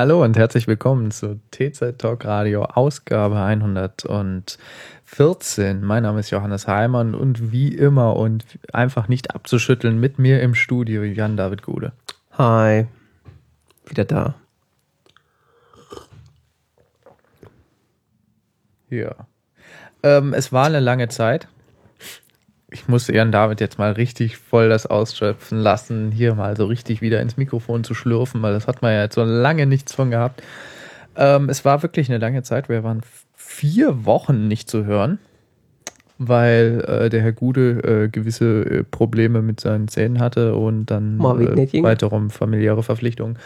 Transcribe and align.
Hallo 0.00 0.24
und 0.24 0.38
herzlich 0.38 0.66
willkommen 0.66 1.10
zu 1.10 1.38
TZ 1.50 1.98
Talk 1.98 2.24
Radio 2.24 2.64
Ausgabe 2.64 3.38
114. 3.38 5.84
Mein 5.84 6.04
Name 6.04 6.20
ist 6.20 6.30
Johannes 6.30 6.66
Heimann 6.66 7.14
und 7.14 7.52
wie 7.52 7.74
immer 7.74 8.16
und 8.16 8.46
einfach 8.72 9.08
nicht 9.08 9.34
abzuschütteln 9.34 10.00
mit 10.00 10.18
mir 10.18 10.40
im 10.40 10.54
Studio 10.54 11.02
Jan 11.02 11.36
David 11.36 11.60
Gude. 11.60 11.92
Hi, 12.32 12.86
wieder 13.84 14.06
da. 14.06 14.36
Ja. 18.88 19.14
Ähm, 20.02 20.32
es 20.32 20.50
war 20.50 20.64
eine 20.64 20.80
lange 20.80 21.08
Zeit. 21.08 21.46
Ich 22.70 22.88
musste 22.88 23.14
Jan 23.14 23.32
David 23.32 23.60
jetzt 23.60 23.78
mal 23.78 23.92
richtig 23.92 24.36
voll 24.36 24.68
das 24.68 24.86
ausschöpfen 24.86 25.58
lassen, 25.58 26.12
hier 26.12 26.34
mal 26.34 26.56
so 26.56 26.66
richtig 26.66 27.00
wieder 27.00 27.20
ins 27.20 27.36
Mikrofon 27.36 27.84
zu 27.84 27.94
schlürfen, 27.94 28.42
weil 28.42 28.52
das 28.52 28.66
hat 28.66 28.82
man 28.82 28.92
ja 28.92 29.02
jetzt 29.02 29.16
so 29.16 29.24
lange 29.24 29.66
nichts 29.66 29.92
von 29.92 30.10
gehabt. 30.10 30.42
Ähm, 31.16 31.48
es 31.48 31.64
war 31.64 31.82
wirklich 31.82 32.08
eine 32.08 32.18
lange 32.18 32.42
Zeit. 32.42 32.68
Wir 32.68 32.84
waren 32.84 33.00
vier 33.34 34.04
Wochen 34.04 34.46
nicht 34.46 34.70
zu 34.70 34.84
hören, 34.84 35.18
weil 36.18 36.84
äh, 36.86 37.08
der 37.08 37.22
Herr 37.22 37.32
Gude 37.32 38.04
äh, 38.04 38.08
gewisse 38.08 38.62
äh, 38.62 38.84
Probleme 38.84 39.42
mit 39.42 39.60
seinen 39.60 39.88
Zähnen 39.88 40.20
hatte 40.20 40.54
und 40.54 40.86
dann 40.86 41.18
äh, 41.18 41.82
weitere 41.82 42.28
familiäre 42.28 42.82
Verpflichtungen. 42.82 43.36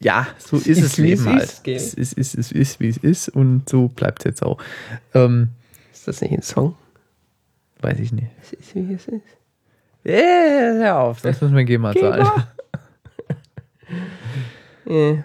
Ja, 0.00 0.28
so 0.38 0.56
ist, 0.56 0.66
Ist, 0.66 0.82
es 0.82 0.98
wie 1.02 1.12
es 1.12 1.24
Leben 1.24 1.34
halt. 1.34 1.42
ist? 1.44 1.66
Es 1.68 1.94
ist, 1.94 2.18
es 2.18 2.34
ist, 2.34 2.34
es 2.34 2.52
ist, 2.52 2.80
wie 2.80 2.88
es 2.88 2.96
ist 2.98 3.28
und 3.28 3.68
so 3.68 3.88
bleibt 3.88 4.20
es 4.20 4.24
jetzt 4.26 4.42
auch. 4.42 4.58
Ähm, 5.14 5.48
Ist 5.92 6.06
das 6.08 6.20
nicht 6.20 6.32
ein 6.32 6.42
Song? 6.42 6.74
weiß 7.80 7.98
ich 8.00 8.12
nicht. 8.12 8.26
Es 8.42 8.52
ist, 8.52 8.74
wie 8.74 8.92
es 8.94 9.06
ist. 9.06 9.22
Äh, 10.04 10.78
hör 10.82 10.98
auf, 10.98 11.20
das 11.20 11.40
müssen 11.40 11.56
wir 11.56 11.64
GEMA 11.64 11.94
zahlen. 11.94 12.26
Ja. 14.86 15.24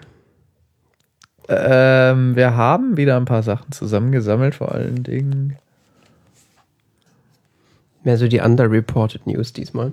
Ähm, 1.48 2.36
wir 2.36 2.54
haben 2.56 2.96
wieder 2.96 3.16
ein 3.16 3.24
paar 3.24 3.42
Sachen 3.42 3.72
zusammengesammelt, 3.72 4.54
vor 4.54 4.72
allen 4.72 5.02
Dingen. 5.02 5.56
Mehr 8.02 8.18
so 8.18 8.28
die 8.28 8.40
underreported 8.40 9.26
News 9.26 9.52
diesmal. 9.52 9.92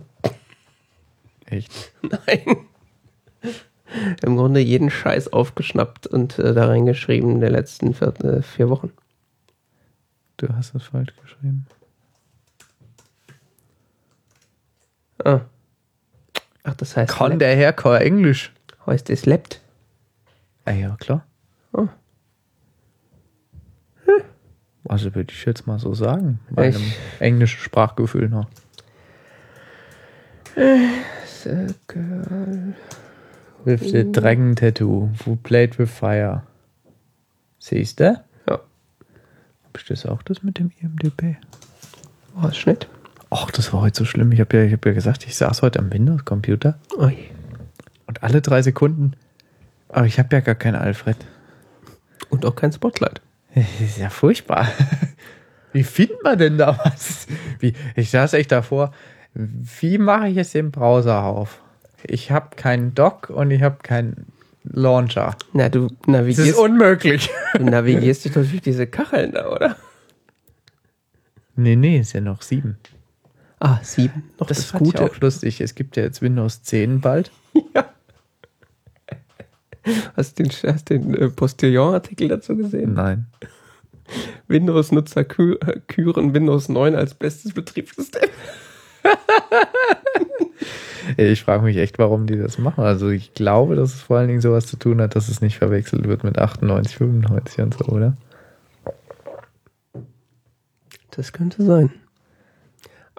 Echt? 1.45 1.93
Nein. 2.01 2.57
Im 4.23 4.37
Grunde 4.37 4.59
jeden 4.59 4.89
Scheiß 4.89 5.33
aufgeschnappt 5.33 6.07
und 6.07 6.39
äh, 6.39 6.53
da 6.53 6.67
reingeschrieben 6.67 7.39
der 7.41 7.49
letzten 7.49 7.93
vier, 7.93 8.13
äh, 8.23 8.41
vier 8.41 8.69
Wochen. 8.69 8.91
Du 10.37 10.47
hast 10.55 10.73
es 10.75 10.83
falsch 10.83 11.13
geschrieben. 11.21 11.65
Ah. 15.23 15.41
Ach, 16.63 16.73
das 16.75 16.95
heißt, 16.97 17.13
Kann 17.13 17.37
der 17.39 17.55
Herr 17.55 17.73
kein 17.73 18.01
Englisch? 18.01 18.53
heißt 18.87 19.09
es 19.09 19.25
lebt. 19.25 19.61
Ah 20.65 20.71
ja, 20.71 20.95
klar. 20.99 21.25
Oh. 21.73 21.87
Also 24.87 25.13
würde 25.15 25.31
ich 25.31 25.45
jetzt 25.45 25.67
mal 25.67 25.79
so 25.79 25.93
sagen, 25.93 26.39
meinem 26.49 26.75
Ich- 26.75 26.97
englischen 27.19 27.59
Sprachgefühl 27.59 28.29
nach. 28.29 28.47
Circle. 31.25 32.73
With 33.63 33.91
the 33.91 34.11
Dragon 34.11 34.55
Tattoo, 34.55 35.09
who 35.23 35.35
played 35.35 35.77
with 35.77 35.89
fire. 35.91 36.43
Siehst 37.59 37.99
du? 37.99 38.19
Ja, 38.47 38.53
Hab 38.53 39.77
ich 39.77 39.85
das 39.85 40.05
auch, 40.05 40.23
das 40.23 40.41
mit 40.41 40.57
dem 40.57 40.71
IMDB? 40.81 41.35
war 42.33 42.49
es 42.49 42.57
Schnitt. 42.57 42.87
Ach, 43.29 43.51
das 43.51 43.71
war 43.71 43.81
heute 43.81 43.99
so 43.99 44.05
schlimm. 44.05 44.31
Ich 44.31 44.39
habe 44.39 44.57
ja, 44.57 44.63
ich 44.63 44.73
hab 44.73 44.85
ja 44.85 44.93
gesagt, 44.93 45.25
ich 45.27 45.35
saß 45.35 45.61
heute 45.61 45.79
am 45.79 45.91
Windows-Computer 45.91 46.79
Ui. 46.97 47.17
und 48.07 48.23
alle 48.23 48.41
drei 48.41 48.61
Sekunden. 48.61 49.13
Aber 49.89 50.05
ich 50.05 50.17
habe 50.17 50.35
ja 50.35 50.39
gar 50.41 50.55
keinen 50.55 50.75
Alfred. 50.75 51.17
Und 52.29 52.45
auch 52.45 52.55
kein 52.55 52.71
Spotlight. 52.71 53.21
Das 53.53 53.65
ist 53.81 53.97
ja 53.97 54.09
furchtbar. 54.09 54.67
Wie 55.73 55.83
findet 55.83 56.23
man 56.23 56.37
denn 56.37 56.57
da 56.57 56.77
was? 56.83 57.27
Wie, 57.59 57.73
ich 57.95 58.09
saß 58.09 58.33
echt 58.33 58.51
davor. 58.51 58.91
Wie 59.33 59.97
mache 59.97 60.29
ich 60.29 60.37
es 60.37 60.55
im 60.55 60.71
Browser 60.71 61.23
auf? 61.23 61.61
Ich 62.03 62.31
habe 62.31 62.55
keinen 62.55 62.93
Dock 62.95 63.29
und 63.29 63.51
ich 63.51 63.61
habe 63.61 63.77
keinen 63.83 64.27
Launcher. 64.63 65.35
Na, 65.53 65.69
du 65.69 65.87
Das 65.87 65.91
ist 65.99 66.07
navigierst, 66.07 66.59
unmöglich. 66.59 67.29
du 67.55 67.63
navigierst 67.63 68.25
dich 68.25 68.31
durch 68.33 68.61
diese 68.61 68.87
Kacheln 68.87 69.31
da, 69.33 69.49
oder? 69.49 69.75
Nee, 71.55 71.75
nee, 71.75 71.99
ist 71.99 72.13
ja 72.13 72.21
noch 72.21 72.41
sieben. 72.41 72.77
Ah, 73.59 73.79
sieben. 73.83 74.31
Noch 74.39 74.47
Das, 74.47 74.57
das, 74.57 74.65
fand 74.67 74.83
Gute. 74.85 75.03
ich 75.03 75.09
auch 75.11 75.17
lustig. 75.19 75.61
Es 75.61 75.75
gibt 75.75 75.95
ja 75.97 76.03
jetzt 76.03 76.21
Windows 76.21 76.63
10 76.63 77.01
bald. 77.01 77.31
Hast 80.15 80.37
du 80.37 80.43
den, 80.43 80.51
hast 80.51 80.89
den 80.91 81.13
äh, 81.15 81.29
Postillon-Artikel 81.29 82.27
dazu 82.27 82.55
gesehen? 82.55 82.93
Nein. 82.93 83.25
Windows-Nutzer 84.47 85.23
kü 85.23 85.55
äh, 85.55 85.79
küren 85.87 86.35
Windows 86.35 86.69
9 86.69 86.93
als 86.93 87.15
bestes 87.15 87.53
Betriebssystem. 87.53 88.29
Ich 91.17 91.43
frage 91.43 91.63
mich 91.63 91.77
echt, 91.77 91.99
warum 91.99 92.27
die 92.27 92.37
das 92.37 92.57
machen. 92.57 92.83
Also 92.83 93.09
ich 93.09 93.33
glaube, 93.33 93.75
dass 93.75 93.93
es 93.93 94.01
vor 94.01 94.17
allen 94.17 94.27
Dingen 94.27 94.41
sowas 94.41 94.67
zu 94.67 94.77
tun 94.77 95.01
hat, 95.01 95.15
dass 95.15 95.29
es 95.29 95.41
nicht 95.41 95.57
verwechselt 95.57 96.07
wird 96.07 96.23
mit 96.23 96.37
98, 96.37 96.97
95 96.97 97.59
und 97.59 97.73
so, 97.73 97.85
oder? 97.85 98.17
Das 101.11 101.33
könnte 101.33 101.63
sein. 101.63 101.91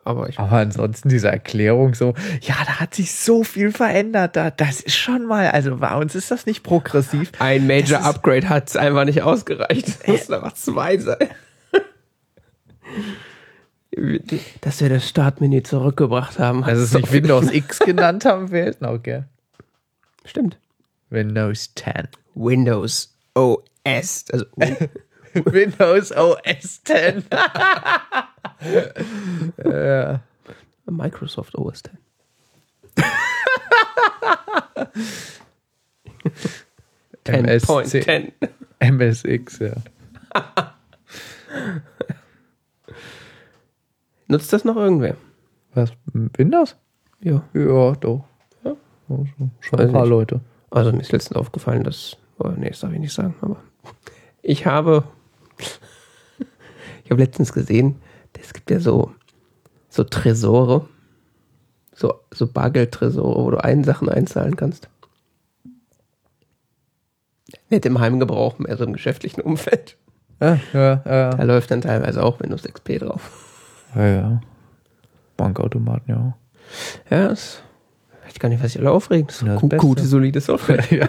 Aber 0.04 0.28
ich, 0.28 0.38
Aber 0.38 0.56
ansonsten 0.56 1.08
diese 1.08 1.28
Erklärung 1.28 1.94
so, 1.94 2.14
ja, 2.40 2.56
da 2.66 2.80
hat 2.80 2.94
sich 2.94 3.14
so 3.14 3.44
viel 3.44 3.70
verändert. 3.70 4.34
Da, 4.34 4.50
das 4.50 4.80
ist 4.80 4.96
schon 4.96 5.26
mal, 5.26 5.50
also 5.50 5.76
bei 5.76 5.94
uns 5.94 6.14
ist 6.16 6.30
das 6.30 6.44
nicht 6.44 6.64
progressiv. 6.64 7.30
ein 7.38 7.66
Major 7.66 7.98
Das 7.98 8.06
Upgrade 8.06 8.48
hat 8.48 8.76
einfach 8.76 9.04
nicht 9.04 9.22
ausgereicht. 9.22 9.86
Es 9.86 10.06
mussten 10.06 10.34
einfach 10.34 10.54
zwei 10.54 10.98
sein. 10.98 11.28
Dass 14.62 14.80
wir 14.80 14.88
das 14.88 15.08
Startmenü 15.08 15.62
zurückgebracht 15.62 16.38
haben. 16.38 16.62
Dass 16.62 16.78
es 16.78 16.94
nicht 16.94 17.12
Windows 17.12 17.52
X 17.52 17.78
genannt 17.80 18.24
haben, 18.24 18.48
fehlt 18.48 18.80
noch, 18.80 19.02
gell? 19.02 19.26
Stimmt. 20.24 20.58
Windows 21.10 21.74
10. 21.74 22.08
Windows 22.34 23.14
OS. 23.34 24.24
Also 24.32 24.46
Windows 25.34 26.12
OS 26.12 26.82
10. 26.84 27.24
äh, 29.58 30.18
Microsoft 30.86 31.54
OS 31.56 31.82
10. 31.82 31.98
MSC 37.24 37.70
10.10. 37.70 38.32
MSX, 38.80 39.58
ja. 39.60 39.74
Nutzt 44.32 44.50
das 44.50 44.64
noch 44.64 44.76
irgendwer? 44.76 45.18
Was? 45.74 45.92
Windows? 46.14 46.74
Ja. 47.20 47.44
Ja, 47.52 47.92
doch. 47.96 48.24
Ja? 48.64 48.76
Also, 49.10 49.26
schon 49.60 49.78
Weiß 49.78 49.88
ein 49.88 49.92
paar 49.92 50.02
nicht. 50.04 50.10
Leute. 50.10 50.40
Also 50.70 50.90
mir 50.90 51.02
ist 51.02 51.12
letztens 51.12 51.36
aufgefallen, 51.36 51.84
dass. 51.84 52.16
Oh, 52.38 52.48
nee, 52.48 52.70
das 52.70 52.80
darf 52.80 52.94
ich 52.94 52.98
nicht 52.98 53.12
sagen, 53.12 53.34
aber. 53.42 53.58
Ich 54.40 54.64
habe. 54.64 55.04
Ich 57.04 57.10
habe 57.10 57.20
letztens 57.20 57.52
gesehen, 57.52 57.96
es 58.40 58.54
gibt 58.54 58.70
ja 58.70 58.80
so, 58.80 59.12
so 59.90 60.02
Tresore. 60.04 60.88
So, 61.94 62.14
so 62.30 62.46
Bargeldtresore, 62.46 63.44
wo 63.44 63.50
du 63.50 63.62
einen 63.62 63.84
Sachen 63.84 64.08
einzahlen 64.08 64.56
kannst. 64.56 64.88
Nicht 67.68 67.84
im 67.84 68.00
Heimgebrauch, 68.00 68.58
mehr 68.60 68.78
so 68.78 68.84
im 68.84 68.94
geschäftlichen 68.94 69.42
Umfeld. 69.42 69.98
Ja, 70.40 70.58
ja, 70.72 71.02
ja. 71.04 71.30
Da 71.34 71.42
läuft 71.42 71.70
dann 71.70 71.82
teilweise 71.82 72.22
auch 72.22 72.40
Windows 72.40 72.62
XP 72.62 73.00
drauf. 73.00 73.51
Ja, 73.94 74.06
ja. 74.06 74.40
Bankautomaten, 75.36 76.14
ja. 76.14 76.36
Ja, 77.10 77.28
das. 77.28 77.62
Ich 78.22 78.34
weiß 78.34 78.38
gar 78.38 78.48
nicht, 78.48 78.62
was 78.62 78.74
ich 78.74 78.80
alle 78.80 78.90
aufregen. 78.90 79.26
Das 79.26 79.42
ist 79.42 79.46
das 79.46 79.60
Beste. 79.60 79.76
gute, 79.76 80.02
solide 80.04 80.40
Software. 80.40 80.84
ja. 80.90 81.08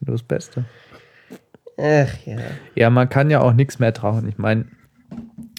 Nur 0.00 0.12
das 0.12 0.22
Beste. 0.22 0.64
Ach 1.78 2.14
ja. 2.24 2.38
Ja, 2.74 2.90
man 2.90 3.08
kann 3.08 3.30
ja 3.30 3.40
auch 3.40 3.52
nichts 3.52 3.78
mehr 3.78 3.92
trauen. 3.92 4.28
Ich 4.28 4.38
meine, 4.38 4.66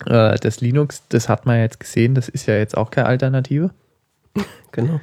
äh, 0.06 0.38
das 0.38 0.62
Linux, 0.62 1.04
das 1.10 1.30
hat 1.30 1.46
man 1.46 1.60
jetzt 1.60 1.80
gesehen, 1.80 2.16
das 2.16 2.30
ist 2.30 2.48
ja 2.48 2.56
jetzt 2.56 2.78
auch 2.78 2.92
keine 2.92 3.08
Alternative. 3.08 3.72
Genau. 4.74 5.00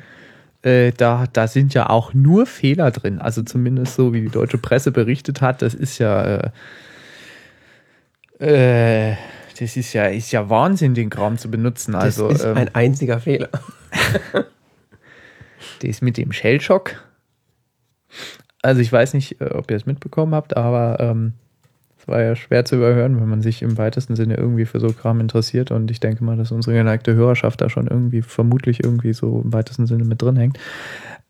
Äh, 0.63 0.93
da, 0.93 1.25
da 1.33 1.49
sind 1.49 1.75
ja 1.75 1.91
auch 1.91 2.15
nur 2.15 2.47
Fehler 2.47 2.93
drin. 2.93 3.19
Also 3.19 3.43
zumindest 3.43 3.97
so, 3.97 4.13
wie 4.13 4.21
die 4.21 4.29
deutsche 4.29 4.59
Presse 4.59 4.93
berichtet 4.93 5.41
hat, 5.41 5.63
das 5.63 5.75
ist 5.75 5.99
ja, 5.99 6.51
äh, 8.39 9.11
äh, 9.11 9.17
das 9.59 9.77
ist 9.77 9.93
ja, 9.93 10.07
ist 10.07 10.33
ja 10.33 10.49
Wahnsinn, 10.49 10.95
den 10.95 11.11
Kram 11.11 11.39
zu 11.39 11.51
benutzen. 11.51 11.95
Also, 11.95 12.29
das 12.29 12.41
ist 12.41 12.45
ähm, 12.45 12.57
ein 12.57 12.75
einziger 12.75 13.21
Fehler. 13.21 13.49
das 15.83 16.03
mit 16.03 16.17
dem 16.17 16.33
Shellshock. 16.33 16.97
Also 18.63 18.81
ich 18.81 18.91
weiß 18.91 19.15
nicht, 19.15 19.41
äh, 19.41 19.51
ob 19.53 19.71
ihr 19.71 19.77
es 19.77 19.87
mitbekommen 19.87 20.35
habt, 20.35 20.57
aber 20.57 20.99
ähm, 20.99 21.35
es 21.99 22.09
war 22.09 22.23
ja 22.23 22.37
schwer 22.37 22.65
zu 22.65 22.77
überhören, 22.77 23.21
wenn 23.21 23.29
man 23.29 23.43
sich 23.43 23.63
im 23.63 23.79
weitesten 23.79 24.17
Sinne 24.17 24.37
irgendwie 24.37 24.67
für 24.67 24.81
so 24.81 24.89
Kram 24.89 25.21
interessiert. 25.21 25.71
Und 25.71 25.91
ich 25.91 26.01
denke 26.01 26.25
mal, 26.25 26.37
dass 26.37 26.51
unsere 26.51 26.77
geneigte 26.77 27.15
Hörerschaft 27.15 27.61
da 27.61 27.69
schon 27.69 27.87
irgendwie 27.87 28.23
vermutlich 28.23 28.83
irgendwie 28.83 29.13
so 29.13 29.43
im 29.45 29.53
weitesten 29.53 29.87
Sinne 29.87 30.05
mit 30.05 30.21
drin 30.21 30.37
hängt. 30.37 30.59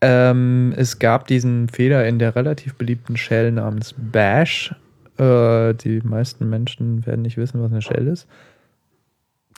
Ähm, 0.00 0.75
es 0.77 0.99
gab 0.99 1.27
diesen 1.27 1.69
Fehler 1.69 2.06
in 2.06 2.19
der 2.19 2.35
relativ 2.37 2.75
beliebten 2.75 3.17
Shell 3.17 3.53
namens 3.53 3.94
Bash. 3.97 4.75
Äh, 5.19 5.75
die 5.75 6.00
meisten 6.02 6.49
Menschen 6.49 7.06
werden 7.06 7.22
nicht 7.22 7.37
wissen, 7.37 7.62
was 7.62 7.70
eine 7.70 7.82
Shell 7.82 8.08
ist. 8.08 8.26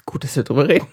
Gut, 0.04 0.24
dass 0.24 0.36
wir 0.36 0.44
drüber 0.44 0.68
reden. 0.68 0.86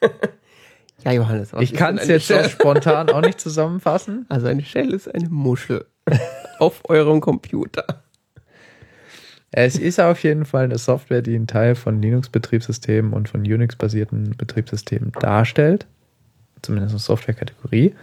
ja, 1.04 1.12
Johannes. 1.12 1.52
Ich 1.60 1.74
kann 1.74 1.98
es 1.98 2.08
jetzt 2.08 2.28
so 2.28 2.42
spontan 2.44 3.10
auch 3.10 3.20
nicht 3.20 3.40
zusammenfassen. 3.40 4.26
Also 4.30 4.46
eine 4.46 4.62
Shell 4.62 4.92
ist 4.92 5.12
eine 5.12 5.28
Muschel 5.28 5.86
auf 6.58 6.88
eurem 6.88 7.20
Computer. 7.20 8.02
Es 9.50 9.78
ist 9.78 10.00
auf 10.00 10.22
jeden 10.22 10.44
Fall 10.44 10.64
eine 10.64 10.78
Software, 10.78 11.22
die 11.22 11.34
einen 11.34 11.46
Teil 11.46 11.74
von 11.74 12.02
Linux-Betriebssystemen 12.02 13.12
und 13.12 13.28
von 13.28 13.40
Unix-basierten 13.40 14.34
Betriebssystemen 14.36 15.12
darstellt. 15.12 15.86
Zumindest 16.62 16.92
eine 16.92 17.00
Softwarekategorie, 17.00 17.94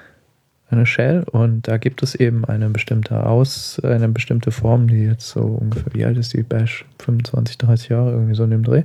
eine 0.74 0.86
Shell. 0.86 1.24
Und 1.32 1.68
da 1.68 1.78
gibt 1.78 2.04
es 2.04 2.16
eben 2.16 2.46
eine 2.46 2.70
bestimmte 2.70 3.26
Aus, 3.26 3.80
eine 3.84 4.10
bestimmte 4.10 4.52
Form, 4.52 4.88
die 4.88 5.04
jetzt 5.04 5.30
so 5.30 5.42
ungefähr, 5.42 5.94
wie 5.94 6.06
alt 6.06 6.18
ist 6.18 6.34
die 6.34 6.44
Bash? 6.44 6.86
25, 7.00 7.58
30 7.58 7.90
Jahre, 7.90 8.12
irgendwie 8.12 8.36
so 8.36 8.44
in 8.44 8.52
dem 8.52 8.64
Dreh. 8.64 8.84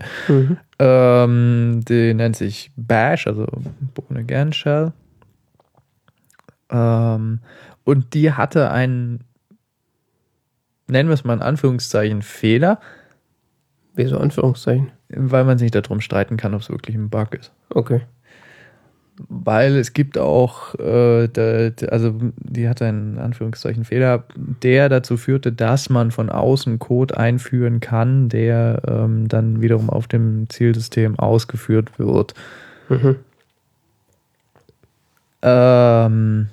Ähm, 0.78 1.80
die 1.88 2.14
nennt 2.14 2.36
sich 2.36 2.70
Bash, 2.76 3.26
also 3.26 3.46
Bohne 3.94 4.24
Gern 4.24 4.52
Shell. 4.52 4.92
Ähm, 6.70 7.40
und 7.84 8.14
die 8.14 8.32
hatte 8.32 8.70
einen, 8.70 9.24
nennen 10.86 11.08
wir 11.08 11.14
es 11.14 11.24
mal 11.24 11.34
in 11.34 11.42
Anführungszeichen, 11.42 12.22
Fehler, 12.22 12.80
Wieso 13.94 14.18
Anführungszeichen? 14.18 14.92
weil 15.08 15.44
man 15.44 15.58
sich 15.58 15.70
darum 15.70 16.00
streiten 16.00 16.36
kann, 16.36 16.54
ob 16.54 16.60
es 16.60 16.70
wirklich 16.70 16.94
ein 16.94 17.08
Bug 17.08 17.34
ist. 17.34 17.52
Okay. 17.70 18.02
Weil 19.28 19.76
es 19.76 19.94
gibt 19.94 20.16
auch, 20.16 20.74
äh, 20.76 21.28
da- 21.28 21.70
also 21.88 22.14
die 22.36 22.68
hatte 22.68 22.86
einen 22.86 23.18
Anführungszeichen 23.18 23.84
Fehler, 23.84 24.24
der 24.36 24.88
dazu 24.88 25.16
führte, 25.16 25.50
dass 25.52 25.90
man 25.90 26.10
von 26.12 26.30
außen 26.30 26.78
Code 26.78 27.16
einführen 27.16 27.80
kann, 27.80 28.28
der 28.28 28.82
ähm, 28.86 29.26
dann 29.26 29.60
wiederum 29.60 29.90
auf 29.90 30.06
dem 30.06 30.48
Zielsystem 30.48 31.18
ausgeführt 31.18 31.98
wird. 31.98 32.34
Mhm. 32.88 33.16
Ähm, 35.42 36.48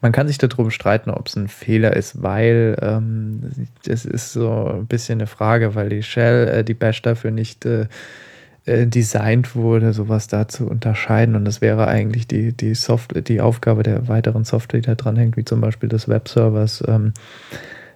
man 0.00 0.12
kann 0.12 0.28
sich 0.28 0.38
darum 0.38 0.70
streiten, 0.70 1.10
ob 1.10 1.26
es 1.26 1.36
ein 1.36 1.48
Fehler 1.48 1.96
ist, 1.96 2.22
weil 2.22 2.76
ähm, 2.80 3.50
das 3.84 4.04
ist 4.04 4.32
so 4.32 4.68
ein 4.68 4.86
bisschen 4.86 5.18
eine 5.18 5.26
Frage, 5.26 5.74
weil 5.74 5.88
die 5.88 6.02
Shell, 6.02 6.48
äh, 6.48 6.64
die 6.64 6.74
Bash 6.74 7.02
dafür 7.02 7.30
nicht 7.30 7.66
äh, 7.66 7.88
äh, 8.68 8.86
designt 8.86 9.56
wurde, 9.56 9.92
sowas 9.92 10.28
da 10.28 10.46
zu 10.46 10.66
unterscheiden. 10.66 11.34
Und 11.34 11.44
das 11.44 11.60
wäre 11.60 11.88
eigentlich 11.88 12.28
die, 12.28 12.52
die 12.52 12.74
Software, 12.74 13.22
die 13.22 13.40
Aufgabe 13.40 13.82
der 13.82 14.08
weiteren 14.08 14.44
Software, 14.44 14.80
die 14.80 14.86
da 14.86 14.94
dranhängt, 14.94 15.36
wie 15.36 15.44
zum 15.44 15.60
Beispiel 15.60 15.88
des 15.88 16.06
Webservers, 16.06 16.84
ähm, 16.86 17.14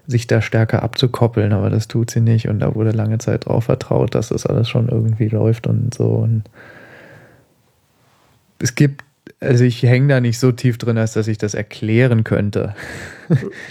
sich 0.06 0.26
da 0.26 0.40
stärker 0.40 0.82
abzukoppeln, 0.82 1.52
aber 1.52 1.70
das 1.70 1.88
tut 1.88 2.10
sie 2.10 2.20
nicht 2.20 2.48
und 2.48 2.58
da 2.58 2.74
wurde 2.74 2.90
lange 2.90 3.18
Zeit 3.18 3.46
drauf 3.46 3.64
vertraut, 3.64 4.14
dass 4.14 4.30
das 4.30 4.46
alles 4.46 4.68
schon 4.68 4.88
irgendwie 4.88 5.28
läuft 5.28 5.66
und 5.66 5.94
so. 5.94 6.06
Und 6.06 6.44
es 8.58 8.74
gibt, 8.74 9.04
also 9.40 9.64
ich 9.64 9.82
hänge 9.82 10.08
da 10.08 10.20
nicht 10.20 10.38
so 10.38 10.52
tief 10.52 10.78
drin, 10.78 10.98
als 10.98 11.12
dass 11.12 11.28
ich 11.28 11.38
das 11.38 11.54
erklären 11.54 12.24
könnte. 12.24 12.74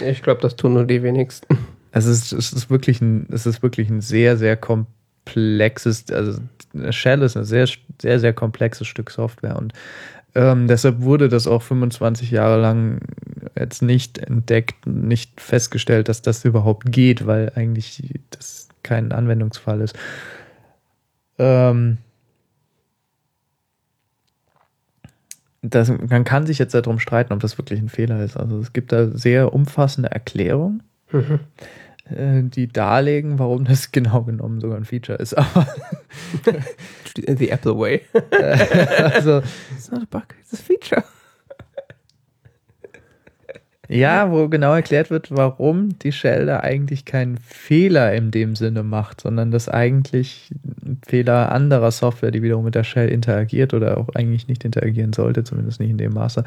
Ich 0.06 0.22
glaube, 0.22 0.40
das 0.40 0.56
tun 0.56 0.74
nur 0.74 0.86
die 0.86 1.02
wenigsten. 1.02 1.58
Also 1.92 2.10
es 2.10 2.32
ist, 2.32 2.32
es 2.32 2.52
ist 2.52 2.70
wirklich 2.70 3.00
ein, 3.00 3.26
es 3.30 3.44
ist 3.44 3.62
wirklich 3.62 3.90
ein 3.90 4.00
sehr, 4.00 4.36
sehr 4.36 4.56
komplexes, 4.56 5.01
also 6.12 6.40
eine 6.74 6.92
Shell 6.92 7.22
ist 7.22 7.36
ein 7.36 7.44
sehr, 7.44 7.68
sehr, 8.00 8.20
sehr 8.20 8.32
komplexes 8.32 8.86
Stück 8.86 9.10
Software 9.10 9.56
und 9.56 9.72
ähm, 10.34 10.66
deshalb 10.66 11.02
wurde 11.02 11.28
das 11.28 11.46
auch 11.46 11.62
25 11.62 12.30
Jahre 12.30 12.60
lang 12.60 13.00
jetzt 13.58 13.82
nicht 13.82 14.18
entdeckt, 14.18 14.86
nicht 14.86 15.40
festgestellt, 15.40 16.08
dass 16.08 16.22
das 16.22 16.44
überhaupt 16.44 16.90
geht, 16.90 17.26
weil 17.26 17.52
eigentlich 17.54 18.02
das 18.30 18.68
kein 18.82 19.12
Anwendungsfall 19.12 19.82
ist. 19.82 19.94
Ähm, 21.38 21.98
das, 25.60 25.88
man 25.90 26.24
kann 26.24 26.46
sich 26.46 26.58
jetzt 26.58 26.74
darum 26.74 26.98
streiten, 26.98 27.34
ob 27.34 27.40
das 27.40 27.58
wirklich 27.58 27.78
ein 27.78 27.90
Fehler 27.90 28.24
ist. 28.24 28.36
Also 28.36 28.58
es 28.58 28.72
gibt 28.72 28.90
da 28.90 29.08
sehr 29.08 29.52
umfassende 29.52 30.10
Erklärungen 30.10 30.82
Mhm. 31.12 31.40
Äh, 32.12 32.42
die 32.42 32.68
darlegen, 32.68 33.38
warum 33.38 33.64
das 33.64 33.92
genau 33.92 34.22
genommen 34.22 34.60
sogar 34.60 34.76
ein 34.76 34.84
Feature 34.84 35.18
ist. 35.18 35.34
Aber 35.34 35.66
The 37.16 37.50
Apple 37.50 37.78
Way. 37.78 38.02
also, 39.12 39.42
It's 39.74 39.90
not 39.90 40.02
a 40.02 40.06
bug, 40.10 40.34
it's 40.40 40.54
a 40.54 40.56
feature. 40.56 41.04
ja, 43.88 44.30
wo 44.30 44.48
genau 44.48 44.72
erklärt 44.72 45.10
wird, 45.10 45.30
warum 45.30 45.98
die 45.98 46.12
Shell 46.12 46.46
da 46.46 46.60
eigentlich 46.60 47.04
keinen 47.04 47.36
Fehler 47.36 48.14
in 48.14 48.30
dem 48.30 48.56
Sinne 48.56 48.82
macht, 48.82 49.20
sondern 49.20 49.50
das 49.50 49.68
eigentlich 49.68 50.50
ein 50.64 50.98
Fehler 51.06 51.52
anderer 51.52 51.90
Software, 51.90 52.30
die 52.30 52.42
wiederum 52.42 52.64
mit 52.64 52.74
der 52.74 52.84
Shell 52.84 53.10
interagiert 53.10 53.74
oder 53.74 53.98
auch 53.98 54.08
eigentlich 54.14 54.48
nicht 54.48 54.64
interagieren 54.64 55.12
sollte, 55.12 55.44
zumindest 55.44 55.80
nicht 55.80 55.90
in 55.90 55.98
dem 55.98 56.14
Maße, 56.14 56.44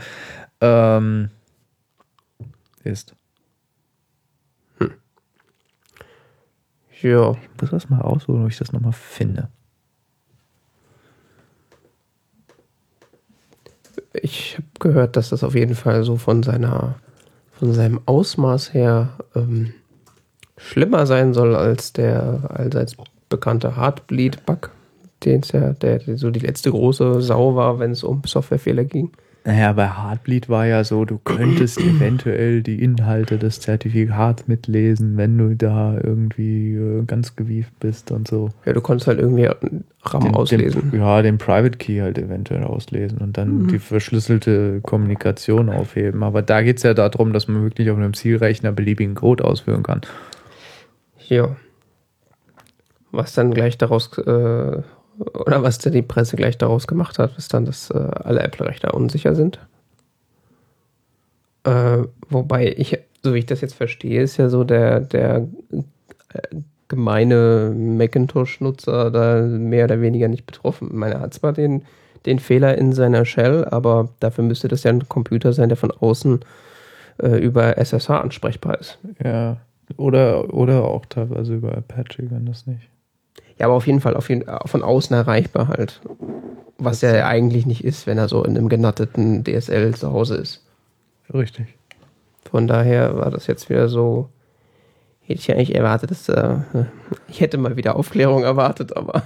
ähm, 0.62 1.30
ist. 2.84 3.16
Ja. 7.06 7.34
Ich 7.34 7.62
muss 7.62 7.70
das 7.70 7.88
mal 7.88 8.02
rausholen, 8.02 8.42
ob 8.44 8.50
ich 8.50 8.58
das 8.58 8.72
nochmal 8.72 8.92
finde. 8.92 9.50
Ich 14.14 14.56
habe 14.56 14.68
gehört, 14.80 15.16
dass 15.16 15.30
das 15.30 15.44
auf 15.44 15.54
jeden 15.54 15.76
Fall 15.76 16.04
so 16.04 16.18
von 16.18 16.42
seiner, 16.42 16.96
von 17.52 17.74
seinem 17.74 18.02
Ausmaß 18.08 18.74
her 18.74 19.10
ähm, 19.36 19.72
schlimmer 20.58 21.06
sein 21.06 21.36
soll 21.36 21.56
als 21.56 21.94
der 21.94 22.50
allseits 22.50 22.98
bekannte 23.30 23.78
Heartbleed-Bug, 23.78 24.72
den 25.26 25.42
es 25.42 25.52
ja, 25.52 25.74
der 25.74 26.02
so 26.18 26.32
die 26.32 26.40
letzte 26.40 26.72
große 26.72 27.22
Sau 27.22 27.56
war, 27.56 27.78
wenn 27.78 27.92
es 27.92 28.04
um 28.04 28.24
Softwarefehler 28.26 28.84
ging. 28.84 29.12
Naja, 29.48 29.74
bei 29.74 29.88
Heartbleed 29.88 30.50
war 30.50 30.66
ja 30.66 30.84
so, 30.84 31.06
du 31.06 31.20
könntest 31.20 31.78
eventuell 31.80 32.64
die 32.64 32.82
Inhalte 32.82 33.38
des 33.38 33.60
Zertifikats 33.60 34.48
mitlesen, 34.48 35.18
wenn 35.18 35.38
du 35.38 35.56
da 35.56 36.00
irgendwie 36.04 36.74
äh, 36.74 37.04
ganz 37.06 37.36
gewieft 37.36 37.80
bist 37.80 38.10
und 38.10 38.28
so. 38.28 38.50
Ja, 38.66 38.74
du 38.74 38.82
konntest 38.82 39.08
halt 39.08 39.20
irgendwie 39.20 39.48
RAM 40.04 40.24
Den- 40.24 40.34
auslesen. 40.36 40.90
Den, 40.90 41.00
ja, 41.00 41.22
den 41.22 41.38
Private 41.38 41.78
Key 41.78 42.00
halt 42.00 42.18
eventuell 42.18 42.64
auslesen 42.64 43.20
und 43.20 43.38
dann 43.38 43.68
die 43.68 43.78
verschlüsselte 43.78 44.82
Kommunikation 44.82 45.70
aufheben. 45.70 46.24
Aber 46.24 46.42
da 46.42 46.64
geht 46.64 46.78
es 46.78 46.84
ja 46.84 46.96
darum, 46.96 47.32
dass 47.32 47.48
man 47.48 47.62
wirklich 47.62 47.92
auf 47.92 47.98
einem 47.98 48.16
Zielrechner 48.16 48.72
beliebigen 48.72 49.14
Code 49.14 49.46
ausführen 49.46 49.84
kann. 49.84 50.02
Ja. 51.28 51.56
Was 53.12 53.34
dann 53.34 53.54
gleich 53.54 53.78
daraus, 53.78 54.18
äh, 54.18 54.82
oder 55.20 55.64
was 55.64 55.78
denn 55.78 55.94
die 55.94 56.02
Presse 56.02 56.36
gleich 56.36 56.58
daraus 56.58 56.88
gemacht 56.88 57.20
hat, 57.20 57.38
ist 57.38 57.54
dann, 57.54 57.66
dass 57.66 57.90
äh, 57.90 57.98
alle 57.98 58.42
Apple-Rechner 58.42 58.94
unsicher 58.94 59.36
sind. 59.36 59.60
Äh, 61.64 62.04
wobei 62.30 62.74
ich, 62.78 63.00
so 63.24 63.34
wie 63.34 63.40
ich 63.40 63.46
das 63.46 63.62
jetzt 63.62 63.76
verstehe, 63.76 64.22
ist 64.22 64.38
ja 64.38 64.50
so 64.50 64.64
der, 64.64 65.00
der 65.00 65.48
äh, 66.30 66.42
gemeine 66.88 67.74
Macintosh-Nutzer 67.76 69.10
da 69.12 69.42
mehr 69.42 69.86
oder 69.86 70.02
weniger 70.02 70.28
nicht 70.28 70.46
betroffen. 70.46 70.90
Ich 70.90 70.94
meine, 70.94 71.16
er 71.16 71.22
hat 71.22 71.34
zwar 71.34 71.54
den, 71.54 71.84
den 72.26 72.40
Fehler 72.40 72.78
in 72.78 72.94
seiner 72.94 73.26
Shell, 73.26 73.66
aber 73.66 74.10
dafür 74.20 74.44
müsste 74.44 74.68
das 74.68 74.84
ja 74.84 74.92
ein 74.92 75.10
Computer 75.10 75.54
sein, 75.54 75.70
der 75.70 75.78
von 75.78 75.92
außen 75.92 76.42
äh, 77.22 77.38
über 77.38 77.78
SSH 77.78 78.10
ansprechbar 78.10 78.80
ist. 78.80 79.00
Ja. 79.24 79.58
Oder, 79.98 80.54
oder 80.54 80.84
auch 80.84 81.06
teilweise 81.06 81.56
über 81.56 81.78
Apache, 81.78 82.30
wenn 82.30 82.46
das 82.46 82.68
nicht. 82.68 82.90
Ja, 83.58 83.68
aber 83.68 83.76
auf 83.76 83.88
jeden 83.88 84.02
Fall 84.02 84.16
auf 84.16 84.30
jeden, 84.30 84.48
äh, 84.48 84.68
von 84.68 84.84
außen 84.84 85.16
erreichbar 85.16 85.68
halt. 85.68 86.02
Was 86.78 87.04
er 87.04 87.16
ja 87.16 87.28
eigentlich 87.28 87.66
nicht 87.66 87.84
ist, 87.84 88.06
wenn 88.06 88.18
er 88.18 88.28
so 88.28 88.44
in 88.44 88.58
einem 88.58 88.68
genatteten 88.68 89.44
DSL 89.44 89.96
zu 89.96 90.12
Hause 90.12 90.36
ist. 90.36 90.62
Richtig. 91.34 91.68
Von 92.50 92.68
daher 92.68 93.18
war 93.18 93.32
das 93.32 93.48
jetzt 93.48 93.70
wieder 93.70 93.88
so. 93.88 94.30
Hätte 95.22 95.40
ich 95.40 95.52
eigentlich 95.52 95.76
erwartet, 95.76 96.12
dass. 96.12 96.30
Äh, 96.30 96.58
ich 97.28 97.42
hätte 97.42 97.58
mal 97.58 97.78
wieder 97.78 97.96
Aufklärung 97.96 98.44
erwartet, 98.44 98.96
aber 98.96 99.24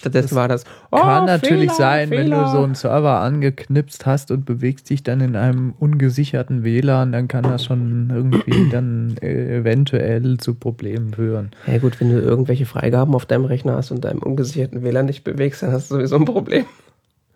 stattdessen 0.00 0.34
war 0.34 0.48
das. 0.48 0.64
oh, 0.90 0.96
Kann 0.96 1.26
natürlich 1.26 1.70
Fehler, 1.70 1.74
sein, 1.74 2.10
wenn 2.10 2.30
du 2.30 2.36
Fehler. 2.36 2.50
so 2.50 2.62
einen 2.64 2.74
Server 2.74 3.20
angeknipst 3.20 4.04
hast 4.06 4.30
und 4.30 4.44
bewegst 4.44 4.90
dich 4.90 5.02
dann 5.02 5.20
in 5.20 5.36
einem 5.36 5.74
ungesicherten 5.78 6.64
WLAN, 6.64 7.12
dann 7.12 7.28
kann 7.28 7.44
das 7.44 7.64
schon 7.64 8.10
irgendwie 8.12 8.68
dann 8.72 9.16
äh, 9.22 9.58
eventuell 9.58 10.38
zu 10.38 10.54
Problemen 10.54 11.14
führen. 11.14 11.50
Ja, 11.66 11.78
gut, 11.78 12.00
wenn 12.00 12.10
du 12.10 12.18
irgendwelche 12.20 12.66
Freigaben 12.66 13.14
auf 13.14 13.26
deinem 13.26 13.44
Rechner 13.44 13.76
hast 13.76 13.90
und 13.92 14.04
deinem 14.04 14.20
ungesicherten 14.20 14.82
WLAN 14.82 15.06
nicht 15.06 15.22
bewegst, 15.24 15.62
dann 15.62 15.72
hast 15.72 15.90
du 15.90 15.94
sowieso 15.96 16.16
ein 16.16 16.24
Problem. 16.24 16.64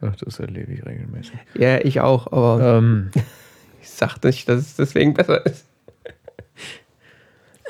Ach, 0.01 0.17
das 0.17 0.39
erlebe 0.41 0.73
ich 0.73 0.85
regelmäßig. 0.85 1.35
Ja, 1.57 1.79
ich 1.79 2.01
auch, 2.01 2.27
aber 2.33 2.79
Ähm, 2.79 3.11
ich 3.83 3.89
sag 3.91 4.23
nicht, 4.25 4.49
dass 4.49 4.61
es 4.61 4.77
deswegen 4.77 5.15
besser 5.15 5.47
ist. 5.47 5.64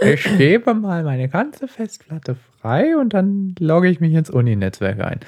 Ich 0.01 0.25
gebe 0.39 0.75
mal 0.75 1.05
meine 1.05 1.29
ganze 1.29 1.69
Festplatte 1.69 2.37
frei 2.61 2.97
und 2.97 3.15
dann 3.15 3.55
logge 3.59 3.89
ich 3.89 4.01
mich 4.01 4.13
ins 4.15 4.31
Uni-Netzwerk 4.31 5.01
ein. 5.01 5.21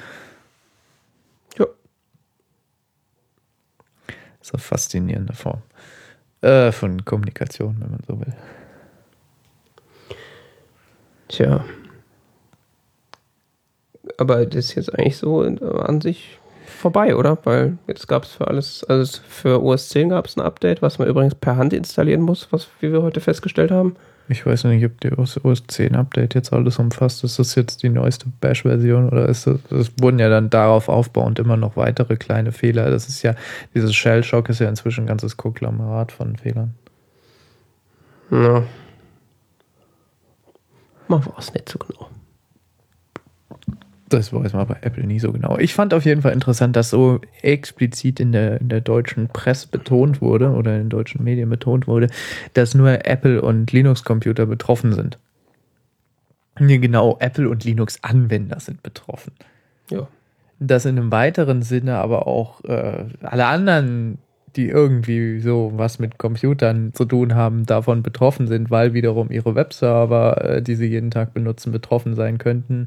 Ja. 1.59 1.67
Ist 4.41 4.53
eine 4.53 4.63
faszinierende 4.63 5.35
Form 5.35 5.63
äh, 6.41 6.73
von 6.73 7.05
Kommunikation, 7.05 7.77
wenn 7.81 7.91
man 7.91 8.01
so 8.07 8.21
will. 8.21 8.35
Tja. 11.29 11.65
Aber 14.19 14.47
das 14.47 14.67
ist 14.67 14.75
jetzt 14.77 14.95
eigentlich 14.99 15.17
so 15.17 15.41
an 15.41 16.01
sich 16.01 16.39
vorbei, 16.67 17.17
oder? 17.17 17.39
Weil 17.45 17.79
jetzt 17.87 18.07
gab 18.07 18.25
es 18.25 18.33
für 18.33 18.49
alles, 18.49 18.85
also 18.85 19.21
für 19.29 19.63
OS 19.63 19.89
10 19.89 20.11
gab 20.11 20.27
es 20.27 20.37
ein 20.37 20.43
Update, 20.43 20.83
was 20.83 20.99
man 20.99 21.09
übrigens 21.09 21.35
per 21.35 21.57
Hand 21.57 21.73
installieren 21.73 22.23
muss, 22.23 22.49
was 22.53 22.69
wie 22.81 22.93
wir 22.93 23.03
heute 23.03 23.21
festgestellt 23.21 23.71
haben. 23.71 23.97
Ich 24.29 24.45
weiß 24.45 24.65
nicht, 24.65 24.85
ob 24.85 25.01
die 25.01 25.13
OS 25.13 25.67
10 25.69 25.95
Update 25.95 26.35
jetzt 26.35 26.53
alles 26.53 26.79
umfasst. 26.79 27.23
Ist 27.23 27.39
das 27.39 27.55
jetzt 27.55 27.83
die 27.83 27.89
neueste 27.89 28.27
Bash-Version 28.41 29.09
oder 29.09 29.29
ist 29.29 29.47
das, 29.47 29.61
es 29.71 29.93
wurden 30.01 30.19
ja 30.19 30.29
dann 30.29 30.51
darauf 30.51 30.89
aufbauend 30.89 31.39
immer 31.39 31.57
noch 31.57 31.77
weitere 31.77 32.17
kleine 32.17 32.51
Fehler. 32.51 32.91
Das 32.91 33.09
ist 33.09 33.23
ja, 33.23 33.37
dieses 33.75 33.95
Shell-Shock 33.95 34.49
ist 34.49 34.59
ja 34.59 34.69
inzwischen 34.69 35.05
ein 35.05 35.07
ganzes 35.07 35.37
Konglomerat 35.37 36.11
von 36.11 36.37
Fehlern. 36.37 36.75
Ja. 38.31 38.65
Man 41.07 41.25
weiß 41.25 41.55
nicht 41.55 41.69
so 41.69 41.79
genau. 41.79 42.11
Das 44.09 44.33
weiß 44.33 44.53
man 44.53 44.69
bei 44.69 44.77
Apple 44.83 45.05
nie 45.05 45.19
so 45.19 45.33
genau. 45.33 45.59
Ich 45.59 45.75
fand 45.75 45.93
auf 45.93 46.05
jeden 46.05 46.23
Fall 46.23 46.33
interessant, 46.33 46.77
dass 46.77 46.91
so 46.91 47.21
explizit 47.43 48.21
in 48.21 48.31
der, 48.31 48.61
in 48.61 48.69
der 48.69 48.81
deutschen 48.81 49.29
Presse 49.29 49.67
betont 49.69 50.21
wurde 50.21 50.51
oder 50.51 50.75
in 50.75 50.83
den 50.83 50.91
deutschen 50.91 51.25
Medien 51.25 51.51
betont 51.51 51.89
wurde, 51.89 52.09
dass 52.55 52.75
nur 52.75 53.05
Apple 53.05 53.43
und 53.43 53.73
Linux-Computer 53.73 54.47
betroffen 54.47 54.93
sind. 54.93 55.19
Nee, 56.59 56.79
genau, 56.79 57.17
Apple 57.19 57.49
und 57.49 57.65
Linux-Anwender 57.65 58.61
sind 58.61 58.83
betroffen. 58.83 59.33
Ja. 59.91 60.07
Dass 60.61 60.85
in 60.85 60.99
einem 60.99 61.11
weiteren 61.11 61.63
Sinne 61.63 61.97
aber 61.97 62.29
auch 62.29 62.63
äh, 62.65 63.05
alle 63.23 63.47
anderen, 63.47 64.19
die 64.55 64.69
irgendwie 64.69 65.41
so 65.41 65.73
was 65.75 65.99
mit 65.99 66.17
Computern 66.17 66.95
zu 66.95 67.07
tun 67.07 67.35
haben, 67.35 67.67
davon 67.67 68.05
betroffen 68.05 68.47
sind, 68.47 68.71
weil 68.71 68.95
wiederum 68.95 69.33
ihre 69.33 69.57
Webserver, 69.57 70.45
äh, 70.45 70.63
die 70.63 70.77
sie 70.77 70.87
jeden 70.87 71.11
Tag 71.11 71.35
benutzen, 71.35 71.73
betroffen 71.73 72.15
sein 72.15 72.39
könnten 72.39 72.87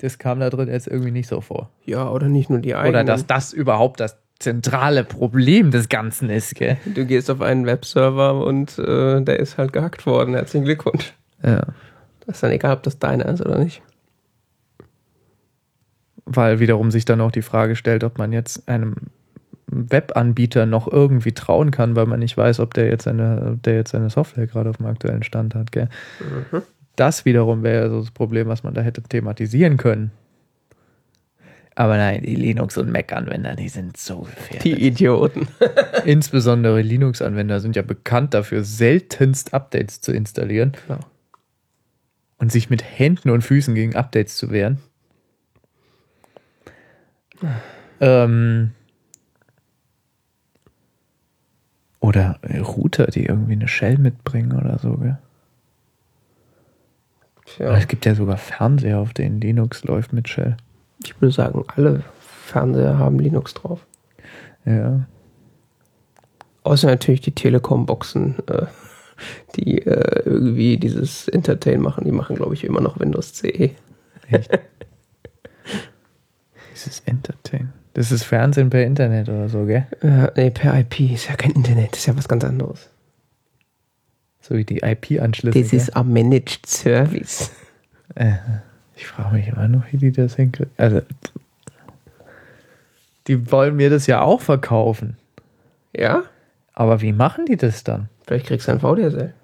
das 0.00 0.18
kam 0.18 0.40
da 0.40 0.50
drin 0.50 0.68
jetzt 0.68 0.86
irgendwie 0.86 1.10
nicht 1.10 1.28
so 1.28 1.40
vor. 1.40 1.70
Ja, 1.84 2.10
oder 2.10 2.28
nicht 2.28 2.50
nur 2.50 2.58
die 2.60 2.74
eigenen. 2.74 2.94
Oder 2.94 3.04
dass 3.04 3.26
das 3.26 3.52
überhaupt 3.52 4.00
das 4.00 4.16
zentrale 4.38 5.04
Problem 5.04 5.70
des 5.70 5.88
Ganzen 5.88 6.30
ist, 6.30 6.54
gell? 6.54 6.78
Du 6.86 7.04
gehst 7.04 7.30
auf 7.30 7.42
einen 7.42 7.66
Webserver 7.66 8.44
und 8.44 8.78
äh, 8.78 9.20
der 9.20 9.38
ist 9.38 9.58
halt 9.58 9.72
gehackt 9.72 10.06
worden. 10.06 10.34
Herzlichen 10.34 10.64
Glückwunsch. 10.64 11.12
Ja. 11.42 11.66
Das 12.26 12.36
ist 12.36 12.42
dann 12.42 12.50
egal, 12.50 12.74
ob 12.76 12.82
das 12.82 12.98
deiner 12.98 13.26
ist 13.26 13.42
oder 13.42 13.58
nicht. 13.58 13.82
Weil 16.24 16.60
wiederum 16.60 16.90
sich 16.90 17.04
dann 17.04 17.20
auch 17.20 17.32
die 17.32 17.42
Frage 17.42 17.76
stellt, 17.76 18.02
ob 18.02 18.16
man 18.16 18.32
jetzt 18.32 18.68
einem 18.68 18.94
Webanbieter 19.66 20.64
noch 20.64 20.90
irgendwie 20.90 21.32
trauen 21.32 21.70
kann, 21.70 21.94
weil 21.94 22.06
man 22.06 22.20
nicht 22.20 22.36
weiß, 22.36 22.60
ob 22.60 22.72
der 22.72 22.86
jetzt 22.86 23.04
seine, 23.04 23.58
der 23.64 23.74
jetzt 23.74 23.90
seine 23.90 24.10
Software 24.10 24.46
gerade 24.46 24.70
auf 24.70 24.78
dem 24.78 24.86
aktuellen 24.86 25.22
Stand 25.22 25.54
hat, 25.54 25.70
gell? 25.70 25.88
Mhm. 26.50 26.62
Das 26.96 27.24
wiederum 27.24 27.62
wäre 27.62 27.88
so 27.88 28.00
das 28.00 28.10
Problem, 28.10 28.48
was 28.48 28.62
man 28.62 28.74
da 28.74 28.82
hätte 28.82 29.02
thematisieren 29.02 29.76
können. 29.76 30.12
Aber 31.80 31.96
nein, 31.96 32.22
die 32.22 32.34
Linux- 32.34 32.76
und 32.76 32.90
Mac-Anwender, 32.90 33.54
die 33.54 33.68
sind 33.68 33.96
so 33.96 34.20
gefährdet. 34.20 34.64
Die 34.64 34.86
Idioten. 34.86 35.48
Insbesondere 36.04 36.82
Linux-Anwender 36.82 37.60
sind 37.60 37.76
ja 37.76 37.82
bekannt 37.82 38.34
dafür, 38.34 38.64
seltenst 38.64 39.54
Updates 39.54 40.00
zu 40.00 40.12
installieren. 40.12 40.72
Ja. 40.88 40.98
Und 42.38 42.52
sich 42.52 42.70
mit 42.70 42.82
Händen 42.82 43.30
und 43.30 43.42
Füßen 43.42 43.74
gegen 43.74 43.96
Updates 43.96 44.36
zu 44.36 44.50
wehren. 44.50 44.78
ähm, 48.00 48.72
oder 52.00 52.40
Router, 52.42 53.06
die 53.06 53.24
irgendwie 53.26 53.52
eine 53.52 53.68
Shell 53.68 53.98
mitbringen 53.98 54.52
oder 54.52 54.78
so, 54.78 54.96
gell? 54.96 55.18
Ja. 57.58 57.76
Es 57.76 57.88
gibt 57.88 58.06
ja 58.06 58.14
sogar 58.14 58.36
Fernseher, 58.36 58.98
auf 58.98 59.12
denen 59.12 59.40
Linux 59.40 59.84
läuft 59.84 60.12
mit 60.12 60.28
Shell. 60.28 60.56
Ich 61.02 61.20
würde 61.20 61.34
sagen, 61.34 61.64
alle 61.74 62.02
Fernseher 62.20 62.98
haben 62.98 63.18
Linux 63.18 63.54
drauf. 63.54 63.86
Ja. 64.64 65.06
Außer 66.62 66.88
natürlich 66.88 67.22
die 67.22 67.34
Telekom-Boxen, 67.34 68.36
äh, 68.48 68.66
die 69.56 69.78
äh, 69.78 70.22
irgendwie 70.24 70.76
dieses 70.76 71.28
Entertain 71.28 71.80
machen. 71.80 72.04
Die 72.04 72.12
machen, 72.12 72.36
glaube 72.36 72.54
ich, 72.54 72.64
immer 72.64 72.80
noch 72.80 73.00
Windows 73.00 73.32
CE. 73.34 73.70
Echt? 74.28 74.50
dieses 76.72 77.00
Entertain. 77.00 77.72
Das 77.94 78.12
ist 78.12 78.24
Fernsehen 78.24 78.70
per 78.70 78.84
Internet 78.84 79.28
oder 79.28 79.48
so, 79.48 79.64
gell? 79.64 79.86
Äh, 80.00 80.28
nee, 80.36 80.50
per 80.50 80.78
IP. 80.78 81.00
Ist 81.12 81.28
ja 81.28 81.36
kein 81.36 81.52
Internet, 81.52 81.96
ist 81.96 82.06
ja 82.06 82.16
was 82.16 82.28
ganz 82.28 82.44
anderes. 82.44 82.88
So 84.40 84.56
wie 84.56 84.64
die 84.64 84.78
IP-Anschlüsse. 84.78 85.60
Das 85.60 85.72
ist 85.72 85.96
ein 85.96 86.12
Managed 86.12 86.66
Service. 86.66 87.50
Äh, 88.14 88.32
ich 88.96 89.06
frage 89.06 89.36
mich 89.36 89.48
immer 89.48 89.68
noch, 89.68 89.84
wie 89.92 89.98
die 89.98 90.12
das 90.12 90.36
hinkriegen. 90.36 90.72
Also, 90.76 91.02
die 93.26 93.50
wollen 93.52 93.76
mir 93.76 93.90
das 93.90 94.06
ja 94.06 94.22
auch 94.22 94.40
verkaufen. 94.40 95.16
Ja? 95.94 96.24
Aber 96.72 97.00
wie 97.00 97.12
machen 97.12 97.46
die 97.46 97.56
das 97.56 97.84
dann? 97.84 98.08
Vielleicht 98.26 98.46
kriegst 98.46 98.68
du 98.68 98.72
ein 98.72 98.80
VDSL. 98.80 99.34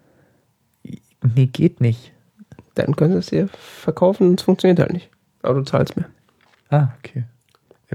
Nee, 1.34 1.46
geht 1.46 1.80
nicht. 1.80 2.12
Dann 2.74 2.96
können 2.96 3.12
sie 3.12 3.18
es 3.18 3.26
dir 3.26 3.48
verkaufen 3.48 4.28
und 4.28 4.40
es 4.40 4.44
funktioniert 4.44 4.78
halt 4.78 4.92
nicht. 4.92 5.10
Aber 5.42 5.54
du 5.54 5.62
zahlst 5.62 5.96
mehr. 5.96 6.06
Ah, 6.70 6.88
okay. 6.98 7.24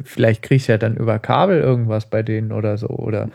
Vielleicht 0.04 0.42
kriegst 0.42 0.68
du 0.68 0.74
ja 0.74 0.78
dann 0.78 0.96
über 0.96 1.20
Kabel 1.20 1.60
irgendwas 1.60 2.06
bei 2.06 2.24
denen 2.24 2.52
oder 2.52 2.78
so. 2.78 2.88
Oder 2.88 3.30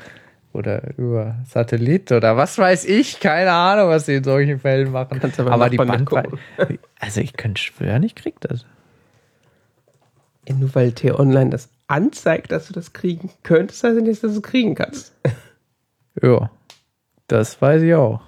oder 0.57 0.97
über 0.97 1.37
Satellit 1.47 2.11
oder 2.13 2.37
was 2.37 2.59
weiß 2.59 2.85
ich, 2.87 3.21
keine 3.21 3.53
Ahnung, 3.53 3.89
was 3.89 4.07
sie 4.07 4.17
in 4.17 4.25
solchen 4.25 4.59
Fällen 4.59 4.91
machen. 4.91 5.21
Kannst 5.21 5.39
aber, 5.39 5.53
aber 5.53 5.71
die 5.71 5.77
Bandbreite. 5.77 6.39
Also 6.99 7.21
ich 7.21 7.35
könnte 7.35 7.61
schwören, 7.61 8.03
ich 8.03 8.15
krieg 8.15 8.41
das. 8.41 8.65
Ja, 10.49 10.55
nur 10.55 10.75
weil 10.75 10.93
T-Online 10.93 11.51
das 11.51 11.69
anzeigt, 11.89 12.53
dass 12.53 12.69
du 12.69 12.73
das 12.73 12.93
kriegen 12.95 13.31
könntest, 13.43 13.85
heißt 13.85 14.01
nicht, 14.01 14.25
dass 14.25 14.33
du 14.33 14.39
es 14.39 14.43
kriegen 14.43 14.75
kannst. 14.75 15.15
Ja, 16.23 16.51
das 17.29 17.61
weiß 17.61 17.83
ich 17.83 17.95
auch. 17.95 18.23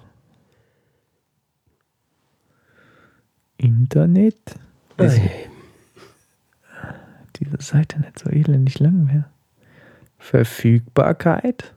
Internet? 3.57 4.55
Diese 7.37 7.57
Seite 7.59 7.99
nicht 7.99 8.19
so 8.19 8.29
elendig 8.29 8.79
lang 8.79 9.05
mehr. 9.05 9.29
Verfügbarkeit? 10.17 11.73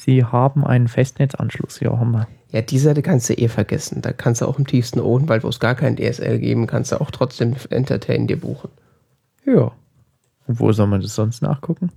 Sie 0.00 0.24
haben 0.24 0.64
einen 0.64 0.88
Festnetzanschluss. 0.88 1.80
Ja, 1.80 1.98
haben 1.98 2.12
wir. 2.12 2.26
Ja, 2.52 2.62
die 2.62 2.78
Seite 2.78 3.02
kannst 3.02 3.28
du 3.28 3.34
eh 3.34 3.48
vergessen. 3.48 4.00
Da 4.00 4.12
kannst 4.12 4.40
du 4.40 4.46
auch 4.46 4.58
im 4.58 4.66
tiefsten 4.66 4.98
Odenwald, 4.98 5.44
wo 5.44 5.48
es 5.48 5.60
gar 5.60 5.74
kein 5.74 5.96
DSL 5.96 6.38
geben, 6.38 6.66
kannst 6.66 6.92
du 6.92 7.00
auch 7.00 7.10
trotzdem 7.10 7.54
Entertain 7.68 8.26
dir 8.26 8.40
buchen. 8.40 8.70
Ja. 9.44 9.72
Und 10.46 10.58
wo 10.58 10.72
soll 10.72 10.86
man 10.86 11.02
das 11.02 11.14
sonst 11.14 11.42
nachgucken? 11.42 11.92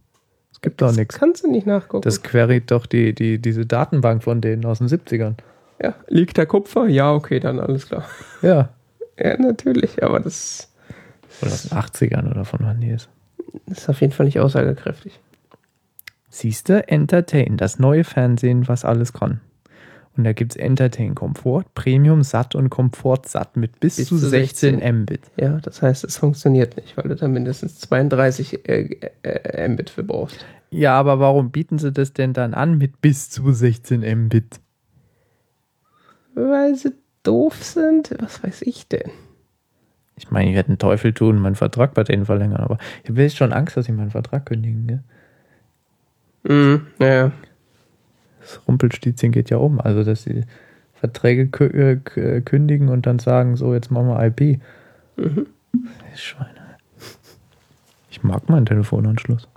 Es 0.52 0.60
gibt 0.60 0.82
doch 0.82 0.92
nichts. 0.92 1.18
Kannst 1.18 1.46
du 1.46 1.50
nicht 1.50 1.66
nachgucken. 1.66 2.04
Das 2.04 2.22
querit 2.22 2.72
doch 2.72 2.86
die, 2.86 3.16
die, 3.16 3.40
diese 3.40 3.66
Datenbank 3.66 4.22
von 4.22 4.42
denen 4.42 4.66
aus 4.66 4.80
den 4.80 4.90
70ern. 4.90 5.36
Ja, 5.82 5.96
liegt 6.08 6.38
da 6.38 6.46
Kupfer? 6.46 6.88
Ja, 6.88 7.14
okay, 7.14 7.40
dann 7.40 7.60
alles 7.60 7.88
klar. 7.88 8.04
Ja. 8.42 8.70
Ja, 9.18 9.38
natürlich, 9.38 10.04
aber 10.04 10.20
das. 10.20 10.70
Oder 11.42 11.52
aus 11.52 11.64
den 11.64 11.78
80ern 11.78 12.30
oder 12.30 12.44
von 12.44 12.60
wann 12.64 12.82
die 12.82 12.90
ist. 12.90 13.08
Das 13.68 13.80
ist 13.80 13.90
auf 13.90 14.02
jeden 14.02 14.12
Fall 14.12 14.26
nicht 14.26 14.40
aussagekräftig. 14.42 15.20
Siehste, 16.34 16.88
Entertain, 16.88 17.58
das 17.58 17.78
neue 17.78 18.04
Fernsehen, 18.04 18.68
was 18.68 18.86
alles 18.86 19.14
kann. 19.14 19.40
Und 20.18 20.24
da 20.24 20.34
gibt 20.34 20.54
es 20.54 20.56
Entertain 20.56 21.14
Komfort, 21.14 21.66
Premium 21.76 22.24
Satt 22.24 22.56
und 22.56 22.72
Komfort 22.72 23.28
Satt 23.28 23.56
mit 23.56 23.80
bis, 23.80 23.98
bis 23.98 24.08
zu 24.08 24.18
16, 24.18 24.80
16 24.80 25.02
Mbit. 25.02 25.22
Ja, 25.38 25.60
das 25.60 25.84
heißt, 25.84 26.04
es 26.04 26.18
funktioniert 26.18 26.76
nicht, 26.76 26.98
weil 26.98 27.08
du 27.08 27.16
da 27.16 27.28
mindestens 27.28 27.80
32 27.82 28.68
äh, 28.68 29.12
äh, 29.22 29.68
Mbit 29.68 29.92
für 29.92 30.04
brauchst. 30.04 30.44
Ja, 30.72 31.00
aber 31.00 31.20
warum 31.20 31.52
bieten 31.52 31.78
sie 31.78 31.92
das 31.92 32.14
denn 32.14 32.34
dann 32.34 32.56
an 32.56 32.80
mit 32.80 33.00
bis 33.00 33.30
zu 33.30 33.52
16 33.52 34.02
Mbit? 34.26 34.60
Weil 36.34 36.74
sie 36.74 36.94
doof 37.22 37.64
sind? 37.64 38.10
Was 38.20 38.44
weiß 38.44 38.64
ich 38.64 38.88
denn? 38.88 39.12
Ich 40.18 40.32
meine, 40.32 40.50
ich 40.50 40.56
werde 40.56 40.70
einen 40.70 40.80
Teufel 40.80 41.14
tun, 41.14 41.38
meinen 41.38 41.54
Vertrag 41.54 41.94
bei 41.94 42.04
denen 42.04 42.26
verlängern, 42.26 42.62
aber 42.62 42.80
ich 43.04 43.10
habe 43.12 43.22
jetzt 43.22 43.38
schon 43.38 43.54
Angst, 43.54 43.78
dass 43.78 43.86
sie 43.86 43.92
meinen 43.92 44.10
Vertrag 44.10 44.48
kündigen. 44.48 44.88
Gell? 44.88 45.04
Mhm, 46.44 46.88
ja. 47.00 47.32
Das 48.42 48.62
Rumpelstilzchen 48.68 49.32
geht 49.32 49.50
ja 49.50 49.58
um. 49.58 49.80
Also, 49.80 50.04
dass 50.04 50.24
sie 50.24 50.44
Verträge 50.94 51.44
äh, 51.66 52.42
kündigen 52.42 52.90
und 52.90 53.06
dann 53.06 53.20
sagen, 53.20 53.56
so, 53.56 53.74
jetzt 53.74 53.92
machen 53.92 54.08
wir 54.08 54.24
IP. 54.26 54.62
Mhm. 55.18 55.48
Schweine. 56.16 56.78
Ich 58.10 58.24
mag 58.24 58.50
meinen 58.50 58.66
Telefonanschluss. 58.66 59.48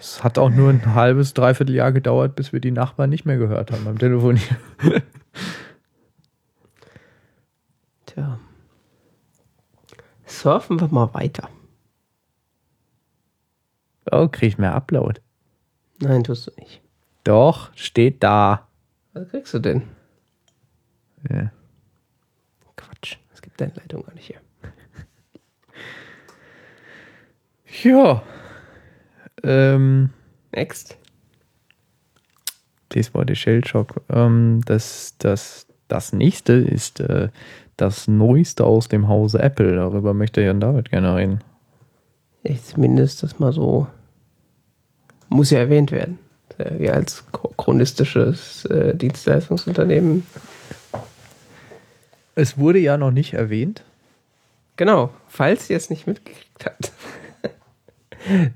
Es 0.00 0.22
hat 0.22 0.38
auch 0.38 0.50
nur 0.50 0.70
ein 0.70 0.94
halbes, 0.94 1.34
dreiviertel 1.34 1.74
Jahr 1.74 1.92
gedauert, 1.92 2.36
bis 2.36 2.52
wir 2.52 2.60
die 2.60 2.70
Nachbarn 2.70 3.10
nicht 3.10 3.26
mehr 3.26 3.36
gehört 3.36 3.72
haben 3.72 3.84
beim 3.84 3.98
Telefonieren. 3.98 4.56
Tja. 8.06 8.38
Surfen 10.24 10.80
wir 10.80 10.88
mal 10.88 11.12
weiter. 11.14 11.50
Oh, 14.10 14.28
krieg 14.28 14.48
ich 14.48 14.58
mehr 14.58 14.74
Upload. 14.74 15.20
Nein, 16.00 16.24
tust 16.24 16.46
du 16.46 16.52
nicht. 16.58 16.80
Doch, 17.24 17.70
steht 17.74 18.22
da. 18.22 18.68
Was 19.12 19.28
kriegst 19.28 19.52
du 19.54 19.58
denn? 19.58 19.82
Ja. 21.28 21.50
Quatsch. 22.76 23.16
Es 23.34 23.42
gibt 23.42 23.60
deine 23.60 23.72
Leitung 23.74 24.04
gar 24.04 24.14
nicht 24.14 24.26
hier. 24.26 24.40
Ja. 27.84 28.22
Ähm, 29.44 30.10
Next. 30.52 30.96
das 32.88 33.14
war 33.14 33.24
der 33.24 33.34
Shellshock. 33.36 34.00
Ähm, 34.08 34.62
das, 34.64 35.14
das, 35.18 35.66
das 35.86 36.12
nächste 36.12 36.54
ist 36.54 36.98
äh, 37.00 37.28
das 37.76 38.08
Neueste 38.08 38.64
aus 38.64 38.88
dem 38.88 39.06
Hause 39.06 39.40
Apple. 39.40 39.76
Darüber 39.76 40.14
möchte 40.14 40.40
Jan 40.40 40.60
David 40.60 40.90
gerne 40.90 41.14
reden. 41.14 41.38
Ich 42.42 42.64
zumindest 42.64 43.22
das 43.22 43.38
mal 43.38 43.52
so. 43.52 43.86
Muss 45.28 45.50
ja 45.50 45.58
erwähnt 45.58 45.92
werden. 45.92 46.18
Äh, 46.58 46.78
Wir 46.78 46.94
als 46.94 47.24
chro- 47.32 47.52
chronistisches 47.56 48.64
äh, 48.66 48.94
Dienstleistungsunternehmen. 48.94 50.26
Es 52.34 52.56
wurde 52.58 52.78
ja 52.78 52.96
noch 52.96 53.10
nicht 53.10 53.34
erwähnt. 53.34 53.82
Genau, 54.76 55.10
falls 55.28 55.68
ihr 55.70 55.76
es 55.76 55.90
nicht 55.90 56.06
mitgekriegt 56.06 56.64
habt. 56.64 56.92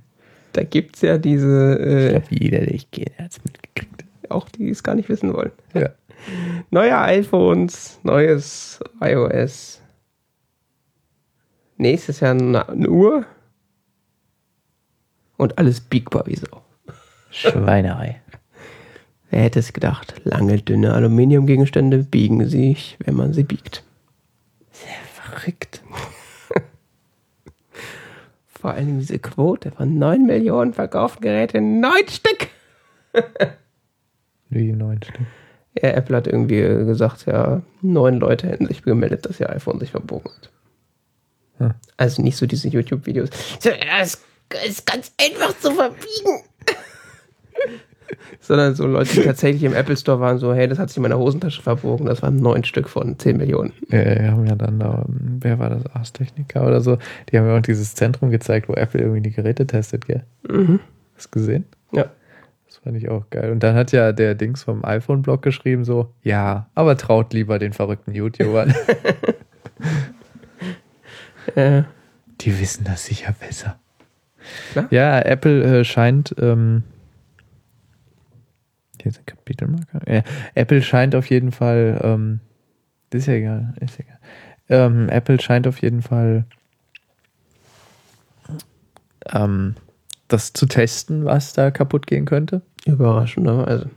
da 0.52 0.62
gibt 0.62 0.96
es 0.96 1.02
ja 1.02 1.18
diese, 1.18 1.78
äh, 1.80 2.22
Jeder, 2.30 2.60
der 2.60 2.74
ich 2.74 2.90
kenne, 2.92 3.10
hat 3.18 3.32
es 3.32 3.44
mitgekriegt. 3.44 4.04
auch 4.28 4.48
die 4.48 4.70
es 4.70 4.82
gar 4.84 4.94
nicht 4.94 5.08
wissen 5.08 5.32
wollen. 5.34 5.50
Ja. 5.74 5.90
Neue 6.70 6.96
iPhones, 6.96 7.98
neues 8.04 8.78
iOS. 9.00 9.80
Nächstes 11.76 12.20
Jahr 12.20 12.30
eine 12.32 12.68
eine 12.68 12.88
Uhr. 12.88 13.26
Und 15.36 15.58
alles 15.58 15.80
biegbar 15.80 16.24
wie 16.28 16.36
Sau. 16.36 16.61
Schweinerei. 17.32 18.20
Wer 19.30 19.40
hätte 19.42 19.58
es 19.58 19.72
gedacht? 19.72 20.14
Lange, 20.24 20.58
dünne 20.58 20.92
Aluminiumgegenstände 20.92 21.98
biegen 21.98 22.46
sich, 22.48 22.98
wenn 23.04 23.14
man 23.14 23.32
sie 23.32 23.44
biegt. 23.44 23.82
Verrückt. 25.14 25.82
Vor 28.46 28.72
allem 28.72 28.98
diese 28.98 29.18
Quote 29.18 29.72
von 29.72 29.98
9 29.98 30.26
Millionen 30.26 30.74
verkauften 30.74 31.22
Geräten, 31.22 31.80
9 31.80 31.92
Stück! 32.08 32.48
Wie 34.50 34.72
neun 34.72 35.02
Stück. 35.02 35.26
Ja, 35.80 35.90
Apple 35.90 36.16
hat 36.16 36.26
irgendwie 36.26 36.60
gesagt, 36.60 37.24
ja, 37.26 37.62
neun 37.80 38.18
Leute 38.18 38.48
hätten 38.48 38.66
sich 38.66 38.82
gemeldet, 38.82 39.24
dass 39.24 39.40
ihr 39.40 39.48
iPhone 39.48 39.80
sich 39.80 39.90
verbogen 39.90 40.30
hat. 40.30 40.50
Hm. 41.58 41.74
Also 41.96 42.20
nicht 42.20 42.36
so 42.36 42.44
diese 42.44 42.68
YouTube-Videos. 42.68 43.30
Es 43.64 44.22
ist 44.66 44.86
ganz 44.86 45.12
einfach 45.18 45.58
zu 45.58 45.70
verbiegen. 45.72 46.42
Sondern 48.40 48.74
so 48.74 48.86
Leute, 48.86 49.14
die 49.14 49.22
tatsächlich 49.22 49.62
im 49.64 49.74
Apple 49.74 49.96
Store 49.96 50.20
waren, 50.20 50.38
so, 50.38 50.52
hey, 50.54 50.68
das 50.68 50.78
hat 50.78 50.88
sich 50.90 50.96
in 50.96 51.02
meiner 51.02 51.18
Hosentasche 51.18 51.62
verbogen. 51.62 52.06
Das 52.06 52.22
waren 52.22 52.36
neun 52.36 52.64
Stück 52.64 52.88
von 52.88 53.18
10 53.18 53.36
Millionen. 53.36 53.72
Ja, 53.88 54.04
wir 54.04 54.30
haben 54.30 54.46
ja 54.46 54.54
dann 54.54 54.78
da, 54.78 55.04
wer 55.08 55.58
war 55.58 55.70
das, 55.70 55.86
Ars 55.94 56.12
Technica 56.12 56.66
oder 56.66 56.80
so, 56.80 56.98
die 57.30 57.38
haben 57.38 57.46
ja 57.46 57.56
auch 57.56 57.62
dieses 57.62 57.94
Zentrum 57.94 58.30
gezeigt, 58.30 58.68
wo 58.68 58.74
Apple 58.74 59.00
irgendwie 59.00 59.22
die 59.22 59.32
Geräte 59.32 59.66
testet, 59.66 60.06
gell? 60.06 60.22
Mhm. 60.48 60.80
Hast 61.16 61.26
du 61.34 61.38
gesehen? 61.38 61.64
Ja. 61.92 62.06
Das 62.66 62.78
fand 62.78 62.96
ich 62.96 63.08
auch 63.10 63.28
geil. 63.30 63.52
Und 63.52 63.62
dann 63.62 63.74
hat 63.74 63.92
ja 63.92 64.12
der 64.12 64.34
Dings 64.34 64.62
vom 64.62 64.84
iPhone-Blog 64.84 65.42
geschrieben 65.42 65.84
so, 65.84 66.08
ja, 66.22 66.68
aber 66.74 66.96
traut 66.96 67.32
lieber 67.34 67.58
den 67.58 67.72
verrückten 67.72 68.12
YouTubern. 68.14 68.74
Äh, 71.54 71.82
Die 72.40 72.60
wissen 72.60 72.84
das 72.84 73.06
sicher 73.06 73.34
besser. 73.38 73.76
Klar. 74.72 74.86
Ja, 74.90 75.20
Apple 75.20 75.80
äh, 75.80 75.84
scheint, 75.84 76.34
ähm, 76.40 76.82
hier 79.02 79.12
ein 79.12 79.26
Kapitelmarker. 79.26 80.00
Ja, 80.12 80.22
Apple 80.54 80.82
scheint 80.82 81.14
auf 81.14 81.30
jeden 81.30 81.52
Fall, 81.52 82.00
ähm, 82.02 82.40
das 83.10 83.22
ist 83.22 83.26
ja 83.26 83.34
egal, 83.34 83.74
ist 83.80 83.98
egal. 83.98 84.18
Ähm, 84.68 85.08
Apple 85.08 85.40
scheint 85.40 85.66
auf 85.66 85.82
jeden 85.82 86.02
Fall 86.02 86.46
ähm, 89.30 89.74
das 90.28 90.52
zu 90.52 90.66
testen, 90.66 91.24
was 91.24 91.52
da 91.52 91.70
kaputt 91.70 92.06
gehen 92.06 92.24
könnte. 92.24 92.62
überraschenderweise. 92.86 93.90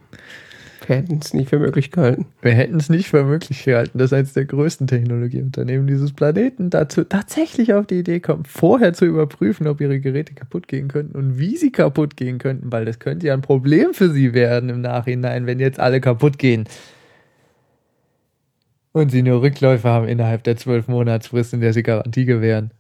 Wir 0.87 0.97
hätten 0.97 1.19
es 1.21 1.33
nicht 1.33 1.49
für 1.49 1.59
möglich 1.59 1.91
gehalten. 1.91 2.27
Wir 2.41 2.51
hätten 2.51 2.75
es 2.75 2.89
nicht 2.89 3.07
für 3.07 3.23
möglich 3.23 3.63
gehalten, 3.63 3.97
dass 3.97 4.13
eines 4.13 4.33
der 4.33 4.45
größten 4.45 4.87
Technologieunternehmen 4.87 5.87
dieses 5.87 6.13
Planeten 6.13 6.69
dazu 6.69 7.03
tatsächlich 7.03 7.73
auf 7.73 7.87
die 7.87 7.99
Idee 7.99 8.19
kommt, 8.19 8.47
vorher 8.47 8.93
zu 8.93 9.05
überprüfen, 9.05 9.67
ob 9.67 9.81
ihre 9.81 9.99
Geräte 9.99 10.33
kaputt 10.33 10.67
gehen 10.67 10.87
könnten 10.87 11.17
und 11.17 11.39
wie 11.39 11.57
sie 11.57 11.71
kaputt 11.71 12.15
gehen 12.15 12.37
könnten, 12.37 12.71
weil 12.71 12.85
das 12.85 12.99
könnte 12.99 13.27
ja 13.27 13.33
ein 13.33 13.41
Problem 13.41 13.93
für 13.93 14.09
sie 14.09 14.33
werden 14.33 14.69
im 14.69 14.81
Nachhinein, 14.81 15.47
wenn 15.47 15.59
jetzt 15.59 15.79
alle 15.79 16.01
kaputt 16.01 16.37
gehen. 16.37 16.65
Und 18.91 19.09
sie 19.09 19.23
nur 19.23 19.41
Rückläufe 19.41 19.89
haben 19.89 20.07
innerhalb 20.07 20.43
der 20.43 20.55
zwölf 20.55 20.87
Monatsfrist, 20.87 21.53
in 21.53 21.61
der 21.61 21.73
sie 21.73 21.83
Garantie 21.83 22.25
gewähren. 22.25 22.71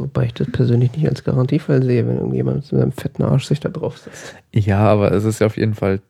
Wobei 0.00 0.26
ich 0.26 0.34
das 0.34 0.50
persönlich 0.50 0.92
nicht 0.96 1.08
als 1.08 1.24
Garantiefall 1.24 1.82
sehe, 1.82 2.06
wenn 2.06 2.16
irgendjemand 2.16 2.56
mit 2.56 2.64
seinem 2.66 2.92
fetten 2.92 3.22
Arsch 3.22 3.44
sich 3.44 3.60
da 3.60 3.68
drauf 3.68 3.98
setzt. 3.98 4.34
Ja, 4.52 4.78
aber 4.78 5.12
es 5.12 5.24
ist 5.24 5.40
ja 5.40 5.46
auf 5.46 5.56
jeden 5.56 5.74
Fall 5.74 6.00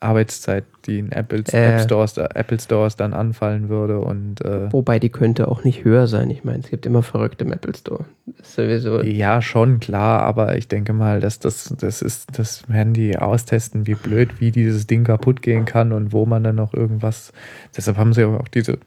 Arbeitszeit, 0.00 0.64
die 0.86 0.98
in 0.98 1.10
Apple, 1.12 1.42
Äh. 1.52 1.74
App 1.76 1.80
Stores, 1.80 2.16
Apple 2.16 2.60
Stores 2.60 2.96
dann 2.96 3.14
anfallen 3.14 3.68
würde 3.68 4.00
und 4.00 4.44
äh, 4.44 4.70
Wobei 4.72 4.98
die 4.98 5.08
könnte 5.08 5.48
auch 5.48 5.64
nicht 5.64 5.84
höher 5.84 6.06
sein. 6.06 6.28
Ich 6.30 6.44
meine, 6.44 6.58
es 6.58 6.68
gibt 6.68 6.84
immer 6.86 7.02
Verrückte 7.02 7.44
im 7.44 7.52
Apple 7.52 7.74
Store. 7.74 8.04
Sowieso. 8.42 9.02
Ja, 9.02 9.40
schon 9.40 9.80
klar, 9.80 10.22
aber 10.22 10.56
ich 10.56 10.68
denke 10.68 10.92
mal, 10.92 11.20
dass 11.20 11.38
das, 11.38 11.74
das 11.78 12.02
ist, 12.02 12.38
das 12.38 12.68
werden 12.68 12.92
die 12.92 13.18
austesten, 13.18 13.86
wie 13.86 13.94
blöd, 13.94 14.40
wie 14.40 14.50
dieses 14.50 14.86
Ding 14.86 15.04
kaputt 15.04 15.42
gehen 15.42 15.64
kann 15.64 15.92
und 15.92 16.12
wo 16.12 16.26
man 16.26 16.44
dann 16.44 16.56
noch 16.56 16.74
irgendwas. 16.74 17.32
Deshalb 17.76 17.96
haben 17.96 18.12
sie 18.12 18.24
auch 18.24 18.48
diese 18.48 18.78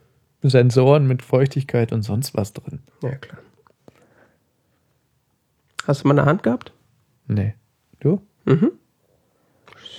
Sensoren 0.44 1.08
mit 1.08 1.22
Feuchtigkeit 1.22 1.92
und 1.92 2.04
sonst 2.04 2.36
was 2.36 2.54
drin. 2.54 2.80
Ja, 3.02 3.16
klar. 3.16 3.40
Hast 5.86 6.04
du 6.04 6.08
mal 6.08 6.18
eine 6.18 6.26
Hand 6.28 6.44
gehabt? 6.44 6.72
Nee. 7.28 7.56
Du? 8.00 8.22
Mhm. 8.46 8.72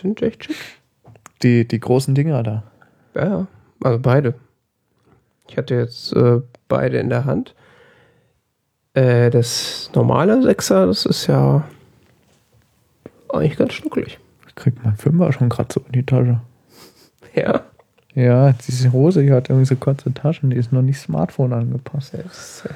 Sind 0.00 0.22
echt 0.22 0.44
schick. 0.44 0.56
Die, 1.42 1.66
die 1.66 1.80
großen 1.80 2.14
Dinger 2.14 2.42
da. 2.42 2.62
Ja, 3.14 3.24
ja. 3.24 3.46
Also 3.82 3.98
beide. 3.98 4.34
Ich 5.48 5.56
hatte 5.58 5.74
jetzt 5.74 6.12
äh, 6.14 6.40
beide 6.68 6.98
in 6.98 7.10
der 7.10 7.24
Hand. 7.26 7.54
Äh, 8.94 9.30
das 9.30 9.90
normale 9.94 10.42
Sechser, 10.42 10.86
das 10.86 11.04
ist 11.04 11.26
ja 11.26 11.64
eigentlich 13.28 13.56
ganz 13.56 13.74
schnuckelig. 13.74 14.18
Ich 14.48 14.54
krieg 14.54 14.74
mein 14.82 14.96
Fünfer 14.96 15.32
schon 15.32 15.48
gerade 15.48 15.72
so 15.72 15.80
in 15.86 15.92
die 15.92 16.06
Tasche. 16.06 16.40
Ja. 17.34 17.62
Ja, 18.14 18.52
diese 18.52 18.92
Hose, 18.92 19.22
die 19.22 19.32
hat 19.32 19.50
irgendwie 19.50 19.66
so 19.66 19.74
kurze 19.74 20.14
Taschen, 20.14 20.50
die 20.50 20.56
ist 20.56 20.72
noch 20.72 20.82
nicht 20.82 21.00
Smartphone 21.00 21.52
angepasst. 21.52 22.14
Das, 22.14 22.62
das 22.62 22.72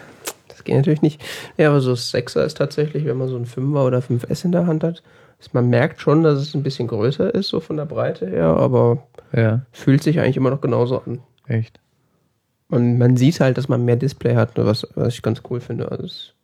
geht 0.68 0.76
natürlich 0.76 1.02
nicht. 1.02 1.20
Ja, 1.56 1.70
aber 1.70 1.80
so 1.80 1.90
das 1.90 2.10
Sechser 2.10 2.44
ist 2.44 2.56
tatsächlich, 2.56 3.04
wenn 3.04 3.16
man 3.18 3.28
so 3.28 3.36
ein 3.36 3.46
Fünfer 3.46 3.84
oder 3.84 3.98
5S 3.98 4.44
in 4.44 4.52
der 4.52 4.66
Hand 4.66 4.84
hat, 4.84 5.02
dass 5.38 5.52
man 5.52 5.68
merkt 5.68 6.00
schon, 6.00 6.22
dass 6.22 6.38
es 6.38 6.54
ein 6.54 6.62
bisschen 6.62 6.86
größer 6.88 7.34
ist, 7.34 7.48
so 7.48 7.60
von 7.60 7.76
der 7.76 7.84
Breite 7.86 8.28
her, 8.28 8.46
aber 8.46 9.02
Ja, 9.32 9.62
fühlt 9.72 10.02
sich 10.02 10.20
eigentlich 10.20 10.36
immer 10.36 10.50
noch 10.50 10.60
genauso 10.60 11.00
an. 11.00 11.20
echt. 11.46 11.80
Und 12.70 12.98
man 12.98 13.16
sieht 13.16 13.40
halt, 13.40 13.56
dass 13.56 13.68
man 13.68 13.84
mehr 13.86 13.96
Display 13.96 14.34
hat, 14.34 14.50
was, 14.56 14.86
was 14.94 15.14
ich 15.14 15.22
ganz 15.22 15.40
cool 15.48 15.58
finde. 15.60 15.90
Also 15.90 16.04
es 16.04 16.34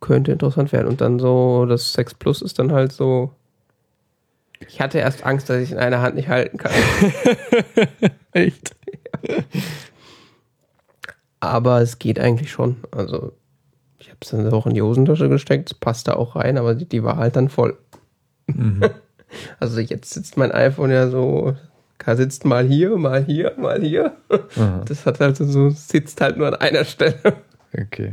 könnte 0.00 0.32
interessant 0.32 0.70
werden. 0.72 0.86
Und 0.86 1.00
dann 1.00 1.18
so, 1.18 1.64
das 1.64 1.94
6 1.94 2.12
Plus 2.14 2.42
ist 2.42 2.58
dann 2.58 2.72
halt 2.72 2.92
so. 2.92 3.32
Ich 4.68 4.80
hatte 4.82 4.98
erst 4.98 5.24
Angst, 5.24 5.48
dass 5.48 5.62
ich 5.62 5.72
in 5.72 5.78
einer 5.78 6.02
Hand 6.02 6.14
nicht 6.16 6.28
halten 6.28 6.58
kann. 6.58 6.72
Echt? 8.32 8.76
Aber 11.40 11.80
es 11.80 11.98
geht 11.98 12.18
eigentlich 12.18 12.50
schon. 12.50 12.76
Also, 12.90 13.32
ich 13.98 14.08
habe 14.08 14.18
es 14.22 14.30
dann 14.30 14.52
auch 14.52 14.66
in 14.66 14.74
die 14.74 14.82
Hosentasche 14.82 15.28
gesteckt, 15.28 15.70
es 15.70 15.78
passt 15.78 16.08
da 16.08 16.14
auch 16.14 16.36
rein, 16.36 16.58
aber 16.58 16.74
die, 16.74 16.88
die 16.88 17.02
war 17.02 17.16
halt 17.16 17.36
dann 17.36 17.48
voll. 17.48 17.76
Mhm. 18.46 18.82
Also 19.58 19.80
jetzt 19.80 20.14
sitzt 20.14 20.36
mein 20.36 20.52
iPhone 20.52 20.90
ja 20.90 21.08
so, 21.08 21.56
sitzt 22.14 22.44
mal 22.44 22.64
hier, 22.64 22.96
mal 22.96 23.24
hier, 23.24 23.52
mal 23.58 23.82
hier. 23.82 24.16
Aha, 24.30 24.82
Das 24.86 25.04
hat 25.04 25.18
halt 25.18 25.36
so, 25.36 25.68
sitzt 25.70 26.20
halt 26.20 26.36
nur 26.36 26.46
an 26.46 26.54
einer 26.54 26.84
Stelle. 26.84 27.16
okay. 27.76 28.12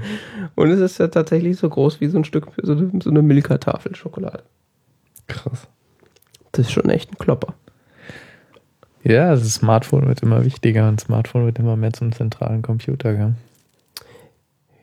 Und 0.56 0.72
es 0.72 0.80
ist 0.80 0.98
ja 0.98 1.08
tatsächlich 1.08 1.58
so 1.58 1.70
groß 1.70 2.02
wie 2.02 2.08
so 2.08 2.18
ein 2.18 2.26
Stück, 2.26 2.48
so 2.62 2.72
eine, 2.74 2.92
so 3.02 3.12
eine 3.12 3.22
Milka-Tafel 3.22 3.96
Schokolade. 3.96 4.44
Krass. 5.28 5.68
Das 6.52 6.66
ist 6.66 6.72
schon 6.72 6.90
echt 6.90 7.12
ein 7.12 7.18
Klopper. 7.20 7.54
Ja, 9.04 9.32
das 9.32 9.54
Smartphone 9.54 10.08
wird 10.08 10.22
immer 10.22 10.46
wichtiger 10.46 10.88
und 10.88 11.00
Smartphone 11.00 11.46
wird 11.46 11.60
immer 11.60 11.76
mehr 11.76 11.92
zum 11.92 12.14
zentralen 12.14 12.62
Computer. 12.62 13.14
Gell? 13.14 13.36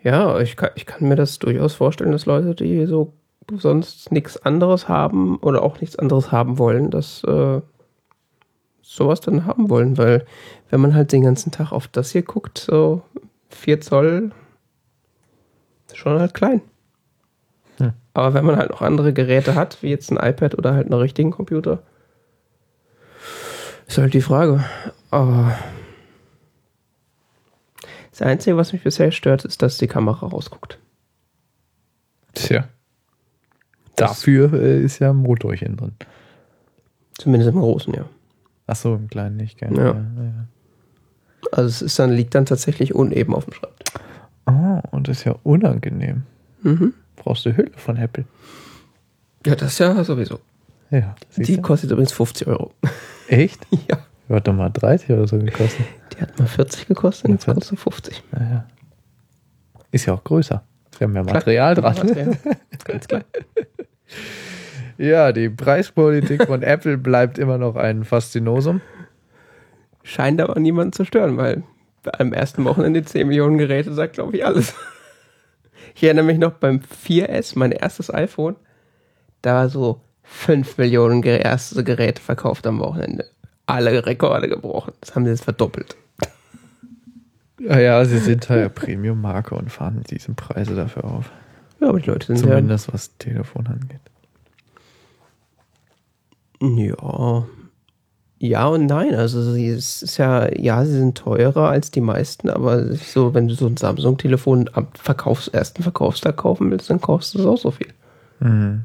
Ja, 0.02 0.38
ich 0.40 0.56
kann, 0.56 0.70
ich 0.74 0.84
kann 0.84 1.08
mir 1.08 1.16
das 1.16 1.38
durchaus 1.38 1.74
vorstellen, 1.74 2.12
dass 2.12 2.26
Leute, 2.26 2.54
die 2.54 2.84
so 2.86 3.14
sonst 3.56 4.12
nichts 4.12 4.36
anderes 4.44 4.88
haben 4.88 5.38
oder 5.38 5.62
auch 5.62 5.80
nichts 5.80 5.98
anderes 5.98 6.30
haben 6.30 6.58
wollen, 6.58 6.90
dass 6.90 7.24
äh, 7.24 7.60
sowas 8.82 9.20
dann 9.20 9.46
haben 9.46 9.70
wollen, 9.70 9.98
weil 9.98 10.24
wenn 10.68 10.80
man 10.80 10.94
halt 10.94 11.12
den 11.12 11.22
ganzen 11.22 11.50
Tag 11.50 11.72
auf 11.72 11.88
das 11.88 12.10
hier 12.10 12.22
guckt, 12.22 12.58
so 12.58 13.02
4 13.48 13.80
Zoll 13.80 14.30
schon 15.92 16.20
halt 16.20 16.34
klein. 16.34 16.60
Hm. 17.78 17.92
Aber 18.14 18.34
wenn 18.34 18.44
man 18.44 18.56
halt 18.56 18.70
noch 18.70 18.82
andere 18.82 19.12
Geräte 19.12 19.54
hat, 19.54 19.82
wie 19.82 19.88
jetzt 19.88 20.12
ein 20.12 20.16
iPad 20.16 20.56
oder 20.56 20.74
halt 20.74 20.86
einen 20.86 21.00
richtigen 21.00 21.30
Computer, 21.30 21.82
ist 23.90 23.98
halt 23.98 24.14
die 24.14 24.20
Frage. 24.20 24.64
Aber 25.10 25.58
das 28.10 28.22
Einzige, 28.22 28.56
was 28.56 28.72
mich 28.72 28.82
bisher 28.82 29.10
stört, 29.10 29.44
ist, 29.44 29.62
dass 29.62 29.78
die 29.78 29.86
Kamera 29.86 30.26
rausguckt. 30.26 30.78
Tja. 32.34 32.68
Dafür 33.96 34.52
äh, 34.52 34.82
ist 34.82 35.00
ja 35.00 35.10
ein 35.10 35.16
Motorchen 35.16 35.76
drin. 35.76 35.92
Zumindest 37.18 37.52
im 37.52 37.60
Großen, 37.60 37.92
ja. 37.92 38.04
Ach 38.66 38.76
so, 38.76 38.94
im 38.94 39.08
Kleinen 39.08 39.36
nicht, 39.36 39.58
gell? 39.58 39.76
Ja. 39.76 39.94
ja. 39.94 40.46
Also 41.52 41.68
es 41.68 41.82
ist 41.82 41.98
dann, 41.98 42.12
liegt 42.12 42.34
dann 42.34 42.46
tatsächlich 42.46 42.94
uneben 42.94 43.34
auf 43.34 43.44
dem 43.44 43.54
Schreibtisch. 43.54 43.94
Oh, 44.46 44.80
und 44.92 45.08
das 45.08 45.18
ist 45.18 45.24
ja 45.24 45.34
unangenehm. 45.42 46.22
Mhm. 46.62 46.94
Brauchst 47.16 47.44
du 47.44 47.56
Hülle 47.56 47.72
von 47.76 47.96
Apple? 47.96 48.24
Ja, 49.44 49.56
das 49.56 49.78
ja 49.78 50.02
sowieso. 50.04 50.38
Ja. 50.90 51.14
Die 51.36 51.60
kostet 51.60 51.90
übrigens 51.90 52.12
50 52.12 52.46
Euro. 52.46 52.72
Echt? 53.30 53.66
ja. 53.88 53.98
Hat 54.28 54.46
doch 54.46 54.52
mal 54.52 54.70
30 54.70 55.10
oder 55.10 55.26
so 55.26 55.38
gekostet. 55.38 55.86
Die 56.12 56.20
hat 56.20 56.38
mal 56.38 56.46
40 56.46 56.86
gekostet, 56.86 57.30
jetzt 57.30 57.46
kostet 57.46 57.64
sie 57.64 57.76
50. 57.76 58.22
Naja. 58.32 58.66
Ist 59.90 60.06
ja 60.06 60.14
auch 60.14 60.22
größer. 60.22 60.62
Wir 60.98 61.06
haben 61.06 61.16
ja 61.16 61.22
Material 61.22 61.74
dran. 61.74 61.96
Material. 61.96 62.38
Ganz 62.84 63.08
klar. 63.08 63.22
Ja, 64.98 65.32
die 65.32 65.48
Preispolitik 65.48 66.44
von 66.44 66.62
Apple 66.62 66.98
bleibt 66.98 67.38
immer 67.38 67.56
noch 67.56 67.76
ein 67.76 68.04
Faszinosum. 68.04 68.82
Scheint 70.02 70.42
aber 70.42 70.60
niemanden 70.60 70.92
zu 70.92 71.06
stören, 71.06 71.38
weil 71.38 71.62
am 72.18 72.34
ersten 72.34 72.66
Wochenende 72.66 73.02
10 73.02 73.26
Millionen 73.26 73.56
Geräte 73.56 73.94
sagt, 73.94 74.12
glaube 74.12 74.36
ich, 74.36 74.44
alles. 74.44 74.74
Ich 75.94 76.02
erinnere 76.04 76.26
mich 76.26 76.38
noch 76.38 76.52
beim 76.52 76.80
4S, 76.80 77.52
mein 77.56 77.72
erstes 77.72 78.12
iPhone, 78.12 78.56
da 79.40 79.54
war 79.54 79.68
so 79.70 80.02
5 80.32 80.78
Millionen 80.78 81.22
erste 81.22 81.84
Geräte 81.84 82.22
verkauft 82.22 82.66
am 82.66 82.78
Wochenende. 82.78 83.26
Alle 83.66 84.06
Rekorde 84.06 84.48
gebrochen. 84.48 84.92
Das 85.00 85.14
haben 85.14 85.24
sie 85.24 85.30
jetzt 85.30 85.44
verdoppelt. 85.44 85.96
Ja, 87.60 87.78
ja, 87.78 88.04
sie 88.04 88.18
sind 88.18 88.48
halt 88.48 88.74
Premium-Marke 88.74 89.54
und 89.54 89.70
fahren 89.70 90.02
diese 90.08 90.32
Preise 90.32 90.74
dafür 90.74 91.04
auf. 91.04 91.30
Ja, 91.80 91.88
aber 91.90 92.00
die 92.00 92.06
Leute 92.08 92.26
sind 92.28 92.36
ja, 92.36 92.42
Zumindest 92.54 92.92
was 92.92 93.16
Telefon 93.18 93.66
angeht. 93.66 94.00
Ja. 96.62 97.44
Ja 98.38 98.66
und 98.68 98.86
nein. 98.86 99.14
Also 99.14 99.52
sie- 99.52 99.68
es 99.68 100.02
ist 100.02 100.16
ja, 100.16 100.48
ja, 100.58 100.84
sie 100.86 100.92
sind 100.92 101.18
teurer 101.18 101.68
als 101.68 101.90
die 101.90 102.00
meisten, 102.00 102.48
aber 102.48 102.94
so, 102.94 103.34
wenn 103.34 103.48
du 103.48 103.54
so 103.54 103.66
ein 103.66 103.76
Samsung-Telefon 103.76 104.70
am 104.72 104.88
Verkaufs-, 104.94 105.48
ersten 105.48 105.82
Verkaufstag 105.82 106.38
kaufen 106.38 106.70
willst, 106.70 106.88
dann 106.88 107.00
kostet 107.00 107.42
es 107.42 107.46
auch 107.46 107.58
so 107.58 107.70
viel. 107.70 107.88
Mhm. 108.40 108.84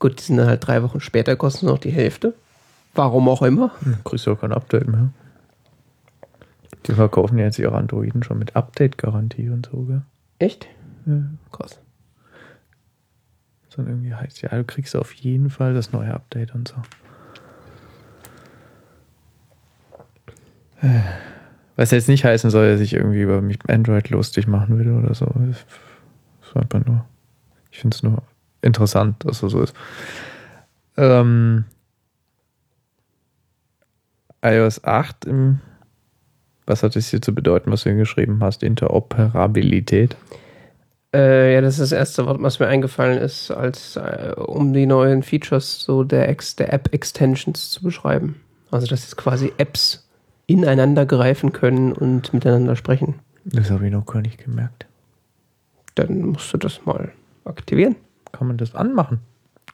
Gut, 0.00 0.18
die 0.18 0.24
sind 0.24 0.38
dann 0.38 0.48
halt 0.48 0.66
drei 0.66 0.82
Wochen 0.82 1.00
später, 1.00 1.36
kosten 1.36 1.66
noch 1.66 1.78
die 1.78 1.92
Hälfte. 1.92 2.34
Warum 2.94 3.28
auch 3.28 3.42
immer. 3.42 3.70
Hm, 3.80 3.98
Kriegst 4.02 4.26
du 4.26 4.32
auch 4.32 4.40
kein 4.40 4.52
Update 4.52 4.88
mehr. 4.88 5.10
Die 6.86 6.92
verkaufen 6.92 7.38
ja 7.38 7.44
jetzt 7.44 7.58
ihre 7.58 7.76
Androiden 7.76 8.22
schon 8.22 8.38
mit 8.38 8.56
Update-Garantie 8.56 9.50
und 9.50 9.68
so, 9.70 9.82
gell? 9.82 10.02
Echt? 10.38 10.66
Ja. 11.04 11.20
Krass. 11.52 11.78
So 13.68 13.82
irgendwie 13.82 14.14
heißt, 14.14 14.40
ja, 14.40 14.48
du 14.48 14.64
kriegst 14.64 14.96
auf 14.96 15.12
jeden 15.12 15.50
Fall 15.50 15.74
das 15.74 15.92
neue 15.92 16.12
Update 16.14 16.54
und 16.54 16.66
so. 16.66 16.76
Was 21.76 21.90
jetzt 21.90 22.08
nicht 22.08 22.24
heißen 22.24 22.48
soll, 22.50 22.72
dass 22.72 22.80
ich 22.80 22.94
irgendwie 22.94 23.20
über 23.20 23.42
mich 23.42 23.58
Android 23.68 24.08
lustig 24.08 24.46
machen 24.46 24.78
will 24.78 24.90
oder 24.92 25.14
so. 25.14 25.26
Das 25.26 25.58
ist 26.48 26.56
einfach 26.56 26.84
nur. 26.86 27.04
Ich 27.70 27.80
finde 27.80 27.94
es 27.94 28.02
nur 28.02 28.22
interessant, 28.62 29.24
dass 29.24 29.40
das 29.40 29.52
so 29.52 29.62
ist. 29.62 29.74
Ähm, 30.96 31.64
iOS 34.42 34.84
8 34.84 35.24
im. 35.26 35.60
Was 36.66 36.82
hat 36.84 36.94
es 36.94 37.08
hier 37.08 37.20
zu 37.20 37.34
bedeuten, 37.34 37.72
was 37.72 37.82
du 37.82 37.90
hier 37.90 37.98
geschrieben 37.98 38.38
hast? 38.42 38.62
Interoperabilität. 38.62 40.16
Äh, 41.12 41.54
ja, 41.54 41.60
das 41.60 41.74
ist 41.74 41.90
das 41.90 41.98
erste 41.98 42.26
Wort, 42.26 42.40
was 42.40 42.60
mir 42.60 42.68
eingefallen 42.68 43.18
ist, 43.18 43.50
als 43.50 43.96
äh, 43.96 44.34
um 44.36 44.72
die 44.72 44.86
neuen 44.86 45.24
Features 45.24 45.82
so 45.82 46.04
der, 46.04 46.28
Ex 46.28 46.54
der 46.54 46.72
App-Extensions 46.72 47.70
zu 47.70 47.82
beschreiben. 47.82 48.40
Also, 48.70 48.86
dass 48.86 49.02
jetzt 49.02 49.16
quasi 49.16 49.52
Apps 49.58 50.08
ineinander 50.46 51.06
greifen 51.06 51.52
können 51.52 51.92
und 51.92 52.32
miteinander 52.32 52.76
sprechen. 52.76 53.16
Das 53.44 53.70
habe 53.70 53.86
ich 53.86 53.92
noch 53.92 54.06
gar 54.06 54.22
nicht 54.22 54.44
gemerkt. 54.44 54.86
Dann 55.96 56.20
musst 56.20 56.52
du 56.52 56.58
das 56.58 56.84
mal 56.84 57.10
aktivieren. 57.44 57.96
Kann 58.32 58.48
man 58.48 58.56
das 58.56 58.74
anmachen? 58.74 59.20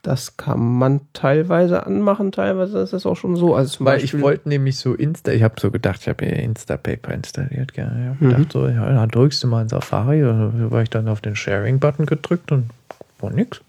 Das 0.02 0.36
kann 0.36 0.60
man 0.78 1.00
teilweise 1.14 1.84
anmachen, 1.84 2.30
teilweise 2.30 2.78
ist 2.78 2.92
es 2.92 3.06
auch 3.06 3.16
schon 3.16 3.34
so. 3.34 3.56
Also 3.56 3.84
Weil 3.84 3.96
Beispiel, 3.98 4.20
ich 4.20 4.24
wollte 4.24 4.48
nämlich 4.48 4.78
so 4.78 4.94
Insta, 4.94 5.32
ich 5.32 5.42
habe 5.42 5.56
so 5.58 5.70
gedacht, 5.72 6.00
ich 6.02 6.08
habe 6.08 6.24
Instapaper 6.26 7.12
installiert, 7.12 7.74
gell. 7.74 7.90
Ich 8.00 8.08
hab 8.08 8.20
Mhm. 8.20 8.28
gedacht 8.30 8.52
so, 8.52 8.68
ja, 8.68 8.88
dann 8.92 9.08
drückst 9.08 9.42
du 9.42 9.48
mal 9.48 9.62
in 9.62 9.68
Safari, 9.68 10.20
da 10.20 10.52
war 10.70 10.82
ich 10.82 10.90
dann 10.90 11.08
auf 11.08 11.20
den 11.22 11.34
Sharing-Button 11.34 12.06
gedrückt 12.06 12.52
und 12.52 12.70
war 13.18 13.30
nix. 13.30 13.60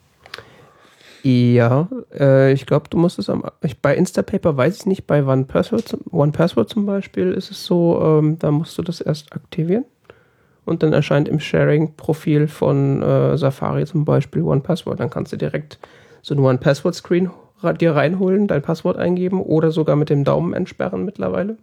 Ja, 1.24 1.90
äh, 2.18 2.54
ich 2.54 2.66
glaube, 2.66 2.88
du 2.90 2.98
musst 2.98 3.20
es 3.20 3.30
am. 3.30 3.44
Ich, 3.62 3.82
bei 3.82 3.96
Instapaper 3.96 4.56
weiß 4.56 4.78
ich 4.78 4.86
nicht, 4.86 5.08
bei 5.08 5.26
OnePassword, 5.26 5.98
OnePassword 6.12 6.70
zum 6.70 6.86
Beispiel 6.86 7.32
ist 7.34 7.52
es 7.52 7.66
so, 7.66 8.00
ähm, 8.02 8.38
da 8.40 8.52
musst 8.52 8.78
du 8.78 8.84
das 8.84 9.02
erst 9.02 9.34
aktivieren. 9.34 9.86
Und 10.68 10.84
dann 10.84 10.92
erscheint 10.94 11.28
im 11.30 11.40
Sharing-Profil 11.40 12.48
von 12.48 13.02
äh, 13.02 13.38
Safari 13.38 13.86
zum 13.86 14.04
Beispiel 14.06 14.42
OnePassword. 14.42 15.00
Dann 15.00 15.10
kannst 15.10 15.32
du 15.32 15.38
direkt 15.38 15.80
so 16.22 16.36
ein 16.36 16.40
OnePassword-Screen 16.40 17.30
dir 17.80 17.96
reinholen, 17.96 18.48
dein 18.48 18.62
Passwort 18.62 18.98
eingeben 18.98 19.42
oder 19.42 19.72
sogar 19.72 19.96
mit 19.96 20.10
dem 20.10 20.24
Daumen 20.24 20.54
entsperren 20.54 21.06
mittlerweile, 21.06 21.58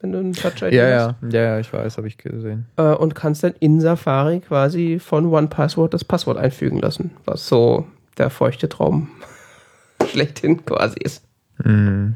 wenn 0.00 0.12
du 0.12 0.18
einen 0.18 0.32
Touch-ID 0.32 0.72
Ja, 0.72 0.84
hast. 1.20 1.32
ja, 1.32 1.40
ja, 1.40 1.42
ja, 1.42 1.58
ich 1.58 1.70
weiß, 1.72 1.96
habe 1.98 2.06
ich 2.08 2.16
gesehen. 2.16 2.66
Äh, 2.76 2.94
und 2.94 3.14
kannst 3.14 3.42
dann 3.44 3.54
in 3.60 3.80
Safari 3.80 4.40
quasi 4.40 4.98
von 4.98 5.26
OnePassword 5.26 5.92
das 5.92 6.04
Passwort 6.04 6.38
einfügen 6.38 6.78
lassen, 6.78 7.10
was 7.26 7.46
so 7.48 7.84
der 8.16 8.30
feuchte 8.30 8.68
Traum 8.68 9.08
schlechthin 10.08 10.64
quasi 10.64 10.98
ist. 11.00 11.24
Mhm. 11.64 12.14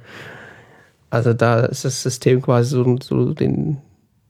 Also 1.10 1.34
da 1.34 1.60
ist 1.66 1.84
das 1.84 2.02
System 2.02 2.40
quasi 2.40 2.70
so, 2.70 2.96
so 3.02 3.34
den, 3.34 3.78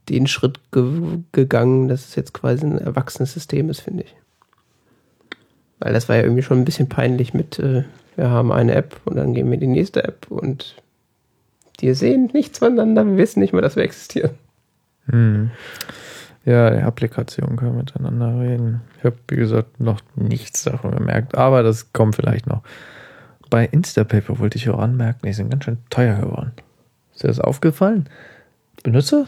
den 0.09 0.27
Schritt 0.27 0.61
ge 0.73 1.21
gegangen, 1.33 1.89
dass 1.89 2.09
es 2.09 2.15
jetzt 2.17 2.35
quasi 2.35 2.65
ein 2.65 2.79
erwachsenes 2.79 3.33
System 3.33 3.71
ist, 3.71 3.81
finde 3.81 4.05
ich. 4.05 4.15
Weil 5.79 5.93
das 5.93 6.09
war 6.09 6.17
ja 6.17 6.23
irgendwie 6.23 6.43
schon 6.43 6.59
ein 6.59 6.65
bisschen 6.65 6.89
peinlich 6.89 7.33
mit, 7.35 7.59
äh, 7.59 7.85
wir 8.17 8.31
haben 8.31 8.53
eine 8.53 8.75
App 8.75 9.01
und 9.05 9.17
dann 9.17 9.35
gehen 9.35 9.47
wir 9.47 9.55
in 9.55 9.61
die 9.61 9.67
nächste 9.67 10.05
App 10.05 10.31
und 10.31 10.77
die 11.81 11.95
sehen 11.95 12.31
nichts 12.33 12.59
voneinander, 12.59 13.07
wir 13.07 13.17
wissen 13.17 13.41
nicht 13.41 13.53
mehr, 13.53 13.63
dass 13.63 13.77
wir 13.77 13.83
existieren. 13.83 14.33
Mhm. 15.07 15.51
Ja, 16.45 16.71
die 16.71 16.83
Applikationen 16.83 17.57
können 17.57 17.77
miteinander 17.77 18.41
reden. 18.41 18.81
Ich 18.99 19.05
habe, 19.05 19.17
wie 19.29 19.37
gesagt, 19.37 19.79
noch 19.79 20.01
nichts 20.17 20.65
davon 20.65 20.93
gemerkt, 20.93 21.35
aber 21.35 21.63
das 21.63 21.93
kommt 21.93 22.17
vielleicht 22.17 22.47
noch. 22.47 22.63
Bei 23.51 23.67
Instapaper 23.67 24.39
wollte 24.39 24.57
ich 24.57 24.69
auch 24.71 24.79
anmerken, 24.79 25.27
die 25.27 25.33
sind 25.33 25.51
ganz 25.51 25.65
schön 25.65 25.79
teuer 25.91 26.17
geworden. 26.17 26.53
Ist 27.13 27.25
dir 27.25 27.29
das 27.29 27.41
aufgefallen? 27.41 28.09
Nee. 28.85 29.27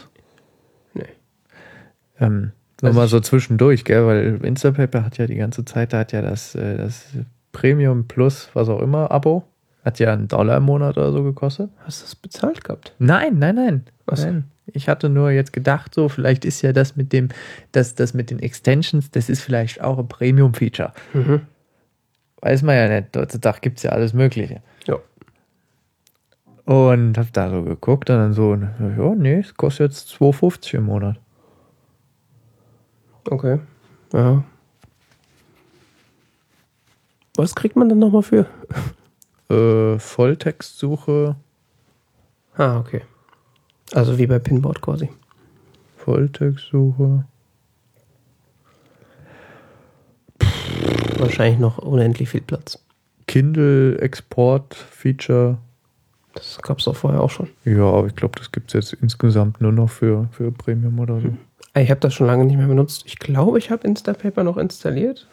Ähm, 2.19 2.51
nur 2.81 2.89
Also 2.89 2.99
mal 2.99 3.07
so 3.07 3.19
zwischendurch, 3.19 3.85
gell? 3.85 4.05
Weil 4.05 4.39
Instapaper 4.43 5.05
hat 5.05 5.17
ja 5.17 5.25
die 5.25 5.35
ganze 5.35 5.65
Zeit, 5.65 5.93
da 5.93 5.99
hat 5.99 6.11
ja 6.11 6.21
das, 6.21 6.55
äh, 6.55 6.77
das 6.77 7.05
Premium 7.51 8.07
Plus, 8.07 8.49
was 8.53 8.69
auch 8.69 8.81
immer, 8.81 9.11
Abo, 9.11 9.43
hat 9.85 9.99
ja 9.99 10.13
einen 10.13 10.27
Dollar 10.27 10.57
im 10.57 10.63
Monat 10.63 10.97
oder 10.97 11.11
so 11.11 11.23
gekostet. 11.23 11.69
Hast 11.85 12.01
du 12.01 12.05
das 12.05 12.15
bezahlt 12.15 12.63
gehabt? 12.63 12.93
Nein, 12.99 13.39
nein, 13.39 13.55
nein. 13.55 13.85
So. 14.11 14.25
nein. 14.25 14.45
Ich 14.65 14.87
hatte 14.87 15.09
nur 15.09 15.31
jetzt 15.31 15.51
gedacht, 15.51 15.93
so, 15.93 16.07
vielleicht 16.07 16.45
ist 16.45 16.61
ja 16.61 16.71
das 16.71 16.95
mit 16.95 17.11
dem, 17.11 17.29
das, 17.73 17.95
das 17.95 18.13
mit 18.13 18.31
den 18.31 18.39
Extensions, 18.39 19.11
das 19.11 19.29
ist 19.29 19.41
vielleicht 19.41 19.81
auch 19.81 19.99
ein 19.99 20.07
Premium-Feature. 20.07 20.93
Mhm. 21.13 21.41
Weiß 22.41 22.61
man 22.61 22.75
ja 22.75 22.87
nicht. 22.87 23.15
Heutzutage 23.15 23.59
gibt 23.61 23.77
es 23.77 23.83
ja 23.83 23.91
alles 23.91 24.13
Mögliche. 24.13 24.61
Ja. 24.85 24.97
Und 26.65 27.17
hab 27.17 27.31
da 27.33 27.49
so 27.49 27.63
geguckt 27.63 28.09
und 28.09 28.17
dann 28.17 28.33
so, 28.33 28.55
ja, 28.55 29.15
nee, 29.15 29.39
es 29.39 29.55
kostet 29.55 29.91
jetzt 29.91 30.09
2,50 30.13 30.75
im 30.75 30.83
Monat. 30.83 31.17
Okay. 33.29 33.59
Ja. 34.11 34.43
Was 37.35 37.55
kriegt 37.55 37.75
man 37.75 37.89
denn 37.89 37.99
nochmal 37.99 38.23
für? 38.23 38.47
Äh, 39.49 39.99
Volltextsuche, 39.99 41.35
Ah, 42.55 42.79
okay. 42.79 43.01
Also 43.93 44.17
wie 44.17 44.25
bei 44.27 44.39
Pinboard 44.39 44.81
quasi. 44.81 45.09
Volltextsuche. 45.97 47.25
Wahrscheinlich 51.17 51.59
noch 51.59 51.79
unendlich 51.79 52.29
viel 52.29 52.39
Platz. 52.41 52.79
Kindle-Export-Feature. 53.27 55.57
Das 56.35 56.61
gab 56.61 56.79
es 56.79 56.87
auch 56.87 56.95
vorher 56.95 57.21
auch 57.21 57.29
schon. 57.29 57.49
Ja, 57.63 57.85
aber 57.85 58.07
ich 58.07 58.15
glaube, 58.15 58.39
das 58.39 58.51
gibt 58.51 58.73
es 58.73 58.73
jetzt 58.73 58.93
insgesamt 59.01 59.61
nur 59.61 59.71
noch 59.71 59.89
für, 59.89 60.27
für 60.31 60.51
Premium 60.51 60.99
oder 60.99 61.21
so. 61.21 61.37
Ich 61.75 61.89
habe 61.89 61.99
das 61.99 62.13
schon 62.13 62.27
lange 62.27 62.45
nicht 62.45 62.57
mehr 62.57 62.67
benutzt. 62.67 63.03
Ich 63.05 63.17
glaube, 63.17 63.57
ich 63.57 63.71
habe 63.71 63.87
Instapaper 63.87 64.43
noch 64.43 64.57
installiert. 64.57 65.27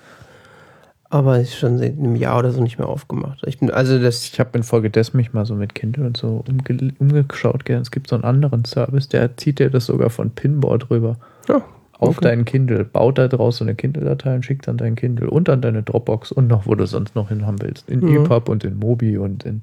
Aber 1.12 1.40
ist 1.40 1.56
schon 1.56 1.76
seit 1.78 1.98
einem 1.98 2.14
Jahr 2.14 2.38
oder 2.38 2.52
so 2.52 2.62
nicht 2.62 2.78
mehr 2.78 2.88
aufgemacht. 2.88 3.42
Ich 3.44 3.58
bin, 3.58 3.70
also 3.70 3.98
das. 4.00 4.24
Ich 4.24 4.38
habe 4.38 4.56
infolgedessen 4.56 5.16
mich 5.16 5.32
mal 5.32 5.44
so 5.44 5.56
mit 5.56 5.74
Kindle 5.74 6.06
und 6.06 6.16
so 6.16 6.44
umge 6.48 6.92
umgeschaut. 7.00 7.64
Gell. 7.64 7.80
Es 7.80 7.90
gibt 7.90 8.08
so 8.08 8.14
einen 8.14 8.22
anderen 8.24 8.64
Service, 8.64 9.08
der 9.08 9.36
zieht 9.36 9.58
dir 9.58 9.70
das 9.70 9.86
sogar 9.86 10.08
von 10.10 10.30
Pinboard 10.30 10.88
rüber. 10.88 11.16
Ja, 11.48 11.62
Auf 11.98 12.18
okay. 12.18 12.28
deinen 12.28 12.44
Kindle, 12.44 12.84
baut 12.84 13.18
da 13.18 13.26
draus 13.26 13.56
so 13.56 13.64
eine 13.64 13.74
Kindle-Datei 13.74 14.36
und 14.36 14.44
schickt 14.44 14.68
dann 14.68 14.76
dein 14.76 14.94
Kindle 14.94 15.28
und 15.28 15.48
dann 15.48 15.60
deine 15.60 15.82
Dropbox 15.82 16.30
und 16.30 16.46
noch, 16.46 16.66
wo 16.66 16.76
du 16.76 16.86
sonst 16.86 17.16
noch 17.16 17.28
hin 17.28 17.44
haben 17.44 17.60
willst. 17.60 17.88
In 17.90 18.00
Mhm. 18.00 18.24
EPUB 18.24 18.48
und 18.48 18.62
in 18.64 18.78
Mobi 18.78 19.18
und 19.18 19.44
in 19.44 19.62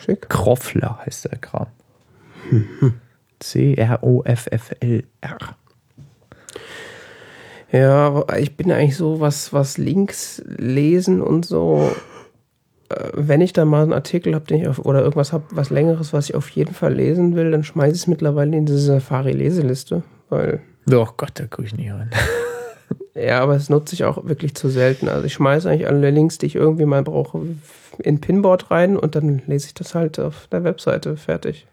Schick. 0.00 0.28
Kroffler 0.28 1.00
heißt 1.04 1.24
der 1.24 1.38
Kram. 1.38 1.66
C-R-O-F-F-L-R. 3.40 5.38
Ja, 7.72 8.24
ich 8.38 8.56
bin 8.56 8.70
eigentlich 8.70 8.96
so, 8.96 9.20
was, 9.20 9.52
was 9.52 9.78
Links 9.78 10.42
lesen 10.46 11.22
und 11.22 11.46
so. 11.46 11.90
äh, 12.90 13.08
Wenn 13.14 13.40
ich 13.40 13.52
da 13.54 13.64
mal 13.64 13.82
einen 13.82 13.94
Artikel 13.94 14.34
habe, 14.34 14.44
den 14.44 14.60
ich 14.60 14.68
auf, 14.68 14.78
oder 14.80 15.00
irgendwas 15.00 15.32
habe, 15.32 15.44
was 15.52 15.70
längeres, 15.70 16.12
was 16.12 16.28
ich 16.28 16.34
auf 16.34 16.50
jeden 16.50 16.74
Fall 16.74 16.92
lesen 16.94 17.34
will, 17.34 17.50
dann 17.50 17.64
schmeiße 17.64 17.94
ich 17.94 18.02
es 18.02 18.06
mittlerweile 18.06 18.56
in 18.56 18.66
diese 18.66 18.78
Safari-Leseliste. 18.78 20.02
Weil, 20.28 20.60
Oh 20.90 21.08
Gott, 21.16 21.32
da 21.34 21.46
gucke 21.46 21.64
ich 21.64 21.74
nie 21.76 21.88
rein. 21.88 22.10
ja, 23.14 23.40
aber 23.40 23.56
es 23.56 23.70
nutze 23.70 23.94
ich 23.94 24.04
auch 24.04 24.22
wirklich 24.26 24.54
zu 24.54 24.68
selten. 24.68 25.08
Also 25.08 25.24
ich 25.24 25.32
schmeiße 25.32 25.70
eigentlich 25.70 25.86
alle 25.88 26.10
Links, 26.10 26.36
die 26.38 26.46
ich 26.46 26.56
irgendwie 26.56 26.84
mal 26.84 27.02
brauche, 27.02 27.40
in 28.02 28.20
Pinboard 28.20 28.70
rein 28.70 28.98
und 28.98 29.14
dann 29.14 29.40
lese 29.46 29.68
ich 29.68 29.74
das 29.74 29.94
halt 29.94 30.18
auf 30.18 30.46
der 30.52 30.64
Webseite 30.64 31.16
fertig. 31.16 31.66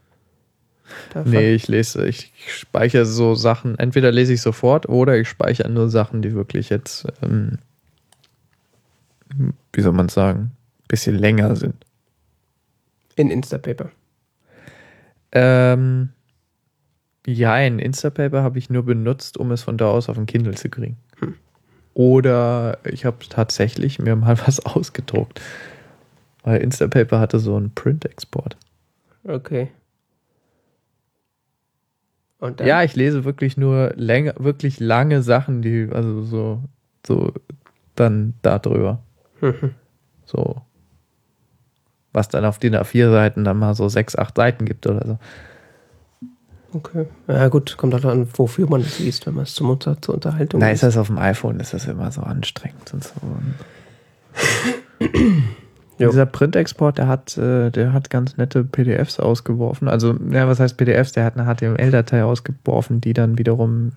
Da 1.13 1.23
Nee, 1.23 1.53
ich 1.53 1.67
lese, 1.67 2.07
ich 2.07 2.31
speichere 2.47 3.05
so 3.05 3.35
Sachen, 3.35 3.77
entweder 3.77 4.11
lese 4.11 4.33
ich 4.33 4.41
sofort 4.41 4.87
oder 4.87 5.17
ich 5.17 5.27
speichere 5.27 5.69
nur 5.69 5.89
Sachen, 5.89 6.21
die 6.21 6.33
wirklich 6.33 6.69
jetzt, 6.69 7.07
ähm, 7.21 7.59
wie 9.73 9.81
soll 9.81 9.93
man 9.93 10.09
sagen, 10.09 10.51
bisschen 10.87 11.15
länger 11.15 11.55
sind. 11.55 11.75
In 13.15 13.31
Instapaper. 13.31 13.91
Ähm, 15.31 16.09
ja, 17.25 17.53
ein 17.53 17.79
Instapaper 17.79 18.43
habe 18.43 18.57
ich 18.57 18.69
nur 18.69 18.83
benutzt, 18.83 19.37
um 19.37 19.51
es 19.51 19.63
von 19.63 19.77
da 19.77 19.87
aus 19.87 20.09
auf 20.09 20.15
den 20.15 20.25
Kindle 20.25 20.55
zu 20.55 20.69
kriegen. 20.69 20.97
Oder 21.93 22.79
ich 22.85 23.05
habe 23.05 23.17
tatsächlich 23.29 23.99
mir 23.99 24.15
mal 24.15 24.37
was 24.45 24.65
ausgedruckt. 24.65 25.41
Weil 26.43 26.61
Instapaper 26.61 27.19
hatte 27.19 27.39
so 27.39 27.55
einen 27.55 27.73
Print-Export. 27.73 28.55
Okay. 29.25 29.69
Ja, 32.59 32.83
ich 32.83 32.95
lese 32.95 33.25
wirklich 33.25 33.57
nur 33.57 33.91
länger, 33.95 34.33
wirklich 34.37 34.79
lange 34.79 35.21
Sachen, 35.21 35.61
die, 35.61 35.89
also 35.91 36.23
so, 36.23 36.63
so 37.05 37.33
dann 37.95 38.33
da 38.41 38.59
drüber. 38.59 39.03
Mhm. 39.41 39.71
So. 40.25 40.61
Was 42.13 42.29
dann 42.29 42.45
auf 42.45 42.59
den 42.59 42.75
A4 42.75 43.09
Seiten 43.09 43.43
dann 43.43 43.57
mal 43.57 43.73
so 43.73 43.89
sechs, 43.89 44.15
acht 44.15 44.35
Seiten 44.35 44.65
gibt 44.65 44.85
oder 44.85 45.03
so. 45.03 45.17
Okay. 46.71 47.07
Ja, 47.27 47.47
gut, 47.47 47.77
kommt 47.77 47.95
halt 47.95 48.05
an, 48.05 48.27
wofür 48.33 48.69
man 48.69 48.81
es 48.81 48.99
liest, 48.99 49.25
wenn 49.25 49.33
man 49.33 49.45
es 49.45 49.55
zum 49.55 49.71
Unter 49.71 49.99
zur 49.99 50.13
Unterhaltung 50.13 50.59
Na, 50.59 50.69
ist 50.69 50.83
das 50.83 50.97
auf 50.97 51.07
dem 51.07 51.17
iPhone, 51.17 51.59
ist 51.59 51.73
das 51.73 51.87
immer 51.87 52.11
so 52.11 52.21
anstrengend 52.21 52.93
und 52.93 53.03
so. 53.03 53.13
Jo. 55.99 56.09
Dieser 56.09 56.25
Print-Export, 56.25 56.97
der 56.97 57.07
hat, 57.07 57.37
äh, 57.37 57.69
der 57.71 57.91
hat 57.93 58.09
ganz 58.09 58.37
nette 58.37 58.63
PDFs 58.63 59.19
ausgeworfen. 59.19 59.87
Also, 59.89 60.15
ja, 60.31 60.47
was 60.47 60.59
heißt 60.59 60.77
PDFs? 60.77 61.11
Der 61.11 61.25
hat 61.25 61.37
eine 61.37 61.45
HTML-Datei 61.53 62.23
ausgeworfen, 62.23 63.01
die 63.01 63.13
dann 63.13 63.37
wiederum 63.37 63.91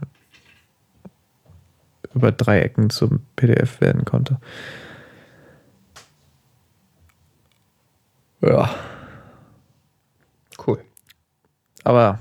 über 2.15 2.33
drei 2.33 2.61
Ecken 2.61 2.91
zum 2.91 3.21
PDF 3.37 3.81
werden 3.81 4.05
konnte. 4.05 4.39
Ja, 8.41 8.69
Cool. 10.67 10.81
aber 11.85 12.19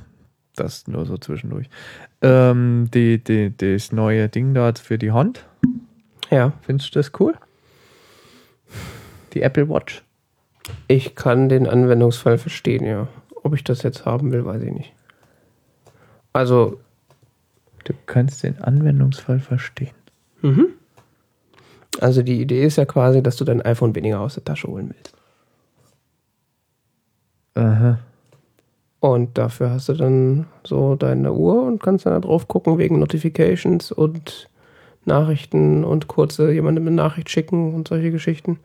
das 0.55 0.87
nur 0.87 1.05
so 1.05 1.17
zwischendurch. 1.17 1.69
Ähm, 2.21 2.89
die, 2.93 3.23
die, 3.23 3.55
das 3.57 3.91
neue 3.91 4.29
Ding 4.29 4.53
dort 4.53 4.77
für 4.79 4.97
die 4.99 5.11
Hand, 5.11 5.45
Ja, 6.29 6.53
findest 6.61 6.93
du 6.95 6.99
das 6.99 7.11
cool? 7.19 7.33
Die 9.33 9.41
Apple 9.41 9.69
Watch? 9.69 10.03
ich 10.87 11.15
kann 11.15 11.49
den 11.49 11.67
Anwendungsfall 11.67 12.37
verstehen, 12.37 12.85
ja. 12.85 13.07
Ob 13.43 13.55
ich 13.55 13.63
das 13.63 13.81
jetzt 13.81 14.05
haben 14.05 14.31
will, 14.31 14.45
weiß 14.45 14.61
ich 14.61 14.71
nicht. 14.71 14.93
Also, 16.33 16.79
Du 17.83 17.93
kannst 18.05 18.43
den 18.43 18.59
Anwendungsfall 18.61 19.39
verstehen. 19.39 19.95
mhm. 20.41 20.67
also 21.99 22.21
die 22.21 22.39
Idee 22.39 22.63
ist 22.63 22.75
ja 22.77 22.85
quasi, 22.85 23.23
dass 23.23 23.37
du 23.37 23.43
dein 23.43 23.61
iPhone 23.61 23.95
weniger 23.95 24.19
aus 24.19 24.35
der 24.35 24.45
Tasche 24.45 24.67
holen 24.67 24.93
willst. 24.93 25.15
Aha. 27.55 27.99
Und 28.99 29.37
dafür 29.37 29.71
hast 29.71 29.89
du 29.89 29.93
dann 29.93 30.45
so 30.63 30.95
deine 30.95 31.33
Uhr 31.33 31.63
und 31.63 31.81
kannst 31.81 32.05
dann 32.05 32.13
da 32.13 32.19
drauf 32.19 32.47
gucken 32.47 32.77
wegen 32.77 32.99
Notifications 32.99 33.91
und 33.91 34.47
Nachrichten 35.05 35.83
und 35.83 36.07
kurze 36.07 36.51
jemandem 36.51 36.85
eine 36.85 36.95
Nachricht 36.95 37.29
schicken 37.31 37.73
und 37.73 37.87
solche 37.87 38.11
Geschichten. 38.11 38.59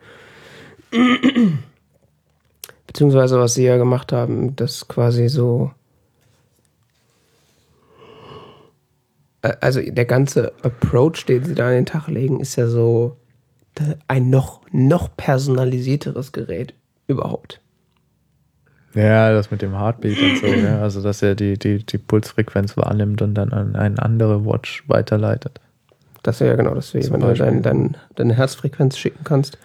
Beziehungsweise 2.85 3.39
was 3.39 3.53
sie 3.53 3.65
ja 3.65 3.77
gemacht 3.77 4.11
haben, 4.11 4.55
das 4.55 4.87
quasi 4.87 5.27
so. 5.29 5.71
Äh, 9.41 9.53
Also 9.61 9.81
der 9.81 10.05
ganze 10.05 10.53
Approach, 10.63 11.25
den 11.27 11.43
sie 11.43 11.55
da 11.55 11.67
an 11.67 11.73
den 11.73 11.85
Tag 11.85 12.07
legen, 12.07 12.39
ist 12.39 12.55
ja 12.55 12.67
so 12.67 13.17
äh, 13.79 13.95
ein 14.07 14.29
noch, 14.29 14.61
noch 14.71 15.15
personalisierteres 15.15 16.31
Gerät 16.31 16.73
überhaupt. 17.07 17.61
Ja, 18.93 19.31
das 19.31 19.51
mit 19.51 19.61
dem 19.61 19.77
Heartbeat 19.77 20.17
und 20.19 20.37
so, 20.37 20.47
ja. 20.47 20.81
Also, 20.81 21.03
dass 21.03 21.21
er 21.21 21.35
die, 21.35 21.59
die, 21.59 21.85
die 21.85 21.97
Pulsfrequenz 21.99 22.75
wahrnimmt 22.77 23.21
und 23.21 23.35
dann 23.35 23.53
an 23.53 23.75
eine 23.75 24.01
andere 24.01 24.43
Watch 24.45 24.83
weiterleitet. 24.87 25.59
Das 26.23 26.39
wäre 26.39 26.51
ja 26.51 26.55
genau, 26.55 26.73
dass 26.73 26.91
du 26.91 26.99
Zum 26.99 27.13
jemandem 27.13 27.29
Beispiel. 27.29 27.45
dein, 27.47 27.61
dein, 27.61 27.97
deine 28.15 28.33
Herzfrequenz 28.33 28.97
schicken 28.97 29.23
kannst. 29.23 29.59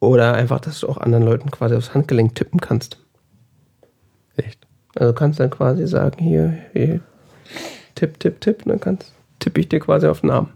Oder 0.00 0.34
einfach, 0.34 0.60
dass 0.60 0.80
du 0.80 0.88
auch 0.88 0.98
anderen 0.98 1.24
Leuten 1.24 1.50
quasi 1.50 1.74
aufs 1.74 1.94
Handgelenk 1.94 2.34
tippen 2.34 2.60
kannst. 2.60 2.98
Echt. 4.36 4.66
Also 4.94 5.12
du 5.12 5.18
kannst 5.18 5.40
dann 5.40 5.50
quasi 5.50 5.86
sagen, 5.86 6.22
hier, 6.22 6.56
hier 6.72 7.00
tipp, 7.94 8.18
tipp, 8.20 8.40
tipp, 8.40 8.64
und 8.64 8.70
dann 8.70 8.80
kannst, 8.80 9.12
tippe 9.38 9.60
ich 9.60 9.68
dir 9.68 9.80
quasi 9.80 10.06
auf 10.06 10.20
den 10.20 10.30
Arm. 10.30 10.50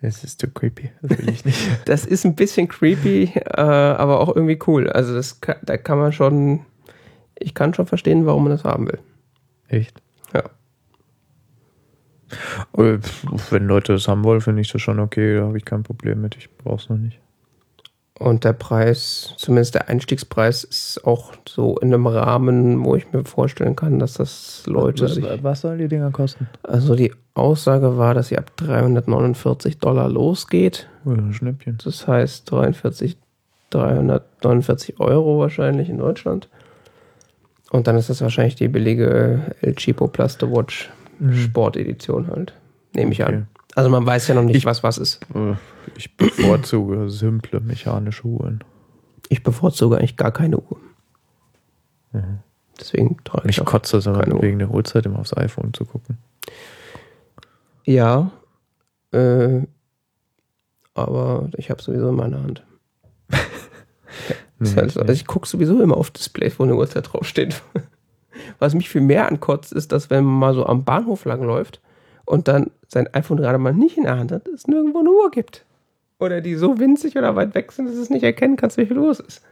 Das 0.00 0.24
ist 0.24 0.40
zu 0.40 0.48
creepy. 0.48 0.90
Das 1.00 1.18
will 1.18 1.28
ich 1.28 1.44
nicht. 1.44 1.60
Das 1.84 2.04
ist 2.04 2.24
ein 2.24 2.34
bisschen 2.34 2.66
creepy, 2.66 3.32
äh, 3.36 3.60
aber 3.60 4.20
auch 4.20 4.34
irgendwie 4.34 4.58
cool. 4.66 4.90
Also 4.90 5.14
das 5.14 5.40
kann, 5.40 5.56
da 5.62 5.76
kann 5.76 5.98
man 5.98 6.12
schon, 6.12 6.66
ich 7.38 7.54
kann 7.54 7.72
schon 7.72 7.86
verstehen, 7.86 8.26
warum 8.26 8.44
man 8.44 8.52
das 8.52 8.64
haben 8.64 8.88
will. 8.88 8.98
Echt. 9.68 10.02
Ja. 10.34 10.42
Pf, 12.76 13.52
wenn 13.52 13.66
Leute 13.66 13.92
das 13.92 14.08
haben 14.08 14.24
wollen, 14.24 14.40
finde 14.40 14.62
ich 14.62 14.72
das 14.72 14.82
schon 14.82 14.98
okay. 14.98 15.36
Da 15.36 15.44
habe 15.44 15.56
ich 15.56 15.64
kein 15.64 15.84
Problem 15.84 16.20
mit. 16.20 16.36
Ich 16.36 16.50
brauche 16.56 16.82
es 16.82 16.88
noch 16.88 16.96
nicht. 16.98 17.20
Und 18.22 18.44
der 18.44 18.52
Preis, 18.52 19.34
zumindest 19.36 19.74
der 19.74 19.88
Einstiegspreis, 19.88 20.62
ist 20.64 21.04
auch 21.04 21.32
so 21.48 21.76
in 21.78 21.92
einem 21.92 22.06
Rahmen, 22.06 22.84
wo 22.84 22.94
ich 22.94 23.12
mir 23.12 23.24
vorstellen 23.24 23.74
kann, 23.74 23.98
dass 23.98 24.14
das 24.14 24.62
Leute 24.66 25.04
was, 25.04 25.14
sich. 25.14 25.26
was 25.42 25.60
sollen 25.62 25.78
die 25.78 25.88
Dinger 25.88 26.10
kosten? 26.12 26.48
Also 26.62 26.94
die 26.94 27.12
Aussage 27.34 27.96
war, 27.98 28.14
dass 28.14 28.28
sie 28.28 28.38
ab 28.38 28.52
349 28.58 29.78
Dollar 29.78 30.08
losgeht. 30.08 30.88
Ein 31.04 31.32
Schnäppchen. 31.32 31.78
Das 31.82 32.06
heißt 32.06 32.48
43, 32.50 33.16
349 33.70 35.00
Euro 35.00 35.40
wahrscheinlich 35.40 35.88
in 35.88 35.98
Deutschland. 35.98 36.48
Und 37.70 37.86
dann 37.86 37.96
ist 37.96 38.10
das 38.10 38.20
wahrscheinlich 38.20 38.54
die 38.54 38.68
billige 38.68 39.40
El 39.62 39.74
Cheapo 39.74 40.06
Plaste 40.08 40.50
Watch 40.50 40.90
Sportedition 41.32 42.28
halt. 42.28 42.52
Nehme 42.94 43.12
ich 43.12 43.18
Mhm. 43.20 43.24
Okay. 43.24 43.34
an. 43.36 43.46
Also 43.74 43.88
man 43.90 44.04
weiß 44.04 44.28
ja 44.28 44.34
noch 44.34 44.42
nicht, 44.42 44.56
Ich- 44.56 44.66
was 44.66 44.82
was 44.82 44.98
ist. 44.98 45.20
Ich 45.96 46.16
bevorzuge 46.16 47.08
simple 47.10 47.60
mechanische 47.60 48.26
Uhren. 48.26 48.62
Ich 49.28 49.42
bevorzuge 49.42 49.96
eigentlich 49.96 50.16
gar 50.16 50.32
keine 50.32 50.58
Uhr. 50.58 50.78
Mhm. 52.12 52.38
Deswegen 52.78 53.16
trage 53.24 53.48
ich 53.48 53.56
Ich 53.56 53.62
auch. 53.62 53.66
kotze 53.66 53.96
es 53.98 54.06
aber 54.06 54.24
wegen 54.42 54.58
der 54.58 54.70
Uhrzeit 54.70 55.06
immer 55.06 55.18
aufs 55.20 55.36
iPhone 55.36 55.72
zu 55.72 55.84
gucken. 55.84 56.18
Ja. 57.84 58.30
Äh, 59.12 59.62
aber 60.94 61.48
ich 61.56 61.70
habe 61.70 61.82
sowieso 61.82 62.08
in 62.08 62.16
meiner 62.16 62.42
Hand. 62.42 62.64
Das 64.58 64.68
ist 64.70 64.76
halt 64.76 64.90
so. 64.92 65.00
Also 65.00 65.12
ich 65.12 65.26
gucke 65.26 65.48
sowieso 65.48 65.82
immer 65.82 65.96
auf 65.96 66.10
Displays, 66.12 66.56
wo 66.58 66.62
eine 66.62 66.76
Uhrzeit 66.76 67.12
draufsteht. 67.12 67.62
Was 68.60 68.74
mich 68.74 68.88
viel 68.88 69.00
mehr 69.00 69.26
ankotzt, 69.26 69.72
ist, 69.72 69.90
dass 69.90 70.08
wenn 70.08 70.24
man 70.24 70.38
mal 70.38 70.54
so 70.54 70.66
am 70.66 70.84
Bahnhof 70.84 71.24
langläuft 71.24 71.80
und 72.26 72.46
dann 72.46 72.70
sein 72.86 73.12
iPhone 73.12 73.38
gerade 73.38 73.58
mal 73.58 73.74
nicht 73.74 73.96
in 73.96 74.04
der 74.04 74.18
Hand 74.18 74.30
hat, 74.30 74.46
es 74.46 74.68
nirgendwo 74.68 75.00
eine 75.00 75.10
Uhr 75.10 75.30
gibt. 75.32 75.64
Oder 76.22 76.40
die 76.40 76.54
so 76.54 76.78
winzig 76.78 77.18
oder 77.18 77.34
weit 77.34 77.56
weg 77.56 77.72
sind, 77.72 77.86
dass 77.86 77.96
du 77.96 78.00
es 78.00 78.08
nicht 78.08 78.22
erkennen 78.22 78.54
kannst, 78.54 78.76
wie 78.76 78.86
viel 78.86 78.96
es 78.98 79.18
ist. 79.18 79.42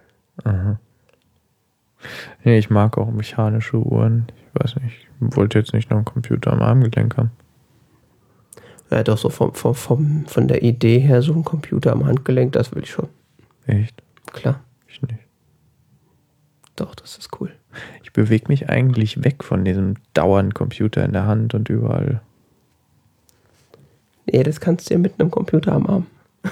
Aha. 0.45 0.79
Nee, 2.45 2.59
ich 2.59 2.71
mag 2.71 2.97
auch 2.97 3.11
mechanische 3.11 3.77
Uhren. 3.77 4.27
Ich 4.37 4.63
weiß 4.63 4.77
nicht. 4.77 5.09
Ich 5.21 5.37
wollte 5.37 5.59
jetzt 5.59 5.75
nicht 5.75 5.91
noch 5.91 5.97
einen 5.97 6.05
Computer 6.05 6.53
am 6.53 6.63
Armgelenk 6.63 7.17
haben. 7.17 7.33
Ja, 8.89 9.03
doch 9.03 9.19
so 9.19 9.31
vom, 9.31 9.53
vom, 9.53 9.75
vom, 9.75 10.27
von 10.27 10.47
der 10.47 10.63
Idee 10.63 11.01
her, 11.01 11.23
so 11.23 11.33
ein 11.33 11.43
Computer 11.43 11.91
am 11.91 12.07
Handgelenk, 12.07 12.53
das 12.53 12.73
will 12.73 12.85
ich 12.85 12.91
schon. 12.91 13.09
Echt? 13.67 14.01
Klar. 14.33 14.61
Ich 14.87 15.03
nicht. 15.03 15.19
Doch, 16.77 16.95
das 16.95 17.19
ist 17.19 17.41
cool. 17.41 17.51
Ich 18.05 18.13
bewege 18.13 18.45
mich 18.47 18.69
eigentlich 18.69 19.25
weg 19.25 19.43
von 19.43 19.65
diesem 19.65 19.95
dauernden 20.15 20.55
Computer 20.55 21.05
in 21.05 21.15
der 21.15 21.27
Hand 21.27 21.53
und 21.53 21.69
überall. 21.69 22.21
Nee, 24.27 24.45
das 24.45 24.61
kannst 24.61 24.89
du 24.89 24.95
ja 24.95 25.01
mit 25.01 25.19
einem 25.19 25.33
Computer 25.33 25.73
am 25.73 25.89
Arm. 25.89 26.07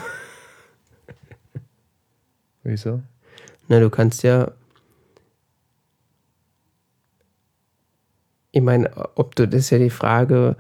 Wieso? 2.63 3.03
Na, 3.69 3.81
du 3.81 3.91
kannst 3.91 4.23
ja. 4.23 4.53
Ich 8.51 8.63
meine, 8.63 8.91
ob 9.17 9.37
du, 9.37 9.47
das 9.47 9.61
ist 9.61 9.71
ja 9.71 9.79
die 9.79 9.91
Frage, 9.91 10.57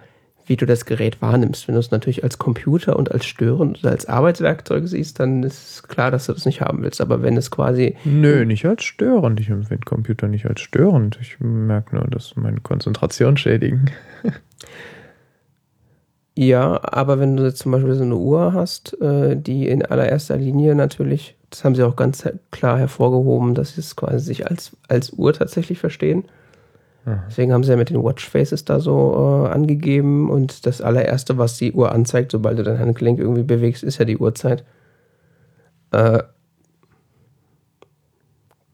wie 0.48 0.56
du 0.56 0.66
das 0.66 0.84
Gerät 0.84 1.20
wahrnimmst. 1.20 1.68
Wenn 1.68 1.74
du 1.74 1.80
es 1.80 1.90
natürlich 1.90 2.22
als 2.24 2.38
Computer 2.38 2.96
und 2.96 3.12
als 3.12 3.26
störend 3.26 3.80
oder 3.80 3.90
als 3.90 4.06
Arbeitswerkzeug 4.06 4.86
siehst, 4.86 5.20
dann 5.20 5.42
ist 5.42 5.88
klar, 5.88 6.10
dass 6.10 6.26
du 6.26 6.32
das 6.32 6.46
nicht 6.46 6.60
haben 6.60 6.82
willst. 6.82 7.00
Aber 7.00 7.22
wenn 7.22 7.36
es 7.36 7.50
quasi. 7.50 7.96
Nö, 8.04 8.44
nicht 8.44 8.64
als 8.66 8.84
störend. 8.84 9.40
Ich 9.40 9.50
empfinde 9.50 9.84
Computer 9.84 10.28
nicht 10.28 10.46
als 10.46 10.60
störend. 10.60 11.18
Ich 11.20 11.38
merke 11.40 11.96
nur, 11.96 12.06
dass 12.06 12.36
meine 12.36 12.60
Konzentration 12.60 13.36
schädigen. 13.36 13.90
Ja, 16.40 16.78
aber 16.84 17.18
wenn 17.18 17.36
du 17.36 17.42
jetzt 17.42 17.58
zum 17.58 17.72
Beispiel 17.72 17.96
so 17.96 18.04
eine 18.04 18.14
Uhr 18.14 18.52
hast, 18.52 18.96
äh, 19.02 19.34
die 19.34 19.66
in 19.66 19.84
allererster 19.84 20.36
Linie 20.36 20.76
natürlich, 20.76 21.34
das 21.50 21.64
haben 21.64 21.74
sie 21.74 21.82
auch 21.82 21.96
ganz 21.96 22.28
klar 22.52 22.78
hervorgehoben, 22.78 23.56
dass 23.56 23.74
sie 23.74 23.80
es 23.80 23.96
quasi 23.96 24.20
sich 24.20 24.46
als, 24.48 24.76
als 24.86 25.12
Uhr 25.14 25.32
tatsächlich 25.32 25.80
verstehen. 25.80 26.26
Aha. 27.06 27.24
Deswegen 27.28 27.52
haben 27.52 27.64
sie 27.64 27.72
ja 27.72 27.76
mit 27.76 27.90
den 27.90 28.04
Watchfaces 28.04 28.64
da 28.64 28.78
so 28.78 29.46
äh, 29.48 29.48
angegeben 29.48 30.30
und 30.30 30.64
das 30.64 30.80
allererste, 30.80 31.38
was 31.38 31.58
die 31.58 31.72
Uhr 31.72 31.90
anzeigt, 31.90 32.30
sobald 32.30 32.56
du 32.56 32.62
dein 32.62 32.78
Handgelenk 32.78 33.18
irgendwie 33.18 33.42
bewegst, 33.42 33.82
ist 33.82 33.98
ja 33.98 34.04
die 34.04 34.18
Uhrzeit. 34.18 34.64
Äh, 35.90 36.22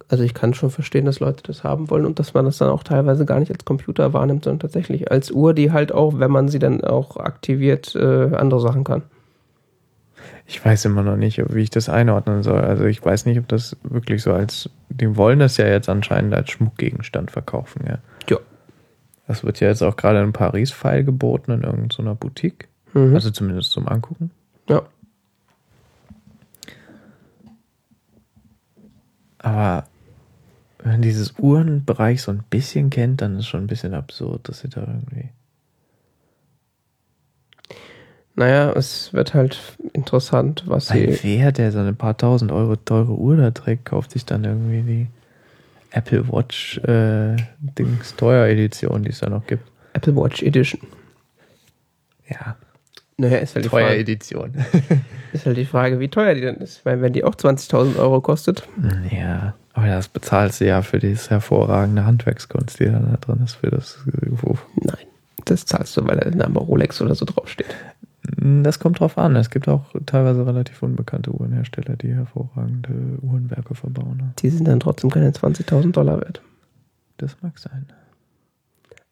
also 0.08 0.22
ich 0.22 0.34
kann 0.34 0.54
schon 0.54 0.70
verstehen, 0.70 1.06
dass 1.06 1.20
Leute 1.20 1.42
das 1.42 1.64
haben 1.64 1.90
wollen 1.90 2.04
und 2.04 2.18
dass 2.18 2.34
man 2.34 2.44
das 2.44 2.58
dann 2.58 2.68
auch 2.68 2.82
teilweise 2.82 3.24
gar 3.24 3.40
nicht 3.40 3.50
als 3.50 3.64
Computer 3.64 4.12
wahrnimmt, 4.12 4.44
sondern 4.44 4.60
tatsächlich 4.60 5.10
als 5.10 5.30
Uhr, 5.30 5.54
die 5.54 5.72
halt 5.72 5.92
auch, 5.92 6.18
wenn 6.18 6.30
man 6.30 6.48
sie 6.48 6.58
dann 6.58 6.82
auch 6.82 7.16
aktiviert, 7.16 7.94
äh, 7.94 8.34
andere 8.34 8.60
Sachen 8.60 8.84
kann. 8.84 9.02
Ich 10.46 10.62
weiß 10.62 10.84
immer 10.84 11.02
noch 11.02 11.16
nicht, 11.16 11.42
wie 11.54 11.62
ich 11.62 11.70
das 11.70 11.88
einordnen 11.88 12.42
soll. 12.42 12.60
Also 12.60 12.84
ich 12.84 13.04
weiß 13.04 13.24
nicht, 13.26 13.38
ob 13.38 13.48
das 13.48 13.76
wirklich 13.82 14.22
so 14.22 14.32
als. 14.32 14.68
Die 14.90 15.16
wollen 15.16 15.38
das 15.38 15.56
ja 15.56 15.66
jetzt 15.66 15.88
anscheinend 15.88 16.34
als 16.34 16.50
Schmuckgegenstand 16.50 17.30
verkaufen, 17.30 17.84
ja. 17.88 17.98
Ja. 18.28 18.38
Das 19.26 19.42
wird 19.42 19.60
ja 19.60 19.68
jetzt 19.68 19.82
auch 19.82 19.96
gerade 19.96 20.20
in 20.20 20.32
Paris 20.32 20.70
feilgeboten 20.70 21.54
in 21.54 21.62
irgendeiner 21.62 22.14
Boutique. 22.14 22.68
Mhm. 22.92 23.14
Also 23.14 23.30
zumindest 23.30 23.70
zum 23.72 23.88
Angucken. 23.88 24.30
ja. 24.68 24.82
Aber 29.38 29.84
wenn 30.84 30.92
man 30.92 31.02
dieses 31.02 31.34
Uhrenbereich 31.38 32.20
so 32.22 32.30
ein 32.30 32.44
bisschen 32.50 32.90
kennt, 32.90 33.22
dann 33.22 33.38
ist 33.38 33.46
schon 33.46 33.64
ein 33.64 33.66
bisschen 33.66 33.94
absurd, 33.94 34.48
dass 34.48 34.60
sie 34.60 34.68
da 34.68 34.82
irgendwie. 34.82 35.30
Naja, 38.36 38.72
es 38.72 39.12
wird 39.14 39.32
halt 39.32 39.60
interessant, 39.92 40.64
was 40.66 40.90
Weil 40.90 41.12
sie. 41.12 41.38
wer, 41.38 41.52
der 41.52 41.72
so 41.72 41.78
ein 41.78 41.96
paar 41.96 42.16
tausend 42.16 42.52
Euro 42.52 42.76
teure 42.76 43.12
Uhr 43.12 43.36
da 43.36 43.50
trägt, 43.52 43.86
kauft 43.86 44.10
sich 44.10 44.26
dann 44.26 44.44
irgendwie 44.44 44.82
die 44.82 45.06
Apple 45.92 46.28
Watch 46.30 46.78
äh, 46.78 47.36
Dings 47.60 48.14
Teuer 48.16 48.46
Edition, 48.46 49.04
die 49.04 49.10
es 49.10 49.20
da 49.20 49.30
noch 49.30 49.46
gibt. 49.46 49.62
Apple 49.94 50.14
Watch 50.16 50.42
Edition. 50.42 50.80
Ja, 52.28 52.56
Naja, 53.16 53.38
ist 53.38 53.54
halt, 53.54 53.64
die 53.64 53.68
Teuer 53.70 53.86
Frage, 53.86 54.00
Edition. 54.00 54.52
ist 55.32 55.46
halt 55.46 55.56
die 55.56 55.64
Frage, 55.64 55.98
wie 56.00 56.08
teuer 56.08 56.34
die 56.34 56.40
denn 56.42 56.56
ist. 56.56 56.84
Weil 56.84 57.00
wenn 57.00 57.12
die 57.14 57.22
auch 57.24 57.36
20.000 57.36 57.96
Euro 57.98 58.20
kostet, 58.20 58.68
ja, 59.10 59.54
aber 59.74 59.88
das 59.88 60.08
bezahlst 60.08 60.60
du 60.60 60.66
ja 60.66 60.82
für 60.82 60.98
diese 60.98 61.30
hervorragende 61.30 62.04
Handwerkskunst, 62.06 62.80
die 62.80 62.86
da 62.86 63.00
drin 63.20 63.40
ist, 63.44 63.56
für 63.56 63.70
das. 63.70 63.98
äh, 64.06 64.54
nein. 64.82 64.96
Das 65.44 65.66
zahlst 65.66 65.96
du, 65.96 66.06
weil 66.06 66.16
der 66.16 66.34
Name 66.34 66.58
Rolex 66.58 67.02
oder 67.02 67.14
so 67.14 67.26
draufsteht. 67.26 67.74
Das 68.40 68.78
kommt 68.78 69.00
drauf 69.00 69.18
an. 69.18 69.36
Es 69.36 69.50
gibt 69.50 69.68
auch 69.68 69.84
teilweise 70.06 70.46
relativ 70.46 70.82
unbekannte 70.82 71.30
Uhrenhersteller, 71.30 71.96
die 71.96 72.14
hervorragende 72.14 73.18
Uhrenwerke 73.20 73.74
verbauen. 73.74 74.16
ne? 74.16 74.32
Die 74.38 74.48
sind 74.48 74.66
dann 74.66 74.80
trotzdem 74.80 75.10
keine 75.10 75.30
20.000 75.30 75.92
Dollar 75.92 76.20
wert. 76.20 76.40
Das 77.18 77.36
mag 77.42 77.58
sein. 77.58 77.86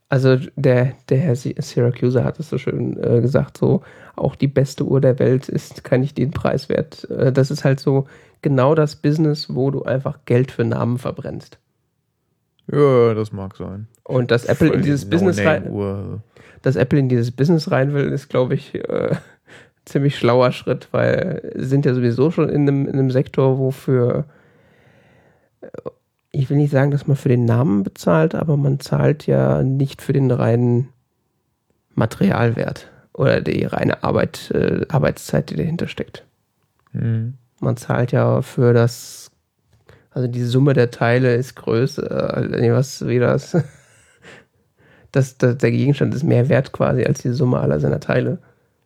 Also 0.08 0.36
der, 0.56 0.92
der 1.08 1.18
Herr 1.18 1.34
Sy- 1.36 1.60
Syracuse 1.60 2.22
hat 2.24 2.38
es 2.38 2.48
so 2.50 2.58
schön 2.58 3.02
äh, 3.02 3.20
gesagt, 3.20 3.58
so 3.58 3.82
auch 4.16 4.36
die 4.36 4.48
beste 4.48 4.84
Uhr 4.84 5.00
der 5.00 5.18
Welt 5.18 5.48
ist 5.48 5.84
kann 5.84 6.00
nicht 6.00 6.18
den 6.18 6.30
Preis 6.32 6.68
wert. 6.68 7.08
Äh, 7.10 7.32
das 7.32 7.50
ist 7.50 7.64
halt 7.64 7.80
so 7.80 8.06
genau 8.42 8.74
das 8.74 8.96
Business, 8.96 9.54
wo 9.54 9.70
du 9.70 9.82
einfach 9.84 10.20
Geld 10.24 10.50
für 10.50 10.64
Namen 10.64 10.98
verbrennst. 10.98 11.58
Ja, 12.70 13.14
das 13.14 13.32
mag 13.32 13.56
sein. 13.56 13.88
Und 14.04 14.30
dass 14.30 14.44
Apple 14.44 14.68
in 14.68 14.72
Voll 14.74 14.82
dieses 14.82 15.02
die 15.02 15.10
Business 15.10 15.38
rein, 15.38 16.22
dass 16.62 16.76
Apple 16.76 16.98
in 16.98 17.08
dieses 17.08 17.30
Business 17.30 17.70
rein 17.70 17.94
will, 17.94 18.08
ist, 18.12 18.28
glaube 18.28 18.54
ich, 18.54 18.74
äh, 18.74 19.16
ziemlich 19.84 20.18
schlauer 20.18 20.52
Schritt, 20.52 20.88
weil 20.92 21.52
sie 21.56 21.66
sind 21.66 21.86
ja 21.86 21.94
sowieso 21.94 22.30
schon 22.30 22.48
in 22.48 22.62
einem, 22.62 22.86
in 22.86 22.94
einem 22.94 23.10
Sektor, 23.10 23.58
wofür 23.58 24.26
äh, 25.60 25.68
ich 26.32 26.48
will 26.48 26.56
nicht 26.56 26.70
sagen, 26.70 26.90
dass 26.90 27.06
man 27.06 27.16
für 27.16 27.28
den 27.28 27.44
Namen 27.44 27.82
bezahlt, 27.82 28.34
aber 28.34 28.56
man 28.56 28.80
zahlt 28.80 29.26
ja 29.26 29.62
nicht 29.62 30.00
für 30.00 30.14
den 30.14 30.30
reinen 30.30 30.88
Materialwert 31.94 32.90
oder 33.12 33.42
die 33.42 33.64
reine 33.64 34.02
Arbeit, 34.02 34.50
äh, 34.50 34.86
Arbeitszeit, 34.88 35.50
die 35.50 35.56
dahinter 35.56 35.88
steckt. 35.88 36.24
Hm. 36.92 37.34
Man 37.62 37.76
zahlt 37.76 38.12
ja 38.12 38.42
für 38.42 38.72
das, 38.72 39.30
also 40.10 40.28
die 40.28 40.42
Summe 40.42 40.74
der 40.74 40.90
Teile 40.90 41.34
ist 41.34 41.56
größer, 41.56 42.36
äh, 42.36 42.60
nee, 42.60 42.72
was, 42.72 43.06
wie 43.06 43.18
das, 43.18 43.56
das, 45.12 45.38
das, 45.38 45.58
der 45.58 45.70
Gegenstand 45.70 46.14
ist 46.14 46.24
mehr 46.24 46.48
wert 46.48 46.72
quasi 46.72 47.04
als 47.04 47.22
die 47.22 47.30
Summe 47.30 47.60
aller 47.60 47.80
seiner 47.80 48.00
Teile. 48.00 48.38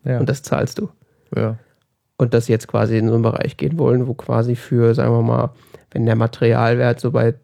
Ja. 0.05 0.21
Und 0.21 0.29
das 0.29 0.43
zahlst 0.43 0.79
du. 0.79 0.91
ja. 1.35 1.57
Und 2.19 2.33
dass 2.33 2.47
sie 2.47 2.53
jetzt 2.53 2.69
quasi 2.69 2.97
in 2.97 3.09
so 3.09 3.15
einen 3.15 3.23
Bereich 3.23 3.57
gehen 3.57 3.79
wollen, 3.79 4.07
wo 4.07 4.15
quasi 4.15 4.57
für, 4.57 4.95
sagen 4.95 5.13
wir 5.13 5.23
mal, 5.23 5.51
wenn 5.91 6.07
der 6.07 6.17
Materialwert 6.17 6.99
so 6.99 7.11
bei 7.11 7.35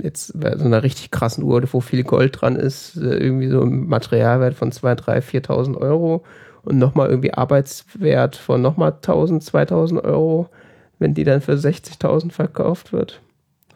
jetzt 0.00 0.38
bei 0.38 0.56
so 0.56 0.64
einer 0.64 0.82
richtig 0.82 1.10
krassen 1.10 1.44
Uhr, 1.44 1.62
wo 1.72 1.80
viel 1.80 2.04
Gold 2.04 2.40
dran 2.40 2.56
ist, 2.56 2.96
äh, 2.96 3.16
irgendwie 3.16 3.48
so 3.48 3.62
ein 3.62 3.88
Materialwert 3.88 4.54
von 4.54 4.70
2.000, 4.70 5.04
3.000, 5.04 5.46
4.000 5.46 5.76
Euro 5.78 6.24
und 6.62 6.78
nochmal 6.78 7.08
irgendwie 7.08 7.34
Arbeitswert 7.34 8.36
von 8.36 8.62
nochmal 8.62 8.92
1.000, 8.92 9.44
2.000 9.44 10.04
Euro, 10.04 10.48
wenn 10.98 11.14
die 11.14 11.24
dann 11.24 11.40
für 11.40 11.52
60.000 11.52 12.32
verkauft 12.32 12.92
wird. 12.92 13.20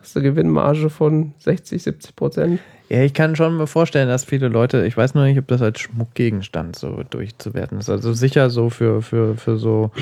Hast 0.01 0.17
du 0.17 0.23
Gewinnmarge 0.23 0.91
von 0.91 1.33
60, 1.39 1.83
70 1.83 2.17
Prozent? 2.17 2.61
Ja, 2.89 3.03
ich 3.03 3.15
kann 3.15 3.37
schon 3.37 3.57
mir 3.57 3.69
vorstellen, 3.69 4.09
dass 4.09 4.25
viele 4.25 4.49
Leute, 4.49 4.85
ich 4.85 4.97
weiß 4.97 5.15
nur 5.15 5.25
nicht, 5.25 5.39
ob 5.39 5.47
das 5.47 5.63
als 5.63 5.81
Schmuckgegenstand 5.81 6.77
so 6.77 7.05
durchzuwerten 7.09 7.79
ist. 7.79 7.89
Also 7.89 8.13
sicher 8.13 8.51
so 8.51 8.69
für, 8.69 9.01
für, 9.01 9.37
für 9.37 9.57
so 9.57 9.93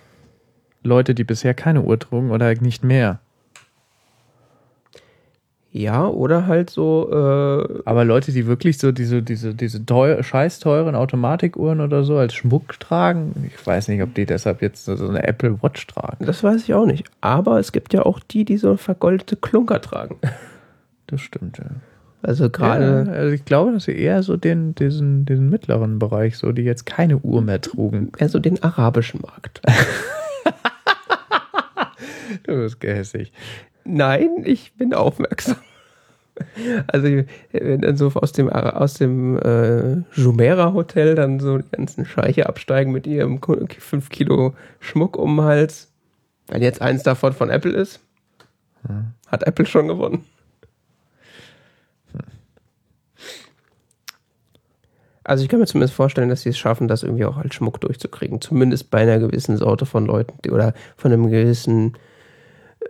Leute, 0.82 1.14
die 1.14 1.24
bisher 1.24 1.54
keine 1.54 1.82
Uhr 1.82 1.98
trugen 1.98 2.32
oder 2.32 2.52
nicht 2.56 2.82
mehr. 2.82 3.20
Ja, 5.74 6.06
oder 6.06 6.46
halt 6.46 6.68
so, 6.68 7.08
äh, 7.10 7.82
Aber 7.86 8.04
Leute, 8.04 8.30
die 8.30 8.46
wirklich 8.46 8.76
so 8.76 8.92
diese, 8.92 9.22
diese, 9.22 9.54
diese 9.54 9.86
teuer, 9.86 10.22
scheiß 10.22 10.58
teuren 10.58 10.94
Automatikuhren 10.94 11.80
oder 11.80 12.04
so 12.04 12.18
als 12.18 12.34
Schmuck 12.34 12.78
tragen, 12.78 13.32
ich 13.46 13.66
weiß 13.66 13.88
nicht, 13.88 14.02
ob 14.02 14.14
die 14.14 14.26
deshalb 14.26 14.60
jetzt 14.60 14.84
so 14.84 15.08
eine 15.08 15.26
Apple 15.26 15.62
Watch 15.62 15.86
tragen. 15.86 16.26
das 16.26 16.44
weiß 16.44 16.62
ich 16.64 16.74
auch 16.74 16.84
nicht. 16.84 17.10
Aber 17.22 17.58
es 17.58 17.72
gibt 17.72 17.94
ja 17.94 18.02
auch 18.02 18.20
die, 18.20 18.44
die 18.44 18.58
so 18.58 18.76
vergoldete 18.76 19.36
Klunker 19.36 19.80
tragen. 19.80 20.16
Das 21.06 21.22
stimmt, 21.22 21.56
ja. 21.58 21.64
Also 22.22 22.50
gerade. 22.50 23.04
Ja, 23.06 23.12
also 23.12 23.32
ich 23.32 23.44
glaube, 23.44 23.72
dass 23.72 23.84
sie 23.84 23.96
eher 23.96 24.22
so 24.22 24.36
den, 24.36 24.74
diesen, 24.74 25.24
diesen 25.24 25.48
mittleren 25.48 25.98
Bereich, 25.98 26.36
so 26.36 26.52
die 26.52 26.62
jetzt 26.62 26.84
keine 26.86 27.16
Uhr 27.18 27.40
mehr 27.42 27.60
trugen. 27.60 28.12
eher 28.18 28.28
so 28.28 28.38
den 28.38 28.62
arabischen 28.62 29.20
Markt. 29.22 29.62
Du 32.44 32.56
bist 32.56 32.80
gehässig. 32.80 33.32
Nein, 33.84 34.42
ich 34.44 34.74
bin 34.74 34.94
aufmerksam. 34.94 35.56
Also 36.86 37.08
wenn 37.52 37.82
dann 37.82 37.96
so 37.98 38.08
aus 38.14 38.32
dem 38.32 38.48
aus 38.48 38.94
dem 38.94 39.38
äh, 39.38 40.02
Jumeirah 40.14 40.72
Hotel 40.72 41.14
dann 41.14 41.40
so 41.40 41.58
die 41.58 41.70
ganzen 41.70 42.06
Scheiche 42.06 42.48
absteigen 42.48 42.90
mit 42.90 43.06
ihrem 43.06 43.38
5 43.42 44.08
Kilo 44.08 44.54
Schmuck 44.80 45.18
um 45.18 45.36
den 45.36 45.44
Hals, 45.44 45.92
wenn 46.48 46.62
jetzt 46.62 46.80
eins 46.80 47.02
davon 47.02 47.34
von 47.34 47.50
Apple 47.50 47.72
ist, 47.72 48.00
hat 49.26 49.42
Apple 49.44 49.66
schon 49.66 49.88
gewonnen. 49.88 50.24
Also 55.24 55.44
ich 55.44 55.48
kann 55.48 55.60
mir 55.60 55.66
zumindest 55.66 55.94
vorstellen, 55.94 56.28
dass 56.28 56.42
sie 56.42 56.48
es 56.48 56.58
schaffen, 56.58 56.88
das 56.88 57.04
irgendwie 57.04 57.24
auch 57.24 57.36
als 57.36 57.54
Schmuck 57.54 57.80
durchzukriegen. 57.80 58.40
Zumindest 58.40 58.90
bei 58.90 59.02
einer 59.02 59.20
gewissen 59.20 59.56
Sorte 59.56 59.86
von 59.86 60.04
Leuten 60.04 60.34
die, 60.44 60.50
oder 60.50 60.74
von 60.96 61.12
einem 61.12 61.30
gewissen 61.30 61.92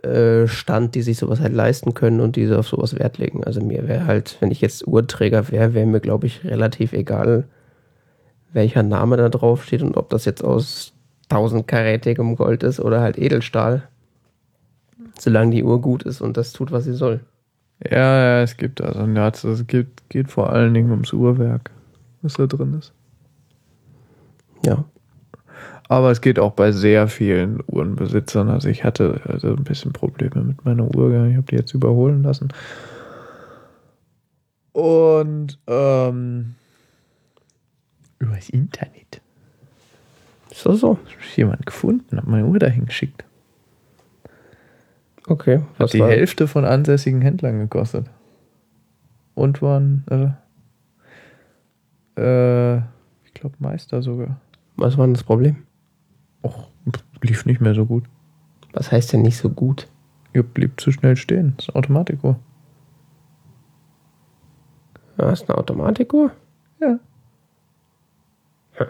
äh, 0.03 0.47
Stand, 0.49 0.95
die 0.95 1.03
sich 1.03 1.18
sowas 1.18 1.40
halt 1.40 1.53
leisten 1.53 1.95
können 1.95 2.20
und 2.20 2.36
die 2.36 2.51
auf 2.53 2.68
sowas 2.68 2.99
Wert 2.99 3.18
legen. 3.18 3.45
Also 3.45 3.61
mir 3.61 3.86
wäre 3.88 4.07
halt, 4.07 4.36
wenn 4.40 4.51
ich 4.51 4.61
jetzt 4.61 4.86
Uhrträger 4.86 5.51
wäre, 5.51 5.74
wäre 5.74 5.86
mir, 5.86 6.01
glaube 6.01 6.26
ich, 6.26 6.45
relativ 6.45 6.93
egal, 6.93 7.45
welcher 8.53 8.82
Name 8.82 9.16
da 9.16 9.28
drauf 9.28 9.64
steht 9.64 9.82
und 9.82 9.97
ob 9.97 10.11
das 10.11 10.24
jetzt 10.24 10.43
aus 10.43 10.93
1000-karätigem 11.30 12.36
Gold 12.36 12.62
ist 12.62 12.80
oder 12.80 13.01
halt 13.01 13.18
Edelstahl. 13.18 13.88
Solange 15.18 15.53
die 15.53 15.64
Uhr 15.64 15.80
gut 15.80 16.03
ist 16.03 16.20
und 16.20 16.36
das 16.36 16.53
tut, 16.53 16.72
was 16.72 16.84
sie 16.84 16.95
soll. 16.95 17.20
Ja, 17.90 17.99
ja, 17.99 18.43
es 18.43 18.57
gibt 18.57 18.80
also 18.80 19.05
es 19.51 19.66
geht, 19.66 20.09
geht 20.09 20.30
vor 20.30 20.51
allen 20.51 20.72
Dingen 20.72 20.90
ums 20.90 21.12
Uhrwerk, 21.12 21.70
was 22.22 22.34
da 22.34 22.47
drin 22.47 22.74
ist. 22.78 22.93
Ja. 24.64 24.84
Aber 25.93 26.11
es 26.11 26.22
geht 26.22 26.38
auch 26.38 26.53
bei 26.53 26.72
sehr 26.72 27.07
vielen 27.07 27.62
Uhrenbesitzern. 27.66 28.49
Also 28.49 28.70
ich 28.70 28.82
hatte 28.82 29.20
also 29.28 29.49
ein 29.49 29.62
bisschen 29.62 29.93
Probleme 29.93 30.43
mit 30.43 30.64
meiner 30.64 30.84
Uhr. 30.84 31.26
Ich 31.26 31.36
habe 31.36 31.45
die 31.51 31.57
jetzt 31.57 31.74
überholen 31.74 32.22
lassen. 32.22 32.49
Und 34.72 35.59
ähm, 35.66 36.55
über 38.18 38.36
das 38.36 38.49
Internet. 38.49 39.20
So, 40.55 40.72
so. 40.72 40.97
Hat 40.97 41.36
jemand 41.36 41.66
gefunden, 41.66 42.16
hat 42.16 42.26
meine 42.26 42.47
Uhr 42.47 42.59
dahin 42.59 42.86
geschickt. 42.86 43.26
Okay. 45.26 45.61
Hat 45.78 45.93
die 45.93 46.01
war- 46.01 46.09
Hälfte 46.09 46.49
von 46.49 46.64
ansässigen 46.64 47.20
Händlern 47.20 47.59
gekostet. 47.59 48.07
Und 49.34 49.61
waren, 49.61 50.07
äh, 52.16 52.16
äh, 52.18 52.78
ich 53.26 53.34
glaube, 53.34 53.57
Meister 53.59 54.01
sogar. 54.01 54.40
Was 54.76 54.97
war 54.97 55.07
denn 55.07 55.12
das 55.12 55.24
Problem? 55.24 55.66
Lief 57.23 57.47
nicht 57.47 57.61
mehr 57.61 57.75
so 57.75 57.87
gut. 57.87 58.05
Was 58.73 58.91
heißt 58.93 59.12
denn 59.12 59.23
nicht 59.23 59.37
so 59.37 59.49
gut? 59.51 59.89
Ihr 60.35 60.43
blieb 60.43 60.81
zu 60.81 60.93
schnell 60.93 61.16
stehen. 61.16 61.55
Das 61.57 61.66
ist 61.66 61.75
eine 61.75 61.79
Automatikuhr. 61.79 62.39
Ja, 65.18 65.31
ist 65.31 65.49
eine 65.49 65.59
Automatikuhr? 65.59 66.33
Ja. 66.81 66.99
Hm. 68.75 68.87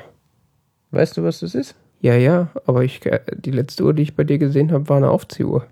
Weißt 0.93 1.17
du, 1.17 1.25
was 1.25 1.41
das 1.41 1.55
ist? 1.55 1.75
Ja, 2.01 2.15
ja, 2.17 2.49
aber 2.67 2.85
ich, 2.85 3.05
äh, 3.07 3.21
die 3.37 3.51
letzte 3.51 3.85
Uhr, 3.85 3.95
die 3.95 4.03
ich 4.03 4.17
bei 4.17 4.25
dir 4.25 4.39
gesehen 4.39 4.73
habe, 4.73 4.89
war 4.89 4.97
eine 4.97 5.11
Aufziehuhr. 5.11 5.67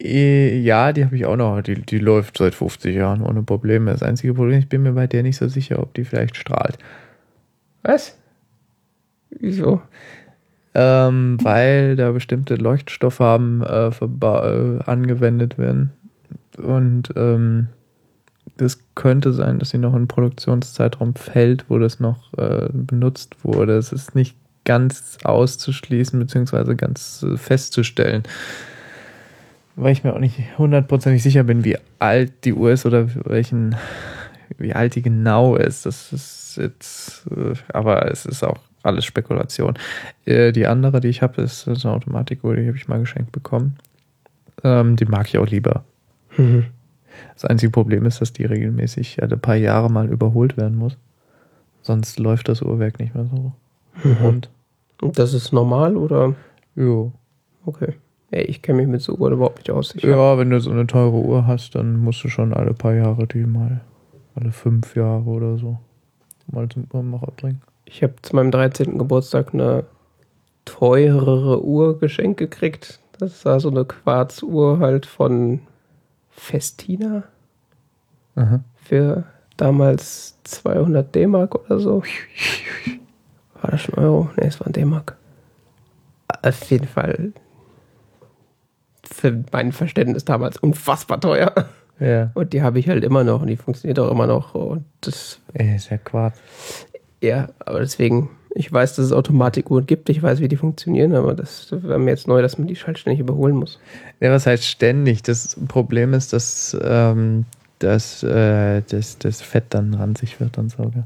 Äh, 0.00 0.58
Ja, 0.60 0.92
die 0.92 1.04
habe 1.04 1.16
ich 1.16 1.26
auch 1.26 1.36
noch. 1.36 1.60
Die, 1.62 1.74
die 1.82 1.98
läuft 1.98 2.38
seit 2.38 2.54
50 2.54 2.94
Jahren 2.94 3.22
ohne 3.22 3.42
Probleme. 3.42 3.90
Das 3.90 4.02
einzige 4.02 4.34
Problem, 4.34 4.58
ich 4.58 4.68
bin 4.68 4.82
mir 4.82 4.92
bei 4.92 5.06
der 5.06 5.22
nicht 5.22 5.36
so 5.36 5.48
sicher, 5.48 5.80
ob 5.82 5.94
die 5.94 6.04
vielleicht 6.04 6.36
strahlt. 6.36 6.78
Was? 7.82 8.16
Wieso? 9.30 9.82
Ähm, 10.80 11.38
weil 11.42 11.96
da 11.96 12.12
bestimmte 12.12 12.54
Leuchtstofffarben 12.54 13.62
äh, 13.62 13.88
äh, 13.88 14.78
angewendet 14.84 15.58
werden. 15.58 15.90
Und 16.56 17.12
ähm, 17.16 17.66
das 18.58 18.78
könnte 18.94 19.32
sein, 19.32 19.58
dass 19.58 19.70
sie 19.70 19.78
noch 19.78 19.96
in 19.96 20.06
Produktionszeitraum 20.06 21.16
fällt, 21.16 21.64
wo 21.68 21.80
das 21.80 21.98
noch 21.98 22.32
äh, 22.34 22.68
benutzt 22.72 23.42
wurde. 23.42 23.76
Es 23.76 23.90
ist 23.90 24.14
nicht 24.14 24.36
ganz 24.64 25.18
auszuschließen, 25.24 26.16
beziehungsweise 26.16 26.76
ganz 26.76 27.24
äh, 27.24 27.36
festzustellen. 27.36 28.22
Weil 29.74 29.90
ich 29.90 30.04
mir 30.04 30.14
auch 30.14 30.20
nicht 30.20 30.38
hundertprozentig 30.58 31.24
sicher 31.24 31.42
bin, 31.42 31.64
wie 31.64 31.76
alt 31.98 32.44
die 32.44 32.54
Uhr 32.54 32.70
ist 32.70 32.86
oder 32.86 33.08
welchen, 33.24 33.74
wie 34.58 34.74
alt 34.74 34.94
die 34.94 35.02
genau 35.02 35.56
ist. 35.56 35.86
Das 35.86 36.12
ist 36.12 36.56
jetzt, 36.56 37.26
äh, 37.32 37.54
aber 37.72 38.08
es 38.12 38.26
ist 38.26 38.44
auch 38.44 38.67
alles 38.82 39.04
Spekulation. 39.04 39.74
Äh, 40.24 40.52
die 40.52 40.66
andere, 40.66 41.00
die 41.00 41.08
ich 41.08 41.22
habe, 41.22 41.42
ist, 41.42 41.66
ist 41.66 41.84
eine 41.84 41.94
Automatikuhr, 41.94 42.56
die 42.56 42.66
habe 42.66 42.76
ich 42.76 42.88
mal 42.88 43.00
geschenkt 43.00 43.32
bekommen. 43.32 43.76
Ähm, 44.64 44.96
die 44.96 45.06
mag 45.06 45.28
ich 45.28 45.38
auch 45.38 45.46
lieber. 45.46 45.84
Mhm. 46.36 46.66
Das 47.34 47.44
einzige 47.44 47.70
Problem 47.70 48.04
ist, 48.06 48.20
dass 48.20 48.32
die 48.32 48.44
regelmäßig 48.44 49.22
alle 49.22 49.36
paar 49.36 49.56
Jahre 49.56 49.90
mal 49.90 50.08
überholt 50.08 50.56
werden 50.56 50.76
muss. 50.76 50.96
Sonst 51.82 52.18
läuft 52.18 52.48
das 52.48 52.62
Uhrwerk 52.62 52.98
nicht 52.98 53.14
mehr 53.14 53.26
so 53.26 53.52
rund. 54.22 54.50
Und 55.00 55.18
das 55.18 55.34
ist 55.34 55.52
normal 55.52 55.96
oder? 55.96 56.34
Jo. 56.74 57.12
Okay. 57.64 57.94
Ey, 58.30 58.44
ich 58.44 58.62
kenne 58.62 58.78
mich 58.78 58.88
mit 58.88 59.00
so 59.00 59.14
Uhren 59.14 59.34
überhaupt 59.34 59.58
nicht 59.58 59.70
aus. 59.70 59.94
Ich 59.94 60.02
Ja, 60.02 60.36
wenn 60.36 60.50
du 60.50 60.60
so 60.60 60.70
eine 60.70 60.86
teure 60.86 61.16
Uhr 61.16 61.46
hast, 61.46 61.74
dann 61.74 61.96
musst 61.96 62.22
du 62.24 62.28
schon 62.28 62.52
alle 62.52 62.74
paar 62.74 62.94
Jahre 62.94 63.26
die 63.26 63.44
mal, 63.44 63.80
alle 64.34 64.52
fünf 64.52 64.94
Jahre 64.96 65.24
oder 65.24 65.56
so, 65.56 65.78
mal 66.50 66.68
zum 66.68 66.86
Uhrmacher 66.92 67.32
bringen. 67.36 67.62
Ich 67.90 68.02
habe 68.02 68.14
zu 68.20 68.36
meinem 68.36 68.50
13. 68.50 68.98
Geburtstag 68.98 69.54
eine 69.54 69.86
teurere 70.66 71.64
Uhr 71.64 71.98
geschenkt 71.98 72.38
gekriegt. 72.38 73.00
Das 73.18 73.46
war 73.46 73.60
so 73.60 73.70
eine 73.70 73.86
Quarzuhr 73.86 74.78
halt 74.78 75.06
von 75.06 75.60
Festina 76.28 77.24
Aha. 78.36 78.60
für 78.76 79.24
damals 79.56 80.36
200 80.44 81.14
D-Mark 81.14 81.54
oder 81.54 81.80
so. 81.80 82.02
War 83.62 83.70
das 83.70 83.80
schon 83.80 83.94
Euro? 83.94 84.30
Ne, 84.36 84.46
es 84.46 84.60
waren 84.60 84.72
D-Mark. 84.72 85.16
Auf 86.42 86.70
jeden 86.70 86.86
Fall 86.86 87.32
für 89.02 89.44
mein 89.50 89.72
Verständnis 89.72 90.26
damals 90.26 90.58
unfassbar 90.58 91.20
teuer. 91.20 91.54
Ja. 92.00 92.30
Und 92.34 92.52
die 92.52 92.62
habe 92.62 92.78
ich 92.78 92.88
halt 92.88 93.02
immer 93.02 93.24
noch 93.24 93.40
und 93.40 93.48
die 93.48 93.56
funktioniert 93.56 93.98
auch 93.98 94.10
immer 94.10 94.26
noch. 94.26 94.54
Und 94.54 94.84
das 95.00 95.40
Ey, 95.54 95.74
ist 95.74 95.90
ja 95.90 95.98
Quarz. 95.98 96.38
Ja, 97.20 97.48
aber 97.60 97.80
deswegen, 97.80 98.30
ich 98.54 98.72
weiß, 98.72 98.96
dass 98.96 99.06
es 99.06 99.12
Automatikuhren 99.12 99.86
gibt, 99.86 100.08
ich 100.08 100.22
weiß, 100.22 100.40
wie 100.40 100.48
die 100.48 100.56
funktionieren, 100.56 101.14
aber 101.14 101.34
das 101.34 101.68
wäre 101.70 101.98
mir 101.98 102.10
jetzt 102.10 102.28
neu, 102.28 102.42
dass 102.42 102.58
man 102.58 102.68
die 102.68 102.74
halt 102.76 102.98
ständig 102.98 103.20
überholen 103.20 103.56
muss. 103.56 103.78
Ja, 104.20 104.30
was 104.30 104.46
heißt 104.46 104.64
ständig? 104.64 105.22
Das 105.22 105.56
Problem 105.68 106.14
ist, 106.14 106.32
dass, 106.32 106.76
ähm, 106.80 107.44
dass 107.80 108.22
äh, 108.22 108.82
das, 108.88 109.18
das 109.18 109.42
Fett 109.42 109.64
dann 109.70 109.94
ranzig 109.94 110.40
wird 110.40 110.58
und 110.58 110.70
so. 110.70 110.84
Gell? 110.84 111.04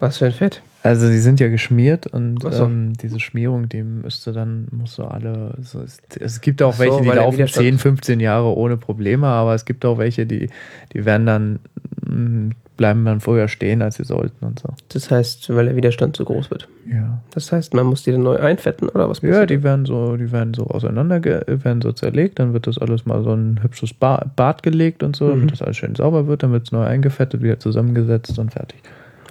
Was 0.00 0.18
für 0.18 0.26
ein 0.26 0.32
Fett. 0.32 0.62
Also 0.82 1.08
die 1.08 1.18
sind 1.18 1.40
ja 1.40 1.48
geschmiert 1.48 2.06
und 2.08 2.42
so. 2.42 2.50
ähm, 2.50 2.92
diese 3.00 3.18
Schmierung, 3.18 3.70
die 3.70 3.82
müsste 3.82 4.32
dann, 4.32 4.68
muss 4.70 4.96
so 4.96 5.04
alle, 5.04 5.56
so 5.62 5.80
es, 5.80 5.96
es 6.20 6.42
gibt 6.42 6.60
auch 6.60 6.74
so, 6.74 6.80
welche, 6.80 7.00
die 7.00 7.08
laufen 7.08 7.38
Widerstand- 7.38 7.64
10, 7.64 7.78
15 7.78 8.20
Jahre 8.20 8.54
ohne 8.54 8.76
Probleme, 8.76 9.26
aber 9.26 9.54
es 9.54 9.64
gibt 9.64 9.86
auch 9.86 9.96
welche, 9.96 10.26
die, 10.26 10.50
die 10.92 11.04
werden 11.06 11.24
dann, 11.24 11.58
mh, 12.06 12.54
bleiben 12.76 13.04
dann 13.04 13.20
vorher 13.20 13.46
stehen, 13.48 13.82
als 13.82 13.96
sie 13.96 14.04
sollten 14.04 14.44
und 14.44 14.58
so. 14.58 14.68
Das 14.88 15.10
heißt, 15.10 15.54
weil 15.54 15.66
der 15.66 15.76
Widerstand 15.76 16.16
zu 16.16 16.24
groß 16.24 16.50
wird. 16.50 16.68
Ja. 16.90 17.20
Das 17.30 17.52
heißt, 17.52 17.72
man 17.74 17.86
muss 17.86 18.02
die 18.02 18.10
dann 18.12 18.22
neu 18.24 18.36
einfetten 18.36 18.88
oder 18.88 19.08
was 19.08 19.22
Ja, 19.22 19.46
die 19.46 19.62
werden 19.62 19.86
so, 19.86 20.16
die 20.16 20.32
werden 20.32 20.54
so 20.54 20.66
auseinander, 20.66 21.22
werden 21.24 21.82
so 21.82 21.92
zerlegt, 21.92 22.38
dann 22.40 22.52
wird 22.52 22.66
das 22.66 22.78
alles 22.78 23.06
mal 23.06 23.22
so 23.22 23.32
ein 23.32 23.62
hübsches 23.62 23.94
ba 23.94 24.26
Bad 24.36 24.62
gelegt 24.62 25.02
und 25.02 25.14
so, 25.14 25.26
Mhm. 25.26 25.30
damit 25.30 25.52
das 25.52 25.62
alles 25.62 25.76
schön 25.76 25.94
sauber 25.94 26.26
wird, 26.26 26.42
dann 26.42 26.50
wird 26.52 26.66
es 26.66 26.72
neu 26.72 26.84
eingefettet, 26.84 27.42
wieder 27.42 27.60
zusammengesetzt 27.60 28.38
und 28.38 28.52
fertig. 28.52 28.80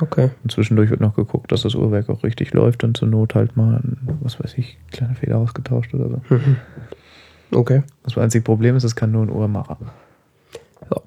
Okay. 0.01 0.31
Und 0.43 0.51
zwischendurch 0.51 0.89
wird 0.89 1.01
noch 1.01 1.15
geguckt, 1.15 1.51
dass 1.51 1.61
das 1.61 1.75
Uhrwerk 1.75 2.09
auch 2.09 2.23
richtig 2.23 2.53
läuft 2.53 2.83
und 2.83 2.97
zur 2.97 3.07
Not 3.09 3.35
halt 3.35 3.55
mal, 3.57 3.75
ein, 3.75 3.97
was 4.21 4.39
weiß 4.43 4.57
ich, 4.57 4.77
kleine 4.91 5.15
Feder 5.15 5.37
ausgetauscht 5.37 5.93
oder 5.93 6.09
so. 6.09 6.21
Mhm. 6.35 6.55
Okay. 7.51 7.83
Das 8.03 8.17
einzige 8.17 8.43
Problem 8.43 8.75
ist, 8.75 8.83
es 8.85 8.95
kann 8.95 9.11
nur 9.11 9.21
ein 9.23 9.29
Uhrmacher. 9.29 9.77
Ja. 10.89 10.97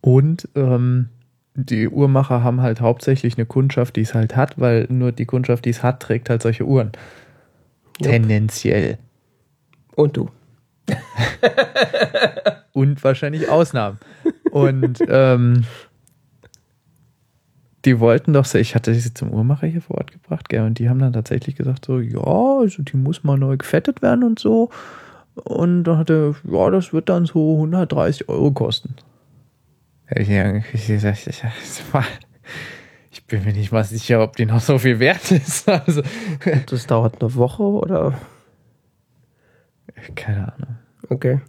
Und 0.00 0.48
ähm, 0.54 1.08
die 1.54 1.88
Uhrmacher 1.88 2.42
haben 2.42 2.62
halt 2.62 2.80
hauptsächlich 2.80 3.36
eine 3.36 3.46
Kundschaft, 3.46 3.96
die 3.96 4.02
es 4.02 4.14
halt 4.14 4.36
hat, 4.36 4.58
weil 4.58 4.86
nur 4.88 5.12
die 5.12 5.26
Kundschaft, 5.26 5.64
die 5.64 5.70
es 5.70 5.82
hat, 5.82 6.00
trägt 6.00 6.30
halt 6.30 6.42
solche 6.42 6.64
Uhren. 6.64 6.92
Jupp. 8.00 8.10
Tendenziell. 8.10 8.98
Und 9.94 10.16
du. 10.16 10.30
Und 12.72 13.04
wahrscheinlich 13.04 13.48
Ausnahmen. 13.50 13.98
Und 14.50 14.98
ähm, 15.08 15.64
die 17.84 18.00
wollten 18.00 18.32
doch, 18.32 18.52
ich 18.54 18.74
hatte 18.74 18.94
sie 18.94 19.12
zum 19.12 19.30
Uhrmacher 19.30 19.66
hier 19.66 19.82
vor 19.82 19.98
Ort 19.98 20.12
gebracht, 20.12 20.48
gell, 20.48 20.62
und 20.62 20.78
die 20.78 20.88
haben 20.88 21.00
dann 21.00 21.12
tatsächlich 21.12 21.56
gesagt, 21.56 21.84
so, 21.84 21.98
ja, 21.98 22.58
also 22.60 22.82
die 22.82 22.96
muss 22.96 23.24
mal 23.24 23.36
neu 23.36 23.56
gefettet 23.56 24.00
werden 24.02 24.24
und 24.24 24.38
so. 24.38 24.70
Und 25.34 25.84
dann 25.84 25.98
hat 25.98 26.10
er, 26.10 26.34
ja, 26.44 26.70
das 26.70 26.92
wird 26.92 27.08
dann 27.08 27.26
so 27.26 27.56
130 27.56 28.28
Euro 28.28 28.52
kosten. 28.52 28.94
Ich, 31.26 31.42
ich, 33.10 33.26
bin 33.26 33.44
mir 33.44 33.52
nicht 33.52 33.72
mal 33.72 33.84
sicher, 33.84 34.22
ob 34.22 34.36
die 34.36 34.46
noch 34.46 34.60
so 34.60 34.78
viel 34.78 34.98
wert 34.98 35.30
ist. 35.30 35.68
Also, 35.68 36.02
Das 36.66 36.86
dauert 36.86 37.20
eine 37.20 37.34
Woche 37.34 37.62
oder? 37.62 38.18
keine 40.14 40.52
Ahnung. 40.52 40.76
Okay. 41.08 41.40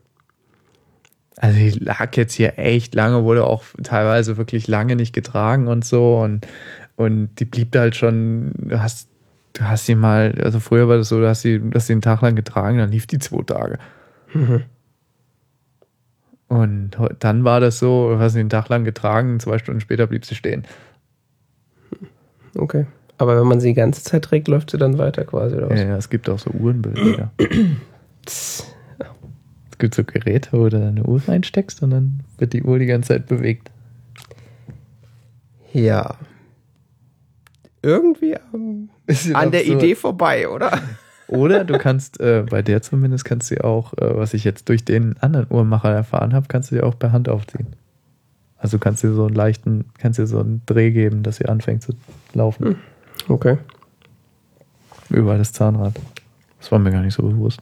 Also 1.38 1.58
die 1.58 1.72
lag 1.72 2.16
jetzt 2.16 2.34
hier 2.34 2.60
echt 2.60 2.94
lange, 2.96 3.24
wurde 3.24 3.46
auch 3.46 3.64
teilweise 3.84 4.38
wirklich 4.38 4.68
lange 4.68 4.96
nicht 4.96 5.14
getragen 5.14 5.68
und 5.68 5.84
so 5.84 6.20
und, 6.22 6.48
und 6.96 7.30
die 7.40 7.46
blieb 7.46 7.72
da 7.72 7.82
halt 7.82 7.96
schon, 7.96 8.54
du 8.56 8.82
hast, 8.82 9.10
du 9.54 9.64
hast 9.64 9.86
sie 9.86 9.96
mal, 9.96 10.36
also 10.44 10.60
früher 10.60 10.88
war 10.88 10.98
das 10.98 11.10
so, 11.10 11.20
du 11.20 11.28
hast 11.28 11.42
sie, 11.42 11.60
du 11.60 11.72
hast 11.74 11.88
sie 11.88 11.94
einen 11.94 12.02
Tag 12.02 12.22
lang 12.22 12.36
getragen, 12.36 12.78
dann 12.78 12.92
lief 12.92 13.08
die 13.08 13.20
zwei 13.20 13.42
Tage. 13.44 13.80
Mhm. 14.34 14.64
Und 16.54 16.92
dann 17.18 17.44
war 17.44 17.60
das 17.60 17.80
so, 17.80 18.12
du 18.12 18.20
hast 18.20 18.34
sie 18.34 18.40
einen 18.40 18.52
Tag 18.52 18.70
lang 18.70 18.84
getragen, 18.84 19.40
zwei 19.40 19.58
Stunden 19.58 19.82
später 19.82 20.06
blieb 20.06 20.24
sie 20.24 20.36
stehen. 20.36 20.66
Okay. 22.56 22.86
Aber 23.18 23.40
wenn 23.40 23.48
man 23.48 23.60
sie 23.60 23.70
die 23.70 23.74
ganze 23.74 24.04
Zeit 24.04 24.26
trägt, 24.26 24.48
läuft 24.48 24.70
sie 24.70 24.78
dann 24.78 25.00
weiter 25.00 25.26
quasi, 25.26 25.56
oder 25.56 25.72
was? 25.72 25.80
Ja, 25.80 25.88
ja, 25.88 25.98
es 25.98 26.12
gibt 26.12 26.30
auch 26.30 26.38
so 26.38 26.52
Uhrenbilder. 26.52 27.32
Es 28.26 29.80
gibt 29.80 29.96
so 29.96 30.04
Geräte, 30.06 30.50
wo 30.54 30.70
du 30.70 30.80
deine 30.80 31.04
Uhr 31.04 31.22
reinsteckst 31.28 31.82
und 31.82 31.90
dann 31.90 32.20
wird 32.38 32.54
die 32.54 32.64
Uhr 32.64 32.80
die 32.80 32.86
ganze 32.86 33.10
Zeit 33.10 33.26
bewegt. 33.26 33.70
Ja. 35.74 36.16
Irgendwie 37.82 38.38
ähm, 38.54 38.90
an 39.34 39.52
der. 39.52 39.66
Idee 39.66 39.96
vorbei, 39.96 40.48
oder? 40.48 40.80
Oder 41.34 41.64
du 41.66 41.78
kannst, 41.78 42.20
äh, 42.20 42.44
bei 42.50 42.62
der 42.62 42.82
zumindest 42.82 43.26
kannst 43.26 43.50
du 43.52 43.64
auch, 43.64 43.94
äh, 43.94 44.16
was 44.18 44.34
ich 44.34 44.44
jetzt 44.44 44.70
durch 44.70 44.86
den 44.86 45.18
anderen 45.20 45.48
Uhrmacher 45.50 45.92
erfahren 45.92 46.34
habe, 46.34 46.48
kannst 46.48 46.72
du 46.72 46.76
ja 46.76 46.84
auch 46.84 46.98
per 46.98 47.12
Hand 47.12 47.28
aufziehen. 47.30 47.68
Also 48.58 48.78
kannst 48.80 49.04
du 49.04 49.14
so 49.14 49.26
einen 49.26 49.36
leichten, 49.36 49.86
kannst 49.98 50.20
dir 50.20 50.28
so 50.28 50.40
einen 50.40 50.62
Dreh 50.66 50.92
geben, 50.92 51.24
dass 51.24 51.38
sie 51.38 51.46
anfängt 51.48 51.84
zu 51.84 51.94
laufen. 52.34 52.78
Okay. 53.28 53.58
Über 55.10 55.38
das 55.38 55.52
Zahnrad. 55.54 55.96
Das 56.60 56.72
war 56.72 56.80
mir 56.80 56.92
gar 56.92 57.02
nicht 57.02 57.16
so 57.16 57.24
bewusst. 57.24 57.62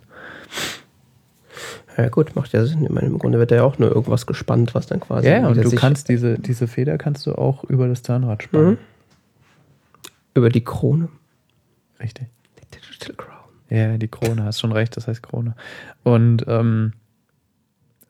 Ja 1.97 2.09
gut, 2.09 2.35
macht 2.35 2.53
ja 2.53 2.65
Sinn. 2.65 2.83
Ich 2.83 2.89
meine, 2.89 3.07
im 3.07 3.19
Grunde 3.19 3.39
wird 3.39 3.51
da 3.51 3.55
ja 3.55 3.63
auch 3.63 3.77
nur 3.79 3.89
irgendwas 3.89 4.25
gespannt, 4.25 4.75
was 4.75 4.87
dann 4.87 4.99
quasi 4.99 5.27
Ja, 5.27 5.47
und 5.47 5.57
du 5.57 5.71
kannst 5.71 6.09
diese, 6.09 6.37
diese 6.39 6.67
Feder 6.67 6.97
kannst 6.97 7.25
du 7.25 7.33
auch 7.33 7.63
über 7.63 7.87
das 7.87 8.03
Zahnrad 8.03 8.43
spannen. 8.43 8.71
Mhm. 8.71 8.77
über 10.33 10.49
die 10.49 10.63
Krone. 10.63 11.09
Richtig. 11.99 12.27
Die 12.59 12.77
Digital 12.77 13.15
Crown. 13.15 13.40
Ja, 13.71 13.97
die 13.97 14.09
Krone, 14.09 14.43
hast 14.43 14.59
schon 14.59 14.73
recht, 14.73 14.97
das 14.97 15.07
heißt 15.07 15.23
Krone. 15.23 15.55
Und 16.03 16.43
ähm, 16.47 16.91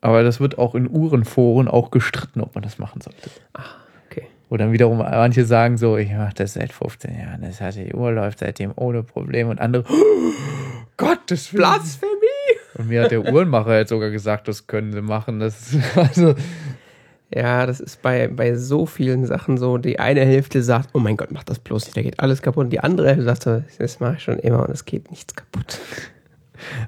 aber 0.02 0.24
das 0.24 0.40
wird 0.40 0.58
auch 0.58 0.74
in 0.74 0.90
Uhrenforen 0.90 1.68
auch 1.68 1.92
gestritten, 1.92 2.42
ob 2.42 2.56
man 2.56 2.64
das 2.64 2.80
machen 2.80 3.02
sollte. 3.02 3.30
Okay. 4.10 4.26
Wo 4.50 4.58
dann 4.58 4.72
wiederum 4.72 4.98
manche 4.98 5.46
sagen 5.46 5.78
so, 5.78 5.98
ich 5.98 6.12
mache 6.12 6.34
das 6.34 6.54
seit 6.54 6.74
15 6.74 7.16
Jahren, 7.16 7.42
das 7.44 7.62
hat 7.62 7.76
die 7.76 7.94
Uhr 7.94 8.12
läuft 8.12 8.40
seitdem 8.40 8.74
ohne 8.76 9.04
Problem 9.04 9.50
und 9.50 9.62
andere, 9.62 9.84
oh, 9.88 10.32
Gottes. 10.98 11.50
Blasphemie! 11.50 12.08
Und 12.74 12.88
mir 12.88 13.04
hat 13.04 13.12
der 13.12 13.22
Uhrenmacher 13.32 13.78
jetzt 13.78 13.90
sogar 13.90 14.10
gesagt, 14.10 14.48
das 14.48 14.66
können 14.66 14.92
sie 14.92 15.02
machen. 15.02 15.40
Das 15.40 15.74
ist 15.74 15.80
also, 15.98 16.34
Ja, 17.34 17.66
das 17.66 17.80
ist 17.80 18.02
bei, 18.02 18.28
bei 18.28 18.56
so 18.56 18.86
vielen 18.86 19.26
Sachen 19.26 19.58
so. 19.58 19.78
Die 19.78 20.00
eine 20.00 20.22
Hälfte 20.22 20.62
sagt, 20.64 20.90
oh 20.94 21.00
mein 21.00 21.16
Gott, 21.18 21.32
mach 21.32 21.44
das 21.44 21.60
bloß 21.60 21.86
nicht, 21.86 21.98
da 21.98 22.02
geht 22.02 22.20
alles 22.20 22.42
kaputt. 22.42 22.66
Und 22.66 22.70
die 22.72 22.82
andere 22.82 23.08
Hälfte 23.08 23.24
sagt 23.24 23.44
so, 23.44 23.64
das 23.80 24.00
mache 24.00 24.16
ich 24.16 24.24
schon 24.24 24.40
immer 24.40 24.68
und 24.68 24.72
es 24.72 24.86
geht 24.86 25.10
nichts 25.10 25.36
kaputt. 25.36 25.80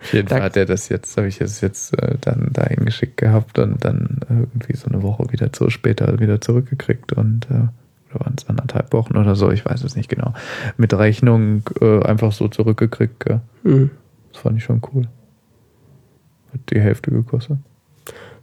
auf 0.01 0.13
jeden 0.13 0.27
Fall 0.27 0.41
hat 0.41 0.57
er 0.57 0.65
das 0.65 0.89
jetzt, 0.89 1.15
habe 1.15 1.27
ich 1.27 1.39
es 1.39 1.61
jetzt 1.61 1.97
äh, 1.97 2.15
dann 2.19 2.49
dahin 2.51 2.85
geschickt 2.85 3.17
gehabt 3.17 3.57
und 3.57 3.85
dann 3.85 4.19
irgendwie 4.29 4.75
so 4.75 4.87
eine 4.87 5.01
Woche 5.01 5.31
wieder 5.31 5.53
zu 5.53 5.69
später 5.69 6.19
wieder 6.19 6.41
zurückgekriegt 6.41 7.13
und 7.13 7.47
äh, 7.49 7.67
oder 8.13 8.25
waren 8.25 8.35
es 8.37 8.47
anderthalb 8.47 8.93
Wochen 8.93 9.17
oder 9.17 9.35
so, 9.35 9.51
ich 9.51 9.65
weiß 9.65 9.83
es 9.83 9.95
nicht 9.95 10.09
genau. 10.09 10.33
Mit 10.77 10.93
Rechnung 10.93 11.63
äh, 11.81 12.03
einfach 12.03 12.31
so 12.31 12.47
zurückgekriegt. 12.47 13.19
Gell? 13.19 13.41
Hm. 13.63 13.91
Das 14.31 14.41
fand 14.41 14.57
ich 14.57 14.63
schon 14.63 14.81
cool. 14.93 15.07
Hat 16.51 16.61
die 16.69 16.79
Hälfte 16.79 17.11
gekostet. 17.11 17.57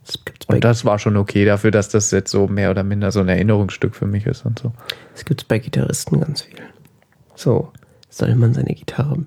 Das 0.06 0.24
gibt's 0.24 0.46
bei, 0.46 0.54
Und 0.54 0.64
das 0.64 0.84
war 0.84 0.98
schon 0.98 1.16
okay 1.16 1.44
dafür, 1.44 1.70
dass 1.70 1.88
das 1.88 2.10
jetzt 2.10 2.30
so 2.30 2.46
mehr 2.48 2.70
oder 2.70 2.82
minder 2.82 3.12
so 3.12 3.20
ein 3.20 3.28
Erinnerungsstück 3.28 3.94
für 3.94 4.06
mich 4.06 4.26
ist 4.26 4.44
und 4.44 4.58
so. 4.58 4.72
das 5.12 5.24
gibt's 5.24 5.44
bei 5.44 5.58
Gitarristen 5.58 6.20
ganz 6.20 6.42
viel. 6.42 6.58
So, 7.34 7.72
soll 8.08 8.34
man 8.34 8.54
seine 8.54 8.74
Gitarre 8.74 9.24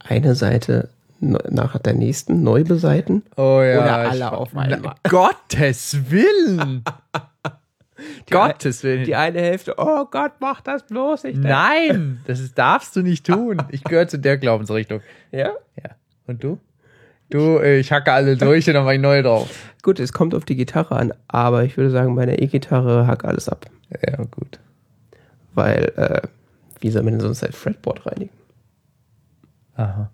eine 0.00 0.34
Seite 0.34 0.88
nach 1.20 1.78
der 1.78 1.94
nächsten 1.94 2.42
neu 2.42 2.64
beseiten? 2.64 3.22
Oh 3.36 3.58
Oder 3.58 4.10
alle 4.10 4.32
auf 4.32 4.56
einmal? 4.56 4.94
Gottes 5.08 6.10
Willen! 6.10 6.84
Gottes 8.30 8.82
Willen! 8.82 9.04
Die 9.04 9.14
eine 9.14 9.40
Hälfte, 9.40 9.74
oh 9.78 10.04
Gott, 10.10 10.32
mach 10.40 10.60
das 10.60 10.84
bloß 10.86 11.24
nicht. 11.24 11.38
Nein, 11.38 12.20
das 12.26 12.52
darfst 12.54 12.94
du 12.96 13.02
nicht 13.02 13.26
tun. 13.26 13.62
Ich 13.70 13.84
gehöre 13.84 14.08
zu 14.08 14.18
der 14.18 14.36
Glaubensrichtung. 14.36 15.00
Ja? 15.32 15.52
Ja. 15.82 15.90
Und 16.26 16.44
du? 16.44 16.58
Du, 17.30 17.58
äh, 17.58 17.78
ich 17.78 17.90
hacke 17.92 18.12
alle 18.12 18.36
durch 18.36 18.66
und 18.68 18.74
dann 18.74 18.84
mach 18.84 18.92
ich 18.92 19.00
neu 19.00 19.22
drauf. 19.22 19.72
Gut, 19.82 20.00
es 20.00 20.12
kommt 20.12 20.34
auf 20.34 20.44
die 20.44 20.56
Gitarre 20.56 20.96
an, 20.96 21.12
aber 21.28 21.64
ich 21.64 21.76
würde 21.76 21.90
sagen, 21.90 22.14
bei 22.16 22.22
einer 22.22 22.40
E-Gitarre 22.40 23.06
hack 23.06 23.24
alles 23.24 23.48
ab. 23.48 23.66
Ja, 24.04 24.16
gut. 24.24 24.58
Weil, 25.54 25.92
äh, 25.96 26.22
wie 26.80 26.90
soll 26.90 27.04
man 27.04 27.12
denn 27.12 27.20
sonst 27.20 27.44
ein 27.44 27.52
Fretboard 27.52 28.04
reinigen? 28.04 28.32
Aha. 29.76 30.10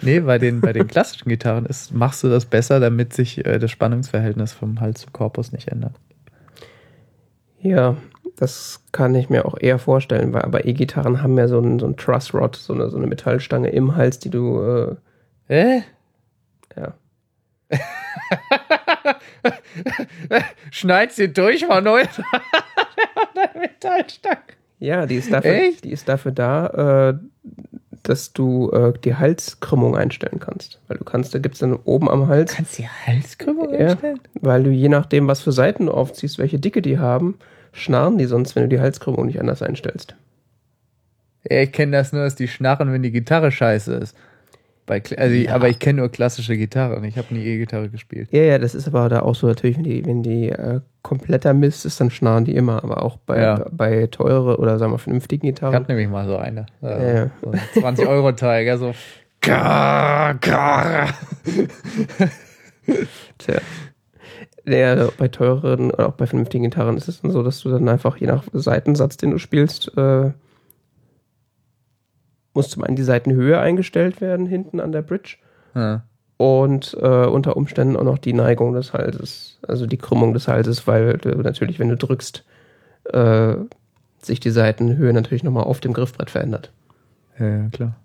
Nee, 0.00 0.20
bei 0.20 0.38
den, 0.38 0.62
bei 0.62 0.72
den 0.72 0.86
klassischen 0.88 1.28
Gitarren 1.28 1.66
ist, 1.66 1.92
machst 1.92 2.24
du 2.24 2.28
das 2.30 2.46
besser, 2.46 2.80
damit 2.80 3.12
sich 3.12 3.44
äh, 3.44 3.58
das 3.58 3.70
Spannungsverhältnis 3.70 4.52
vom 4.54 4.80
Hals 4.80 5.02
zum 5.02 5.12
Korpus 5.12 5.52
nicht 5.52 5.68
ändert. 5.68 5.92
Ja, 7.60 7.98
das 8.36 8.80
kann 8.92 9.14
ich 9.14 9.28
mir 9.28 9.44
auch 9.44 9.58
eher 9.60 9.78
vorstellen, 9.78 10.32
weil 10.32 10.42
aber 10.42 10.64
E-Gitarren 10.64 11.22
haben 11.22 11.36
ja 11.36 11.46
so 11.48 11.58
einen, 11.58 11.78
so 11.78 11.84
einen 11.84 11.98
Truss 11.98 12.32
Rod, 12.32 12.56
so 12.56 12.72
eine, 12.72 12.88
so 12.88 12.96
eine 12.96 13.06
Metallstange 13.06 13.68
im 13.68 13.94
Hals, 13.96 14.18
die 14.18 14.30
du, 14.30 14.96
äh, 15.48 15.54
Äh? 15.54 15.82
Ja. 16.76 16.94
Schneid 20.70 21.12
sie 21.12 21.32
durch, 21.32 21.66
mal 21.66 21.82
neu. 21.82 22.04
Metallstange. 23.58 24.38
Ja, 24.78 25.06
die 25.06 25.16
ist 25.16 25.32
dafür, 25.32 25.52
Echt? 25.52 25.84
Die 25.84 25.90
ist 25.90 26.08
dafür 26.08 26.32
da, 26.32 27.10
äh, 27.12 27.18
dass 28.02 28.32
du 28.32 28.70
äh, 28.70 28.92
die 29.04 29.14
Halskrümmung 29.14 29.96
einstellen 29.96 30.40
kannst. 30.40 30.80
Weil 30.88 30.96
du 30.98 31.04
kannst, 31.04 31.34
da 31.34 31.38
gibt's 31.38 31.58
dann 31.58 31.74
oben 31.74 32.08
am 32.08 32.28
Hals, 32.28 32.54
Kannst 32.54 32.78
du 32.78 32.82
die 32.82 32.88
Halskrümmung 32.88 33.72
Ja. 33.74 33.90
einstellen? 33.90 34.20
weil 34.34 34.62
du 34.64 34.70
je 34.70 34.88
nachdem, 34.88 35.28
was 35.28 35.40
für 35.42 35.52
Seiten 35.52 35.86
du 35.86 35.92
aufziehst, 35.92 36.38
welche 36.38 36.58
Dicke 36.58 36.80
die 36.82 36.98
haben, 36.98 37.38
schnarren 37.72 38.16
die 38.18 38.24
sonst, 38.24 38.56
wenn 38.56 38.62
du 38.64 38.68
die 38.70 38.80
Halskrümmung 38.80 39.26
nicht 39.26 39.38
anders 39.38 39.62
einstellst. 39.62 40.14
Ja, 41.48 41.58
ich 41.60 41.72
kenne 41.72 41.92
das 41.92 42.12
nur, 42.12 42.22
dass 42.24 42.34
die 42.34 42.48
schnarren, 42.48 42.92
wenn 42.92 43.02
die 43.02 43.12
Gitarre 43.12 43.52
scheiße 43.52 43.94
ist. 43.94 44.16
Bei, 44.86 45.02
also 45.16 45.34
ich, 45.34 45.44
Ja. 45.46 45.54
Aber 45.54 45.68
ich 45.68 45.78
kenne 45.78 46.00
nur 46.00 46.08
klassische 46.10 46.56
Gitarren. 46.56 47.04
Ich 47.04 47.16
habe 47.16 47.32
nie 47.32 47.44
E-Gitarre 47.44 47.88
gespielt. 47.88 48.28
Ja, 48.32 48.42
ja, 48.42 48.58
das 48.58 48.74
ist 48.74 48.88
aber 48.88 49.08
da 49.08 49.20
auch 49.22 49.34
so 49.34 49.46
natürlich, 49.46 49.76
wenn 49.76 49.84
die, 49.84 50.04
wenn 50.04 50.22
die 50.22 50.48
äh, 50.48 50.80
kompletter 51.02 51.54
Mist 51.54 51.86
ist, 51.86 52.00
dann 52.00 52.10
schnarren 52.10 52.44
die 52.44 52.56
immer. 52.56 52.82
Aber 52.82 53.02
auch 53.02 53.16
bei, 53.18 53.40
Ja. 53.40 53.66
bei 53.70 54.06
teure 54.08 54.58
oder 54.58 54.78
sagen 54.78 54.92
wir 54.92 54.98
vernünftigen 54.98 55.46
Ich 55.46 55.54
Gitarren. 55.54 55.74
habe 55.74 55.86
nämlich 55.88 56.08
mal 56.08 56.26
so 56.26 56.36
eine. 56.36 56.66
Also, 56.82 57.06
Ja. 57.06 57.30
So 57.42 57.50
ein 57.52 57.96
20-Euro-Teil, 57.96 58.64
gell, 58.64 58.78
so. 58.78 58.92
Grrr, 59.42 60.34
grrr. 60.40 61.08
Tja. 63.38 63.60
Ja, 64.66 64.90
also 64.90 65.12
bei 65.16 65.28
teureren 65.28 65.90
oder 65.90 66.08
auch 66.08 66.12
bei 66.12 66.26
vernünftigen 66.26 66.64
Gitarren 66.64 66.96
ist 66.96 67.08
es 67.08 67.22
dann 67.22 67.30
so, 67.30 67.42
dass 67.42 67.60
du 67.60 67.70
dann 67.70 67.88
einfach 67.88 68.16
je 68.18 68.26
nach 68.26 68.44
Seitensatz, 68.52 69.16
den 69.16 69.30
du 69.30 69.38
spielst, 69.38 69.96
äh, 69.96 70.30
muss 72.54 72.68
zum 72.70 72.82
einen 72.84 72.96
die 72.96 73.02
Seitenhöhe 73.02 73.58
eingestellt 73.60 74.20
werden 74.20 74.46
hinten 74.46 74.80
an 74.80 74.92
der 74.92 75.02
Bridge 75.02 75.36
Ja. 75.74 76.02
und 76.36 76.96
äh, 77.00 77.26
unter 77.26 77.56
Umständen 77.56 77.96
auch 77.96 78.04
noch 78.04 78.18
die 78.18 78.32
Neigung 78.32 78.72
des 78.74 78.92
Halses, 78.92 79.58
also 79.66 79.86
die 79.86 79.98
Krümmung 79.98 80.32
des 80.34 80.48
Halses, 80.48 80.86
weil 80.86 81.18
du 81.18 81.28
natürlich, 81.42 81.78
wenn 81.78 81.88
du 81.90 81.96
drückst, 81.96 82.44
äh, 83.12 83.54
sich 84.22 84.40
die 84.40 84.50
Seitenhöhe 84.50 85.12
natürlich 85.12 85.42
nochmal 85.44 85.64
auf 85.64 85.80
dem 85.80 85.92
Griffbrett 85.92 86.30
verändert. 86.30 86.72
ja, 87.38 87.46
ja, 87.48 87.68
klar. 87.70 87.96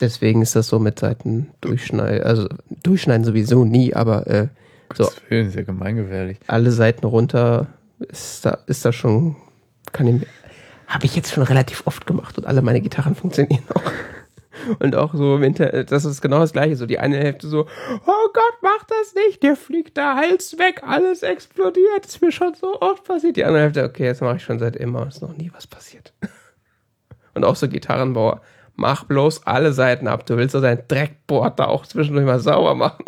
Deswegen 0.00 0.42
ist 0.42 0.54
das 0.54 0.68
so 0.68 0.78
mit 0.78 0.98
Seiten 1.00 1.48
durchschneiden, 1.60 2.22
also 2.24 2.48
durchschneiden 2.84 3.24
sowieso 3.24 3.64
nie, 3.64 3.94
aber 3.94 4.26
äh, 4.28 4.48
so 4.94 5.04
Das 5.04 5.20
ist 5.28 5.56
ja 5.56 5.62
gemeingefährlich. 5.62 6.38
alle 6.46 6.70
Seiten 6.70 7.04
runter 7.04 7.66
ist 7.98 8.46
da, 8.46 8.58
ist 8.66 8.84
da 8.84 8.92
schon, 8.92 9.34
kann 9.92 10.06
ich, 10.06 10.26
habe 10.88 11.04
ich 11.04 11.14
jetzt 11.14 11.32
schon 11.32 11.44
relativ 11.44 11.86
oft 11.86 12.06
gemacht 12.06 12.38
und 12.38 12.46
alle 12.46 12.62
meine 12.62 12.80
Gitarren 12.80 13.14
funktionieren 13.14 13.64
auch. 13.74 13.92
Und 14.80 14.96
auch 14.96 15.14
so 15.14 15.36
im 15.36 15.44
Inter 15.44 15.84
das 15.84 16.04
ist 16.04 16.20
genau 16.20 16.40
das 16.40 16.52
gleiche, 16.52 16.74
so 16.74 16.86
die 16.86 16.98
eine 16.98 17.16
Hälfte 17.16 17.46
so, 17.46 17.66
oh 18.06 18.28
Gott, 18.32 18.58
mach 18.60 18.84
das 18.84 19.14
nicht, 19.14 19.42
dir 19.42 19.54
fliegt 19.54 19.96
der 19.96 20.16
Hals 20.16 20.58
weg, 20.58 20.82
alles 20.84 21.22
explodiert, 21.22 22.04
ist 22.04 22.20
mir 22.20 22.32
schon 22.32 22.54
so 22.54 22.80
oft 22.80 23.04
passiert. 23.04 23.36
Die 23.36 23.44
andere 23.44 23.62
Hälfte, 23.62 23.84
okay, 23.84 24.08
das 24.08 24.20
mache 24.20 24.36
ich 24.36 24.42
schon 24.42 24.58
seit 24.58 24.74
immer, 24.74 25.06
ist 25.06 25.22
noch 25.22 25.36
nie 25.36 25.52
was 25.54 25.66
passiert. 25.66 26.12
Und 27.34 27.44
auch 27.44 27.54
so 27.54 27.68
Gitarrenbauer, 27.68 28.40
mach 28.74 29.04
bloß 29.04 29.46
alle 29.46 29.72
Seiten 29.72 30.08
ab, 30.08 30.26
du 30.26 30.36
willst 30.36 30.52
so 30.52 30.60
dein 30.60 30.82
Dreckboard 30.88 31.60
da 31.60 31.66
auch 31.66 31.86
zwischendurch 31.86 32.26
mal 32.26 32.40
sauber 32.40 32.74
machen. 32.74 33.04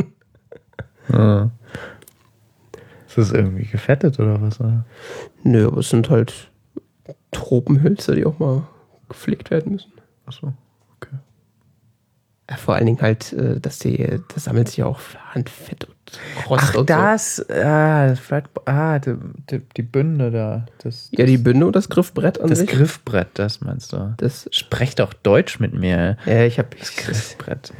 Ja. 1.12 1.50
Ist 3.08 3.18
das 3.18 3.32
irgendwie 3.32 3.64
gefettet 3.64 4.20
oder 4.20 4.40
was? 4.40 4.60
Oder? 4.60 4.84
Nö, 5.42 5.66
aber 5.66 5.78
es 5.78 5.90
sind 5.90 6.10
halt 6.10 6.49
Tropenhölzer, 7.30 8.14
die 8.14 8.24
auch 8.26 8.38
mal 8.38 8.66
gepflegt 9.08 9.50
werden 9.50 9.72
müssen. 9.72 9.92
Achso, 10.26 10.52
okay. 10.96 11.16
Ja, 12.48 12.56
vor 12.56 12.74
allen 12.74 12.86
Dingen 12.86 13.00
halt, 13.00 13.32
äh, 13.32 13.60
dass 13.60 13.78
die, 13.78 14.20
das 14.34 14.44
sammelt 14.44 14.68
sich 14.68 14.78
ja 14.78 14.86
auch 14.86 15.00
Handfett 15.32 15.84
und 15.84 15.94
Rost 16.48 16.64
Ach, 16.66 16.74
und 16.74 16.90
das, 16.90 17.48
ah, 17.50 18.08
das 18.08 18.18
Flat, 18.18 18.44
ah, 18.66 18.98
die, 18.98 19.14
die, 19.50 19.60
die 19.76 19.82
Bünde 19.82 20.30
da. 20.32 20.66
Das, 20.82 21.06
so. 21.06 21.16
Ja, 21.16 21.24
die 21.26 21.38
Bünde 21.38 21.66
und 21.66 21.76
das 21.76 21.88
Griffbrett 21.88 22.40
an 22.40 22.48
das 22.48 22.60
sich. 22.60 22.70
Griffbrett, 22.70 23.28
das 23.34 23.60
meinst 23.60 23.92
du? 23.92 24.14
das, 24.16 24.48
Sprech 24.50 24.96
doch 24.96 25.12
Deutsch 25.12 25.60
mit 25.60 25.74
mir. 25.74 26.16
ja, 26.26 26.44
ich 26.44 26.58
habe 26.58 26.68
Das 26.78 26.96
Griffbrett. 26.96 27.72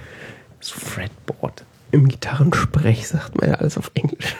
Das 0.60 0.70
Fretboard. 0.70 1.64
im 1.90 2.06
Gitarrensprech 2.06 3.08
sagt 3.08 3.40
man 3.40 3.50
ja 3.50 3.56
alles 3.56 3.78
auf 3.78 3.90
Englisch. 3.94 4.36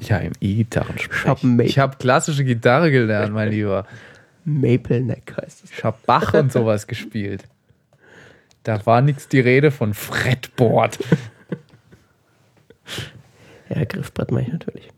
Ja, 0.00 0.16
im 0.18 0.32
E-Gitarren 0.40 0.96
Ich 0.96 1.78
hab 1.78 1.92
habe 1.92 1.96
klassische 1.98 2.44
Gitarre 2.44 2.90
gelernt, 2.90 3.32
mein 3.32 3.50
Lieber. 3.52 3.86
Maple 4.58 5.00
Neck 5.00 5.34
heißt 5.36 5.64
es. 5.64 5.70
Ich 5.70 5.84
habe 5.84 5.98
Bach 6.06 6.34
und 6.34 6.52
sowas 6.52 6.86
gespielt. 6.86 7.44
Da 8.62 8.84
war 8.86 9.00
nichts 9.00 9.28
die 9.28 9.40
Rede 9.40 9.70
von 9.70 9.94
Frettboard. 9.94 10.98
Ja, 13.68 13.84
Griffbrett 13.84 14.32
mache 14.32 14.42
ich 14.42 14.48
natürlich. 14.48 14.88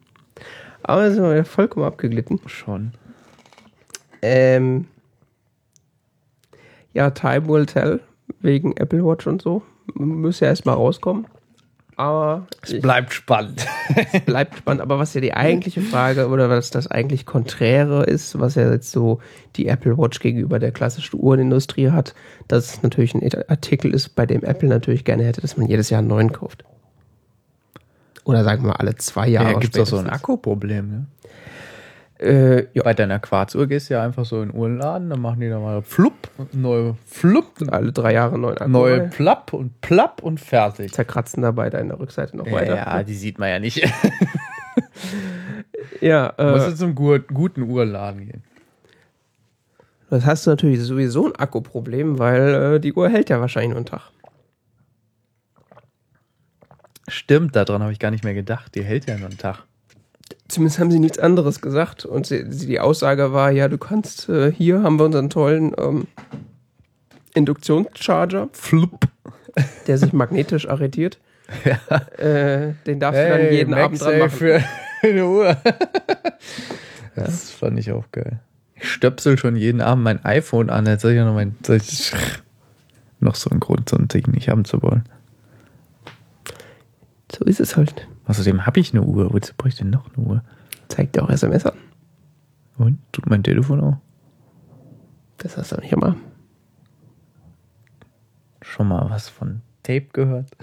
Aber 0.83 1.11
sind 1.13 1.23
wir 1.23 1.45
vollkommen 1.45 1.87
abgeglitten. 1.87 2.41
Schon. 2.47 2.93
Ähm, 4.23 4.87
ja, 6.93 7.11
Time 7.11 7.49
will 7.49 7.67
tell, 7.67 8.01
wegen 8.41 8.77
Apple 8.77 9.05
Watch 9.05 9.27
und 9.27 9.43
so. 9.43 9.63
Müsste 9.95 10.47
ja 10.47 10.51
erstmal 10.51 10.77
rauskommen. 10.77 11.27
Aber 12.03 12.49
Es 12.63 12.81
bleibt 12.81 13.13
spannend. 13.13 13.65
es 14.13 14.23
bleibt 14.23 14.57
spannend. 14.57 14.83
Aber 14.83 14.99
was 14.99 15.15
ja 15.15 15.21
die 15.21 15.35
eigentliche 15.35 15.81
Frage 15.81 16.27
oder 16.27 16.51
was 16.51 16.71
das 16.71 16.89
eigentlich 16.89 17.27
Konträre 17.27 18.03
ist, 18.03 18.41
was 18.41 18.57
ja 18.57 18.73
jetzt 18.73 18.91
so 18.91 19.21
die 19.55 19.69
Apple 19.69 19.97
Watch 19.97 20.19
gegenüber 20.19 20.59
der 20.59 20.73
klassischen 20.73 21.21
Uhrenindustrie 21.21 21.91
hat, 21.91 22.17
dass 22.49 22.75
es 22.75 22.83
natürlich 22.83 23.15
ein 23.15 23.23
Artikel 23.47 23.95
ist, 23.95 24.17
bei 24.17 24.27
dem 24.27 24.43
Apple 24.43 24.69
natürlich 24.69 25.05
gerne 25.05 25.23
hätte, 25.23 25.43
dass 25.43 25.57
man 25.57 25.69
jedes 25.69 25.91
Jahr 25.91 26.01
einen 26.01 26.09
neuen 26.09 26.33
kauft. 26.33 26.65
Oder 28.25 28.43
sagen 28.43 28.65
wir 28.65 28.81
alle 28.81 28.97
zwei 28.97 29.29
Jahre. 29.29 29.53
Ja, 29.53 29.59
gibt 29.61 29.77
es 29.77 29.83
auch 29.83 29.87
so 29.87 29.99
ein. 29.99 30.11
Akkuproblem. 30.11 30.89
Ne? 30.89 31.07
Äh, 32.23 32.69
ja, 32.73 32.85
Bei 32.85 32.95
deiner 32.95 33.19
Quarzuhr 33.19 33.67
gehst 33.67 33.91
du 33.91 33.95
ja 33.95 34.05
einfach 34.05 34.25
so 34.25 34.43
in 34.43 34.51
den 34.51 34.57
Uhrenladen, 34.59 35.11
dann 35.11 35.21
machen 35.21 35.41
die 35.41 35.49
da 35.49 35.59
mal 35.59 35.83
flupp, 35.83 36.29
neue 36.53 36.97
flupp, 37.05 37.47
alle 37.69 37.91
drei 37.93 38.13
Jahre 38.13 38.39
neuen 38.39 38.59
Akku. 38.59 38.71
neue 38.71 39.01
rein. 39.01 39.11
plapp 39.11 39.53
und 39.53 39.81
plapp 39.81 40.23
und 40.23 40.39
fertig. 40.39 40.93
zerkratzen 40.93 41.43
dabei 41.43 41.69
deine 41.69 41.99
Rückseite 41.99 42.37
noch 42.37 42.47
weiter. 42.51 42.77
Ja, 42.77 43.03
die 43.03 43.15
sieht 43.15 43.39
man 43.41 43.49
ja 43.49 43.59
nicht. 43.59 43.83
Ja, 46.01 46.33
Du 46.37 46.45
musst 46.45 46.67
äh, 46.67 46.71
du 46.71 46.77
zum 46.77 46.95
gu- 46.95 47.19
guten 47.33 47.63
Uhrenladen 47.63 48.27
gehen. 48.27 48.43
das 50.11 50.25
hast 50.25 50.47
du 50.47 50.51
natürlich 50.51 50.81
sowieso 50.81 51.27
ein 51.27 51.37
Akkuproblem, 51.37 52.19
weil 52.19 52.75
äh, 52.75 52.81
die 52.81 52.93
Uhr 52.93 53.09
hält 53.09 53.31
ja 53.31 53.41
wahrscheinlich 53.41 53.71
nur 53.71 53.79
einen 53.79 53.87
Tag. 53.87 54.11
Stimmt, 57.09 57.55
daran 57.57 57.83
habe 57.83 57.93
ich 57.93 57.99
gar 57.99 58.11
nicht 58.11 58.25
mehr 58.25 58.35
gedacht. 58.35 58.75
Die 58.75 58.83
hält 58.85 59.07
ja 59.07 59.17
nur 59.19 59.29
einen 59.29 59.39
Tag. 59.39 59.65
Zumindest 60.53 60.79
haben 60.81 60.91
sie 60.91 60.99
nichts 60.99 61.19
anderes 61.19 61.63
gesagt. 61.63 62.05
Und 62.05 62.27
sie, 62.27 62.45
sie, 62.51 62.67
die 62.67 62.79
Aussage 62.79 63.33
war, 63.33 63.51
ja, 63.51 63.69
du 63.69 63.79
kannst, 63.79 64.29
äh, 64.29 64.53
hier 64.53 64.83
haben 64.83 64.99
wir 64.99 65.07
unseren 65.07 65.31
tollen 65.31 65.73
ähm, 65.79 66.07
Induktionscharger, 67.33 68.51
Flupp. 68.53 69.09
der 69.87 69.97
sich 69.97 70.13
magnetisch 70.13 70.69
arretiert. 70.69 71.19
Äh, 72.19 72.75
den 72.87 73.01
darfst 73.01 73.21
du 73.21 73.29
dann 73.29 73.41
Hey, 73.41 73.57
jeden 73.57 73.75
Abend 73.75 74.01
dran 74.01 74.19
machen. 74.19 74.31
für 74.31 74.63
eine 75.03 75.27
Uhr. 75.27 75.57
Das 77.15 77.51
fand 77.51 77.79
ich 77.79 77.91
auch 77.93 78.05
geil. 78.13 78.41
Ich 78.75 78.91
stöpsel 78.91 79.39
schon 79.39 79.57
jeden 79.57 79.81
Abend 79.81 80.05
mein 80.05 80.25
iPhone 80.25 80.69
an. 80.71 80.87
Jetzt 80.87 81.03
soll 81.03 81.13
ich 81.13 81.17
ja 81.19 81.25
noch 81.25 81.35
mein. 81.35 81.57
Ich, 81.69 82.13
noch 83.21 83.35
so 83.35 83.51
ein 83.51 83.61
Grund, 83.61 83.89
so 83.89 83.97
ein 83.97 84.09
Ding 84.09 84.31
nicht 84.31 84.49
haben 84.49 84.65
zu 84.65 84.83
wollen. 84.83 85.05
So 87.37 87.45
ist 87.45 87.61
es 87.61 87.77
halt. 87.77 88.07
Außerdem 88.27 88.67
habe 88.67 88.81
ich 88.81 88.93
eine 88.93 89.03
Uhr. 89.03 89.33
Wozu 89.33 89.53
brauche 89.57 89.69
ich 89.69 89.77
denn 89.77 89.91
noch 89.91 90.07
eine 90.15 90.27
Uhr? 90.27 90.43
Zeigt 90.89 91.17
dir 91.17 91.23
auch 91.25 91.31
SMS 91.31 91.67
an. 91.67 91.77
Und? 92.79 92.99
Tut 93.13 93.29
mein 93.29 93.43
Telefon 93.43 93.81
auch? 93.81 93.97
Das 95.39 95.57
hast 95.57 95.73
du 95.73 95.77
nicht 95.77 95.93
immer. 95.93 96.17
Schon 98.61 98.89
mal 98.89 99.11
was 99.11 99.29
von 99.29 99.63
Tape 99.83 100.07
gehört? 100.13 100.49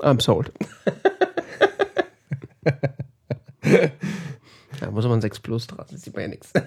I'm 0.00 0.20
sold. 0.20 0.52
da 4.80 4.90
muss 4.90 5.06
man 5.06 5.20
6 5.20 5.40
Plus 5.40 5.66
dran, 5.66 5.86
das 5.90 6.02
sieht 6.02 6.14
man 6.14 6.22
ja 6.22 6.28
nichts. 6.28 6.52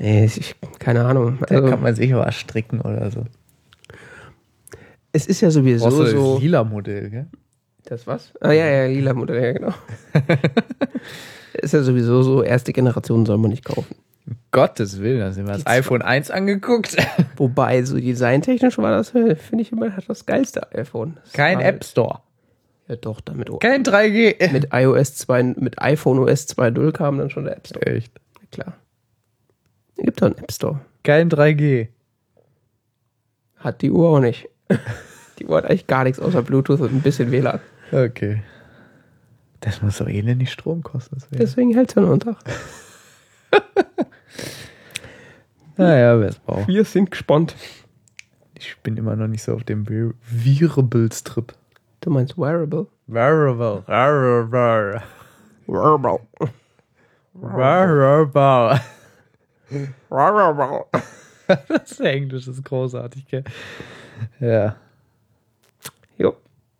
Nee, 0.00 0.24
ich, 0.24 0.54
keine 0.78 1.04
Ahnung. 1.04 1.38
Da 1.46 1.56
Also, 1.56 1.68
kann 1.68 1.82
man 1.82 1.94
sich 1.94 2.12
was 2.14 2.34
stricken 2.34 2.80
oder 2.80 3.10
so. 3.10 3.24
es 5.12 5.26
ist 5.26 5.40
ja 5.42 5.50
sowieso 5.50 5.84
Brauchst 5.84 5.98
du 5.98 6.02
das 6.04 6.12
so. 6.12 6.38
lila 6.38 6.64
Modell, 6.64 7.10
gell? 7.10 7.26
Das 7.84 8.06
was? 8.06 8.32
Ah 8.40 8.52
ja, 8.52 8.66
ja, 8.66 8.86
lila 8.86 9.12
Modell, 9.14 9.42
ja 9.42 9.52
genau. 9.52 9.74
ist 11.54 11.74
ja 11.74 11.82
sowieso 11.82 12.22
so, 12.22 12.42
erste 12.42 12.72
Generation 12.72 13.26
soll 13.26 13.38
man 13.38 13.50
nicht 13.50 13.64
kaufen. 13.64 13.94
Um 14.26 14.36
Gottes 14.52 15.00
Willen, 15.00 15.20
da 15.20 15.32
sind 15.32 15.46
wir 15.46 15.54
das 15.54 15.66
iPhone 15.66 16.02
1 16.02 16.30
angeguckt. 16.30 16.96
Wobei, 17.36 17.82
so 17.82 17.98
designtechnisch 17.98 18.78
war 18.78 18.92
das, 18.92 19.14
äh, 19.14 19.34
finde 19.36 19.62
ich 19.62 19.72
immer, 19.72 19.90
das 19.90 20.24
geilste 20.26 20.72
iPhone. 20.72 21.18
Das 21.24 21.32
Kein 21.32 21.60
App 21.60 21.84
Store. 21.84 22.20
Ja 22.88 22.96
doch, 22.96 23.20
damit 23.20 23.48
Kein 23.60 23.82
3G. 23.84 24.52
mit 24.52 24.68
iOS 24.72 25.16
2, 25.16 25.42
mit 25.58 25.80
iPhone 25.80 26.18
OS 26.20 26.48
2.0 26.48 26.92
kam 26.92 27.18
dann 27.18 27.30
schon 27.30 27.44
der 27.44 27.56
App 27.56 27.66
Store. 27.66 27.86
Echt. 27.86 28.12
Klar. 28.50 28.74
Gibt 30.02 30.20
doch 30.22 30.26
einen 30.26 30.38
App 30.38 30.52
Store. 30.52 30.80
Kein 31.02 31.30
3G. 31.30 31.88
Hat 33.56 33.82
die 33.82 33.90
Uhr 33.90 34.10
auch 34.10 34.20
nicht. 34.20 34.48
Die 35.38 35.46
Uhr 35.46 35.56
hat 35.56 35.64
eigentlich 35.64 35.86
gar 35.86 36.04
nichts 36.04 36.20
außer 36.20 36.42
Bluetooth 36.42 36.80
und 36.80 36.92
ein 36.92 37.00
bisschen 37.00 37.30
WLAN. 37.30 37.60
Okay. 37.92 38.42
Das 39.60 39.80
muss 39.80 39.96
doch 39.96 40.06
elendig 40.06 40.52
Strom 40.52 40.82
kosten. 40.82 41.16
Deswegen 41.30 41.72
hält 41.72 41.88
es 41.88 41.94
ja 41.94 42.02
nur 42.02 42.10
einen 42.10 42.20
Tag. 42.20 42.36
Naja, 45.80 46.20
wer 46.20 46.28
es 46.28 46.38
braucht. 46.38 46.68
Wir 46.68 46.84
sind 46.84 47.10
gespannt. 47.10 47.56
Ich 48.52 48.76
bin 48.82 48.98
immer 48.98 49.16
noch 49.16 49.28
nicht 49.28 49.42
so 49.42 49.54
auf 49.54 49.64
dem 49.64 49.86
Wearables-Trip. 49.88 51.54
Du 52.02 52.10
meinst 52.10 52.36
Wearable? 52.36 52.86
Wearable. 53.06 53.84
Wearable. 53.86 55.02
Wearable. 55.66 56.20
Wearable. 57.32 58.80
Das 61.68 61.98
Englisch 61.98 62.46
ist 62.46 62.64
großartig, 62.64 63.26
gell? 63.26 63.42
Ja. 64.38 64.76
Jo. 66.16 66.36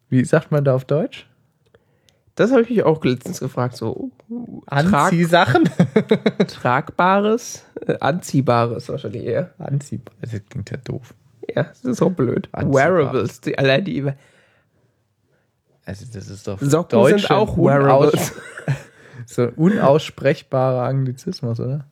Wie 0.08 0.24
sagt 0.24 0.52
man 0.52 0.64
da 0.64 0.76
auf 0.76 0.84
Deutsch? 0.84 1.26
Das 2.36 2.52
habe 2.52 2.62
ich 2.62 2.70
mich 2.70 2.82
auch 2.84 3.04
letztens 3.04 3.40
gefragt. 3.40 3.76
So 3.76 4.12
uh, 4.28 4.62
trag, 4.66 4.94
Anziehsachen? 4.94 5.68
tragbares, 6.46 7.64
äh, 7.86 7.98
anziehbares 7.98 8.88
wahrscheinlich 8.88 9.24
eher. 9.24 9.50
Anziehbar. 9.58 10.14
Das 10.20 10.40
klingt 10.48 10.70
ja 10.70 10.76
doof. 10.76 11.14
Ja, 11.54 11.64
das 11.64 11.84
ist 11.84 12.00
auch 12.00 12.12
blöd. 12.12 12.48
Wearables, 12.52 13.40
die, 13.40 13.58
allein 13.58 13.84
die 13.84 14.04
Also 15.84 16.06
das 16.12 16.28
ist 16.28 16.46
doch 16.46 16.60
Socken 16.60 16.98
deutsche 16.98 17.18
sind 17.18 17.30
auch 17.30 17.56
Wearables. 17.56 18.32
So 19.26 19.42
ein 19.42 19.50
unaussprechbarer 19.50 20.82
Anglizismus, 20.84 21.60
oder? 21.60 21.84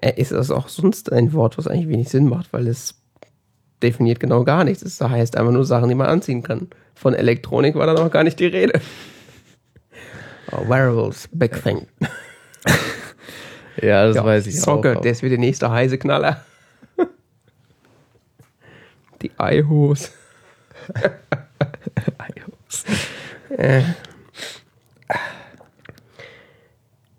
Äh, 0.00 0.20
Ist 0.20 0.32
das 0.32 0.50
auch 0.50 0.68
sonst 0.68 1.12
ein 1.12 1.32
Wort, 1.32 1.58
was 1.58 1.66
eigentlich 1.66 1.88
wenig 1.88 2.08
Sinn 2.08 2.28
macht, 2.28 2.52
weil 2.52 2.68
es 2.68 2.94
definiert 3.82 4.20
genau 4.20 4.44
gar 4.44 4.64
nichts. 4.64 4.82
Es 4.82 5.00
heißt 5.00 5.36
einfach 5.36 5.52
nur 5.52 5.64
Sachen, 5.64 5.88
die 5.88 5.94
man 5.94 6.08
anziehen 6.08 6.42
kann. 6.42 6.68
Von 6.94 7.14
Elektronik 7.14 7.74
war 7.74 7.86
da 7.86 7.94
noch 7.94 8.10
gar 8.10 8.24
nicht 8.24 8.38
die 8.40 8.46
Rede. 8.46 8.80
Oh, 10.52 10.68
wearables, 10.68 11.28
big 11.32 11.62
thing. 11.62 11.86
Ja, 13.82 14.06
das 14.06 14.16
Ja, 14.16 14.24
weiß 14.24 14.46
ich 14.46 14.58
Soccer, 14.58 14.96
auch. 14.96 15.02
das 15.02 15.20
wird 15.20 15.32
der 15.32 15.38
nächste 15.38 15.70
heiße 15.70 15.98
Knaller. 15.98 16.42
Die 19.20 19.30
iHose. 19.38 20.08
Äh, 23.50 23.82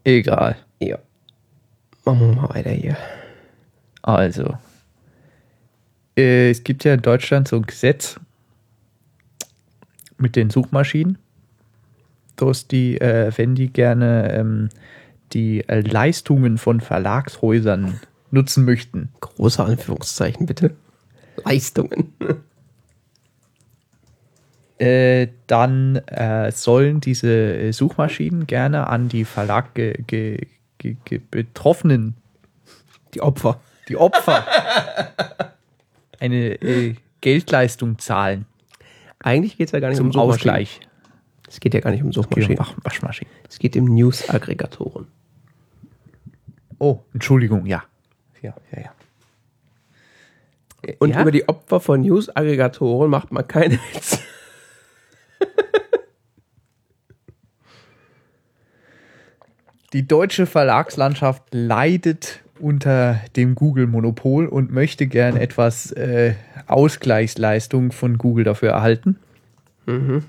Egal. 0.04 0.56
ja. 0.80 0.98
Machen 2.08 2.22
wir 2.22 2.42
mal 2.42 2.56
weiter 2.56 2.70
hier. 2.70 2.96
Also, 4.02 4.58
äh, 6.16 6.50
es 6.50 6.64
gibt 6.64 6.86
ja 6.86 6.94
in 6.94 7.02
Deutschland 7.02 7.50
so 7.50 7.58
ein 7.58 7.64
Gesetz 7.64 8.18
mit 10.18 10.38
den 10.38 10.50
Suchmaschinen, 10.50 11.18
dass 12.38 12.66
die, 12.66 13.02
äh, 13.02 13.34
wenn 13.36 13.56
die 13.56 13.74
gerne 13.74 14.32
ähm, 14.32 14.70
die 15.34 15.68
äh, 15.68 15.82
Leistungen 15.82 16.58
von 16.58 16.80
Verlagshäusern 16.80 18.00
nutzen 18.32 18.64
möchten, 18.64 19.10
Große 19.20 19.62
Anführungszeichen, 19.62 20.46
bitte. 20.46 20.78
Leistungen. 21.44 22.14
äh, 24.78 25.28
dann 25.48 25.98
äh, 26.08 26.54
sollen 26.54 27.02
diese 27.02 27.74
Suchmaschinen 27.74 28.48
gerne 28.48 28.88
an 28.88 29.10
die 29.10 29.26
Verlag 29.26 29.76
ge, 29.76 30.02
ge, 30.08 30.48
ge, 30.78 30.96
ge 31.06 31.20
Betroffenen, 31.32 32.16
Die 33.14 33.22
Opfer. 33.22 33.60
die 33.88 33.98
Opfer, 33.98 34.46
eine 36.20 36.62
äh, 36.62 36.96
Geldleistung 37.22 37.98
zahlen 38.00 38.46
Eigentlich 39.20 39.58
geht 39.58 39.68
es 39.68 39.72
ja 39.72 39.80
gar 39.80 39.90
nicht 39.90 39.98
zum 39.98 40.08
um 40.08 40.12
Suchmaschinen. 40.14 40.34
Ausgleich. 40.36 40.80
Es 41.48 41.60
geht 41.60 41.74
ja 41.74 41.80
gar 41.80 41.92
nicht 41.92 42.04
um 42.04 42.10
Geht 42.12 42.18
um 42.18 42.24
Suchmaschinen. 42.24 42.60
Wach- 42.60 42.76
Waschmaschinen. 42.84 43.34
Es 43.50 43.58
geht 43.60 43.76
um 43.78 43.86
News-Aggregatoren. 43.86 45.08
Oh, 46.80 47.00
Entschuldigung, 47.14 47.66
ja. 47.66 47.84
Ja, 48.42 48.54
ja, 48.72 48.82
ja. 48.82 48.92
Und 51.00 51.10
ja? 51.12 51.22
über 51.22 51.32
die 51.32 51.48
Opfer 51.50 51.80
von 51.80 52.02
News-Aggregatoren 52.02 53.10
macht 53.10 53.32
man 53.32 53.48
keine 53.48 53.80
Witze. 53.94 54.20
Die 59.94 60.08
deutsche 60.08 60.46
Verlagslandschaft 60.46 61.44
leidet 61.52 62.42
unter 62.60 63.22
dem 63.36 63.56
Google-Monopol 63.56 64.48
und 64.48 64.72
möchte 64.72 65.08
gern 65.08 65.38
etwas 65.38 65.92
äh, 65.92 66.34
Ausgleichsleistung 66.66 67.92
von 67.92 68.18
Google 68.18 68.44
dafür 68.44 68.72
erhalten. 68.72 69.18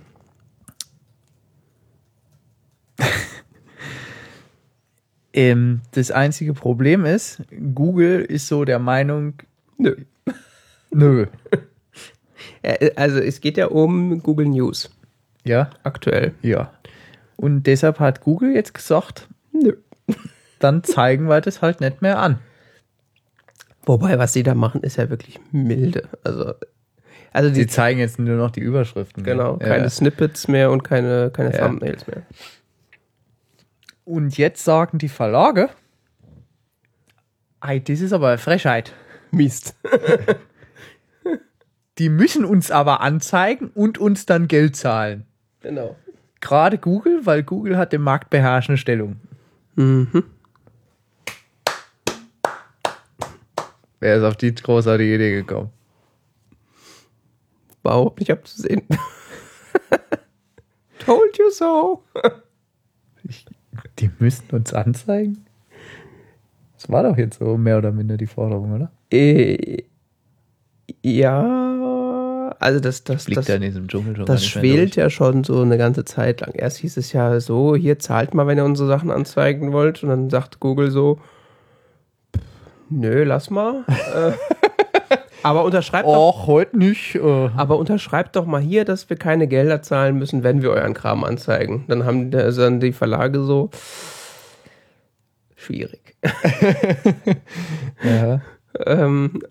ähm, 5.32 5.80
das 5.92 6.10
einzige 6.10 6.54
Problem 6.54 7.04
ist, 7.04 7.42
Google 7.74 8.20
ist 8.20 8.48
so 8.48 8.64
der 8.64 8.78
Meinung, 8.78 9.34
Nö. 9.76 9.96
nö. 10.90 11.26
Ja, 12.64 12.74
Also 12.96 13.18
es 13.18 13.40
geht 13.40 13.56
ja 13.56 13.66
um 13.66 14.22
Google 14.22 14.46
News 14.48 14.90
Ja, 15.44 15.70
aktuell. 15.82 16.34
ja. 16.42 16.72
Und 17.36 17.64
deshalb 17.68 18.00
hat 18.00 18.20
Google 18.20 18.52
jetzt 18.54 18.74
gesagt, 18.74 19.28
Nö. 19.62 19.76
dann 20.58 20.82
zeigen 20.84 21.28
wir 21.28 21.40
das 21.40 21.62
halt 21.62 21.80
nicht 21.80 22.02
mehr 22.02 22.18
an. 22.18 22.38
Wobei, 23.84 24.18
was 24.18 24.32
sie 24.32 24.42
da 24.42 24.54
machen, 24.54 24.82
ist 24.82 24.96
ja 24.96 25.08
wirklich 25.08 25.38
milde. 25.52 26.08
Also, 26.24 26.54
also 27.32 27.48
die, 27.50 27.54
Sie 27.54 27.66
zeigen 27.66 28.00
jetzt 28.00 28.18
nur 28.18 28.36
noch 28.36 28.50
die 28.50 28.60
Überschriften. 28.60 29.22
ne? 29.22 29.30
genau, 29.30 29.58
Ja. 29.60 29.66
keine 29.68 29.88
Snippets 29.90 30.48
mehr 30.48 30.70
und 30.70 30.82
keine, 30.84 31.30
keine 31.30 31.52
Ja. 31.54 31.66
Thumbnails 31.66 32.06
mehr. 32.06 32.22
Und 34.04 34.36
jetzt 34.38 34.64
sagen 34.64 34.98
die 34.98 35.08
Verlage, 35.08 35.68
Ei, 37.60 37.78
das 37.80 38.00
ist 38.00 38.12
aber 38.12 38.28
eine 38.28 38.38
Frechheit. 38.38 38.92
Mist. 39.32 39.74
Die 41.98 42.08
müssen 42.08 42.44
uns 42.44 42.70
aber 42.70 43.00
anzeigen 43.00 43.70
und 43.74 43.98
uns 43.98 44.24
dann 44.26 44.46
Geld 44.46 44.76
zahlen. 44.76 45.26
Genau. 45.60 45.96
Gerade 46.40 46.78
Google, 46.78 47.22
weil 47.26 47.42
Google 47.42 47.76
hat 47.76 47.92
im 47.92 48.02
Markt 48.02 48.30
beherrschende 48.30 48.78
Stellung. 48.78 49.16
Mhm. 49.78 50.24
Wer 54.00 54.16
ist 54.16 54.24
auf 54.24 54.36
die 54.36 54.52
großartige 54.52 55.14
Idee 55.14 55.30
gekommen? 55.30 55.70
War 57.84 57.94
überhaupt 57.94 58.18
nicht 58.18 58.32
abzusehen. 58.32 58.82
Told 60.98 61.38
you 61.38 61.50
so. 61.50 62.02
Die 64.00 64.10
müssten 64.18 64.56
uns 64.56 64.74
anzeigen? 64.74 65.46
Das 66.74 66.90
war 66.90 67.04
doch 67.04 67.16
jetzt 67.16 67.38
so 67.38 67.56
mehr 67.56 67.78
oder 67.78 67.92
minder 67.92 68.16
die 68.16 68.26
Forderung, 68.26 68.72
oder? 68.72 68.90
Äh, 69.12 69.84
ja, 71.04 71.77
also 72.60 72.80
das, 72.80 73.04
das, 73.04 73.24
das, 73.26 73.46
das 74.26 74.46
schwelt 74.46 74.96
ja 74.96 75.10
schon 75.10 75.44
so 75.44 75.60
eine 75.62 75.78
ganze 75.78 76.04
Zeit 76.04 76.40
lang. 76.40 76.52
Erst 76.54 76.78
hieß 76.78 76.96
es 76.96 77.12
ja 77.12 77.38
so, 77.40 77.76
hier 77.76 77.98
zahlt 77.98 78.34
mal, 78.34 78.46
wenn 78.46 78.58
ihr 78.58 78.64
unsere 78.64 78.88
Sachen 78.88 79.10
anzeigen 79.10 79.72
wollt. 79.72 80.02
Und 80.02 80.08
dann 80.08 80.30
sagt 80.30 80.58
Google 80.60 80.90
so, 80.90 81.18
nö, 82.90 83.22
lass 83.24 83.50
mal. 83.50 83.84
äh, 83.88 84.32
aber 85.42 85.64
unterschreibt 85.64 86.06
durch. 86.06 86.14
doch, 86.16 86.42
Och, 86.42 86.46
heute 86.48 86.76
nicht. 86.78 87.14
Äh, 87.14 87.48
aber 87.56 87.78
unterschreibt 87.78 88.34
doch 88.34 88.44
mal 88.44 88.60
hier, 88.60 88.84
dass 88.84 89.08
wir 89.08 89.16
keine 89.16 89.46
Gelder 89.46 89.82
zahlen 89.82 90.18
müssen, 90.18 90.42
wenn 90.42 90.62
wir 90.62 90.70
euren 90.70 90.94
Kram 90.94 91.22
anzeigen. 91.24 91.84
Dann 91.88 92.04
haben 92.04 92.30
die- 92.30 92.38
also 92.38 92.62
dann 92.62 92.80
die 92.80 92.92
Verlage 92.92 93.40
so 93.44 93.70
schwierig. 95.54 96.16
ja. 98.02 98.40
ähm, 98.86 99.42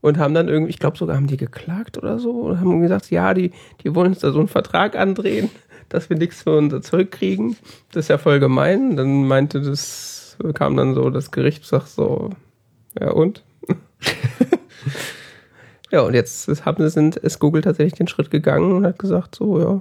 und 0.00 0.18
haben 0.18 0.34
dann 0.34 0.48
irgendwie, 0.48 0.70
ich 0.70 0.78
glaube 0.78 0.96
sogar 0.98 1.16
haben 1.16 1.26
die 1.26 1.36
geklagt 1.36 1.98
oder 1.98 2.18
so 2.18 2.30
und 2.42 2.60
haben 2.60 2.80
gesagt, 2.80 3.10
ja, 3.10 3.34
die, 3.34 3.52
die 3.82 3.94
wollen 3.94 4.08
uns 4.12 4.20
da 4.20 4.30
so 4.32 4.38
einen 4.38 4.48
Vertrag 4.48 4.96
andrehen, 4.96 5.50
dass 5.88 6.10
wir 6.10 6.16
nichts 6.16 6.42
für 6.42 6.56
unser 6.56 6.82
Zeug 6.82 7.10
kriegen. 7.10 7.56
Das 7.92 8.04
ist 8.04 8.08
ja 8.08 8.18
voll 8.18 8.38
gemein. 8.40 8.96
Dann 8.96 9.26
meinte 9.26 9.60
das, 9.60 10.36
kam 10.54 10.76
dann 10.76 10.94
so 10.94 11.10
das 11.10 11.30
Gericht, 11.30 11.64
sagt 11.64 11.88
so, 11.88 12.30
ja 13.00 13.10
und? 13.10 13.44
ja, 15.90 16.00
und 16.02 16.14
jetzt 16.14 16.48
ist- 16.48 16.64
haben 16.64 16.82
sie, 16.82 16.90
sind, 16.90 17.16
ist 17.16 17.38
Google 17.38 17.62
tatsächlich 17.62 17.94
den 17.94 18.08
Schritt 18.08 18.30
gegangen 18.30 18.72
und 18.72 18.84
hat 18.86 18.98
gesagt, 18.98 19.34
so, 19.34 19.58
ja, 19.60 19.80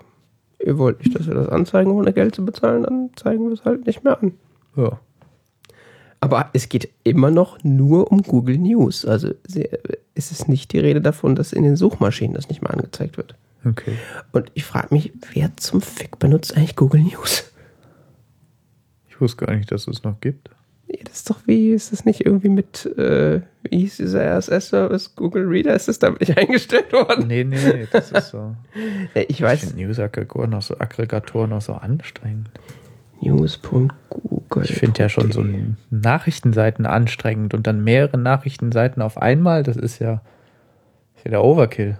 ihr 0.63 0.78
wollt 0.78 0.99
nicht, 1.03 1.18
dass 1.18 1.28
wir 1.28 1.34
das 1.36 1.49
anzeigen, 1.49 1.91
ohne 1.91 2.13
Geld 2.13 2.36
zu 2.36 2.45
bezahlen, 2.45 2.84
dann 2.84 3.09
zeigen 3.16 3.45
wir 3.47 3.53
es 3.53 3.66
halt 3.66 3.86
nicht 3.86 4.03
mehr 4.03 4.22
an. 4.22 4.34
ja. 4.76 4.99
Aber 6.26 6.49
es 6.53 6.69
geht 6.69 6.89
immer 7.03 7.30
noch 7.30 7.63
nur 7.63 8.11
um 8.11 8.23
Google 8.23 8.57
News. 8.57 9.05
Also 9.05 9.34
es 10.15 10.32
ist 10.32 10.49
nicht 10.49 10.73
die 10.73 10.80
Rede 10.80 10.99
davon, 11.01 11.36
dass 11.36 11.53
in 11.53 11.63
den 11.63 11.76
Suchmaschinen 11.76 12.34
das 12.34 12.49
nicht 12.49 12.63
mehr 12.63 12.73
angezeigt 12.73 13.17
wird. 13.17 13.36
Okay. 13.63 13.93
Und 14.32 14.51
ich 14.55 14.63
frage 14.63 14.88
mich, 14.89 15.13
wer 15.34 15.55
zum 15.57 15.82
Fick 15.82 16.17
benutzt 16.17 16.57
eigentlich 16.57 16.76
Google 16.76 17.01
News? 17.01 17.51
Ich 19.07 19.21
wusste 19.21 19.45
gar 19.45 19.55
nicht, 19.55 19.71
dass 19.71 19.88
es 19.88 20.03
noch 20.03 20.19
gibt. 20.19 20.49
Ja, 20.88 20.99
Das 21.03 21.17
ist 21.17 21.30
doch 21.30 21.39
wie, 21.45 21.71
ist 21.71 21.91
das 21.91 22.05
nicht 22.05 22.26
irgendwie 22.26 22.49
mit, 22.49 22.86
äh, 22.97 23.41
wie 23.63 23.80
hieß 23.80 23.97
dieser 23.97 24.38
RSS-Service, 24.38 25.15
Google 25.15 25.45
Reader, 25.47 25.76
ist 25.76 25.88
das 25.88 25.99
damit 25.99 26.21
nicht 26.21 26.38
eingestellt 26.38 26.91
worden? 26.91 27.28
Nee, 27.28 27.43
nee, 27.43 27.57
nee, 27.57 27.88
das 27.91 28.11
ist 28.11 28.30
so. 28.30 28.55
Ich 29.13 29.30
Ich 29.30 29.41
weiß, 29.41 29.59
finde 29.61 29.84
News-Aggregatoren 29.84 30.49
noch 30.49 30.61
so, 30.61 30.78
Aggregatoren 30.80 31.51
noch 31.51 31.61
so 31.61 31.73
anstrengend. 31.73 32.49
news.google. 33.22 34.63
Ich 34.63 34.76
finde 34.76 35.03
ja 35.03 35.09
schon 35.09 35.32
so 35.32 35.45
Nachrichtenseiten 35.89 36.86
anstrengend 36.86 37.53
und 37.53 37.68
dann 37.68 37.84
mehrere 37.84 38.18
Nachrichtenseiten 38.18 39.01
auf 39.01 39.18
einmal, 39.18 39.63
das 39.63 39.78
ist 39.78 39.99
ja, 39.99 40.22
ist 41.16 41.26
ja 41.26 41.32
der 41.32 41.43
Overkill. 41.43 41.97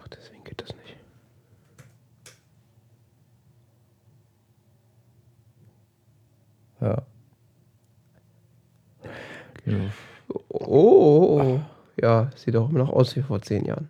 Ach, 0.00 0.08
deswegen 0.08 0.44
geht 0.44 0.62
das 0.62 0.74
nicht. 0.76 0.96
Ja. 6.80 7.02
Ja. 9.66 9.76
Oh, 10.48 10.64
oh, 10.68 11.40
oh. 11.40 11.60
ja, 12.00 12.30
sieht 12.36 12.54
doch 12.54 12.70
immer 12.70 12.78
noch 12.78 12.90
aus 12.90 13.16
wie 13.16 13.22
vor 13.22 13.42
zehn 13.42 13.64
Jahren. 13.64 13.88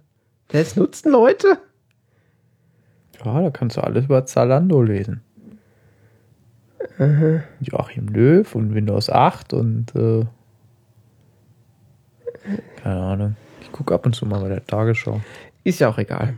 Das 0.49 0.77
nutzen 0.77 1.13
Leute? 1.13 1.59
Ja, 3.25 3.43
da 3.43 3.51
kannst 3.51 3.77
du 3.77 3.81
alles 3.83 4.05
über 4.05 4.25
Zalando 4.27 4.83
lesen. 4.83 5.23
Joachim 7.61 8.09
Löw 8.09 8.55
und 8.55 8.75
Windows 8.75 9.11
8 9.11 9.53
und 9.53 9.95
äh, 9.95 10.25
keine 12.83 13.01
Ahnung. 13.01 13.37
Ich 13.61 13.73
gucke 13.73 13.95
ab 13.95 14.07
und 14.07 14.15
zu 14.15 14.25
mal 14.27 14.41
bei 14.41 14.49
der 14.49 14.65
Tagesschau. 14.65 15.21
Ist 15.65 15.81
ja 15.81 15.89
auch 15.89 15.99
egal. 15.99 16.37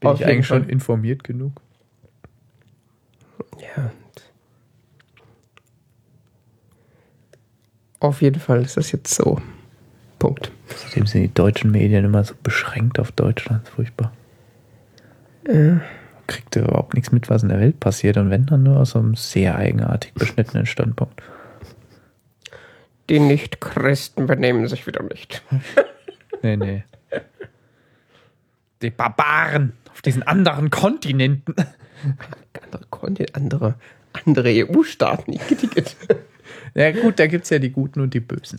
Bin 0.00 0.10
Auf 0.10 0.20
ich 0.20 0.26
eigentlich 0.26 0.46
Fall. 0.46 0.60
schon 0.60 0.68
informiert 0.68 1.24
genug? 1.24 1.52
Ja. 3.76 3.90
Auf 8.00 8.22
jeden 8.22 8.40
Fall 8.40 8.62
ist 8.62 8.76
das 8.76 8.92
jetzt 8.92 9.14
so. 9.14 9.40
Punkt. 10.18 10.52
Außerdem 10.72 11.06
sind 11.06 11.22
die 11.22 11.34
deutschen 11.34 11.70
Medien 11.70 12.04
immer 12.04 12.24
so 12.24 12.34
beschränkt 12.42 12.98
auf 12.98 13.12
Deutschland. 13.12 13.68
Furchtbar. 13.68 14.12
Kriegt 16.32 16.56
ihr 16.56 16.62
überhaupt 16.62 16.94
nichts 16.94 17.12
mit, 17.12 17.28
was 17.28 17.42
in 17.42 17.50
der 17.50 17.60
Welt 17.60 17.78
passiert 17.78 18.16
und 18.16 18.30
wenn 18.30 18.46
dann 18.46 18.62
nur 18.62 18.80
aus 18.80 18.96
einem 18.96 19.16
sehr 19.16 19.54
eigenartig 19.56 20.14
beschnittenen 20.14 20.64
Standpunkt. 20.64 21.22
Die 23.10 23.20
Nicht-Christen 23.20 24.26
benehmen 24.26 24.66
sich 24.66 24.86
wieder 24.86 25.02
nicht. 25.02 25.42
Nee, 26.44 26.56
nee. 26.56 26.82
Die 28.80 28.90
Barbaren 28.90 29.74
auf 29.92 30.02
diesen 30.02 30.24
anderen 30.24 30.70
Kontinenten. 30.70 31.54
Andere 32.64 32.84
Kontinent, 32.90 33.36
andere, 33.36 33.74
andere 34.12 34.48
EU-Staaten. 34.48 35.38
Ja 36.74 36.90
gut, 36.90 37.20
da 37.20 37.28
gibt 37.28 37.44
es 37.44 37.50
ja 37.50 37.60
die 37.60 37.70
Guten 37.70 38.00
und 38.00 38.12
die 38.12 38.18
Bösen. 38.18 38.58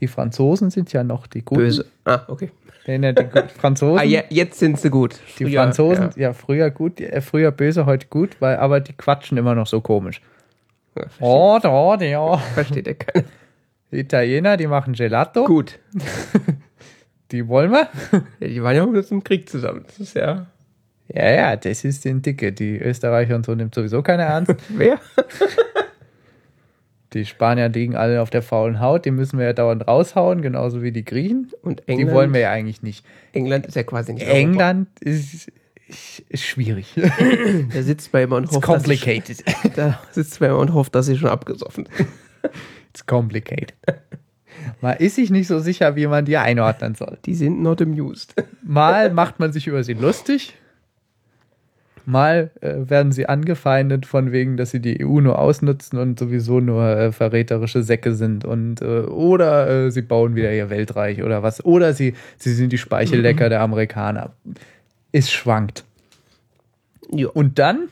Die 0.00 0.08
Franzosen 0.08 0.70
sind 0.70 0.92
ja 0.92 1.04
noch 1.04 1.26
die 1.26 1.42
Guten. 1.44 1.60
Böse. 1.62 1.86
Ah, 2.04 2.20
okay. 2.28 2.50
Nee, 2.86 2.98
nee, 2.98 3.12
die 3.14 3.24
Franzosen, 3.58 3.98
Ah, 3.98 4.02
ja, 4.04 4.22
jetzt 4.28 4.58
sind 4.58 4.78
sie 4.78 4.90
gut. 4.90 5.18
die 5.38 5.44
Früher, 5.44 5.62
Franzosen, 5.62 6.10
Ja, 6.16 6.22
ja. 6.22 6.32
früher 6.34 6.70
gut, 6.70 7.00
äh, 7.00 7.20
früher 7.20 7.50
böse, 7.50 7.86
heute 7.86 8.08
gut, 8.08 8.36
weil, 8.40 8.56
aber 8.56 8.80
die 8.80 8.92
quatschen 8.92 9.38
immer 9.38 9.54
noch 9.54 9.66
so 9.66 9.80
komisch. 9.80 10.20
ja, 10.96 11.04
Oh, 11.20 11.58
da, 11.62 11.96
ja. 12.04 12.36
versteht 12.36 12.86
ja 12.86 12.94
keiner. 12.94 13.24
Die 13.90 14.00
Italiener, 14.00 14.56
die 14.56 14.66
machen 14.66 14.92
Gelato. 14.94 15.44
Gut. 15.44 15.78
Die 17.30 17.48
wollen 17.48 17.70
wir. 17.72 17.88
Ja, 18.38 18.48
die 18.48 18.62
waren 18.62 18.76
ja 18.76 18.84
auch 18.84 19.10
im 19.10 19.24
Krieg 19.24 19.48
zusammen. 19.48 19.82
Das 19.86 19.98
ist 19.98 20.14
ja. 20.14 20.46
Ja, 21.08 21.30
ja, 21.30 21.56
das 21.56 21.82
ist 21.84 22.04
den 22.04 22.22
Dicke. 22.22 22.52
Die 22.52 22.78
Österreicher 22.78 23.34
und 23.34 23.46
so 23.46 23.54
nimmt 23.54 23.74
sowieso 23.74 24.02
keiner 24.02 24.24
ernst. 24.24 24.54
Wer? 24.68 25.00
Die 27.14 27.24
Spanier 27.24 27.68
liegen 27.68 27.94
alle 27.94 28.20
auf 28.20 28.30
der 28.30 28.42
faulen 28.42 28.80
Haut. 28.80 29.04
Die 29.04 29.12
müssen 29.12 29.38
wir 29.38 29.46
ja 29.46 29.52
dauernd 29.52 29.86
raushauen, 29.86 30.42
genauso 30.42 30.82
wie 30.82 30.90
die 30.90 31.04
Griechen. 31.04 31.52
Und 31.62 31.82
Die 31.86 31.92
England. 31.92 32.12
wollen 32.12 32.34
wir 32.34 32.40
ja 32.40 32.50
eigentlich 32.50 32.82
nicht. 32.82 33.06
England 33.32 33.66
ist 33.66 33.76
ja 33.76 33.84
quasi 33.84 34.14
nicht 34.14 34.26
England 34.26 34.88
ist, 35.00 35.50
ist 36.28 36.42
schwierig. 36.44 36.94
Da 37.72 37.82
sitzt 37.82 38.12
man 38.12 38.22
immer 38.22 38.36
und 38.36 38.44
It's 38.44 38.56
hofft, 38.56 38.68
dass 38.68 38.74
complicated. 38.82 39.44
da 39.76 40.00
sitzt 40.10 40.40
man 40.40 40.50
immer 40.50 40.58
und 40.58 40.74
hofft, 40.74 40.94
dass 40.94 41.06
sie 41.06 41.16
schon 41.16 41.30
abgesoffen 41.30 41.86
sind. 41.96 42.08
It's 42.90 43.06
complicated. 43.06 43.74
Man 44.80 44.96
ist 44.96 45.16
sich 45.16 45.30
nicht 45.30 45.46
so 45.46 45.58
sicher, 45.58 45.96
wie 45.96 46.06
man 46.06 46.24
die 46.24 46.36
einordnen 46.36 46.94
soll. 46.94 47.18
Die 47.26 47.34
sind 47.34 47.62
not 47.62 47.80
amused. 47.82 48.34
Mal 48.62 49.10
macht 49.12 49.40
man 49.40 49.52
sich 49.52 49.66
über 49.66 49.84
sie 49.84 49.94
lustig 49.94 50.54
Mal 52.06 52.50
äh, 52.60 52.74
werden 52.90 53.12
sie 53.12 53.28
angefeindet 53.28 54.04
von 54.04 54.30
wegen, 54.30 54.56
dass 54.56 54.70
sie 54.70 54.80
die 54.80 55.04
EU 55.04 55.20
nur 55.20 55.38
ausnutzen 55.38 55.98
und 55.98 56.18
sowieso 56.18 56.60
nur 56.60 56.84
äh, 56.84 57.12
verräterische 57.12 57.82
Säcke 57.82 58.14
sind 58.14 58.44
und 58.44 58.82
äh, 58.82 59.00
oder 59.00 59.86
äh, 59.86 59.90
sie 59.90 60.02
bauen 60.02 60.34
wieder 60.34 60.52
ihr 60.52 60.68
Weltreich 60.70 61.22
oder 61.22 61.42
was. 61.42 61.64
Oder 61.64 61.94
sie, 61.94 62.14
sie 62.36 62.52
sind 62.52 62.72
die 62.72 62.78
Speichellecker 62.78 63.48
der 63.48 63.60
Amerikaner. 63.60 64.34
Es 65.12 65.30
schwankt. 65.30 65.84
Jo. 67.10 67.30
Und 67.30 67.58
dann 67.58 67.88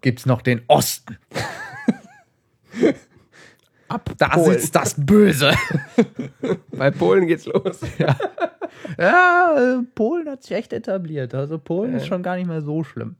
gibt's 0.00 0.26
noch 0.26 0.42
den 0.42 0.60
Osten. 0.66 1.16
Ab 3.92 4.10
Da 4.18 4.28
Polen. 4.28 4.58
sitzt 4.58 4.74
das 4.74 4.94
Böse. 4.98 5.52
Bei 6.70 6.90
Polen 6.90 7.26
geht's 7.26 7.46
los. 7.46 7.80
Ja, 8.98 9.54
äh, 9.56 9.82
Polen 9.94 10.28
hat 10.28 10.42
sich 10.42 10.52
echt 10.56 10.72
etabliert. 10.72 11.34
Also 11.34 11.58
Polen 11.58 11.94
ist 11.94 12.06
schon 12.06 12.22
gar 12.22 12.36
nicht 12.36 12.46
mehr 12.46 12.62
so 12.62 12.84
schlimm. 12.84 13.16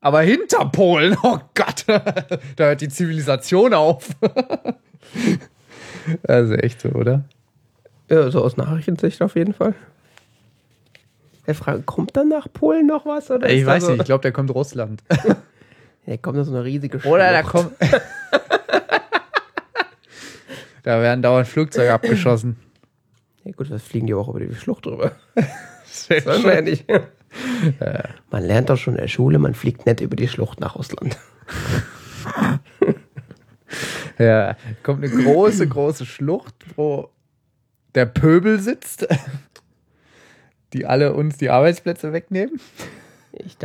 Aber 0.00 0.20
hinter 0.22 0.64
Polen, 0.66 1.16
oh 1.22 1.38
Gott, 1.54 1.84
da 1.86 2.64
hört 2.64 2.80
die 2.80 2.88
Zivilisation 2.88 3.74
auf. 3.74 4.08
Also 6.26 6.54
echt 6.54 6.80
so, 6.80 6.88
oder? 6.88 7.22
Ja, 8.08 8.28
so 8.30 8.42
aus 8.42 8.56
Nachrichtensicht 8.56 9.22
auf 9.22 9.36
jeden 9.36 9.54
Fall. 9.54 9.74
Er 11.46 11.54
fragt, 11.54 11.86
kommt 11.86 12.16
dann 12.16 12.28
nach 12.28 12.48
Polen 12.52 12.86
noch 12.88 13.06
was? 13.06 13.30
Oder 13.30 13.48
Ich 13.50 13.64
weiß 13.64 13.84
so, 13.84 13.90
nicht, 13.92 14.00
ich 14.00 14.06
glaube, 14.06 14.22
der 14.22 14.32
kommt 14.32 14.52
Russland. 14.52 15.02
Ja, 16.06 16.16
kommt 16.16 16.38
da 16.38 16.44
so 16.44 16.52
eine 16.52 16.64
riesige 16.64 16.98
Oder 17.08 17.30
da 17.30 17.42
kommt. 17.44 17.70
Da 20.82 21.00
werden 21.00 21.22
dauernd 21.22 21.48
Flugzeuge 21.48 21.92
abgeschossen. 21.94 22.56
Ja 23.44 23.52
gut, 23.52 23.70
was 23.70 23.82
fliegen 23.82 24.06
die 24.06 24.14
auch 24.14 24.28
über 24.28 24.40
die 24.40 24.54
Schlucht 24.54 24.86
drüber? 24.86 25.12
Das 26.08 26.42
wir 26.42 26.54
ja 26.54 26.62
nicht. 26.62 26.86
Man 28.30 28.42
lernt 28.42 28.70
doch 28.70 28.78
schon 28.78 28.94
in 28.94 29.00
der 29.02 29.08
Schule, 29.08 29.38
man 29.38 29.52
fliegt 29.52 29.84
nicht 29.84 30.00
über 30.00 30.16
die 30.16 30.26
Schlucht 30.26 30.58
nach 30.58 30.74
Russland. 30.74 31.18
Ja, 34.18 34.56
kommt 34.82 35.04
eine 35.04 35.12
große, 35.12 35.66
große 35.68 36.06
Schlucht, 36.06 36.54
wo 36.76 37.10
der 37.94 38.06
Pöbel 38.06 38.58
sitzt, 38.60 39.06
die 40.72 40.86
alle 40.86 41.14
uns 41.14 41.36
die 41.36 41.50
Arbeitsplätze 41.50 42.12
wegnehmen 42.12 42.60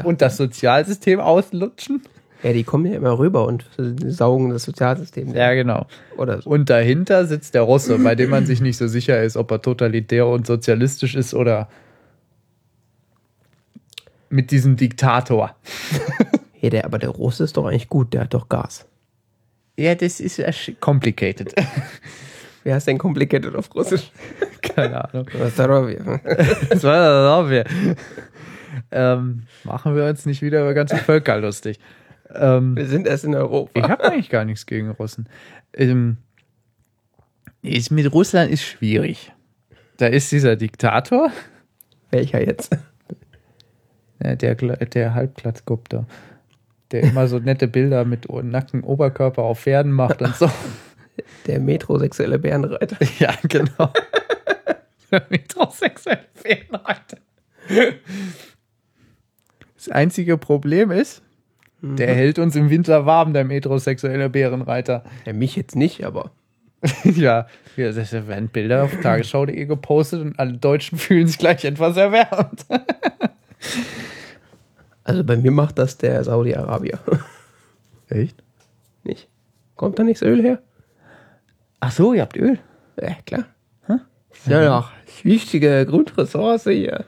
und 0.04 0.22
das 0.22 0.38
Sozialsystem 0.38 1.20
auslutschen. 1.20 2.02
Ja, 2.44 2.54
die 2.54 2.64
kommen 2.64 2.86
ja 2.86 2.96
immer 2.96 3.18
rüber 3.18 3.46
und 3.46 3.66
saugen 3.78 4.52
das 4.52 4.64
Sozialsystem. 4.64 5.34
Ja, 5.34 5.54
genau. 5.54 5.88
Oder 6.18 6.42
so. 6.42 6.50
Und 6.50 6.70
dahinter 6.70 7.26
sitzt 7.26 7.56
der 7.56 7.64
Russe, 7.64 7.98
bei 7.98 8.14
dem 8.14 8.30
man 8.30 8.46
sich 8.46 8.62
nicht 8.62 8.78
so 8.78 8.88
sicher 8.88 9.24
ist, 9.24 9.38
ob 9.38 9.50
er 9.52 9.62
totalitär 9.62 10.28
und 10.28 10.46
sozialistisch 10.46 11.16
ist 11.16 11.34
oder 11.34 11.68
mit 14.30 14.52
diesem 14.52 14.76
Diktator. 14.76 15.56
hey, 16.54 16.70
der, 16.70 16.86
aber 16.86 17.00
der 17.00 17.10
Russe 17.10 17.44
ist 17.44 17.58
doch 17.58 17.66
eigentlich 17.66 17.90
gut, 17.90 18.14
der 18.14 18.22
hat 18.22 18.34
doch 18.34 18.50
Gas. 18.50 18.86
Ja, 19.76 19.96
das 19.96 20.20
ist 20.20 20.42
complicated. 20.80 21.54
Wie 22.64 22.74
heißt 22.74 22.88
denn 22.88 22.98
complicated 22.98 23.56
auf 23.56 23.74
Russisch? 23.74 24.12
Keine 24.62 25.04
Ahnung. 25.04 25.28
Was 25.38 25.58
war 25.58 27.48
das? 27.48 27.66
Ähm, 28.92 29.44
machen 29.64 29.96
wir 29.96 30.06
uns 30.06 30.26
nicht 30.26 30.42
wieder 30.42 30.62
über 30.62 30.74
ganze 30.74 30.98
Völker 30.98 31.40
lustig. 31.40 31.80
Ähm, 32.38 32.76
Wir 32.76 32.88
sind 32.88 33.08
erst 33.08 33.24
in 33.24 33.36
Europa. 33.36 33.72
ich 33.80 33.84
habe 33.84 34.04
eigentlich 34.04 34.30
gar 34.30 34.46
nichts 34.46 34.66
gegen 34.66 34.90
Russen. 34.92 35.28
Ähm, 35.74 36.18
ist, 37.62 37.92
mit 37.92 38.12
Russland 38.14 38.52
ist 38.52 38.64
schwierig. 38.64 39.32
Da 39.98 40.08
ist 40.08 40.32
dieser 40.32 40.56
Diktator, 40.56 41.32
Welcher 42.12 42.46
jetzt? 42.46 42.76
ja, 44.24 44.36
der, 44.36 44.56
der 44.56 45.14
Halbplatzkopf 45.14 45.90
da, 45.90 46.06
der 46.92 47.04
immer 47.04 47.28
so 47.28 47.40
nette 47.40 47.68
Bilder 47.68 48.06
mit 48.06 48.28
nacktem 48.30 48.84
Oberkörper 48.84 49.44
auf 49.44 49.62
Pferden 49.62 49.92
macht 49.92 50.22
und 50.22 50.36
so. 50.36 50.50
Der 51.48 51.60
metrosexuelle 51.60 52.38
Bärenreiter. 52.38 52.96
ja, 53.20 53.34
genau. 53.42 53.92
Metrosexuelle 55.30 56.26
Pferdenreiter. 56.36 57.18
Das 59.76 59.90
einzige 59.90 60.38
Problem 60.38 60.92
ist, 60.92 61.24
der 61.82 62.14
hält 62.14 62.40
uns 62.40 62.56
im 62.56 62.70
Winter 62.70 63.06
warm, 63.06 63.34
der 63.34 63.44
metrosexuelle 63.44 64.30
Bärenreiter. 64.30 65.04
Ja, 65.26 65.34
mich 65.34 65.56
jetzt 65.56 65.76
nicht, 65.76 66.04
aber 66.04 66.32
ja, 67.04 67.48
ja, 67.76 67.92
das 67.92 68.12
werden 68.14 68.50
Bilder 68.50 68.84
auf 68.84 68.92
tagesschau.de 69.02 69.66
gepostet 69.66 70.22
und 70.22 70.40
alle 70.40 70.54
Deutschen 70.54 70.98
fühlen 70.98 71.28
sich 71.28 71.38
gleich 71.38 71.66
etwas 71.66 71.98
erwärmt. 71.98 72.66
also 75.04 75.24
bei 75.24 75.38
mir 75.38 75.52
macht 75.52 75.78
das 75.78 75.98
der 75.98 76.24
Saudi-Arabier. 76.24 77.00
Echt? 78.10 78.44
nicht? 79.04 79.30
Kommt 79.76 80.00
da 80.00 80.04
nicht 80.04 80.22
das 80.22 80.28
Öl 80.28 80.42
her? 80.42 80.62
Ach 81.80 81.92
so, 81.92 82.14
ihr 82.14 82.22
habt 82.22 82.36
Öl. 82.36 82.60
Ja, 83.00 83.16
klar. 83.26 83.46
Ist 84.32 84.48
ja 84.48 84.66
doch 84.66 84.92
wichtige 85.24 85.86
Grundressource 85.86 86.66
hier. 86.66 87.06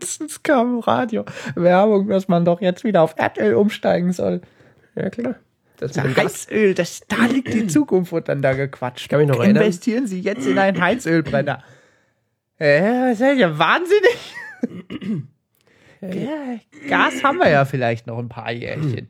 Letztens 0.00 0.42
kam 0.42 0.76
im 0.76 0.78
Radio 0.80 1.24
Werbung, 1.54 2.08
dass 2.08 2.26
man 2.26 2.44
doch 2.44 2.60
jetzt 2.60 2.84
wieder 2.84 3.02
auf 3.02 3.14
Erdöl 3.18 3.54
umsteigen 3.54 4.12
soll. 4.12 4.40
Ja, 4.94 5.10
klar. 5.10 5.36
Das 5.76 5.92
Gas. 5.92 6.16
Heizöl, 6.16 6.74
das, 6.74 7.02
da 7.08 7.26
liegt 7.26 7.52
die 7.54 7.66
Zukunft, 7.66 8.12
wird 8.12 8.28
dann 8.28 8.42
da 8.42 8.52
gequatscht. 8.52 9.08
kann 9.08 9.20
mich 9.20 9.28
noch 9.28 9.38
erinnern. 9.38 9.62
Investieren 9.62 10.06
Sie 10.06 10.20
jetzt 10.20 10.46
in 10.46 10.58
einen 10.58 10.80
Heizölbrenner. 10.80 11.62
Ja, 12.58 13.08
das 13.10 13.20
ist 13.20 13.38
ja 13.38 13.58
wahnsinnig. 13.58 14.34
ja, 16.02 16.58
Gas 16.88 17.22
haben 17.22 17.38
wir 17.38 17.48
ja 17.48 17.64
vielleicht 17.64 18.06
noch 18.06 18.18
ein 18.18 18.28
paar 18.28 18.52
Jährchen. 18.52 19.08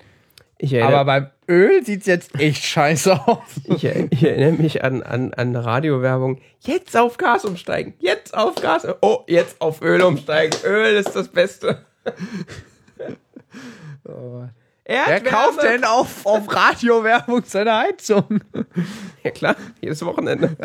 Aber 0.82 1.04
beim 1.04 1.30
Öl 1.48 1.84
sieht's 1.84 2.06
jetzt 2.06 2.38
echt 2.38 2.64
scheiße 2.64 3.26
aus. 3.26 3.38
ich, 3.64 3.84
ich 3.84 4.24
erinnere 4.24 4.52
mich 4.52 4.84
an, 4.84 5.02
an, 5.02 5.32
an 5.34 5.56
Radiowerbung. 5.56 6.40
Jetzt 6.60 6.96
auf 6.96 7.16
Gas 7.16 7.44
umsteigen. 7.44 7.94
Jetzt 7.98 8.36
auf 8.36 8.56
Gas. 8.56 8.86
Oh, 9.00 9.24
jetzt 9.26 9.60
auf 9.60 9.82
Öl 9.82 10.02
umsteigen. 10.02 10.58
Öl 10.64 10.96
ist 10.96 11.16
das 11.16 11.28
Beste. 11.28 11.84
Wer 14.04 14.50
Erdwärme. 14.84 15.28
kauft 15.28 15.62
denn 15.62 15.84
auf, 15.84 16.26
auf 16.26 16.52
Radiowerbung 16.52 17.42
seine 17.44 17.76
Heizung? 17.76 18.40
Ja, 19.22 19.30
klar. 19.32 19.54
Jedes 19.82 20.02
Wochenende. 20.02 20.56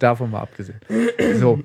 Davon 0.00 0.32
mal 0.32 0.40
abgesehen. 0.40 0.80
So. 1.38 1.60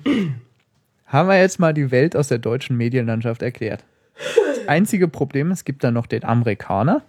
Haben 1.06 1.28
wir 1.28 1.40
jetzt 1.40 1.58
mal 1.58 1.74
die 1.74 1.90
Welt 1.90 2.14
aus 2.14 2.28
der 2.28 2.38
deutschen 2.38 2.76
Medienlandschaft 2.76 3.42
erklärt. 3.42 3.82
Das 4.56 4.68
einzige 4.68 5.08
Problem, 5.08 5.50
es 5.50 5.64
gibt 5.64 5.82
da 5.84 5.90
noch 5.90 6.06
den 6.06 6.24
Amerikaner. 6.24 7.02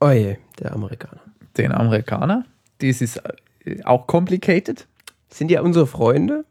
Oh 0.00 0.10
je, 0.10 0.36
der 0.58 0.72
Amerikaner. 0.72 1.20
Den 1.56 1.72
Amerikaner. 1.72 2.44
Dies 2.80 3.00
ist 3.00 3.22
äh, 3.64 3.82
auch 3.84 4.06
complicated. 4.06 4.86
Sind 5.28 5.50
ja 5.50 5.60
unsere 5.62 5.86
Freunde. 5.86 6.44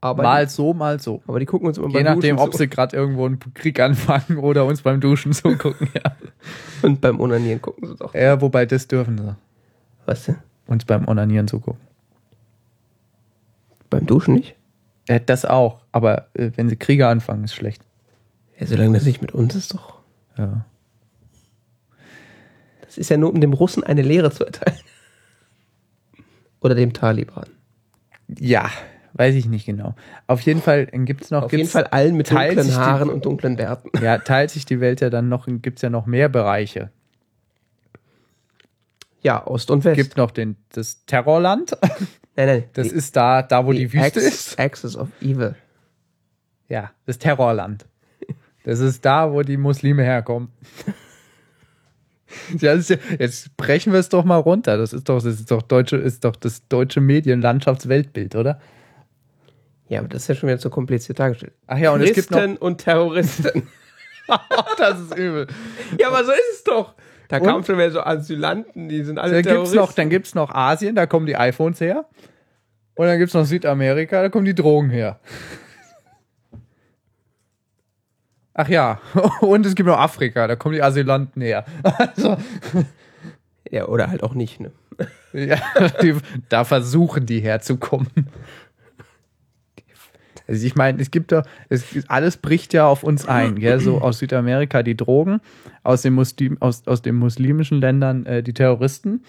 Aber, 0.00 0.24
Mal 0.24 0.48
so, 0.48 0.74
mal 0.74 0.98
so. 0.98 1.22
aber 1.28 1.38
die 1.38 1.46
gucken 1.46 1.68
uns 1.68 1.78
immer 1.78 1.86
Je 1.88 1.94
beim 1.94 2.04
nachdem, 2.04 2.36
Duschen 2.36 2.48
ob 2.48 2.54
sie 2.56 2.68
gerade 2.68 2.96
irgendwo 2.96 3.24
einen 3.24 3.38
Krieg 3.54 3.78
anfangen 3.78 4.38
oder 4.38 4.64
uns 4.64 4.82
beim 4.82 5.00
Duschen 5.00 5.32
zugucken. 5.32 5.88
Ja. 5.94 6.16
so. 6.80 6.88
Und 6.88 7.00
beim 7.00 7.20
Onanieren 7.20 7.62
gucken 7.62 7.86
sie 7.86 7.94
doch. 7.94 8.12
ja, 8.12 8.40
wobei 8.40 8.66
das 8.66 8.88
dürfen 8.88 9.18
sie. 9.18 9.36
Was 10.04 10.24
denn? 10.24 10.38
Uns 10.66 10.84
beim 10.84 11.06
Onanieren 11.06 11.46
zugucken. 11.46 11.80
Beim 13.90 14.06
Duschen 14.06 14.34
nicht? 14.34 14.56
Ja, 15.08 15.20
das 15.20 15.44
auch. 15.44 15.78
Aber 15.92 16.26
äh, 16.34 16.50
wenn 16.56 16.68
sie 16.68 16.76
Kriege 16.76 17.06
anfangen, 17.06 17.44
ist 17.44 17.54
schlecht. 17.54 17.82
Ja, 18.58 18.66
solange 18.66 18.94
das 18.94 19.04
nicht 19.04 19.22
mit 19.22 19.32
uns 19.32 19.54
ist, 19.54 19.74
doch. 19.74 20.00
Ja. 20.36 20.64
Das 22.84 22.98
ist 22.98 23.08
ja 23.10 23.16
nur, 23.16 23.32
um 23.32 23.40
dem 23.40 23.52
Russen 23.52 23.82
eine 23.82 24.02
Lehre 24.02 24.30
zu 24.30 24.44
erteilen. 24.44 24.78
Oder 26.60 26.74
dem 26.74 26.92
Taliban. 26.92 27.46
Ja, 28.38 28.70
weiß 29.14 29.34
ich 29.34 29.46
nicht 29.46 29.66
genau. 29.66 29.94
Auf 30.26 30.40
jeden 30.42 30.62
Fall 30.62 30.86
gibt 30.86 31.22
es 31.24 31.30
noch. 31.30 31.42
Auf 31.44 31.52
jeden 31.52 31.68
Fall 31.68 31.84
allen 31.86 32.16
mit 32.16 32.30
dunklen 32.30 32.62
sich 32.62 32.74
die- 32.74 32.78
Haaren 32.80 33.10
und 33.10 33.24
dunklen 33.24 33.56
Bärten. 33.56 33.90
Ja, 34.02 34.18
teilt 34.18 34.50
sich 34.50 34.64
die 34.64 34.80
Welt 34.80 35.00
ja 35.00 35.10
dann 35.10 35.28
noch, 35.28 35.46
gibt 35.48 35.78
es 35.78 35.82
ja 35.82 35.90
noch 35.90 36.06
mehr 36.06 36.28
Bereiche. 36.28 36.90
Ja, 39.22 39.46
Ost 39.46 39.70
und 39.70 39.84
West. 39.84 39.96
gibt 39.96 40.16
noch 40.16 40.30
den, 40.30 40.56
das 40.70 41.04
Terrorland. 41.06 41.76
nein, 42.36 42.46
nein. 42.46 42.64
Das 42.74 42.88
die, 42.88 42.94
ist 42.94 43.14
da, 43.16 43.42
da 43.42 43.64
wo 43.66 43.72
die, 43.72 43.92
Wüste 43.92 44.06
Axis, 44.06 44.24
ist. 44.24 44.58
Axis 44.60 44.96
of 44.96 45.08
Evil. 45.20 45.54
Ja, 46.68 46.90
das 47.06 47.18
Terrorland. 47.18 47.86
Das 48.64 48.80
ist 48.80 49.04
da, 49.04 49.32
wo 49.32 49.42
die 49.42 49.56
Muslime 49.56 50.02
herkommen. 50.02 50.50
Ja, 52.58 52.74
ja, 52.74 52.96
jetzt 53.18 53.56
brechen 53.56 53.92
wir 53.92 54.00
es 54.00 54.08
doch 54.08 54.24
mal 54.24 54.38
runter. 54.38 54.78
Das 54.78 54.92
ist 54.92 55.08
doch, 55.08 55.16
das 55.16 55.34
ist 55.34 55.50
doch 55.50 55.62
deutsche, 55.62 55.96
ist 55.96 56.24
doch 56.24 56.36
das 56.36 56.66
deutsche 56.68 57.00
Medienlandschaftsweltbild, 57.00 58.36
oder? 58.36 58.58
Ja, 59.88 60.00
aber 60.00 60.08
das 60.08 60.22
ist 60.22 60.28
ja 60.28 60.34
schon 60.36 60.48
wieder 60.48 60.58
zu 60.58 60.70
kompliziert 60.70 61.18
dargestellt. 61.18 61.52
Ach 61.66 61.76
ja, 61.76 61.92
und 61.92 62.00
es 62.00 62.14
gibt 62.14 62.30
noch. 62.30 62.38
Christen 62.38 62.56
und 62.56 62.78
Terroristen. 62.78 63.68
das 64.78 65.00
ist 65.00 65.14
übel. 65.16 65.46
ja, 65.98 66.08
aber 66.08 66.24
so 66.24 66.32
ist 66.32 66.52
es 66.54 66.64
doch. 66.64 66.94
Da 67.28 67.38
Und? 67.38 67.44
kamen 67.44 67.64
schon 67.64 67.76
wieder 67.76 67.90
so 67.90 68.00
Asylanten, 68.00 68.88
die 68.88 69.02
sind 69.04 69.18
alle 69.18 69.32
Dann 69.32 69.42
gibt's 69.42 69.52
Terroristen. 69.52 69.76
noch, 69.76 69.92
dann 69.92 70.10
gibt's 70.10 70.34
noch 70.34 70.50
Asien, 70.54 70.94
da 70.94 71.06
kommen 71.06 71.26
die 71.26 71.36
iPhones 71.36 71.80
her. 71.80 72.06
Und 72.94 73.06
dann 73.06 73.18
gibt's 73.18 73.34
noch 73.34 73.44
Südamerika, 73.44 74.22
da 74.22 74.28
kommen 74.28 74.44
die 74.44 74.54
Drogen 74.54 74.90
her. 74.90 75.18
Ach 78.54 78.68
ja, 78.68 79.00
und 79.40 79.64
es 79.66 79.74
gibt 79.74 79.88
noch 79.88 79.98
Afrika, 79.98 80.46
da 80.46 80.56
kommen 80.56 80.74
die 80.74 80.82
Asylanten 80.82 81.42
her. 81.42 81.64
Also, 81.82 82.36
Ja, 83.70 83.86
oder 83.88 84.08
halt 84.08 84.22
auch 84.22 84.34
nicht, 84.34 84.60
ne? 84.60 84.70
ja, 85.32 85.56
die, 86.02 86.16
da 86.50 86.64
versuchen 86.64 87.24
die 87.24 87.40
herzukommen. 87.40 88.08
Also 90.46 90.66
ich 90.66 90.74
meine, 90.74 91.00
es 91.00 91.10
gibt 91.10 91.32
doch, 91.32 91.44
es, 91.70 91.84
alles 92.08 92.36
bricht 92.36 92.74
ja 92.74 92.86
auf 92.86 93.04
uns 93.04 93.26
ein, 93.26 93.56
gell? 93.56 93.80
so 93.80 94.02
aus 94.02 94.18
Südamerika 94.18 94.82
die 94.82 94.96
Drogen, 94.96 95.40
aus, 95.82 96.02
den 96.02 96.12
Muslim, 96.12 96.58
aus, 96.60 96.86
aus 96.86 97.00
den 97.00 97.14
muslimischen 97.14 97.80
Ländern 97.80 98.26
äh, 98.26 98.42
die 98.42 98.52
Terroristen. 98.52 99.22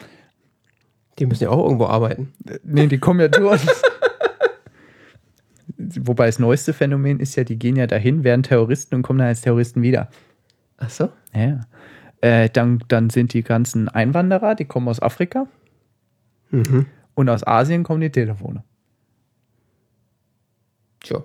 Die 1.20 1.26
müssen 1.26 1.44
ja 1.44 1.50
auch 1.52 1.64
irgendwo 1.64 1.86
arbeiten. 1.86 2.34
Äh, 2.46 2.60
Nee, 2.64 2.88
die 2.88 2.98
kommen 2.98 3.20
ja 3.22 3.28
uns. 3.50 3.66
Wobei 6.02 6.26
das 6.26 6.40
neueste 6.40 6.74
Phänomen 6.74 7.20
ist 7.20 7.36
ja, 7.36 7.44
die 7.44 7.58
gehen 7.58 7.76
ja 7.76 7.88
dahin, 7.88 8.24
werden 8.24 8.44
Terroristen 8.44 8.96
und 8.96 9.02
kommen 9.04 9.20
dann 9.20 9.28
als 9.30 9.42
Terroristen 9.42 9.82
wieder. 9.82 10.10
Ach 10.78 10.90
so? 10.90 11.10
Ja. 11.34 11.62
Äh, 12.22 12.50
dann, 12.50 12.84
dann 12.88 13.10
sind 13.10 13.34
die 13.34 13.44
ganzen 13.44 13.90
Einwanderer, 13.90 14.56
die 14.56 14.66
kommen 14.66 14.88
aus 14.88 15.02
Afrika 15.02 15.48
Mhm. 16.52 16.86
und 17.16 17.30
aus 17.30 17.46
Asien 17.46 17.84
kommen 17.84 18.02
die 18.02 18.12
Telefone. 18.12 18.64
Tja. 21.02 21.24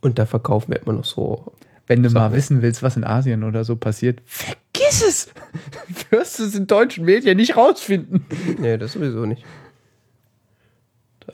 Und 0.00 0.18
da 0.18 0.26
verkaufen 0.26 0.72
wir 0.72 0.80
immer 0.82 0.92
noch 0.92 1.04
so. 1.04 1.52
Wenn 1.88 2.02
du 2.02 2.08
Sag 2.10 2.20
mal 2.30 2.36
wissen 2.36 2.62
willst, 2.62 2.82
was 2.82 2.96
in 2.96 3.04
Asien 3.04 3.44
oder 3.44 3.64
so 3.64 3.76
passiert, 3.76 4.22
vergiss 4.24 5.02
es! 5.06 5.28
Wirst 6.10 6.38
du 6.38 6.44
es 6.44 6.54
in 6.54 6.66
deutschen 6.66 7.04
Medien 7.04 7.36
nicht 7.36 7.56
rausfinden. 7.56 8.24
Nee, 8.58 8.78
das 8.78 8.92
sowieso 8.92 9.26
nicht. 9.26 9.44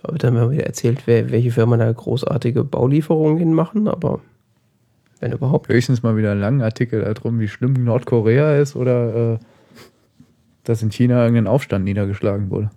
Wird 0.04 0.24
dann 0.24 0.50
wieder 0.50 0.66
erzählt, 0.66 1.02
wer, 1.06 1.30
welche 1.30 1.52
Firmen 1.52 1.78
da 1.78 1.92
großartige 1.92 2.64
Baulieferungen 2.64 3.38
hinmachen, 3.38 3.86
aber 3.88 4.20
wenn 5.20 5.32
überhaupt. 5.32 5.68
Höchstens 5.68 6.02
mal 6.02 6.16
wieder 6.16 6.32
einen 6.32 6.40
langen 6.40 6.62
Artikel 6.62 7.02
darum, 7.02 7.38
wie 7.38 7.46
schlimm 7.46 7.74
Nordkorea 7.84 8.56
ist 8.56 8.74
oder 8.74 9.34
äh, 9.34 9.38
dass 10.64 10.82
in 10.82 10.90
China 10.90 11.22
irgendein 11.22 11.46
Aufstand 11.46 11.84
niedergeschlagen 11.84 12.50
wurde. 12.50 12.70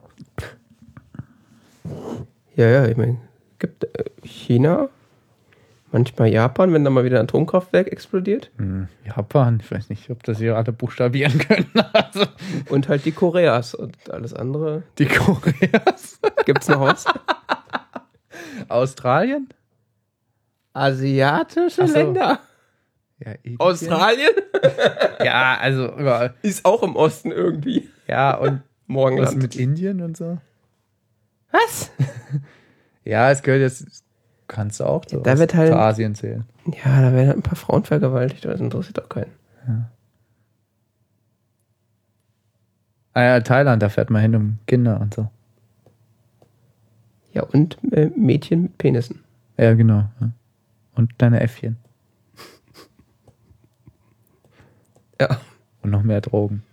Ja, 2.55 2.67
ja, 2.67 2.85
ich 2.87 2.97
meine, 2.97 3.17
gibt 3.57 3.83
äh, 3.83 4.05
China, 4.23 4.89
manchmal 5.95 6.27
Japan, 6.27 6.73
wenn 6.73 6.83
da 6.83 6.89
mal 6.89 7.05
wieder 7.05 7.19
ein 7.19 7.23
Atomkraftwerk 7.23 7.87
explodiert. 7.87 8.51
Hm, 8.57 8.89
Japan, 9.05 9.61
ich 9.63 9.71
weiß 9.71 9.89
nicht, 9.89 10.09
ob 10.09 10.23
das 10.23 10.37
hier 10.39 10.57
alle 10.57 10.71
buchstabieren 10.73 11.37
können. 11.39 11.67
Also, 11.93 12.25
Und 12.69 12.89
halt 12.89 13.05
die 13.05 13.11
Koreas 13.13 13.73
und 13.73 13.95
alles 14.11 14.33
andere. 14.33 14.83
die 14.99 15.05
Koreas. 15.05 16.19
Gibt's 16.45 16.67
noch 16.67 16.81
was? 16.81 17.05
Australien? 18.67 19.47
Asiatische 20.73 21.87
so. 21.87 21.93
Länder. 21.93 22.39
Ja. 23.19 23.31
Australien 23.59 24.31
Ja, 25.23 25.57
also 25.59 25.85
überall. 25.97 26.33
ist 26.41 26.65
auch 26.65 26.83
im 26.83 26.95
Osten 26.97 27.31
irgendwie. 27.31 27.89
Ja, 28.07 28.35
und 28.35 28.51
was 28.51 28.61
Morgenland. 28.87 29.37
mit 29.37 29.55
Indien 29.55 30.01
und 30.01 30.17
so? 30.17 30.37
Was? 31.51 31.91
Ja, 33.07 33.29
es 33.29 33.43
gehört 33.43 33.61
jetzt, 33.61 34.03
kannst 34.47 34.79
du 34.79 34.85
auch 34.85 35.03
so 35.07 35.19
da 35.21 35.33
aus- 35.33 35.39
wird 35.39 35.53
halt- 35.55 35.69
zu 35.71 35.77
Asien 35.77 36.15
zählen. 36.15 36.45
Ja, 36.83 37.01
da 37.01 37.13
werden 37.13 37.27
halt 37.27 37.37
ein 37.37 37.43
paar 37.43 37.55
Frauen 37.55 37.83
vergewaltigt, 37.83 38.45
aber 38.45 38.53
das 38.53 38.61
interessiert 38.61 38.97
doch 38.97 39.09
keinen. 39.09 39.31
Ah 43.13 43.21
ja, 43.23 43.39
Thailand, 43.39 43.81
da 43.81 43.89
fährt 43.89 44.09
man 44.09 44.21
hin 44.21 44.35
um 44.35 44.57
Kinder 44.67 44.99
und 44.99 45.13
so. 45.13 45.29
Ja, 47.33 47.43
und 47.43 47.77
äh, 47.91 48.09
Mädchen 48.15 48.63
mit 48.63 48.77
Penissen. 48.77 49.23
Ja, 49.57 49.73
genau. 49.73 50.05
ja. 50.19 50.31
Und 50.95 51.13
deine 51.17 51.39
Äffchen. 51.41 51.77
Ja. 55.21 55.39
Und 55.81 55.91
noch 55.91 56.03
mehr 56.03 56.19
Drogen. 56.19 56.63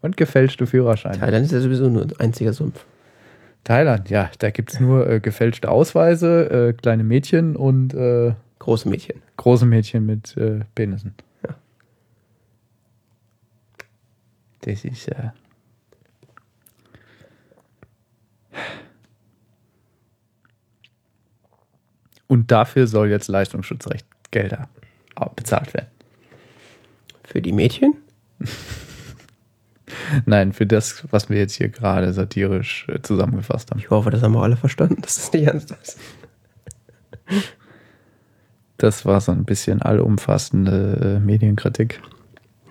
Und 0.00 0.16
gefälschte 0.16 0.66
Führerscheine. 0.66 1.18
Thailand 1.18 1.44
ist 1.44 1.52
ja 1.52 1.60
sowieso 1.60 1.88
nur 1.90 2.02
ein 2.04 2.12
einziger 2.18 2.52
Sumpf. 2.54 2.84
Thailand, 3.68 4.08
ja, 4.08 4.30
da 4.38 4.48
gibt 4.48 4.72
es 4.72 4.80
nur 4.80 5.06
äh, 5.06 5.20
gefälschte 5.20 5.70
Ausweise, 5.70 6.70
äh, 6.70 6.72
kleine 6.72 7.04
Mädchen 7.04 7.54
und 7.54 7.92
äh, 7.92 8.32
Große 8.60 8.88
Mädchen. 8.88 9.20
große 9.36 9.66
Mädchen 9.66 10.06
mit 10.06 10.34
äh, 10.38 10.60
Penissen. 10.74 11.12
Ja. 11.46 11.54
Das 14.62 14.86
ist 14.86 15.08
äh, 15.08 15.32
Und 22.26 22.50
dafür 22.50 22.86
soll 22.86 23.10
jetzt 23.10 23.28
Leistungsschutzrecht 23.28 24.06
Gelder 24.30 24.70
bezahlt 25.36 25.74
werden. 25.74 25.88
Für 27.22 27.42
die 27.42 27.52
Mädchen? 27.52 27.98
Nein, 30.26 30.52
für 30.52 30.66
das, 30.66 31.04
was 31.10 31.30
wir 31.30 31.38
jetzt 31.38 31.54
hier 31.54 31.68
gerade 31.68 32.12
satirisch 32.12 32.86
äh, 32.88 33.00
zusammengefasst 33.02 33.70
haben. 33.70 33.80
Ich 33.80 33.90
hoffe, 33.90 34.10
das 34.10 34.22
haben 34.22 34.32
wir 34.32 34.42
alle 34.42 34.56
verstanden, 34.56 35.00
dass 35.02 35.16
das 35.16 35.32
nicht 35.32 35.46
ernst 35.46 35.70
ist. 35.82 35.98
Das 38.78 39.04
war 39.04 39.20
so 39.20 39.32
ein 39.32 39.44
bisschen 39.44 39.82
allumfassende 39.82 41.16
äh, 41.16 41.20
Medienkritik. 41.20 42.00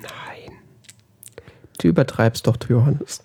Nein. 0.02 0.52
Du 1.80 1.90
übertreibst 1.90 2.48
doch, 2.48 2.58
du 2.58 2.74
Johannes. 2.74 3.22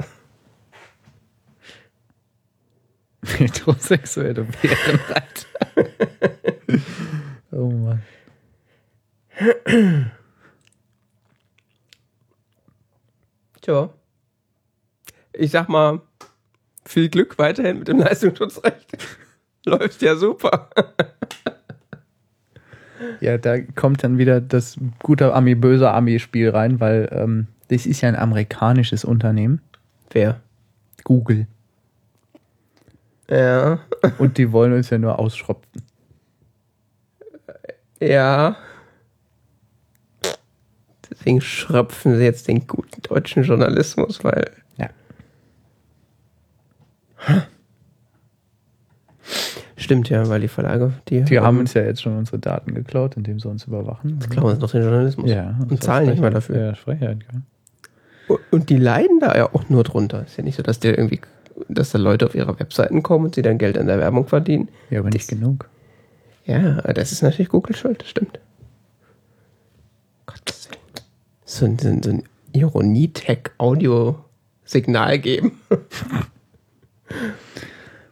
Heterosexuelle 3.25 4.45
Bärenreiter. 4.45 5.47
oh 7.53 7.71
Mann. 7.71 8.03
Tja. 13.63 13.91
Ich 15.33 15.51
sag 15.51 15.69
mal, 15.69 16.01
viel 16.85 17.09
Glück 17.09 17.39
weiterhin 17.39 17.79
mit 17.79 17.89
dem 17.89 17.99
Leistungsschutzrecht. 17.99 18.99
Läuft 19.65 20.03
ja 20.03 20.17
super. 20.17 20.69
Ja, 23.21 23.39
da 23.39 23.61
kommt 23.61 24.03
dann 24.05 24.19
wieder 24.19 24.41
das 24.41 24.77
gute 25.01 25.33
Ami, 25.33 25.55
böse 25.55 25.91
Ami-Spiel 25.91 26.51
rein, 26.51 26.81
weil 26.81 27.09
ähm, 27.13 27.47
das 27.69 27.87
ist 27.87 28.01
ja 28.01 28.09
ein 28.09 28.17
amerikanisches 28.17 29.05
Unternehmen, 29.05 29.61
Wer? 30.11 30.41
Google. 31.05 31.47
Ja. 33.31 33.79
Und 34.19 34.39
die 34.39 34.53
wollen 34.53 34.73
uns 34.73 34.91
ja 34.91 34.99
nur 34.99 35.19
ausschropfen. 35.19 35.83
Ja. 38.01 38.57
Deswegen 41.23 41.41
schröpfen 41.41 42.17
sie 42.17 42.25
jetzt 42.25 42.49
den 42.49 42.67
guten 42.67 43.01
deutschen 43.03 43.45
Journalismus, 43.45 44.25
weil. 44.25 44.51
Ja. 44.77 44.91
Stimmt 49.77 50.09
ja, 50.09 50.29
weil 50.29 50.41
die 50.41 50.49
Verlage, 50.49 50.93
die, 51.09 51.23
Die 51.23 51.39
haben 51.39 51.59
uns 51.59 51.75
ja 51.75 51.83
jetzt 51.83 52.03
schon 52.03 52.17
unsere 52.19 52.41
Daten 52.41 52.75
geklaut, 52.75 53.17
indem 53.17 53.39
sie 53.39 53.49
uns 53.49 53.65
überwachen. 53.65 54.19
klauen 54.31 54.53
uns 54.55 54.61
noch 54.61 54.71
den 54.73 54.83
Journalismus. 54.83 55.31
Ja. 55.31 55.57
Und 55.69 55.83
zahlen 55.83 56.11
nicht 56.11 56.21
mal 56.21 56.31
dafür. 56.31 56.57
Ja, 56.57 56.75
Frechheit, 56.75 57.19
gell? 57.31 58.39
Und- 58.51 58.69
die 58.69 58.79
leiden 58.79 59.21
da 59.21 59.37
ja 59.37 59.53
auch 59.53 59.69
nur 59.69 59.85
drunter. 59.85 60.25
Ist 60.25 60.37
ja 60.39 60.43
nicht 60.43 60.57
so, 60.57 60.63
dass 60.65 60.81
der 60.81 60.99
irgendwie, 60.99 61.21
dass 61.69 61.91
da 61.91 61.99
Leute 61.99 62.27
auf 62.27 62.35
ihre 62.35 62.59
Webseiten 62.59 63.05
kommen 63.05 63.27
und 63.27 63.35
sie 63.37 63.43
dann 63.43 63.59
Geld 63.59 63.79
an 63.79 63.87
der 63.87 63.99
Werbung 63.99 64.27
verdienen. 64.27 64.69
Ja, 64.91 64.99
aber 65.01 65.11
nicht 65.11 65.29
genug. 65.29 65.69
Ja, 66.47 66.81
das 66.93 67.13
ist 67.13 67.23
natürlich 67.23 67.49
Google 67.51 67.77
schuld, 67.77 68.01
das 68.03 68.09
stimmt. 68.09 68.41
Gottes 70.27 70.69
Willen. 70.71 70.82
So 71.53 71.67
ein, 71.67 71.79
so 71.79 71.89
ein, 71.89 72.03
so 72.03 72.09
ein 72.09 72.23
Ironie-Tech-Audio-Signal 72.55 75.19
geben. 75.19 75.61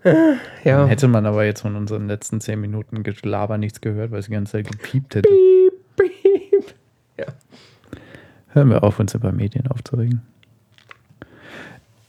ja. 0.63 0.87
Hätte 0.87 1.09
man 1.09 1.25
aber 1.25 1.47
jetzt 1.47 1.63
von 1.63 1.75
unseren 1.75 2.07
letzten 2.07 2.43
zehn 2.43 2.61
Minuten 2.61 3.03
Gelaber 3.03 3.57
nichts 3.57 3.81
gehört, 3.81 4.11
weil 4.11 4.19
es 4.19 4.27
die 4.27 4.33
ganze 4.33 4.53
Zeit 4.53 4.71
gepiept 4.71 5.15
hätte. 5.15 5.31
Piep, 5.31 5.73
piep. 5.97 6.75
Ja. 7.17 7.29
Hören 8.49 8.69
wir 8.69 8.85
auf, 8.85 9.01
uns 9.01 9.15
über 9.15 9.33
Medien 9.33 9.69
aufzuregen. 9.69 10.21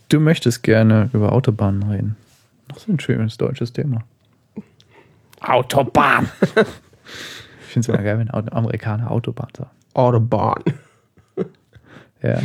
Du 0.10 0.20
möchtest 0.20 0.64
gerne 0.64 1.10
über 1.14 1.32
Autobahnen 1.32 1.84
reden. 1.84 2.18
Das 2.68 2.80
ist 2.80 2.90
ein 2.90 3.00
schönes 3.00 3.38
deutsches 3.38 3.72
Thema. 3.72 4.04
Autobahn! 5.40 6.30
ich 6.42 6.50
finde 7.68 7.80
es 7.80 7.88
immer 7.88 8.04
geil, 8.04 8.20
wenn 8.20 8.30
Amerikaner 8.30 9.10
Autobahn 9.10 9.48
sagen. 9.56 9.72
Autobahn. 9.94 10.62
Ja. 12.22 12.40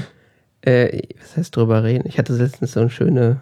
Äh, 0.62 1.03
was 1.20 1.37
heißt 1.37 1.57
drüber 1.57 1.85
reden? 1.85 2.09
Ich 2.09 2.18
hatte 2.18 2.33
letztens 2.33 2.72
so 2.72 2.81
eine 2.81 2.91
schöne, 2.91 3.41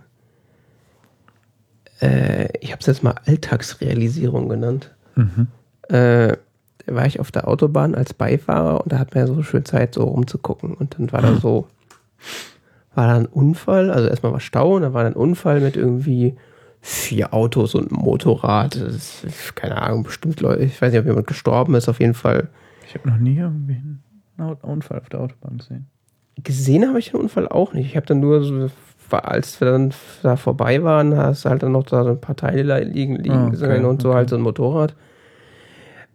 äh, 2.00 2.48
ich 2.60 2.72
habe 2.72 2.80
es 2.80 2.86
jetzt 2.86 3.02
mal 3.02 3.14
Alltagsrealisierung 3.26 4.48
genannt. 4.48 4.94
Mhm. 5.14 5.46
Äh, 5.88 6.36
da 6.86 6.94
war 6.94 7.06
ich 7.06 7.20
auf 7.20 7.32
der 7.32 7.48
Autobahn 7.48 7.94
als 7.94 8.12
Beifahrer 8.12 8.82
und 8.82 8.92
da 8.92 8.98
hat 8.98 9.14
man 9.14 9.26
ja 9.26 9.32
so 9.32 9.42
schön 9.42 9.64
Zeit, 9.64 9.94
so 9.94 10.04
rumzugucken. 10.04 10.74
Und 10.74 10.98
dann 10.98 11.12
war 11.12 11.22
da 11.22 11.34
so, 11.36 11.66
war 12.94 13.06
da 13.06 13.16
ein 13.16 13.26
Unfall, 13.26 13.90
also 13.90 14.08
erstmal 14.08 14.32
war 14.32 14.40
Stau 14.40 14.76
und 14.76 14.82
dann 14.82 14.92
war 14.92 15.02
da 15.02 15.10
ein 15.10 15.16
Unfall 15.16 15.60
mit 15.60 15.76
irgendwie 15.76 16.36
vier 16.82 17.32
Autos 17.32 17.74
und 17.74 17.90
ein 17.90 17.94
Motorrad. 17.94 18.76
Ist, 18.76 19.56
keine 19.56 19.80
Ahnung, 19.80 20.02
bestimmt 20.02 20.40
Leute. 20.42 20.64
Ich 20.64 20.80
weiß 20.82 20.92
nicht, 20.92 21.00
ob 21.00 21.06
jemand 21.06 21.26
gestorben 21.26 21.74
ist, 21.74 21.88
auf 21.88 22.00
jeden 22.00 22.12
Fall. 22.12 22.48
Ich 22.86 22.94
habe 22.94 23.08
noch 23.08 23.16
nie 23.16 23.38
irgendwie 23.38 23.80
einen 24.36 24.56
Unfall 24.60 24.98
auf 24.98 25.08
der 25.08 25.20
Autobahn 25.20 25.56
gesehen. 25.56 25.86
Gesehen 26.42 26.88
habe 26.88 26.98
ich 26.98 27.10
den 27.10 27.20
Unfall 27.20 27.48
auch 27.48 27.72
nicht. 27.72 27.86
Ich 27.86 27.96
habe 27.96 28.06
dann 28.06 28.20
nur 28.20 28.42
so, 28.42 28.70
als 29.10 29.60
wir 29.60 29.70
dann 29.70 29.94
da 30.22 30.36
vorbei 30.36 30.82
waren, 30.82 31.16
hast 31.16 31.44
du 31.44 31.50
halt 31.50 31.62
dann 31.62 31.72
noch 31.72 31.84
da 31.84 32.02
so 32.02 32.10
ein 32.10 32.20
paar 32.20 32.36
Teile 32.36 32.82
liegen, 32.82 33.16
liegen 33.16 33.34
Ah, 33.34 33.42
okay, 33.46 33.50
gesehen 33.52 33.84
und 33.84 34.02
so 34.02 34.08
okay. 34.08 34.16
halt 34.16 34.30
so 34.30 34.36
ein 34.36 34.42
Motorrad. 34.42 34.94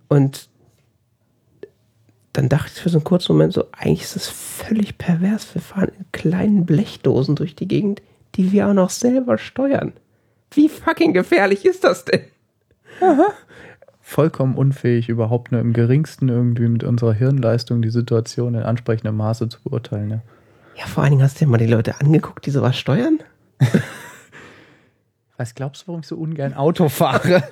Und 0.10 0.50
dann 2.34 2.50
dachte 2.50 2.72
ich 2.76 2.82
für 2.82 2.90
so 2.90 2.98
einen 2.98 3.04
kurzen 3.06 3.34
Moment 3.34 3.54
so, 3.54 3.66
eigentlich 3.72 4.02
ist 4.04 4.16
das 4.16 4.28
völlig 4.28 4.98
pervers. 4.98 5.54
Wir 5.54 5.62
fahren 5.62 5.92
in 5.98 6.06
kleinen 6.12 6.66
Blechdosen 6.66 7.36
durch 7.36 7.56
die 7.56 7.68
Gegend, 7.68 8.02
die 8.36 8.52
wir 8.52 8.68
auch 8.68 8.74
noch 8.74 8.90
selber 8.90 9.38
steuern. 9.38 9.94
Wie 10.52 10.70
fucking 10.70 11.14
gefährlich 11.14 11.66
ist 11.66 11.84
das 11.84 12.06
denn? 12.06 12.22
Vollkommen 14.10 14.56
unfähig, 14.56 15.08
überhaupt 15.08 15.52
nur 15.52 15.62
im 15.62 15.72
geringsten 15.72 16.30
irgendwie 16.30 16.68
mit 16.68 16.84
unserer 16.84 17.14
Hirnleistung 17.14 17.84
die 17.84 17.92
Situation 17.92 18.56
in 18.56 18.64
ansprechendem 18.64 19.16
Maße 19.16 19.50
zu 19.50 19.62
beurteilen. 19.62 20.10
Ja. 20.10 20.22
Ja, 20.80 20.88
vor 20.88 21.04
allen 21.04 21.12
Dingen 21.12 21.22
hast 21.22 21.40
du 21.40 21.46
dir 21.46 21.52
mal 21.52 21.60
die 21.60 21.68
Leute 21.68 22.02
angeguckt, 22.02 22.44
die 22.48 22.50
sowas 22.50 22.76
steuern? 22.76 23.20
Was 25.38 25.54
glaubst 25.54 25.84
du, 25.84 25.88
warum 25.90 26.02
ich 26.02 26.08
so 26.08 26.16
ungern 26.16 26.56
Auto 26.56 26.90
fahre? 26.90 27.44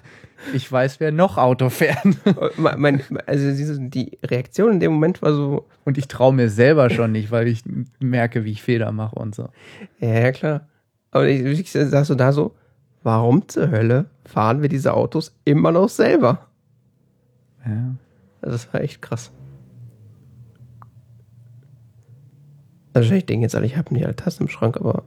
Ich 0.52 0.72
weiß, 0.72 1.00
wer 1.00 1.12
noch 1.12 1.38
Auto 1.38 1.70
fährt. 1.70 2.00
mein, 2.58 3.04
also 3.28 3.78
die 3.78 4.18
Reaktion 4.26 4.72
in 4.74 4.80
dem 4.80 4.94
Moment 4.94 5.22
war 5.22 5.34
so, 5.34 5.68
Und 5.86 6.00
ich 6.00 6.08
traue 6.08 6.34
mir 6.34 6.50
selber 6.50 6.90
schon 6.90 7.12
nicht, 7.12 7.30
weil 7.30 7.48
ich 7.48 7.62
merke, 8.00 8.46
wie 8.46 8.52
ich 8.52 8.64
Fehler 8.64 8.92
mache 8.92 9.16
und 9.16 9.36
so. 9.36 9.50
ja, 10.00 10.08
ja 10.08 10.32
klar. 10.32 10.68
Aber 11.12 11.28
ich, 11.28 11.44
ich 11.44 11.72
sagst 11.72 12.10
du 12.10 12.16
da 12.16 12.34
so, 12.34 12.56
warum 13.04 13.48
zur 13.48 13.70
Hölle 13.70 14.08
fahren 14.26 14.64
wir 14.64 14.70
diese 14.70 14.96
Autos 14.96 15.38
immer 15.46 15.72
noch 15.72 15.90
selber? 15.90 16.47
Ja. 17.68 17.96
Also 18.42 18.54
das 18.54 18.74
war 18.74 18.82
echt 18.82 19.02
krass. 19.02 19.32
Also 22.94 23.06
wahrscheinlich 23.06 23.26
denken 23.26 23.44
jetzt 23.44 23.56
alle, 23.56 23.66
ich 23.66 23.78
habe 23.78 23.94
nicht 23.94 24.06
alle 24.06 24.16
Tassen 24.16 24.44
im 24.44 24.50
Schrank, 24.50 24.78
aber 24.78 25.04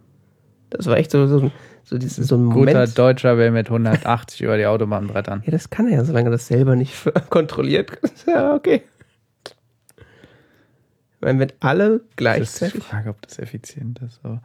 das 0.71 0.87
war 0.87 0.97
echt 0.97 1.11
so, 1.11 1.27
so, 1.27 1.51
so, 1.83 1.99
dieses, 1.99 2.29
so 2.29 2.37
ein 2.37 2.51
Guter 2.51 2.73
Moment. 2.73 2.99
Deutscher 2.99 3.37
will 3.37 3.51
mit 3.51 3.67
180 3.67 4.43
über 4.43 4.57
die 4.57 4.67
Autobahn 4.67 5.09
brettern. 5.09 5.43
Ja, 5.47 5.51
das 5.51 5.71
kann 5.71 5.89
er 5.89 5.95
ja, 5.95 6.05
solange 6.05 6.29
er 6.29 6.33
das 6.33 6.47
selber 6.47 6.77
nicht 6.77 6.95
kontrolliert. 7.31 7.91
ja, 8.27 8.55
okay. 8.55 8.83
Ich 9.97 11.21
meine, 11.21 11.39
wenn 11.41 11.53
alle 11.61 11.89
Das 11.89 11.97
ist 11.99 12.03
die 12.11 12.17
gleichzeitig. 12.17 12.85
Frage, 12.85 13.11
ob 13.11 13.21
das 13.23 13.39
effizient 13.39 14.01
ist. 14.01 14.21
Aber 14.23 14.43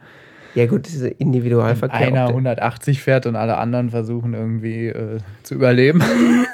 Ja, 0.56 0.66
gut, 0.68 0.88
diese 0.88 1.08
wenn 1.10 1.18
Individualverkehr. 1.18 2.00
einer 2.08 2.24
auch 2.24 2.28
der- 2.28 2.36
180 2.36 3.02
fährt 3.02 3.26
und 3.26 3.36
alle 3.36 3.58
anderen 3.58 3.90
versuchen 3.90 4.34
irgendwie 4.34 4.88
äh, 4.88 5.20
zu 5.44 5.54
überleben. 5.56 6.02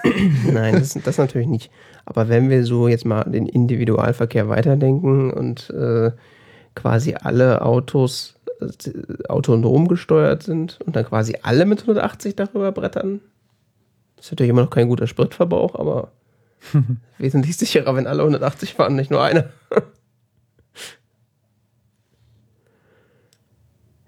Nein, 0.52 0.74
das, 0.74 0.94
das 1.04 1.18
natürlich 1.18 1.48
nicht. 1.48 1.72
Aber 2.06 2.28
wenn 2.28 2.50
wir 2.50 2.66
so 2.66 2.88
jetzt 2.88 3.06
mal 3.06 3.24
den 3.24 3.46
Individualverkehr 3.46 4.50
weiterdenken 4.50 5.32
und 5.32 5.70
äh, 5.70 6.12
quasi 6.76 7.14
alle 7.14 7.62
Autos 7.62 8.40
äh, 8.60 9.28
autonom 9.30 9.88
gesteuert 9.88 10.44
sind 10.44 10.80
und 10.86 10.96
dann 10.96 11.06
quasi 11.06 11.36
alle 11.44 11.66
mit 11.66 11.82
180 11.82 12.36
darüber 12.36 12.72
brettern, 12.72 13.22
das 14.18 14.26
ist 14.28 14.32
natürlich 14.32 14.50
immer 14.50 14.64
noch 14.64 14.70
kein 14.72 14.88
guter 14.90 15.06
Spritverbrauch, 15.08 15.76
aber 15.76 16.12
wesentlich 17.20 17.58
sicherer, 17.58 17.96
wenn 17.96 18.08
alle 18.08 18.22
180 18.24 18.74
fahren, 18.76 18.96
nicht 18.96 19.12
nur 19.12 19.24
einer. 19.24 19.46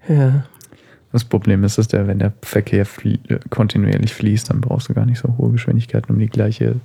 Ja. 0.08 0.46
Das 1.12 1.24
Problem 1.24 1.64
ist, 1.64 1.78
dass 1.78 1.88
der, 1.88 2.08
wenn 2.08 2.18
der 2.18 2.34
Verkehr 2.42 2.88
flie 2.88 3.20
kontinuierlich 3.52 4.14
fließt, 4.16 4.50
dann 4.50 4.62
brauchst 4.62 4.90
du 4.90 4.96
gar 4.96 5.06
nicht 5.06 5.20
so 5.20 5.38
hohe 5.38 5.52
Geschwindigkeiten, 5.52 6.12
um 6.12 6.20
die 6.20 6.28
gleiche 6.28 6.78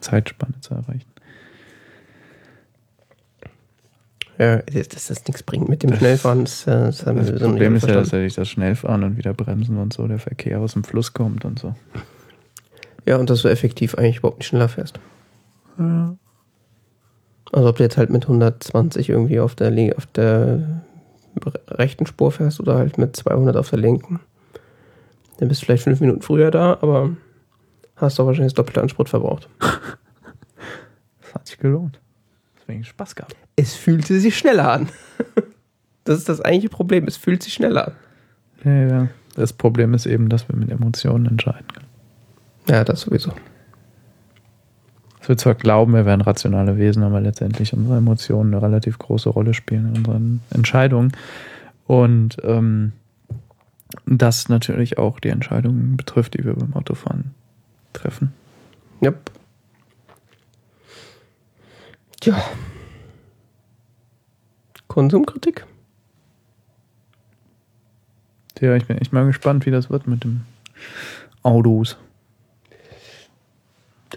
Zeitspanne 0.00 0.54
zu 0.60 0.74
erreichen. 0.74 1.04
Ja, 4.38 4.56
dass 4.56 5.06
das 5.06 5.24
nichts 5.26 5.42
bringt 5.42 5.68
mit 5.68 5.82
dem 5.82 5.94
Schnellfahren, 5.94 6.44
das, 6.44 6.66
äh, 6.66 6.86
das 6.86 7.06
haben 7.06 7.18
Das 7.18 7.30
wir 7.30 7.38
so 7.38 7.46
Problem 7.46 7.74
nicht 7.74 7.84
ist 7.84 7.88
ja, 7.88 7.94
dass 7.94 8.08
durch 8.08 8.34
das 8.34 8.48
Schnellfahren 8.48 9.04
und 9.04 9.16
wieder 9.16 9.32
bremsen 9.32 9.76
und 9.76 9.92
so 9.92 10.08
der 10.08 10.18
Verkehr 10.18 10.60
aus 10.60 10.72
dem 10.72 10.82
Fluss 10.82 11.12
kommt 11.12 11.44
und 11.44 11.58
so. 11.58 11.74
Ja, 13.06 13.18
und 13.18 13.30
dass 13.30 13.42
du 13.42 13.48
effektiv 13.48 13.94
eigentlich 13.96 14.18
überhaupt 14.18 14.38
nicht 14.38 14.48
schneller 14.48 14.68
fährst. 14.68 14.98
Also 15.76 17.68
ob 17.68 17.76
du 17.76 17.82
jetzt 17.82 17.96
halt 17.96 18.10
mit 18.10 18.24
120 18.24 19.10
irgendwie 19.10 19.38
auf 19.40 19.54
der, 19.54 19.96
auf 19.96 20.06
der 20.06 20.82
rechten 21.68 22.06
Spur 22.06 22.32
fährst 22.32 22.60
oder 22.60 22.76
halt 22.76 22.98
mit 22.98 23.16
200 23.16 23.56
auf 23.56 23.70
der 23.70 23.78
linken. 23.78 24.20
Dann 25.38 25.48
bist 25.48 25.62
du 25.62 25.66
vielleicht 25.66 25.84
fünf 25.84 26.00
Minuten 26.00 26.22
früher 26.22 26.50
da, 26.50 26.78
aber 26.80 27.10
hast 27.96 28.18
doch 28.18 28.26
wahrscheinlich 28.26 28.52
das 28.52 28.56
Doppelte 28.56 28.82
an 28.82 28.88
Sprit 28.88 29.08
verbraucht. 29.08 29.48
Das 29.60 31.34
hat 31.34 31.46
sich 31.46 31.58
gelohnt. 31.58 32.00
Deswegen 32.60 32.84
Spaß 32.84 33.14
gehabt. 33.14 33.36
Es 33.56 33.74
fühlte 33.74 34.18
sich 34.20 34.36
schneller 34.36 34.70
an. 34.70 34.88
Das 36.06 36.18
ist 36.18 36.28
das 36.28 36.42
eigentliche 36.42 36.68
Problem. 36.68 37.06
Es 37.06 37.16
fühlt 37.16 37.42
sich 37.42 37.54
schneller 37.54 37.88
an. 37.88 37.94
Ja, 38.62 38.86
ja. 38.86 39.08
Das 39.36 39.54
Problem 39.54 39.94
ist 39.94 40.04
eben, 40.04 40.28
dass 40.28 40.46
wir 40.50 40.54
mit 40.54 40.70
Emotionen 40.70 41.24
entscheiden 41.24 41.66
können. 41.72 41.86
Ja, 42.68 42.84
das 42.84 43.00
sowieso. 43.00 43.32
Dass 45.24 45.30
wir 45.30 45.36
zwar 45.38 45.54
glauben, 45.54 45.94
wir 45.94 46.04
wären 46.04 46.20
rationale 46.20 46.76
Wesen, 46.76 47.02
aber 47.02 47.18
letztendlich 47.18 47.72
unsere 47.72 47.96
Emotionen 47.96 48.52
eine 48.52 48.62
relativ 48.62 48.98
große 48.98 49.30
Rolle 49.30 49.54
spielen 49.54 49.88
in 49.88 49.96
unseren 49.96 50.40
Entscheidungen. 50.50 51.12
Und 51.86 52.36
ähm, 52.44 52.92
das 54.04 54.50
natürlich 54.50 54.98
auch 54.98 55.18
die 55.20 55.30
Entscheidungen 55.30 55.96
betrifft, 55.96 56.34
die 56.34 56.44
wir 56.44 56.52
beim 56.52 56.74
Autofahren 56.74 57.34
treffen. 57.94 58.34
Yep. 59.02 59.30
Tja. 62.20 62.36
Konsumkritik? 64.88 65.64
Ja, 68.60 68.76
ich 68.76 68.86
bin 68.86 68.98
echt 68.98 69.14
mal 69.14 69.24
gespannt, 69.24 69.64
wie 69.64 69.70
das 69.70 69.88
wird 69.88 70.06
mit 70.06 70.22
dem 70.22 70.42
Autos. 71.42 71.96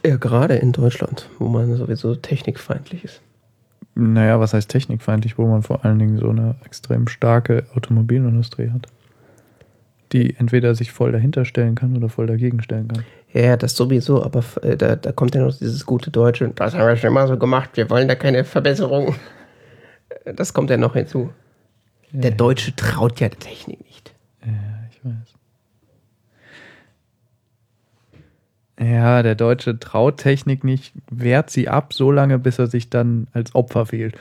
Ja, 0.06 0.18
gerade 0.18 0.56
in 0.56 0.72
Deutschland, 0.72 1.30
wo 1.40 1.48
man 1.48 1.76
sowieso 1.76 2.16
technikfeindlich 2.16 3.04
ist. 3.04 3.22
Naja, 3.96 4.40
was 4.40 4.54
heißt 4.54 4.70
technikfeindlich, 4.70 5.38
wo 5.38 5.48
man 5.48 5.64
vor 5.64 5.84
allen 5.84 5.98
Dingen 5.98 6.18
so 6.20 6.30
eine 6.30 6.56
extrem 6.66 7.08
starke 7.08 7.66
Automobilindustrie 7.76 8.70
hat, 8.70 8.88
die 10.12 10.36
entweder 10.38 10.76
sich 10.76 10.92
voll 10.92 11.12
dahinter 11.12 11.46
stellen 11.46 11.76
kann 11.76 11.98
oder 11.98 12.08
voll 12.10 12.28
dagegen 12.28 12.62
stellen 12.62 12.88
kann. 12.90 13.04
Ja, 13.34 13.58
das 13.58 13.76
sowieso, 13.76 14.24
aber 14.24 14.44
äh, 14.62 14.78
da, 14.78 14.96
da 14.96 15.12
kommt 15.12 15.36
ja 15.36 15.42
noch 15.42 15.58
dieses 15.58 15.86
gute 15.86 16.12
Deutsche. 16.12 16.48
Das 16.50 16.76
haben 16.76 16.88
wir 16.88 16.96
schon 16.96 17.10
immer 17.10 17.28
so 17.28 17.38
gemacht, 17.38 17.72
wir 17.74 17.90
wollen 17.90 18.08
da 18.08 18.16
keine 18.16 18.44
Verbesserung. 18.44 19.16
Das 20.26 20.54
kommt 20.54 20.70
ja 20.70 20.78
noch 20.78 20.94
hinzu. 20.94 21.32
Der 22.12 22.32
Ja, 22.32 22.38
Deutsche 22.38 22.76
traut 22.76 23.20
ja 23.20 23.30
der 23.30 23.40
Technik 23.40 23.84
nicht. 23.86 24.14
Ja, 24.46 24.52
ich 24.92 25.04
weiß. 25.04 25.34
Ja, 28.80 29.24
der 29.24 29.36
Deutsche 29.36 29.80
traut 29.80 30.18
Technik 30.18 30.64
nicht, 30.64 30.94
wehrt 31.10 31.50
sie 31.50 31.68
ab, 31.68 31.94
so 31.94 32.12
lange, 32.12 32.38
bis 32.38 32.60
er 32.60 32.68
sich 32.68 32.90
dann 32.90 33.28
als 33.34 33.56
Opfer 33.56 33.92
wählt. 33.92 34.18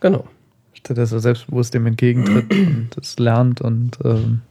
Genau. 0.00 0.26
Statt 0.74 0.98
dass 0.98 1.12
er 1.12 1.20
selbstbewusst 1.20 1.72
dem 1.72 1.86
entgegentritt 1.86 2.52
und 2.52 2.90
es 3.00 3.18
lernt 3.18 3.60
und 3.62 3.98
ähm, 4.04 4.42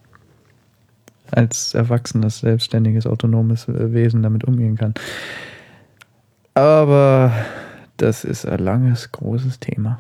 als 1.29 1.73
erwachsenes, 1.73 2.39
selbstständiges, 2.39 3.05
autonomes 3.05 3.67
äh, 3.67 3.93
Wesen 3.93 4.23
damit 4.23 4.43
umgehen 4.43 4.75
kann. 4.75 4.93
Aber 6.55 7.31
das 7.97 8.23
ist 8.23 8.45
ein 8.45 8.59
langes, 8.59 9.11
großes 9.11 9.59
Thema, 9.59 9.99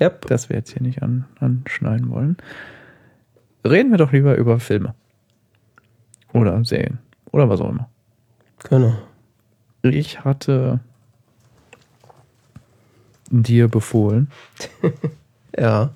Yep. 0.00 0.26
das 0.26 0.48
wir 0.48 0.56
jetzt 0.56 0.72
hier 0.72 0.82
nicht 0.82 1.02
an, 1.02 1.26
anschneiden 1.40 2.10
wollen. 2.10 2.36
Reden 3.64 3.90
wir 3.90 3.98
doch 3.98 4.12
lieber 4.12 4.36
über 4.36 4.58
Filme. 4.60 4.94
Oder 6.32 6.64
Serien. 6.64 6.98
Oder 7.30 7.48
was 7.48 7.60
auch 7.60 7.68
immer. 7.68 7.88
Genau. 8.68 8.94
Ich 9.82 10.20
hatte 10.24 10.80
dir 13.30 13.68
befohlen, 13.68 14.30
Ja. 15.58 15.90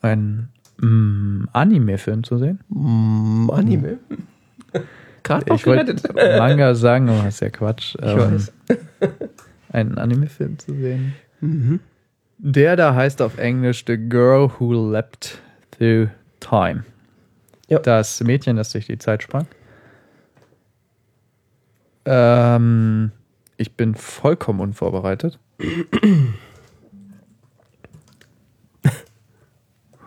einen 0.00 0.48
mm, 0.78 1.48
Anime-Film 1.52 2.24
zu 2.24 2.38
sehen. 2.38 2.60
Mm, 2.68 3.50
Anime. 3.50 3.98
Gerade 5.22 5.46
noch 5.48 5.56
Ich 5.56 5.66
wollte 5.66 5.94
gerettet. 5.94 6.14
Manga 6.38 6.74
sagen, 6.74 7.08
aber 7.08 7.24
das 7.24 7.34
ist 7.34 7.40
ja 7.40 7.50
Quatsch. 7.50 7.94
Ich 7.96 8.02
weiß. 8.16 8.52
Einen 9.72 9.96
Anime-Film 9.98 10.58
zu 10.58 10.74
sehen. 10.74 11.14
Mhm. 11.40 11.80
Der 12.38 12.76
da 12.76 12.94
heißt 12.94 13.22
auf 13.22 13.38
Englisch 13.38 13.84
The 13.86 13.96
Girl 13.96 14.50
Who 14.58 14.90
Leapt 14.92 15.40
Through 15.70 16.08
Time. 16.40 16.84
Ja. 17.68 17.78
Das 17.78 18.20
Mädchen, 18.22 18.56
das 18.56 18.72
durch 18.72 18.86
die 18.86 18.98
Zeit 18.98 19.22
sprang. 19.22 19.46
Ähm, 22.04 23.12
ich 23.56 23.76
bin 23.76 23.94
vollkommen 23.94 24.60
unvorbereitet. 24.60 25.38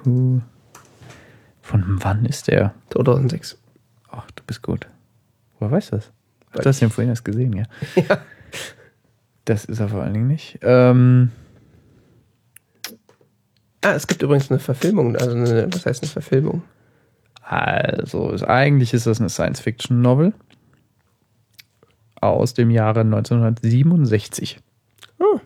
Von 0.04 0.44
wann 2.04 2.26
ist 2.26 2.48
der? 2.48 2.74
2006. 2.92 3.58
Oh, 4.10 4.18
Ach, 4.18 4.32
du 4.32 4.44
bist 4.46 4.62
gut. 4.62 4.88
Woher 5.60 5.72
weißt 5.72 5.92
du 5.92 5.96
das? 5.98 6.12
Weil 6.54 6.64
du 6.64 6.70
hast 6.70 6.82
den 6.82 6.90
vorhin 6.90 7.10
erst 7.10 7.26
gesehen, 7.26 7.54
ja. 7.54 7.64
Ja. 7.96 8.20
Das 9.46 9.64
ist 9.66 9.80
er 9.80 9.88
vor 9.90 10.02
allen 10.04 10.14
Dingen 10.14 10.28
nicht. 10.28 10.60
Ähm, 10.62 11.32
Ah, 13.84 13.94
es 13.94 14.08
gibt 14.08 14.22
übrigens 14.22 14.50
eine 14.52 14.60
Verfilmung, 14.60 15.16
also 15.16 15.32
eine, 15.32 15.68
was 15.72 15.86
heißt 15.86 16.04
eine 16.04 16.12
Verfilmung? 16.12 16.64
also, 17.42 18.36
eigentlich 18.46 18.94
ist 18.94 19.08
das 19.08 19.22
eine 19.22 19.30
Science-Fiction-Novel 19.30 20.34
aus 22.22 22.54
dem 22.54 22.70
Jahre 22.70 23.02
1967. 23.02 24.60
Oh. 25.20 25.40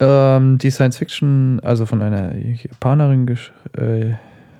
Ähm, 0.00 0.58
die 0.58 0.70
Science-Fiction, 0.70 1.60
also 1.60 1.86
von 1.86 2.02
einer 2.02 2.34
Japanerin, 2.36 3.28
äh, 3.28 4.14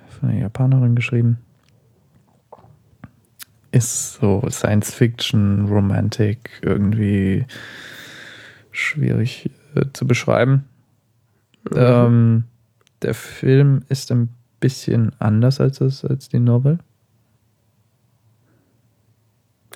von 0.09 0.29
einer 0.29 0.39
Japanerin 0.39 0.95
geschrieben, 0.95 1.39
ist 3.71 4.15
so 4.15 4.43
Science-Fiction, 4.49 5.67
Romantik, 5.67 6.51
irgendwie 6.61 7.45
schwierig 8.71 9.49
äh, 9.75 9.85
zu 9.93 10.05
beschreiben. 10.05 10.65
Ähm, 11.73 12.45
der 13.01 13.13
Film 13.13 13.83
ist 13.89 14.11
ein 14.11 14.29
bisschen 14.59 15.13
anders 15.19 15.59
als, 15.59 15.79
das, 15.79 16.05
als 16.05 16.29
die 16.29 16.39
Novel. 16.39 16.79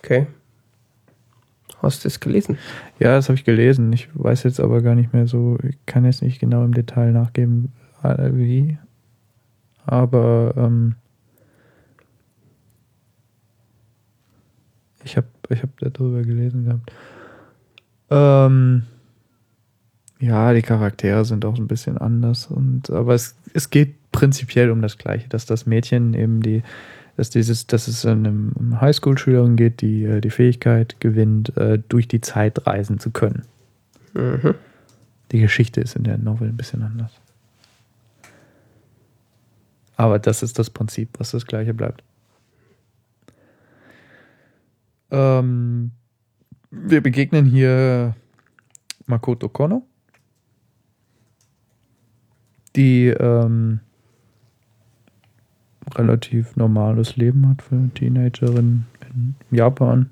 Okay. 0.05 0.27
Hast 1.81 2.03
du 2.03 2.07
es 2.07 2.19
gelesen? 2.19 2.59
Ja, 2.99 3.15
das 3.15 3.27
habe 3.27 3.37
ich 3.37 3.43
gelesen. 3.43 3.91
Ich 3.91 4.07
weiß 4.13 4.43
jetzt 4.43 4.59
aber 4.59 4.83
gar 4.83 4.93
nicht 4.93 5.13
mehr 5.13 5.25
so, 5.25 5.57
ich 5.67 5.77
kann 5.87 6.05
jetzt 6.05 6.21
nicht 6.21 6.39
genau 6.39 6.63
im 6.63 6.75
Detail 6.75 7.11
nachgeben, 7.11 7.73
wie. 8.03 8.77
Aber 9.87 10.53
ähm, 10.57 10.95
ich 15.03 15.17
habe 15.17 15.27
ich 15.49 15.63
hab 15.63 15.75
darüber 15.79 16.21
gelesen 16.21 16.65
gehabt. 16.65 16.91
Ähm, 18.11 18.83
ja, 20.19 20.53
die 20.53 20.61
Charaktere 20.61 21.25
sind 21.25 21.45
auch 21.45 21.57
ein 21.57 21.67
bisschen 21.67 21.97
anders. 21.97 22.45
Und, 22.45 22.91
aber 22.91 23.15
es, 23.15 23.35
es 23.53 23.71
geht 23.71 23.95
prinzipiell 24.11 24.69
um 24.69 24.83
das 24.83 24.99
Gleiche, 24.99 25.29
dass 25.29 25.47
das 25.47 25.65
Mädchen 25.65 26.13
eben 26.13 26.41
die, 26.41 26.61
dass 27.17 27.29
dieses, 27.29 27.67
dass 27.67 27.87
es 27.87 28.05
einem 28.05 28.79
Highschool-Schülerin 28.79 29.55
geht, 29.55 29.81
die 29.81 30.03
äh, 30.03 30.21
die 30.21 30.29
Fähigkeit 30.29 30.99
gewinnt, 30.99 31.55
äh, 31.57 31.79
durch 31.87 32.07
die 32.07 32.21
Zeit 32.21 32.65
reisen 32.67 32.99
zu 32.99 33.11
können. 33.11 33.43
Mhm. 34.13 34.55
Die 35.31 35.39
Geschichte 35.39 35.81
ist 35.81 35.95
in 35.95 36.03
der 36.03 36.17
Novel 36.17 36.49
ein 36.49 36.57
bisschen 36.57 36.83
anders. 36.83 37.11
Aber 39.97 40.19
das 40.19 40.43
ist 40.43 40.59
das 40.59 40.69
Prinzip, 40.69 41.09
was 41.17 41.31
das 41.31 41.45
gleiche 41.45 41.73
bleibt. 41.73 42.03
Ähm, 45.11 45.91
wir 46.69 47.01
begegnen 47.01 47.45
hier 47.45 48.15
Makoto 49.05 49.47
Kono, 49.47 49.85
die 52.75 53.07
ähm, 53.07 53.79
relativ 55.93 56.55
normales 56.55 57.15
Leben 57.15 57.47
hat 57.47 57.61
für 57.61 57.75
eine 57.75 57.89
Teenagerin 57.89 58.85
in 59.13 59.35
Japan. 59.51 60.09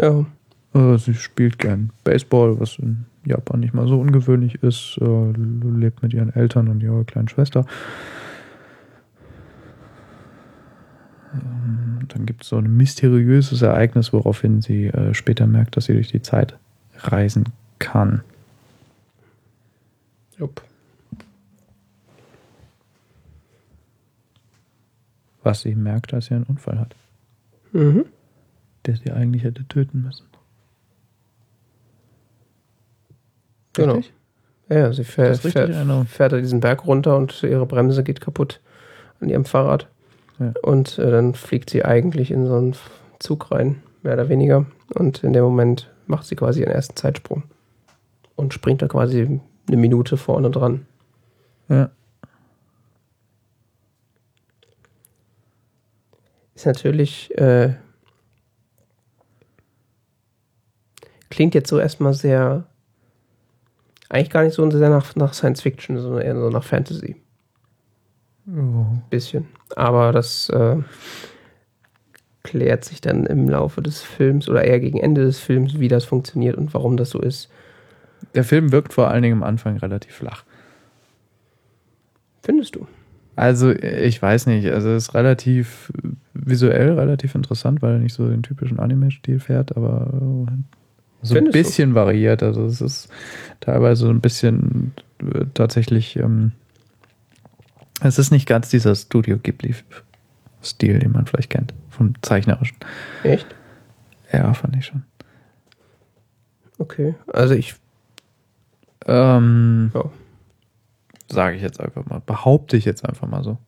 Ja. 0.00 0.26
Äh, 0.74 0.98
sie 0.98 1.14
spielt 1.14 1.58
gern 1.58 1.90
Baseball, 2.04 2.58
was 2.60 2.78
in 2.78 3.06
Japan 3.24 3.60
nicht 3.60 3.74
mal 3.74 3.88
so 3.88 3.98
ungewöhnlich 4.00 4.62
ist. 4.62 4.98
Äh, 5.00 5.32
lebt 5.32 6.02
mit 6.02 6.14
ihren 6.14 6.34
Eltern 6.34 6.68
und 6.68 6.82
ihrer 6.82 7.04
kleinen 7.04 7.28
Schwester. 7.28 7.66
Ähm, 11.34 12.06
Dann 12.08 12.26
gibt 12.26 12.42
es 12.42 12.48
so 12.50 12.56
ein 12.56 12.76
mysteriöses 12.76 13.62
Ereignis, 13.62 14.12
woraufhin 14.12 14.62
sie 14.62 14.86
äh, 14.86 15.14
später 15.14 15.46
merkt, 15.46 15.76
dass 15.76 15.86
sie 15.86 15.94
durch 15.94 16.08
die 16.08 16.22
Zeit 16.22 16.56
reisen 16.98 17.44
kann. 17.78 18.22
Jupp. 20.38 20.62
Was 25.46 25.60
sie 25.60 25.76
merkt, 25.76 26.12
als 26.12 26.26
sie 26.26 26.34
einen 26.34 26.42
Unfall 26.42 26.80
hat, 26.80 26.96
Mhm. 27.72 28.04
der 28.84 28.96
sie 28.96 29.12
eigentlich 29.12 29.44
hätte 29.44 29.62
töten 29.68 30.02
müssen. 30.02 30.26
Genau. 33.74 33.94
Richtig? 33.94 34.12
Ja, 34.68 34.92
sie 34.92 35.02
Das 35.02 35.10
fährt, 35.12 35.30
ist 35.34 35.44
richtig 35.44 36.08
fährt, 36.08 36.32
diesen 36.32 36.58
Berg 36.58 36.84
runter 36.84 37.16
und 37.16 37.42
ihre 37.44 37.64
Bremse 37.66 38.02
geht 38.02 38.20
kaputt 38.20 38.60
an 39.20 39.28
ihrem 39.28 39.44
Fahrrad. 39.44 39.86
Ja. 40.40 40.52
Und 40.62 40.98
äh, 40.98 41.10
dann 41.12 41.34
fliegt 41.34 41.70
sie 41.70 41.84
eigentlich 41.84 42.32
in 42.32 42.46
so 42.48 42.56
einen 42.56 42.74
Zug 43.20 43.52
rein, 43.52 43.82
mehr 44.02 44.14
oder 44.14 44.28
weniger. 44.28 44.66
Und 44.94 45.22
in 45.22 45.32
dem 45.32 45.44
Moment 45.44 45.88
macht 46.08 46.26
sie 46.26 46.34
quasi 46.34 46.62
ihren 46.62 46.72
ersten 46.72 46.96
Zeitsprung. 46.96 47.44
Und 48.34 48.52
springt 48.52 48.82
da 48.82 48.88
quasi 48.88 49.40
eine 49.68 49.76
Minute 49.76 50.16
vorne 50.16 50.50
dran. 50.50 50.86
Ja. 51.68 51.90
Ist 56.56 56.64
natürlich, 56.64 57.36
äh, 57.36 57.74
klingt 61.28 61.54
jetzt 61.54 61.68
so 61.68 61.78
erstmal 61.78 62.14
sehr, 62.14 62.66
eigentlich 64.08 64.30
gar 64.30 64.42
nicht 64.42 64.54
so 64.54 64.68
sehr 64.70 64.88
nach, 64.88 65.14
nach 65.16 65.34
Science 65.34 65.60
Fiction, 65.60 65.98
sondern 65.98 66.22
eher 66.22 66.34
so 66.34 66.48
nach 66.48 66.64
Fantasy. 66.64 67.16
Oh. 68.48 68.86
Bisschen. 69.10 69.46
Aber 69.76 70.12
das 70.12 70.48
äh, 70.48 70.78
klärt 72.42 72.86
sich 72.86 73.02
dann 73.02 73.26
im 73.26 73.50
Laufe 73.50 73.82
des 73.82 74.00
Films 74.00 74.48
oder 74.48 74.64
eher 74.64 74.80
gegen 74.80 74.98
Ende 74.98 75.24
des 75.24 75.38
Films, 75.38 75.78
wie 75.78 75.88
das 75.88 76.06
funktioniert 76.06 76.56
und 76.56 76.72
warum 76.72 76.96
das 76.96 77.10
so 77.10 77.20
ist. 77.20 77.50
Der 78.34 78.44
Film 78.44 78.72
wirkt 78.72 78.94
vor 78.94 79.08
allen 79.08 79.22
Dingen 79.22 79.42
am 79.42 79.42
Anfang 79.42 79.76
relativ 79.76 80.14
flach. 80.14 80.44
Findest 82.42 82.76
du? 82.76 82.86
Also, 83.36 83.70
ich 83.70 84.20
weiß 84.20 84.46
nicht. 84.46 84.66
Also, 84.70 84.88
es 84.90 85.04
ist 85.08 85.14
relativ 85.14 85.92
visuell 86.34 86.92
relativ 86.98 87.34
interessant, 87.34 87.82
weil 87.82 87.94
er 87.94 87.98
nicht 87.98 88.14
so 88.14 88.28
den 88.28 88.42
typischen 88.42 88.80
Anime-Stil 88.80 89.40
fährt, 89.40 89.76
aber 89.76 90.08
so 90.12 90.46
ein 90.48 90.64
Findest 91.22 91.46
du? 91.46 91.52
bisschen 91.52 91.94
variiert. 91.94 92.42
Also, 92.42 92.64
es 92.66 92.80
ist 92.80 93.08
teilweise 93.60 94.08
ein 94.08 94.20
bisschen 94.20 94.92
äh, 95.20 95.44
tatsächlich. 95.54 96.16
Ähm, 96.16 96.52
es 98.00 98.18
ist 98.18 98.30
nicht 98.30 98.46
ganz 98.48 98.68
dieser 98.70 98.94
Studio 98.94 99.38
Ghibli-Stil, 99.38 100.98
den 100.98 101.12
man 101.12 101.26
vielleicht 101.26 101.50
kennt, 101.50 101.72
vom 101.90 102.14
Zeichnerischen. 102.22 102.76
Echt? 103.22 103.46
Ja, 104.32 104.52
fand 104.54 104.76
ich 104.76 104.86
schon. 104.86 105.02
Okay. 106.78 107.14
Also 107.32 107.54
ich, 107.54 107.74
Ähm, 109.06 109.90
ja. 109.94 110.04
Sage 111.28 111.56
ich 111.56 111.62
jetzt 111.62 111.80
einfach 111.80 112.04
mal. 112.06 112.22
Behaupte 112.24 112.76
ich 112.76 112.84
jetzt 112.84 113.04
einfach 113.04 113.28
mal 113.28 113.42
so. 113.42 113.58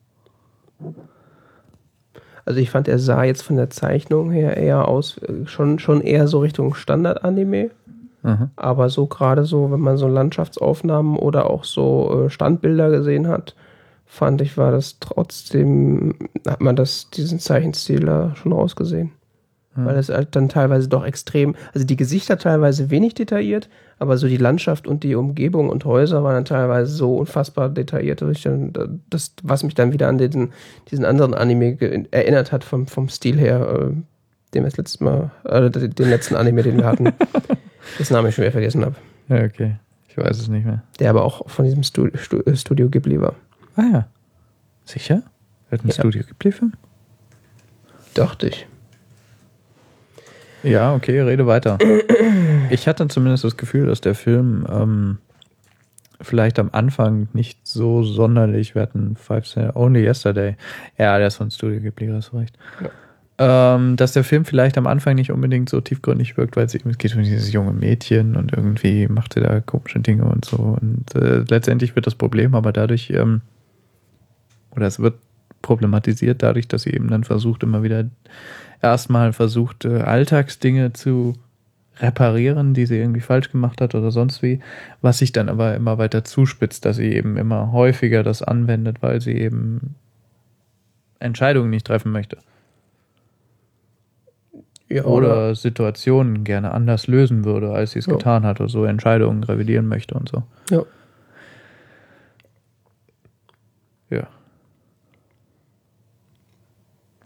Also 2.45 2.59
ich 2.59 2.69
fand, 2.71 2.87
er 2.87 2.99
sah 2.99 3.23
jetzt 3.23 3.43
von 3.43 3.57
der 3.57 3.69
Zeichnung 3.69 4.31
her 4.31 4.57
eher 4.57 4.87
aus, 4.87 5.17
äh, 5.19 5.45
schon, 5.45 5.79
schon 5.79 6.01
eher 6.01 6.27
so 6.27 6.39
Richtung 6.39 6.73
Standard-Anime. 6.73 7.71
Aha. 8.23 8.49
Aber 8.55 8.89
so 8.89 9.05
gerade 9.05 9.45
so, 9.45 9.71
wenn 9.71 9.79
man 9.79 9.97
so 9.97 10.07
Landschaftsaufnahmen 10.07 11.15
oder 11.15 11.49
auch 11.49 11.63
so 11.63 12.25
äh, 12.25 12.29
Standbilder 12.29 12.89
gesehen 12.89 13.27
hat, 13.27 13.55
fand 14.05 14.41
ich, 14.41 14.57
war 14.57 14.71
das 14.71 14.97
trotzdem, 14.99 16.15
hat 16.47 16.61
man 16.61 16.75
das, 16.75 17.09
diesen 17.11 17.39
Zeichenstil 17.39 18.01
da 18.01 18.35
schon 18.35 18.51
rausgesehen. 18.51 19.11
Ja. 19.79 19.85
Weil 19.85 19.97
es 19.97 20.09
halt 20.09 20.35
dann 20.35 20.49
teilweise 20.49 20.87
doch 20.87 21.05
extrem, 21.05 21.55
also 21.73 21.85
die 21.85 21.95
Gesichter 21.95 22.37
teilweise 22.37 22.89
wenig 22.89 23.13
detailliert, 23.13 23.69
aber 23.97 24.17
so 24.17 24.27
die 24.27 24.37
Landschaft 24.37 24.87
und 24.87 25.03
die 25.03 25.15
Umgebung 25.15 25.69
und 25.69 25.85
Häuser 25.85 26.23
waren 26.23 26.35
dann 26.35 26.45
teilweise 26.45 26.91
so 26.91 27.17
unfassbar 27.17 27.69
detailliert, 27.69 28.21
dass 28.21 28.31
ich 28.31 28.43
dann, 28.43 29.01
das, 29.09 29.33
was 29.43 29.63
mich 29.63 29.75
dann 29.75 29.91
wieder 29.93 30.07
an 30.07 30.17
diesen, 30.17 30.53
diesen 30.89 31.05
anderen 31.05 31.33
Anime 31.33 31.77
erinnert 32.11 32.51
hat 32.51 32.63
vom, 32.63 32.87
vom 32.87 33.09
Stil 33.09 33.37
her, 33.37 33.59
äh, 33.59 33.93
den 34.53 34.63
wir 34.63 34.69
das 34.69 34.77
letzte 34.77 35.03
Mal, 35.03 35.31
äh, 35.43 35.69
den 35.69 36.09
letzten 36.09 36.35
Anime, 36.35 36.63
den 36.63 36.77
wir 36.77 36.85
hatten, 36.85 37.11
dessen 37.99 38.13
Namen 38.13 38.29
ich 38.29 38.35
schon 38.35 38.43
wieder 38.43 38.51
vergessen 38.53 38.85
habe. 38.85 38.95
Ja, 39.27 39.43
okay. 39.43 39.75
Ich 40.07 40.17
weiß 40.17 40.39
es 40.39 40.47
nicht 40.47 40.65
mehr. 40.65 40.81
Der 40.99 41.09
aber 41.11 41.23
auch 41.23 41.47
von 41.49 41.65
diesem 41.65 41.83
Stu 41.83 42.09
Stu 42.15 42.37
äh, 42.39 42.55
Studio 42.55 42.89
Ghibli 42.89 43.21
war. 43.21 43.35
Ah 43.75 43.83
ja. 43.91 44.07
Sicher? 44.85 45.21
Hat 45.71 45.83
ein 45.83 45.89
Ja. 45.89 45.93
Studio 45.93 46.23
Ghibli-Film? 46.23 46.73
Dachte 48.15 48.47
ich. 48.47 48.67
Ja, 50.63 50.93
okay, 50.93 51.19
rede 51.21 51.45
weiter. 51.47 51.77
Ich 52.71 52.87
hatte 52.87 53.07
zumindest 53.07 53.43
das 53.43 53.57
Gefühl, 53.57 53.87
dass 53.87 53.99
der 53.99 54.13
Film 54.13 54.63
ähm, 54.71 55.17
vielleicht 56.21 56.59
am 56.59 56.69
Anfang 56.71 57.27
nicht 57.33 57.65
so 57.65 58.03
sonderlich, 58.03 58.75
wir 58.75 58.83
hatten 58.83 59.15
Five 59.15 59.45
Cent, 59.45 59.75
Only 59.75 60.05
Yesterday. 60.05 60.55
Ja, 60.99 61.17
der 61.17 61.27
ist 61.27 61.37
von 61.37 61.49
Studio 61.49 61.79
Ghibli, 61.79 62.09
hast 62.09 62.31
recht. 62.35 62.55
Ähm, 63.39 63.95
dass 63.95 64.11
der 64.13 64.23
Film 64.23 64.45
vielleicht 64.45 64.77
am 64.77 64.85
Anfang 64.85 65.15
nicht 65.15 65.31
unbedingt 65.31 65.67
so 65.69 65.81
tiefgründig 65.81 66.37
wirkt, 66.37 66.57
weil 66.57 66.65
es 66.67 66.75
eben- 66.75 66.91
geht 66.91 67.15
um 67.15 67.23
dieses 67.23 67.51
junge 67.51 67.73
Mädchen 67.73 68.35
und 68.35 68.53
irgendwie 68.53 69.07
macht 69.07 69.33
sie 69.33 69.39
da 69.39 69.61
komische 69.61 69.99
Dinge 69.99 70.25
und 70.25 70.45
so. 70.45 70.57
Und 70.79 71.15
äh, 71.15 71.45
letztendlich 71.49 71.95
wird 71.95 72.05
das 72.05 72.13
Problem 72.15 72.53
aber 72.53 72.71
dadurch, 72.71 73.09
ähm, 73.09 73.41
oder 74.75 74.85
es 74.85 74.99
wird 74.99 75.15
problematisiert, 75.63 76.43
dadurch, 76.43 76.67
dass 76.67 76.83
sie 76.83 76.91
eben 76.93 77.07
dann 77.07 77.23
versucht, 77.23 77.63
immer 77.63 77.81
wieder 77.81 78.05
erstmal 78.81 79.33
versucht, 79.33 79.85
äh, 79.85 80.01
Alltagsdinge 80.01 80.93
zu 80.93 81.35
reparieren, 81.99 82.73
die 82.73 82.85
sie 82.85 82.97
irgendwie 82.97 83.19
falsch 83.19 83.51
gemacht 83.51 83.81
hat 83.81 83.93
oder 83.93 84.11
sonst 84.11 84.41
wie, 84.41 84.59
was 85.01 85.17
sich 85.17 85.31
dann 85.33 85.49
aber 85.49 85.75
immer 85.75 85.97
weiter 85.97 86.23
zuspitzt, 86.23 86.85
dass 86.85 86.95
sie 86.95 87.11
eben 87.13 87.35
immer 87.37 87.71
häufiger 87.71 88.23
das 88.23 88.41
anwendet, 88.41 89.01
weil 89.01 89.19
sie 89.19 89.33
eben 89.33 89.95
Entscheidungen 91.19 91.69
nicht 91.69 91.85
treffen 91.87 92.11
möchte. 92.11 92.37
Ja, 94.87 95.03
Oder 95.03 95.53
Situationen 95.53 96.43
gerne 96.43 96.71
anders 96.71 97.05
lösen 97.07 97.45
würde, 97.45 97.71
als 97.71 97.91
sie 97.91 97.99
es 97.99 98.07
Ja. 98.07 98.13
getan 98.13 98.43
hat, 98.43 98.59
oder 98.59 98.69
so 98.69 98.85
Entscheidungen 98.85 99.43
revidieren 99.43 99.87
möchte 99.87 100.15
und 100.15 100.29
so. 100.29 100.43
Ja. 100.71 100.81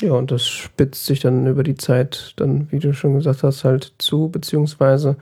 Ja, 0.01 0.13
und 0.13 0.31
das 0.31 0.45
spitzt 0.47 1.05
sich 1.05 1.19
dann 1.19 1.45
über 1.47 1.63
die 1.63 1.75
Zeit 1.75 2.33
dann, 2.37 2.67
wie 2.71 2.79
du 2.79 2.93
schon 2.93 3.15
gesagt 3.15 3.43
hast, 3.43 3.63
halt 3.63 3.93
zu, 3.99 4.29
beziehungsweise 4.29 5.17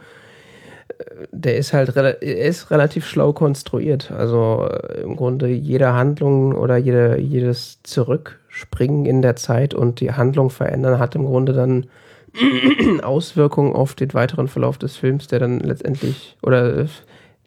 äh, 0.88 1.27
der 1.31 1.57
ist 1.57 1.73
halt 1.73 1.95
er 1.95 2.22
ist 2.22 2.72
relativ 2.72 3.06
schlau 3.06 3.34
konstruiert. 3.34 4.11
Also 4.11 4.68
äh, 4.69 5.02
im 5.02 5.18
Grunde 5.18 5.48
jede 5.48 5.93
Handlung 5.93 6.56
oder 6.56 6.77
jede, 6.77 7.19
jedes 7.19 7.80
Zurückspringen 7.84 9.06
in 9.06 9.22
der 9.22 9.35
Zeit 9.35 9.73
und 9.73 9.99
die 9.99 10.14
Handlung 10.14 10.49
verändern 10.49 10.99
hat 10.99 11.15
im 11.15 11.26
Grunde 11.26 11.53
dann 11.53 11.88
Auswirkungen 13.03 13.73
auf 13.73 13.93
den 13.93 14.14
weiteren 14.14 14.48
Verlauf 14.48 14.77
des 14.77 14.95
Films, 14.95 15.27
der 15.27 15.39
dann 15.39 15.60
letztendlich 15.60 16.38
oder 16.41 16.77
äh, 16.77 16.88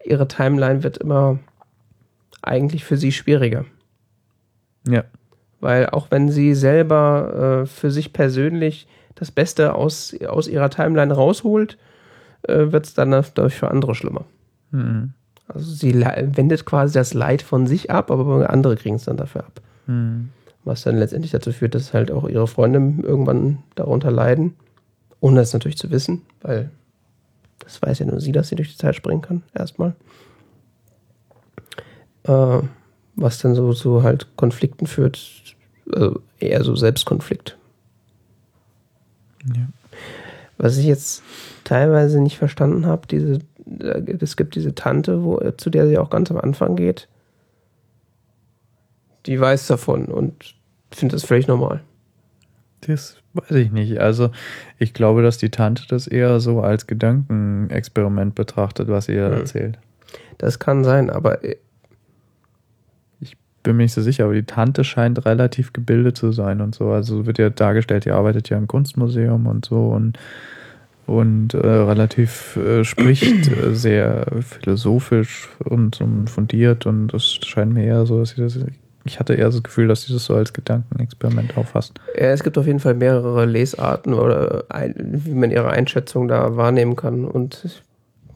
ihre 0.05 0.29
Timeline 0.29 0.83
wird 0.83 0.99
immer 0.99 1.39
eigentlich 2.43 2.85
für 2.85 2.97
sie 2.97 3.13
schwieriger. 3.13 3.65
Ja. 4.87 5.05
Weil 5.65 5.89
auch 5.89 6.09
wenn 6.11 6.29
sie 6.29 6.55
selber 6.55 7.63
äh, 7.63 7.67
für 7.67 7.91
sich 7.91 8.13
persönlich 8.13 8.87
das 9.15 9.31
Beste 9.31 9.75
aus, 9.75 10.15
aus 10.29 10.47
ihrer 10.47 10.69
Timeline 10.69 11.15
rausholt, 11.15 11.79
äh, 12.43 12.71
wird 12.71 12.85
es 12.85 12.93
dann 12.93 13.13
dadurch 13.13 13.55
für 13.55 13.71
andere 13.71 13.95
schlimmer. 13.95 14.27
Mhm. 14.73 15.15
Also 15.49 15.73
sie 15.73 15.95
wendet 15.95 16.67
quasi 16.67 16.93
das 16.93 17.15
Leid 17.15 17.41
von 17.41 17.67
sich 17.67 17.91
ab, 17.91 18.11
aber 18.11 18.51
andere 18.51 18.77
kriegen 18.77 18.97
es 18.97 19.05
dann 19.05 19.17
dafür 19.17 19.45
ab. 19.45 19.63
Mhm. 19.87 20.29
Was 20.65 20.83
dann 20.83 20.99
letztendlich 20.99 21.33
dazu 21.33 21.51
führt, 21.51 21.75
dass 21.75 21.95
halt 21.95 22.11
auch 22.11 22.29
ihre 22.29 22.47
Freunde 22.47 23.03
irgendwann 23.03 23.61
darunter 23.75 24.11
leiden. 24.11 24.57
Ohne 25.21 25.41
es 25.41 25.55
natürlich 25.55 25.79
zu 25.79 25.91
wissen, 25.91 26.21
weil 26.43 26.69
das 27.61 27.81
weiß 27.81 28.01
ja 28.01 28.05
nur 28.05 28.21
sie, 28.21 28.33
dass 28.33 28.49
sie 28.49 28.57
durch 28.57 28.73
die 28.73 28.79
Zeit 28.79 28.97
springen 28.97 29.23
kann, 29.23 29.43
erstmal. 29.55 29.95
Äh, 32.25 32.61
was 33.17 33.39
dann 33.39 33.55
so 33.55 33.73
zu 33.73 34.03
halt 34.03 34.27
Konflikten 34.37 34.87
führt, 34.87 35.21
also 35.93 36.21
eher 36.39 36.65
so 36.65 36.75
Selbstkonflikt. 36.77 37.57
Ja. 39.55 39.67
Was 40.57 40.79
ich 40.79 40.87
jetzt 40.87 41.23
teilweise 41.65 42.21
nicht 42.21 42.39
verstanden 42.39 42.87
habe, 42.87 43.07
diese, 43.07 43.41
äh, 43.81 44.17
es 44.21 44.37
gibt 44.37 44.55
diese 44.55 44.75
Tante, 44.75 45.23
wo, 45.25 45.39
zu 45.57 45.71
der 45.71 45.87
sie 45.89 45.99
auch 45.99 46.11
ganz 46.11 46.31
am 46.31 46.39
Anfang 46.39 46.77
geht. 46.77 47.09
Die 49.27 49.41
weiß 49.41 49.67
davon 49.67 50.07
und 50.07 50.55
findet 50.91 51.15
das 51.17 51.25
völlig 51.25 51.47
normal. 51.49 51.81
Das 52.83 53.17
weiß 53.33 53.53
ich 53.53 53.71
nicht. 53.73 53.99
Also, 53.99 54.31
ich 54.79 54.93
glaube, 54.93 55.23
dass 55.23 55.39
die 55.39 55.51
Tante 55.51 55.85
das 55.89 56.07
eher 56.07 56.39
so 56.41 56.61
als 56.61 56.87
Gedankenexperiment 56.87 58.35
betrachtet, 58.35 58.89
was 58.89 59.07
sie 59.07 59.15
ihr 59.15 59.29
Mhm. 59.29 59.35
erzählt. 59.39 59.79
Das 60.39 60.59
kann 60.59 60.85
sein, 60.85 61.09
aber 61.11 61.43
äh, 61.43 61.57
Bin 63.65 63.77
mir 63.77 63.83
nicht 63.83 63.95
so 63.95 64.03
sicher, 64.03 64.25
aber 64.25 64.35
die 64.35 64.45
Tante 64.45 64.85
scheint 64.85 65.27
relativ 65.27 65.73
gebildet 65.73 66.17
zu 66.17 66.31
sein 66.31 66.61
und 66.61 66.75
so. 66.75 66.91
Also 66.91 67.27
wird 67.27 67.39
ja 67.39 67.51
dargestellt, 67.51 68.05
die 68.05 68.13
arbeitet 68.13 68.49
ja 68.51 68.57
im 68.57 68.69
Kunstmuseum 68.69 69.47
und 69.47 69.65
so 69.65 69.89
und, 69.89 70.19
und 71.07 71.55
äh, 71.55 71.67
relativ 71.67 72.57
äh, 72.57 72.85
spricht 72.85 73.51
äh, 73.51 73.75
sehr 73.75 74.27
philosophisch 74.43 75.49
und, 75.65 76.01
und 76.01 76.31
fundiert 76.31 76.87
und 76.87 77.09
das 77.09 77.25
scheint 77.25 77.75
mir 77.75 77.85
eher 77.85 78.07
so, 78.07 78.21
dass 78.21 78.31
sie 78.31 78.43
das. 78.43 78.59
Ich 79.07 79.19
hatte 79.21 79.35
eher 79.35 79.47
das 79.47 79.63
Gefühl, 79.63 79.89
dass 79.89 80.03
sie 80.03 80.13
das 80.15 80.25
so 80.25 80.35
als 80.35 80.53
Gedankenexperiment 80.53 81.57
auffasst. 81.57 81.99
äh, 82.15 82.29
es 82.29 82.43
gibt 82.43 82.57
auf 82.57 82.67
jeden 82.67 82.81
Fall 82.81 82.95
mehrere 82.95 83.45
Lesarten 83.45 84.15
oder 84.15 84.65
ein, 84.69 84.95
wie 85.25 85.35
man 85.35 85.51
ihre 85.51 85.71
Einschätzung 85.71 86.29
da 86.29 86.57
wahrnehmen 86.57 86.97
kann. 86.97 87.25
Und 87.27 87.65
es 87.65 87.83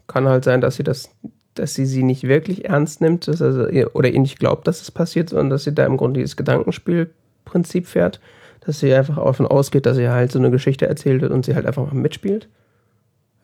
kann 0.07 0.27
halt 0.29 0.45
sein, 0.45 0.61
dass 0.61 0.77
sie 0.77 0.85
das, 0.85 1.11
dass 1.59 1.75
sie 1.75 1.87
sie 1.87 2.03
nicht 2.03 2.25
wirklich 2.25 2.67
ernst 2.67 3.01
nimmt, 3.01 3.29
dass 3.29 3.41
ihr, 3.41 3.95
oder 3.95 4.09
ihr 4.09 4.21
nicht 4.21 4.39
glaubt, 4.39 4.67
dass 4.67 4.81
es 4.81 4.91
passiert, 4.91 5.31
sondern 5.31 5.51
dass 5.51 5.65
sie 5.65 5.75
da 5.75 5.85
im 5.87 5.97
Grunde 5.97 6.21
dieses 6.21 6.37
Gedankenspielprinzip 6.37 7.87
fährt, 7.87 8.21
dass 8.61 8.81
sie 8.81 8.93
einfach 8.95 9.17
davon 9.17 9.47
ausgeht, 9.47 9.87
dass 9.87 9.97
sie 9.97 10.09
halt 10.09 10.33
so 10.33 10.39
eine 10.39 10.51
Geschichte 10.51 10.87
erzählt 10.87 11.23
wird 11.23 11.33
und 11.33 11.45
sie 11.45 11.55
halt 11.55 11.67
einfach 11.67 11.91
mal 11.91 12.01
mitspielt. 12.01 12.49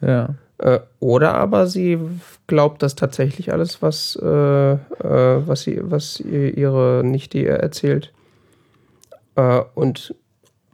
Ja. 0.01 0.35
Äh, 0.59 0.81
oder 1.01 1.35
aber 1.35 1.67
sie 1.67 1.99
glaubt 2.47 2.83
das 2.83 2.95
tatsächlich 2.95 3.53
alles, 3.53 3.83
was, 3.83 4.19
äh, 4.23 4.27
äh, 4.27 4.79
was, 5.47 5.63
sie, 5.63 5.81
was 5.83 6.21
ihr, 6.21 6.57
ihre 6.57 7.03
Nichte 7.05 7.39
ihr 7.39 7.55
erzählt. 7.55 8.13
Äh, 9.37 9.63
und 9.75 10.15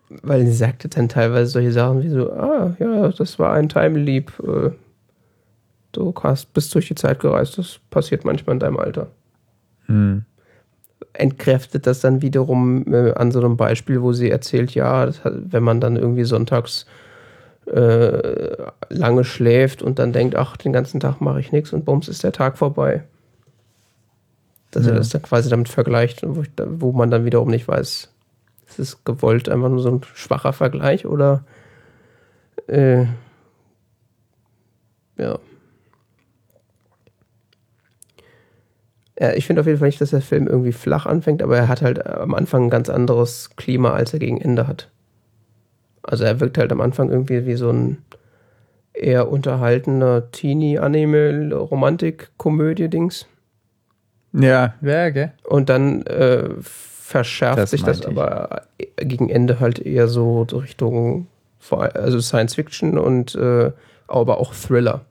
weil 0.09 0.45
sie 0.45 0.53
sagte 0.53 0.89
dann 0.89 1.09
teilweise 1.09 1.51
solche 1.51 1.73
Sachen 1.73 2.03
wie 2.03 2.09
so, 2.09 2.33
ah, 2.33 2.75
ja, 2.79 3.09
das 3.09 3.39
war 3.39 3.53
ein 3.53 3.69
Time 3.69 3.99
Leap. 3.99 4.33
Du 5.93 6.15
hast 6.23 6.53
bist 6.55 6.75
durch 6.75 6.89
die 6.89 6.95
Zeit 6.95 7.21
gereist, 7.21 7.59
das 7.59 7.81
passiert 7.91 8.25
manchmal 8.25 8.55
in 8.55 8.61
deinem 8.61 8.77
Alter. 8.77 9.09
Hm. 9.87 10.25
Entkräftet 11.13 11.87
das 11.87 12.01
dann 12.01 12.23
wiederum 12.23 12.93
äh, 12.93 13.13
an 13.13 13.33
so 13.33 13.41
einem 13.41 13.57
Beispiel, 13.57 14.01
wo 14.01 14.13
sie 14.13 14.31
erzählt, 14.31 14.75
ja, 14.75 15.07
hat, 15.07 15.21
wenn 15.25 15.63
man 15.65 15.81
dann 15.81 15.97
irgendwie 15.97 16.25
sonntags 16.25 16.87
äh, 17.67 18.67
lange 18.89 19.25
schläft 19.25 19.83
und 19.83 19.99
dann 19.99 20.13
denkt, 20.13 20.37
ach, 20.37 20.57
den 20.57 20.73
ganzen 20.73 21.01
Tag 21.01 21.21
mache 21.21 21.41
ich 21.41 21.53
nichts 21.53 21.73
und 21.73 21.85
bums 21.85 22.09
ist 22.09 22.23
der 22.23 22.33
Tag 22.33 22.59
vorbei. 22.59 23.05
Dass 24.71 24.87
er 24.87 24.93
Ja. 24.93 24.99
das 24.99 25.09
dann 25.09 25.23
quasi 25.23 25.51
damit 25.51 25.69
vergleicht, 25.69 26.23
wo, 26.25 26.43
ich, 26.43 26.51
wo 26.57 26.93
man 26.93 27.11
dann 27.11 27.25
wiederum 27.25 27.49
nicht 27.49 27.67
weiß, 27.67 28.09
ist 28.69 28.79
es 28.79 29.05
gewollt 29.05 29.49
einfach 29.49 29.69
nur 29.69 29.81
so 29.81 29.91
ein 29.91 30.01
schwacher 30.15 30.53
Vergleich 30.53 31.07
oder 31.07 31.45
äh, 32.69 33.07
ja. 35.19 35.39
Ja, 39.21 39.33
ich 39.35 39.47
finde 39.47 39.61
auf 39.61 39.67
jeden 39.67 39.79
Fall 39.79 39.89
nicht, 39.89 40.01
dass 40.01 40.11
der 40.11 40.23
Film 40.23 40.47
irgendwie 40.47 40.73
flach 40.73 41.05
anfängt, 41.05 41.43
aber 41.43 41.55
er 41.57 41.69
hat 41.69 41.83
halt 41.83 42.07
am 42.07 42.33
Anfang 42.35 42.65
ein 42.65 42.71
ganz 42.71 42.89
anderes 42.89 43.51
Klima, 43.57 43.93
als 43.93 44.15
er 44.15 44.19
gegen 44.19 44.41
Ende 44.41 44.67
hat. 44.67 44.89
Also 46.03 46.25
er 46.25 46.41
wirkt 46.41 46.57
halt 46.57 46.73
am 46.73 46.81
Anfang 46.81 47.11
irgendwie 47.11 47.45
wie 47.45 47.57
so 47.57 47.69
ein 47.71 47.99
eher 48.95 49.31
unterhaltener 49.31 50.31
Teenie-Anime-Romantik-Komödie-Dings. 50.31 53.27
Ja, 54.33 54.73
ja, 54.81 55.11
gell? 55.11 55.33
Und 55.45 55.69
dann 55.69 56.01
äh, 56.07 56.49
verschärft 56.61 57.59
Das 57.59 57.73
sich 57.73 57.83
das 57.83 58.01
ich. 58.01 58.07
aber 58.07 58.63
gegen 58.97 59.29
Ende 59.29 59.61
halt 59.61 59.81
eher 59.81 60.09
so 60.09 60.41
Richtung 60.43 61.27
also 61.71 62.21
Science 62.21 62.55
Fiction 62.55 62.97
und 62.97 63.35
äh, 63.35 63.71
aber 64.07 64.39
auch 64.39 64.55
Thriller. 64.55 65.05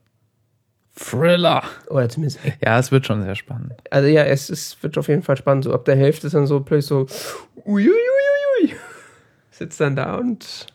Thriller. 1.00 1.64
Oder 1.90 2.10
zumindest 2.10 2.40
Ja, 2.64 2.78
es 2.80 2.92
wird 2.92 3.06
schon 3.06 3.24
sehr 3.24 3.36
spannend. 3.36 3.74
Also 3.90 4.08
ja, 4.10 4.24
es 4.24 4.50
ist, 4.50 4.82
wird 4.84 4.98
auf 4.98 5.08
jeden 5.08 5.24
Fall 5.24 5.38
spannend. 5.38 5.64
So 5.64 5.74
ab 5.74 5.86
der 5.86 5.96
Hälfte 5.96 6.28
ist 6.28 6.34
dann 6.34 6.46
so 6.48 6.60
plötzlich 6.60 6.88
so 6.88 7.08
uiuiuiui. 7.66 8.76
Sitzt 9.52 9.80
dann 9.80 9.96
da 9.96 10.16
und 10.16 10.68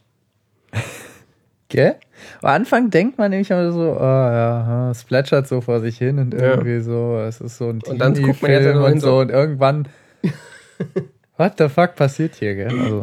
Gell? 1.68 1.96
Am 2.42 2.50
Anfang 2.50 2.90
denkt 2.90 3.18
man 3.18 3.30
nämlich 3.30 3.50
immer 3.50 3.72
so, 3.72 3.96
oh 3.98 4.02
ja, 4.02 4.90
es 4.90 5.02
plätschert 5.04 5.48
so 5.48 5.60
vor 5.60 5.80
sich 5.80 5.98
hin 5.98 6.18
und 6.18 6.32
Ja. 6.34 6.40
irgendwie 6.40 6.80
so, 6.80 7.18
es 7.18 7.40
ist 7.40 7.56
so 7.58 7.68
ein 7.68 7.80
Und 7.82 7.98
dann 7.98 8.14
guckt 8.14 8.42
man 8.42 8.50
ja 8.52 8.58
hin 8.60 8.76
und 8.76 9.00
so- 9.00 9.06
so 9.08 9.18
und 9.20 9.30
irgendwann, 9.30 9.88
what 11.36 11.54
the 11.58 11.68
fuck 11.68 11.96
passiert 11.96 12.36
hier, 12.36 12.54
gell? 12.54 12.78
Also, 12.78 13.00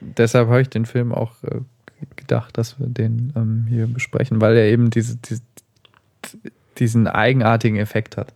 deshalb 0.00 0.48
habe 0.48 0.62
ich 0.62 0.68
den 0.70 0.86
Film 0.86 1.12
auch 1.12 1.32
äh, 1.44 1.60
gedacht, 2.16 2.58
dass 2.58 2.78
wir 2.80 2.86
den 2.88 3.32
ähm, 3.36 3.66
hier 3.68 3.86
besprechen, 3.86 4.40
weil 4.40 4.56
er 4.56 4.64
eben 4.66 4.90
diese, 4.90 5.16
diese, 5.16 5.42
diesen 6.78 7.06
eigenartigen 7.06 7.78
Effekt 7.78 8.16
hat. 8.16 8.34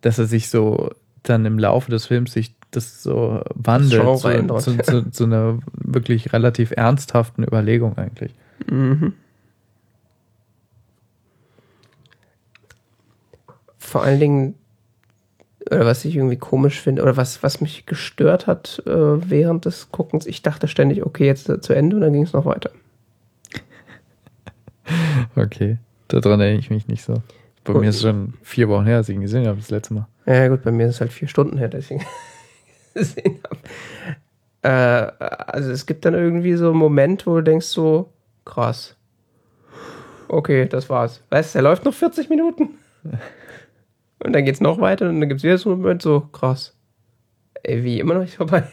Dass 0.00 0.18
er 0.18 0.26
sich 0.26 0.48
so 0.48 0.90
dann 1.22 1.44
im 1.46 1.58
Laufe 1.58 1.90
des 1.90 2.06
Films 2.06 2.32
sich 2.32 2.54
das 2.72 3.02
so 3.02 3.42
wandelt 3.54 4.02
Genre 4.02 4.46
zu, 4.58 4.76
zu, 4.76 4.82
zu, 4.82 5.10
zu 5.10 5.24
einer 5.24 5.58
wirklich 5.74 6.32
relativ 6.32 6.72
ernsthaften 6.72 7.44
Überlegung 7.44 7.96
eigentlich. 7.98 8.34
Mhm. 8.70 9.12
Vor 13.78 14.02
allen 14.02 14.20
Dingen, 14.20 14.54
oder 15.66 15.84
was 15.84 16.04
ich 16.06 16.16
irgendwie 16.16 16.38
komisch 16.38 16.80
finde, 16.80 17.02
oder 17.02 17.16
was, 17.18 17.42
was 17.42 17.60
mich 17.60 17.84
gestört 17.84 18.46
hat 18.46 18.82
äh, 18.86 19.30
während 19.30 19.66
des 19.66 19.92
Guckens, 19.92 20.26
ich 20.26 20.40
dachte 20.40 20.66
ständig, 20.66 21.04
okay, 21.04 21.26
jetzt 21.26 21.50
zu 21.62 21.74
Ende 21.74 21.96
und 21.96 22.02
dann 22.02 22.12
ging 22.12 22.22
es 22.22 22.32
noch 22.32 22.46
weiter. 22.46 22.70
Okay, 25.36 25.78
daran 26.20 26.40
erinnere 26.40 26.60
ich 26.60 26.70
mich 26.70 26.88
nicht 26.88 27.02
so. 27.04 27.22
Bei 27.64 27.72
Und- 27.72 27.80
mir 27.80 27.88
ist 27.90 27.96
es 27.96 28.02
schon 28.02 28.34
vier 28.42 28.68
Wochen 28.68 28.86
her, 28.86 28.98
dass 28.98 29.08
ich 29.08 29.14
ihn 29.14 29.20
gesehen 29.22 29.46
habe, 29.46 29.58
das 29.58 29.70
letzte 29.70 29.94
Mal. 29.94 30.08
Ja 30.26 30.48
gut, 30.48 30.62
bei 30.62 30.70
mir 30.72 30.86
ist 30.86 30.96
es 30.96 31.00
halt 31.00 31.12
vier 31.12 31.28
Stunden 31.28 31.58
her, 31.58 31.68
deswegen 31.68 32.02
gesehen 32.94 33.38
habe. 33.44 33.58
Äh, 34.62 35.12
also 35.18 35.70
es 35.70 35.86
gibt 35.86 36.04
dann 36.04 36.14
irgendwie 36.14 36.54
so 36.54 36.70
einen 36.70 36.78
Moment, 36.78 37.26
wo 37.26 37.36
du 37.36 37.42
denkst 37.42 37.66
so, 37.66 38.12
krass. 38.44 38.96
Okay, 40.28 40.66
das 40.66 40.88
war's. 40.88 41.22
Weißt 41.30 41.54
du, 41.54 41.58
der 41.58 41.62
läuft 41.62 41.84
noch 41.84 41.94
40 41.94 42.28
Minuten. 42.30 42.70
Und 44.24 44.32
dann 44.32 44.44
geht's 44.44 44.60
noch 44.60 44.80
weiter 44.80 45.08
und 45.08 45.20
dann 45.20 45.28
gibt's 45.28 45.42
wieder 45.44 45.58
so 45.58 45.72
einen 45.72 45.82
Moment 45.82 46.02
so, 46.02 46.20
krass. 46.20 46.74
Ey, 47.64 47.82
wie 47.84 48.00
immer 48.00 48.14
noch 48.14 48.22
nicht 48.22 48.36
vorbei. 48.36 48.64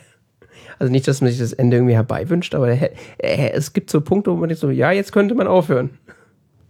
Also 0.78 0.91
nicht, 0.91 1.07
dass 1.07 1.22
man 1.22 1.30
sich 1.32 1.40
das 1.40 1.53
Ende 1.53 1.78
irgendwie 1.78 1.95
herbeiwünscht, 1.95 2.56
aber 2.56 2.70
es 3.18 3.74
gibt 3.74 3.90
so 3.90 4.02
Punkte, 4.02 4.32
wo 4.32 4.36
man 4.36 4.49
denkt 4.49 4.61
so, 4.61 4.70
ja, 4.70 4.91
jetzt 4.91 5.11
könnte 5.11 5.36
man 5.36 5.48
aufhören. 5.48 5.98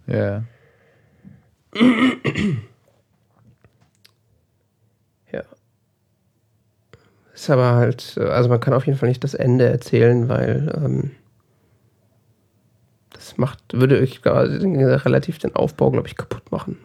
Ja. 0.06 0.42
Ja. 5.32 5.44
Ist 7.32 7.48
aber 7.50 7.74
halt, 7.74 8.18
also 8.18 8.48
man 8.48 8.58
kann 8.58 8.74
auf 8.74 8.86
jeden 8.86 8.98
Fall 8.98 9.08
nicht 9.08 9.22
das 9.22 9.34
Ende 9.34 9.68
erzählen, 9.68 10.28
weil 10.28 10.72
ähm, 10.76 11.12
das 13.12 13.36
macht, 13.38 13.60
würde 13.72 13.98
ich 14.00 14.24
relativ 14.24 15.38
den 15.38 15.54
Aufbau, 15.54 15.90
glaube 15.90 16.08
ich, 16.08 16.16
kaputt 16.16 16.50
machen. 16.50 16.78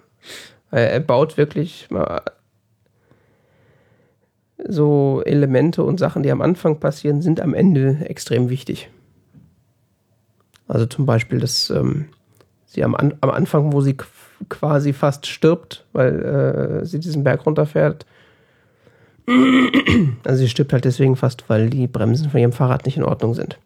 Er 0.69 0.99
baut 0.99 1.37
wirklich 1.37 1.89
mal 1.89 2.21
so 4.67 5.21
Elemente 5.25 5.83
und 5.83 5.99
Sachen, 5.99 6.23
die 6.23 6.31
am 6.31 6.41
Anfang 6.41 6.79
passieren, 6.79 7.21
sind 7.21 7.39
am 7.39 7.53
Ende 7.53 7.97
extrem 8.05 8.49
wichtig. 8.49 8.89
Also 10.67 10.85
zum 10.85 11.05
Beispiel, 11.05 11.39
dass 11.39 11.69
ähm, 11.69 12.09
sie 12.65 12.83
am, 12.83 12.95
An 12.95 13.13
am 13.21 13.29
Anfang, 13.29 13.73
wo 13.73 13.81
sie 13.81 13.95
quasi 14.49 14.93
fast 14.93 15.27
stirbt, 15.27 15.85
weil 15.93 16.21
äh, 16.81 16.85
sie 16.85 16.99
diesen 16.99 17.23
Berg 17.23 17.45
runterfährt. 17.45 18.05
Also 20.23 20.39
sie 20.39 20.49
stirbt 20.49 20.73
halt 20.73 20.85
deswegen 20.85 21.15
fast, 21.15 21.49
weil 21.49 21.69
die 21.69 21.87
Bremsen 21.87 22.29
von 22.29 22.39
ihrem 22.39 22.51
Fahrrad 22.51 22.85
nicht 22.85 22.97
in 22.97 23.03
Ordnung 23.03 23.33
sind. 23.33 23.57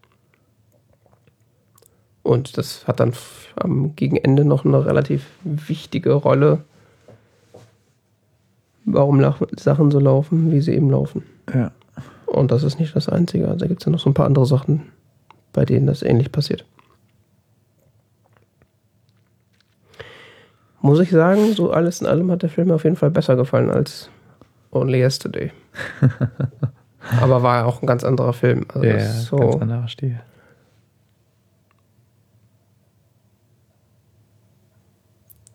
Und 2.24 2.58
das 2.58 2.88
hat 2.88 3.00
dann 3.00 3.14
am 3.56 3.96
Gegenende 3.96 4.46
noch 4.46 4.64
eine 4.64 4.86
relativ 4.86 5.26
wichtige 5.44 6.14
Rolle, 6.14 6.64
warum 8.86 9.22
Sachen 9.58 9.92
so 9.92 10.00
laufen, 10.00 10.52
wie 10.52 10.62
sie 10.62 10.74
eben 10.74 10.90
laufen. 10.90 11.24
Ja. 11.54 11.72
Und 12.26 12.52
das 12.52 12.64
ist 12.64 12.80
nicht 12.80 12.96
das 12.96 13.10
Einzige. 13.10 13.48
Also 13.48 13.60
da 13.60 13.68
gibt 13.68 13.82
es 13.82 13.86
ja 13.86 13.92
noch 13.92 14.00
so 14.00 14.10
ein 14.10 14.14
paar 14.14 14.28
andere 14.28 14.46
Sachen, 14.46 14.84
bei 15.52 15.66
denen 15.66 15.88
das 15.88 16.04
ähnlich 16.04 16.32
passiert. 16.32 16.66
Muss 20.82 21.00
ich 21.00 21.10
sagen, 21.10 21.54
so 21.54 21.72
alles 21.72 22.02
in 22.02 22.08
allem 22.08 22.32
hat 22.32 22.42
der 22.42 22.50
Film 22.50 22.70
mir 22.70 22.76
auf 22.76 22.84
jeden 22.84 22.96
Fall 22.96 23.12
besser 23.12 23.36
gefallen 23.36 23.70
als 23.70 24.10
Only 24.72 25.02
Yesterday. 25.02 25.52
Aber 27.22 27.44
war 27.44 27.58
ja 27.58 27.66
auch 27.66 27.82
ein 27.82 27.88
ganz 27.88 28.04
anderer 28.04 28.34
Film. 28.34 28.66
Also 28.74 28.88
ja, 28.88 29.00
so 29.00 29.38
ganz 29.38 29.56
anderer 29.56 29.88
Stil. 29.88 30.20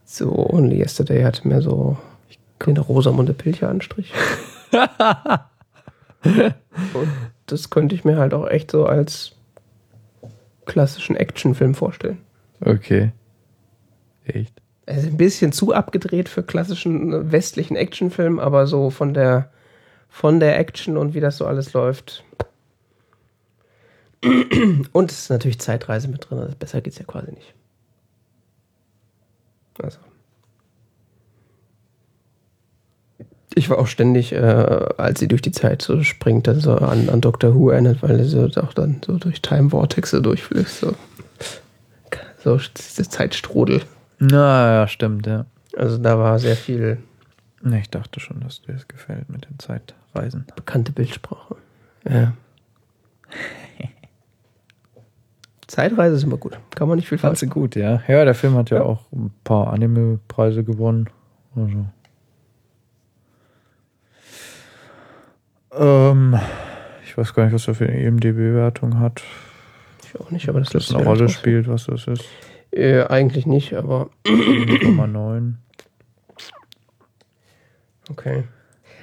So, 0.04 0.48
Only 0.48 0.78
Yesterday 0.80 1.22
hatte 1.22 1.46
mir 1.48 1.60
so 1.60 1.96
den 2.64 2.76
Rosamunde 2.76 3.32
Pilcher 3.34 3.68
Anstrich. 3.68 4.12
Und 6.24 7.08
das 7.46 7.68
könnte 7.70 7.94
ich 7.94 8.04
mir 8.04 8.16
halt 8.16 8.32
auch 8.32 8.46
echt 8.48 8.70
so 8.70 8.86
als 8.86 9.32
klassischen 10.66 11.16
Actionfilm 11.16 11.74
vorstellen. 11.74 12.18
Okay. 12.60 13.12
Echt? 14.24 14.62
Ist 14.86 15.06
ein 15.06 15.16
bisschen 15.16 15.52
zu 15.52 15.72
abgedreht 15.72 16.28
für 16.28 16.42
klassischen 16.42 17.12
äh, 17.12 17.32
westlichen 17.32 17.76
Actionfilm, 17.76 18.38
aber 18.38 18.66
so 18.66 18.90
von 18.90 19.14
der 19.14 19.50
von 20.08 20.38
der 20.38 20.58
Action 20.58 20.96
und 20.96 21.12
wie 21.14 21.20
das 21.20 21.38
so 21.38 21.46
alles 21.46 21.72
läuft. 21.72 22.22
Und 24.92 25.10
es 25.10 25.22
ist 25.22 25.28
natürlich 25.28 25.58
Zeitreise 25.58 26.06
mit 26.06 26.30
drin, 26.30 26.38
also 26.38 26.54
besser 26.56 26.80
geht's 26.80 26.98
ja 26.98 27.04
quasi 27.04 27.32
nicht. 27.32 27.52
Also. 29.82 29.98
Ich 33.56 33.68
war 33.70 33.78
auch 33.78 33.88
ständig, 33.88 34.32
äh, 34.32 34.36
als 34.36 35.18
sie 35.18 35.28
durch 35.28 35.42
die 35.42 35.52
Zeit 35.52 35.82
so 35.82 36.02
springt, 36.04 36.46
dann 36.46 36.60
so 36.60 36.76
an, 36.76 37.08
an 37.08 37.20
Doctor 37.20 37.54
Who 37.54 37.70
erinnert, 37.70 38.02
weil 38.02 38.22
sie 38.24 38.40
auch 38.40 38.72
dann 38.72 39.00
so 39.04 39.18
durch 39.18 39.42
Time 39.42 39.70
Vortexe 39.70 40.22
durchfließt. 40.22 40.80
So, 40.80 40.94
so 42.44 42.58
Zeitstrudel. 42.58 43.82
Na 44.18 44.74
ja, 44.80 44.88
stimmt, 44.88 45.26
ja. 45.26 45.46
Also 45.76 45.98
da 45.98 46.18
war 46.18 46.38
sehr 46.38 46.56
viel. 46.56 46.98
Ich 47.72 47.90
dachte 47.90 48.20
schon, 48.20 48.40
dass 48.40 48.62
dir 48.62 48.74
das 48.74 48.86
gefällt 48.88 49.28
mit 49.30 49.46
den 49.46 49.58
Zeitreisen. 49.58 50.46
Bekannte 50.54 50.92
Bildsprache. 50.92 51.56
Ja. 52.08 52.34
Zeitreise 55.66 56.16
ist 56.16 56.24
immer 56.24 56.36
gut. 56.36 56.58
Kann 56.74 56.88
man 56.88 56.96
nicht 56.96 57.08
viel 57.08 57.18
falsch. 57.18 57.40
gut, 57.48 57.74
ja. 57.74 58.02
Ja, 58.06 58.24
der 58.24 58.34
Film 58.34 58.54
hat 58.54 58.70
ja, 58.70 58.78
ja. 58.78 58.82
auch 58.84 59.10
ein 59.12 59.32
paar 59.44 59.72
Anime-Preise 59.72 60.62
gewonnen. 60.62 61.08
Also. 61.56 61.86
Ähm, 65.72 66.38
ich 67.04 67.16
weiß 67.16 67.34
gar 67.34 67.44
nicht, 67.44 67.54
was 67.54 67.66
er 67.66 67.74
für 67.74 67.86
eine 67.86 67.98
EMDB-Wertung 67.98 69.00
hat. 69.00 69.22
Ich 70.04 70.20
auch 70.20 70.30
nicht, 70.30 70.48
aber 70.48 70.60
das, 70.60 70.70
das 70.70 70.94
eine 70.94 71.02
Rolle 71.02 71.28
spielt, 71.28 71.66
was 71.66 71.86
das 71.86 72.06
ist. 72.06 72.24
Äh, 72.74 73.04
eigentlich 73.04 73.46
nicht, 73.46 73.74
aber. 73.74 74.10
0,9. 74.26 75.54
Okay. 78.10 78.44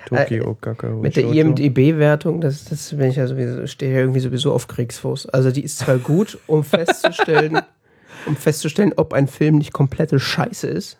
Tokio 0.05 0.57
äh, 0.65 0.87
Mit 0.87 1.15
der 1.15 1.23
IMDB-Wertung, 1.23 2.41
das, 2.41 2.65
das 2.65 2.89
bin 2.89 3.09
ich 3.09 3.15
ja 3.15 3.27
sowieso, 3.27 3.65
stehe 3.67 3.93
ja 3.93 3.99
irgendwie 3.99 4.19
sowieso 4.19 4.51
auf 4.51 4.67
Kriegsfuß. 4.67 5.27
Also 5.27 5.51
die 5.51 5.63
ist 5.63 5.77
zwar 5.77 5.97
gut, 5.97 6.37
um 6.47 6.65
festzustellen, 6.65 7.61
um 8.25 8.35
festzustellen, 8.35 8.93
ob 8.97 9.13
ein 9.13 9.27
Film 9.27 9.57
nicht 9.57 9.71
komplette 9.71 10.19
Scheiße 10.19 10.67
ist. 10.67 10.97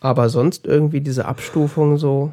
Aber 0.00 0.28
sonst 0.28 0.66
irgendwie 0.66 1.00
diese 1.00 1.24
Abstufung 1.24 1.96
so, 1.96 2.32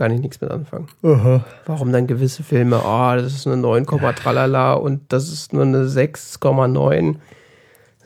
kann 0.00 0.12
ich 0.12 0.20
nichts 0.20 0.40
mit 0.40 0.50
anfangen. 0.50 0.88
Aha. 1.02 1.44
Warum 1.66 1.92
dann 1.92 2.06
gewisse 2.06 2.42
Filme, 2.42 2.80
oh, 2.82 3.12
das 3.16 3.34
ist 3.34 3.46
eine 3.46 3.58
9, 3.58 3.84
tralala 3.84 4.72
und 4.72 5.12
das 5.12 5.30
ist 5.30 5.52
nur 5.52 5.62
eine 5.62 5.84
6,9. 5.84 7.16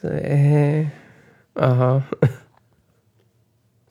Äh, 0.03 0.87
aha. 1.55 2.03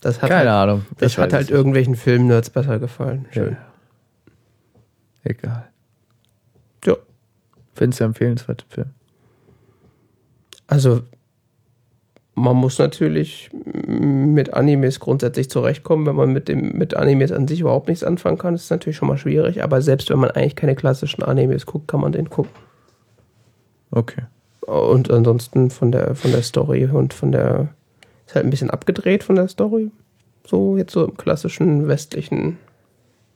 Das 0.01 0.21
hat 0.21 0.31
Keine 0.31 0.51
halt, 0.51 0.69
Ahnung. 0.69 0.85
Das, 0.97 1.17
hat 1.17 1.31
halt 1.31 1.49
irgendwelchen 1.49 1.95
Filmnerds 1.95 2.49
besser 2.49 2.77
gefallen. 2.77 3.25
Schön. 3.31 3.53
Ja. 3.53 5.31
Egal. 5.31 5.69
Ja. 6.83 6.97
Findest 7.73 8.01
du 8.01 8.03
empfehlenswert 8.03 8.65
Film? 8.67 8.89
Also, 10.67 11.03
man 12.35 12.57
muss 12.57 12.79
natürlich 12.79 13.51
mit 13.53 14.53
Animes 14.53 14.99
grundsätzlich 14.99 15.49
zurechtkommen. 15.49 16.05
Wenn 16.05 16.15
man 16.15 16.33
mit, 16.33 16.47
dem, 16.47 16.77
mit 16.77 16.95
Animes 16.95 17.31
an 17.31 17.47
sich 17.47 17.61
überhaupt 17.61 17.87
nichts 17.87 18.03
anfangen 18.03 18.37
kann, 18.37 18.55
ist 18.55 18.63
es 18.63 18.69
natürlich 18.69 18.97
schon 18.97 19.07
mal 19.07 19.17
schwierig. 19.17 19.63
Aber 19.63 19.81
selbst 19.81 20.09
wenn 20.09 20.19
man 20.19 20.31
eigentlich 20.31 20.55
keine 20.55 20.75
klassischen 20.75 21.23
Animes 21.23 21.65
guckt, 21.65 21.87
kann 21.87 22.01
man 22.01 22.11
den 22.11 22.29
gucken. 22.29 22.51
Okay. 23.91 24.23
Und 24.61 25.11
ansonsten 25.11 25.69
von 25.69 25.91
der, 25.91 26.15
von 26.15 26.31
der 26.31 26.41
Story 26.41 26.85
und 26.85 27.13
von 27.13 27.31
der. 27.31 27.69
Ist 28.25 28.35
halt 28.35 28.45
ein 28.45 28.51
bisschen 28.51 28.69
abgedreht 28.69 29.23
von 29.23 29.35
der 29.35 29.49
Story. 29.49 29.91
So, 30.47 30.77
jetzt 30.77 30.93
so 30.93 31.05
im 31.05 31.17
klassischen 31.17 31.87
westlichen. 31.87 32.57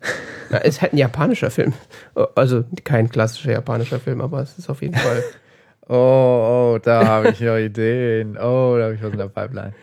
Na, 0.50 0.60
ist 0.60 0.82
halt 0.82 0.94
ein 0.94 0.98
japanischer 0.98 1.52
Film. 1.52 1.74
Also 2.36 2.64
kein 2.84 3.10
klassischer 3.10 3.52
japanischer 3.52 4.00
Film, 4.00 4.22
aber 4.22 4.42
es 4.42 4.58
ist 4.58 4.70
auf 4.70 4.82
jeden 4.82 4.96
Fall. 4.96 5.24
Oh, 5.90 6.74
oh, 6.76 6.80
da 6.82 7.06
habe 7.08 7.30
ich 7.30 7.40
ja 7.40 7.58
Ideen. 7.58 8.38
Oh, 8.38 8.76
da 8.78 8.86
habe 8.86 8.96
ich 8.96 9.04
was 9.04 9.12
in 9.12 9.18
der 9.18 9.30
Pipeline. 9.30 9.74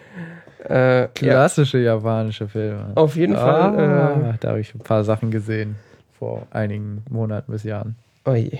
Äh, 0.64 1.08
Klassische 1.14 1.78
ja. 1.78 1.94
japanische 1.94 2.48
Filme. 2.48 2.92
Auf 2.94 3.16
jeden 3.16 3.34
Fall. 3.34 3.78
Ah, 3.78 4.30
äh, 4.30 4.38
da 4.40 4.50
habe 4.50 4.60
ich 4.60 4.74
ein 4.74 4.80
paar 4.80 5.04
Sachen 5.04 5.30
gesehen 5.30 5.76
vor 6.18 6.46
einigen 6.50 7.04
Monaten 7.10 7.52
bis 7.52 7.64
Jahren. 7.64 7.96
Oh 8.24 8.32
je. 8.32 8.58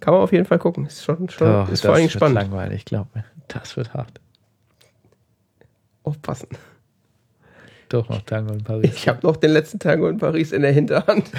Kann 0.00 0.14
man 0.14 0.22
auf 0.22 0.32
jeden 0.32 0.44
Fall 0.44 0.58
gucken. 0.58 0.86
Ist 0.86 1.04
schon, 1.04 1.28
schon 1.28 1.48
Doch, 1.48 1.68
ist 1.68 1.84
vor 1.84 1.94
allem 1.94 2.08
spannend. 2.08 2.36
Das 2.36 2.44
wird 2.44 2.52
langweilig, 2.52 2.84
glaub 2.84 3.14
mir. 3.14 3.24
Das 3.48 3.76
wird 3.76 3.94
hart. 3.94 4.20
Aufpassen. 6.04 6.48
Doch 7.88 8.08
noch 8.08 8.22
Tango 8.22 8.52
in 8.52 8.62
Paris. 8.62 8.94
Ich 8.94 9.08
habe 9.08 9.26
noch 9.26 9.36
den 9.36 9.50
letzten 9.50 9.78
Tango 9.78 10.08
in 10.08 10.18
Paris 10.18 10.52
in 10.52 10.62
der 10.62 10.72
Hinterhand. 10.72 11.30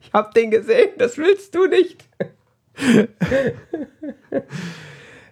Ich 0.00 0.12
habe 0.12 0.32
den 0.34 0.50
gesehen. 0.50 0.90
Das 0.98 1.18
willst 1.18 1.54
du 1.54 1.66
nicht. 1.66 2.04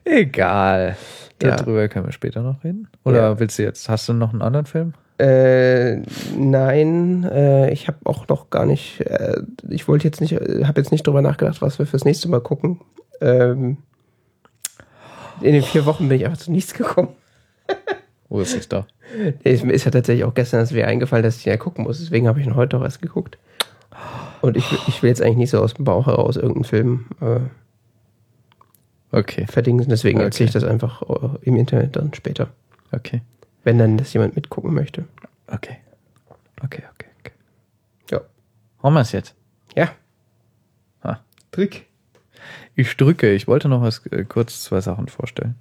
Egal. 0.05 0.97
Darüber 1.39 1.83
ja. 1.83 1.89
können 1.89 2.07
wir 2.07 2.13
später 2.13 2.43
noch 2.43 2.65
reden. 2.65 2.89
Oder 3.05 3.19
ja. 3.19 3.41
willst 3.41 3.59
du 3.59 3.63
jetzt, 3.63 3.89
hast 3.89 4.09
du 4.09 4.13
noch 4.13 4.33
einen 4.33 4.43
anderen 4.43 4.67
Film? 4.67 4.95
Äh, 5.19 6.03
nein, 6.37 7.25
äh, 7.25 7.73
ich 7.73 7.89
habe 7.89 7.99
auch 8.05 8.29
noch 8.29 8.51
gar 8.51 8.67
nicht, 8.67 9.01
äh, 9.01 9.41
ich 9.69 9.89
wollte 9.89 10.07
jetzt 10.07 10.21
nicht, 10.21 10.33
äh, 10.33 10.65
habe 10.65 10.81
jetzt 10.81 10.93
nicht 10.93 11.07
drüber 11.07 11.23
nachgedacht, 11.23 11.63
was 11.63 11.79
wir 11.79 11.87
fürs 11.87 12.05
nächste 12.05 12.29
Mal 12.29 12.41
gucken. 12.41 12.81
Ähm, 13.21 13.79
in 15.41 15.53
den 15.53 15.63
vier 15.63 15.87
Wochen 15.87 16.09
bin 16.09 16.19
ich 16.19 16.27
einfach 16.27 16.39
zu 16.39 16.53
nichts 16.53 16.75
gekommen. 16.75 17.09
Wo 18.29 18.41
ist 18.41 18.57
es 18.57 18.69
da? 18.69 18.87
Mir 19.45 19.73
ist 19.73 19.85
ja 19.85 19.91
tatsächlich 19.91 20.25
auch 20.25 20.35
gestern 20.35 20.61
das 20.61 20.75
wieder 20.75 20.87
eingefallen, 20.87 21.23
dass 21.23 21.39
ich 21.39 21.45
ja 21.45 21.57
gucken 21.57 21.85
muss. 21.85 21.99
Deswegen 21.99 22.27
habe 22.27 22.41
ich 22.41 22.47
ihn 22.47 22.57
heute 22.57 22.77
auch 22.77 22.83
erst 22.83 23.01
geguckt. 23.01 23.39
Und 24.43 24.57
ich, 24.57 24.71
ich 24.89 25.03
will 25.03 25.09
jetzt 25.09 25.23
eigentlich 25.23 25.37
nicht 25.37 25.51
so 25.51 25.61
aus 25.61 25.75
dem 25.75 25.85
Bauch 25.85 26.07
heraus 26.07 26.37
irgendeinen 26.37 26.65
Film 26.65 27.07
äh, 27.21 27.41
Okay, 29.13 29.47
verdingen. 29.47 29.87
Deswegen 29.89 30.19
Okay. 30.19 30.27
erzähle 30.27 30.47
ich 30.49 30.53
das 30.53 30.65
einfach 30.65 31.03
äh, 31.03 31.39
im 31.43 31.57
Internet 31.57 31.97
dann 31.97 32.13
später. 32.15 32.49
okay, 32.93 33.23
Wenn 33.65 33.79
dann 33.79 33.97
das 33.97 34.13
jemand 34.13 34.35
mitgucken 34.37 34.75
möchte. 34.75 35.05
okay. 35.47 35.79
Okay, 36.63 36.83
okay, 36.95 37.07
okay. 37.21 37.33
Ja. 38.11 38.21
Haben 38.83 38.95
wir 38.95 39.01
es 39.01 39.13
jetzt? 39.13 39.35
Ja. 39.75 39.91
Ah. 41.03 41.19
Trick. 41.53 41.87
Ich 42.75 42.97
drücke. 42.97 43.33
Ich 43.33 43.47
wollte 43.47 43.69
noch 43.69 43.83
was 43.83 44.05
äh, 44.07 44.25
kurz 44.25 44.63
zwei 44.63 44.81
Sachen 44.81 45.09
vorstellen. 45.09 45.55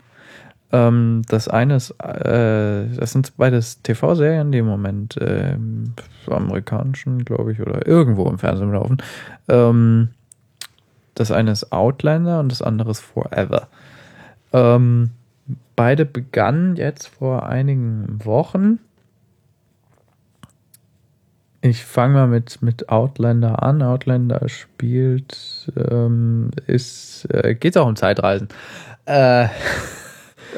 Ähm, 0.72 1.22
das 1.28 1.48
eine 1.48 1.76
ist, 1.76 1.92
äh, 2.02 2.88
das 2.88 3.12
sind 3.12 3.38
beides 3.38 3.82
TV-Serien, 3.82 4.52
die 4.52 4.60
im 4.60 4.66
Moment 4.66 5.16
ähm, 5.22 5.94
amerikanischen, 6.28 7.24
glaube 7.24 7.52
ich, 7.52 7.62
oder 7.62 7.88
irgendwo 7.88 8.28
im 8.28 8.40
Fernsehen 8.40 8.72
laufen. 8.72 8.98
Ähm, 9.48 10.10
das 11.14 11.32
eine 11.32 11.52
ist 11.52 11.72
Outlander 11.72 12.40
und 12.40 12.52
das 12.52 12.62
andere 12.62 12.92
ist 12.92 13.00
Forever. 13.00 13.68
Ähm, 14.52 15.12
beide 15.76 16.06
begannen 16.06 16.76
jetzt 16.76 17.08
vor 17.08 17.48
einigen 17.48 18.24
Wochen. 18.26 18.80
Ich 21.62 21.84
fange 21.84 22.14
mal 22.14 22.28
mit, 22.28 22.62
mit 22.62 22.90
Outlander 22.90 23.64
an. 23.64 23.82
Outlander 23.82 24.48
spielt, 24.50 25.72
ähm, 25.76 26.52
ist, 26.68 27.28
äh, 27.34 27.56
geht 27.56 27.78
auch 27.78 27.88
um 27.88 27.96
Zeitreisen. 27.96 28.50
Äh, 29.06 29.48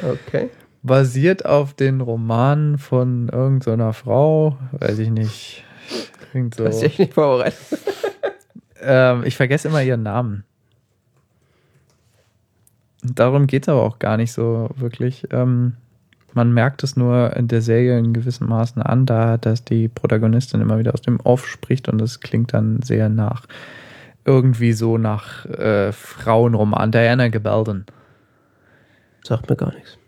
Okay. 0.02 0.50
basiert 0.82 1.44
auf 1.44 1.74
den 1.74 2.00
Roman 2.00 2.78
von 2.78 3.28
irgendeiner 3.28 3.92
Frau, 3.92 4.56
weiß 4.72 4.98
ich 4.98 5.10
nicht. 5.10 5.64
Klingt 6.30 6.54
so. 6.54 6.64
Du 6.64 6.70
dich 6.70 6.98
nicht 6.98 7.14
vorbereitet? 7.14 7.58
Ähm, 8.80 9.24
ich 9.24 9.36
vergesse 9.36 9.66
immer 9.66 9.82
ihren 9.82 10.04
Namen. 10.04 10.44
Darum 13.02 13.48
geht 13.48 13.64
es 13.64 13.68
aber 13.68 13.82
auch 13.82 13.98
gar 13.98 14.16
nicht 14.16 14.32
so 14.32 14.70
wirklich. 14.76 15.26
Ähm, 15.32 15.74
man 16.32 16.52
merkt 16.52 16.84
es 16.84 16.96
nur 16.96 17.34
in 17.36 17.48
der 17.48 17.62
Serie 17.62 17.98
in 17.98 18.12
gewissem 18.12 18.48
Maßen 18.48 18.82
an, 18.82 19.06
da 19.06 19.36
dass 19.36 19.64
die 19.64 19.88
Protagonistin 19.88 20.60
immer 20.60 20.78
wieder 20.78 20.94
aus 20.94 21.02
dem 21.02 21.18
Off 21.20 21.48
spricht 21.48 21.88
und 21.88 22.00
es 22.00 22.20
klingt 22.20 22.54
dann 22.54 22.80
sehr 22.82 23.08
nach 23.08 23.46
irgendwie 24.24 24.72
so 24.72 24.98
nach 24.98 25.46
äh, 25.46 25.90
Frauenroman. 25.90 26.92
Diana 26.92 27.28
Gabaldon. 27.28 27.86
Sagt 29.24 29.48
mir 29.50 29.56
gar 29.56 29.72
nichts. 29.74 29.98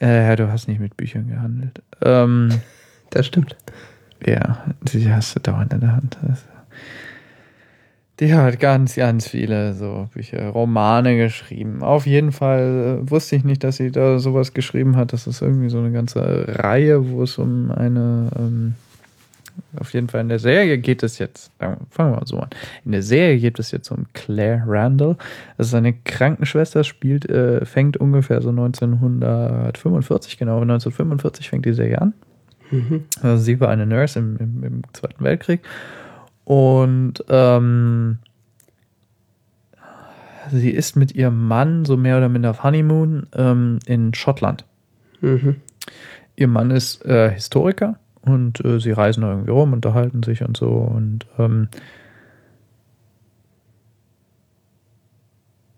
Äh, 0.00 0.26
ja, 0.28 0.36
du 0.36 0.50
hast 0.50 0.68
nicht 0.68 0.80
mit 0.80 0.96
Büchern 0.96 1.28
gehandelt. 1.28 1.82
Ähm, 2.02 2.50
Das 3.10 3.24
stimmt. 3.26 3.56
Ja, 4.26 4.64
die 4.82 5.10
hast 5.12 5.36
du 5.36 5.40
dauernd 5.40 5.72
in 5.72 5.80
der 5.80 5.92
Hand. 5.94 6.18
Das- 6.26 6.44
Die 8.18 8.34
hat 8.34 8.58
ganz, 8.58 8.96
ganz 8.96 9.28
viele 9.28 9.74
so 9.74 10.08
Bücher, 10.12 10.48
Romane 10.48 11.16
geschrieben. 11.16 11.82
Auf 11.82 12.04
jeden 12.06 12.32
Fall 12.32 13.00
äh, 13.04 13.10
wusste 13.10 13.36
ich 13.36 13.44
nicht, 13.44 13.62
dass 13.62 13.76
sie 13.76 13.90
da 13.92 14.18
sowas 14.18 14.54
geschrieben 14.54 14.96
hat. 14.96 15.12
Das 15.12 15.26
ist 15.26 15.40
irgendwie 15.40 15.68
so 15.68 15.78
eine 15.78 15.92
ganze 15.92 16.46
Reihe, 16.48 17.10
wo 17.10 17.22
es 17.22 17.38
um 17.38 17.70
eine, 17.70 18.28
ähm, 18.38 18.74
auf 19.78 19.92
jeden 19.92 20.08
Fall 20.08 20.20
in 20.20 20.28
der 20.28 20.38
Serie 20.38 20.78
geht 20.78 21.02
es 21.02 21.18
jetzt, 21.18 21.50
äh, 21.58 21.76
fangen 21.90 22.12
wir 22.12 22.16
mal 22.18 22.26
so 22.26 22.38
an. 22.38 22.50
In 22.84 22.92
der 22.92 23.02
Serie 23.02 23.38
geht 23.38 23.58
es 23.58 23.70
jetzt 23.70 23.90
um 23.90 24.06
Claire 24.12 24.62
Randall. 24.66 25.16
Das 25.56 25.68
ist 25.68 25.74
eine 25.74 25.92
Krankenschwester, 25.92 26.84
spielt, 26.84 27.28
äh, 27.28 27.64
fängt 27.64 27.96
ungefähr 27.96 28.40
so 28.42 28.50
1945, 28.50 30.38
genau, 30.38 30.60
1945 30.60 31.48
fängt 31.48 31.66
die 31.66 31.74
Serie 31.74 32.00
an. 32.00 32.14
Also 33.22 33.42
sie 33.42 33.60
war 33.60 33.68
eine 33.68 33.86
Nurse 33.86 34.18
im, 34.18 34.36
im, 34.38 34.64
im 34.64 34.82
Zweiten 34.92 35.22
Weltkrieg 35.22 35.60
und 36.44 37.24
ähm, 37.28 38.18
sie 40.50 40.70
ist 40.70 40.96
mit 40.96 41.14
ihrem 41.14 41.46
Mann 41.46 41.84
so 41.84 41.96
mehr 41.96 42.18
oder 42.18 42.28
minder 42.28 42.50
auf 42.50 42.62
Honeymoon 42.62 43.26
ähm, 43.34 43.78
in 43.86 44.14
Schottland. 44.14 44.64
Mhm. 45.20 45.56
Ihr 46.36 46.48
Mann 46.48 46.70
ist 46.70 47.04
äh, 47.04 47.30
Historiker 47.30 47.98
und 48.26 48.62
äh, 48.64 48.78
sie 48.80 48.92
reisen 48.92 49.22
da 49.22 49.30
irgendwie 49.30 49.50
rum, 49.50 49.72
unterhalten 49.72 50.22
sich 50.22 50.42
und 50.42 50.56
so 50.56 50.68
und 50.68 51.26
ähm, 51.38 51.68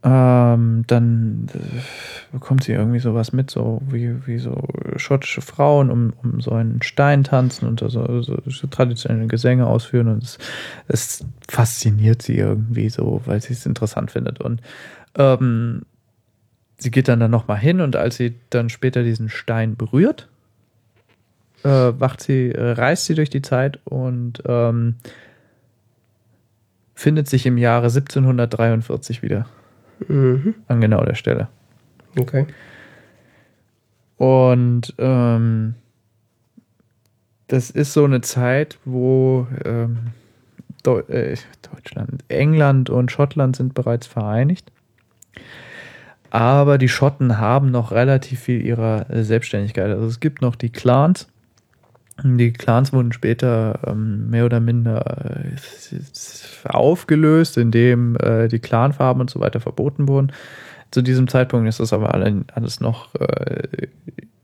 ähm, 0.04 0.84
dann 0.86 1.48
äh, 1.52 1.80
bekommt 2.32 2.64
sie 2.64 2.72
irgendwie 2.72 3.00
sowas 3.00 3.32
mit, 3.32 3.50
so 3.50 3.82
wie, 3.90 4.26
wie 4.26 4.38
so 4.38 4.66
schottische 4.96 5.40
Frauen 5.40 5.90
um, 5.90 6.12
um 6.22 6.40
so 6.40 6.52
einen 6.52 6.82
Stein 6.82 7.24
tanzen 7.24 7.66
und 7.66 7.80
so, 7.80 7.88
so, 7.88 8.22
so 8.22 8.66
traditionelle 8.68 9.26
Gesänge 9.26 9.66
ausführen 9.66 10.08
und 10.08 10.22
es, 10.22 10.38
es 10.86 11.24
fasziniert 11.48 12.22
sie 12.22 12.36
irgendwie 12.36 12.90
so, 12.90 13.22
weil 13.24 13.40
sie 13.42 13.52
es 13.52 13.66
interessant 13.66 14.10
findet. 14.10 14.40
Und 14.40 14.62
ähm, 15.16 15.82
sie 16.78 16.90
geht 16.90 17.08
dann 17.08 17.20
da 17.20 17.28
nochmal 17.28 17.58
hin 17.58 17.80
und 17.80 17.96
als 17.96 18.16
sie 18.16 18.36
dann 18.50 18.68
später 18.68 19.02
diesen 19.02 19.28
Stein 19.28 19.76
berührt, 19.76 20.28
äh, 21.64 21.68
wacht 21.68 22.20
sie, 22.20 22.50
äh, 22.52 22.72
reist 22.72 23.06
sie 23.06 23.14
durch 23.14 23.30
die 23.30 23.42
Zeit 23.42 23.80
und 23.84 24.42
ähm, 24.46 24.96
findet 26.94 27.28
sich 27.28 27.46
im 27.46 27.58
Jahre 27.58 27.86
1743 27.90 29.22
wieder 29.22 29.46
Mhm. 30.06 30.54
an 30.68 30.80
genau 30.80 31.04
der 31.04 31.14
Stelle. 31.16 31.48
Okay. 32.16 32.46
Und 34.16 34.94
ähm, 34.98 35.74
das 37.48 37.70
ist 37.70 37.92
so 37.92 38.04
eine 38.04 38.20
Zeit, 38.20 38.78
wo 38.84 39.46
ähm, 39.64 39.98
Deu 40.84 41.00
äh, 41.08 41.36
Deutschland, 41.72 42.24
England 42.28 42.90
und 42.90 43.10
Schottland 43.10 43.56
sind 43.56 43.74
bereits 43.74 44.06
vereinigt. 44.06 44.70
Aber 46.30 46.78
die 46.78 46.88
Schotten 46.88 47.38
haben 47.38 47.70
noch 47.70 47.90
relativ 47.90 48.40
viel 48.40 48.64
ihrer 48.64 49.06
Selbstständigkeit. 49.24 49.90
Also 49.90 50.06
es 50.06 50.20
gibt 50.20 50.42
noch 50.42 50.56
die 50.56 50.70
Clans. 50.70 51.26
Die 52.22 52.52
Clans 52.52 52.92
wurden 52.92 53.12
später 53.12 53.78
ähm, 53.86 54.28
mehr 54.28 54.44
oder 54.44 54.58
minder 54.58 55.36
äh, 55.36 56.68
aufgelöst, 56.68 57.56
indem 57.56 58.16
äh, 58.16 58.48
die 58.48 58.58
Clanfarben 58.58 59.20
und 59.20 59.30
so 59.30 59.38
weiter 59.40 59.60
verboten 59.60 60.08
wurden. 60.08 60.32
Zu 60.90 61.02
diesem 61.02 61.28
Zeitpunkt 61.28 61.68
ist 61.68 61.80
das 61.80 61.92
aber 61.92 62.14
alle, 62.14 62.44
alles 62.54 62.80
noch 62.80 63.14
äh, 63.14 63.88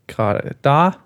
gerade 0.06 0.56
da. 0.62 0.96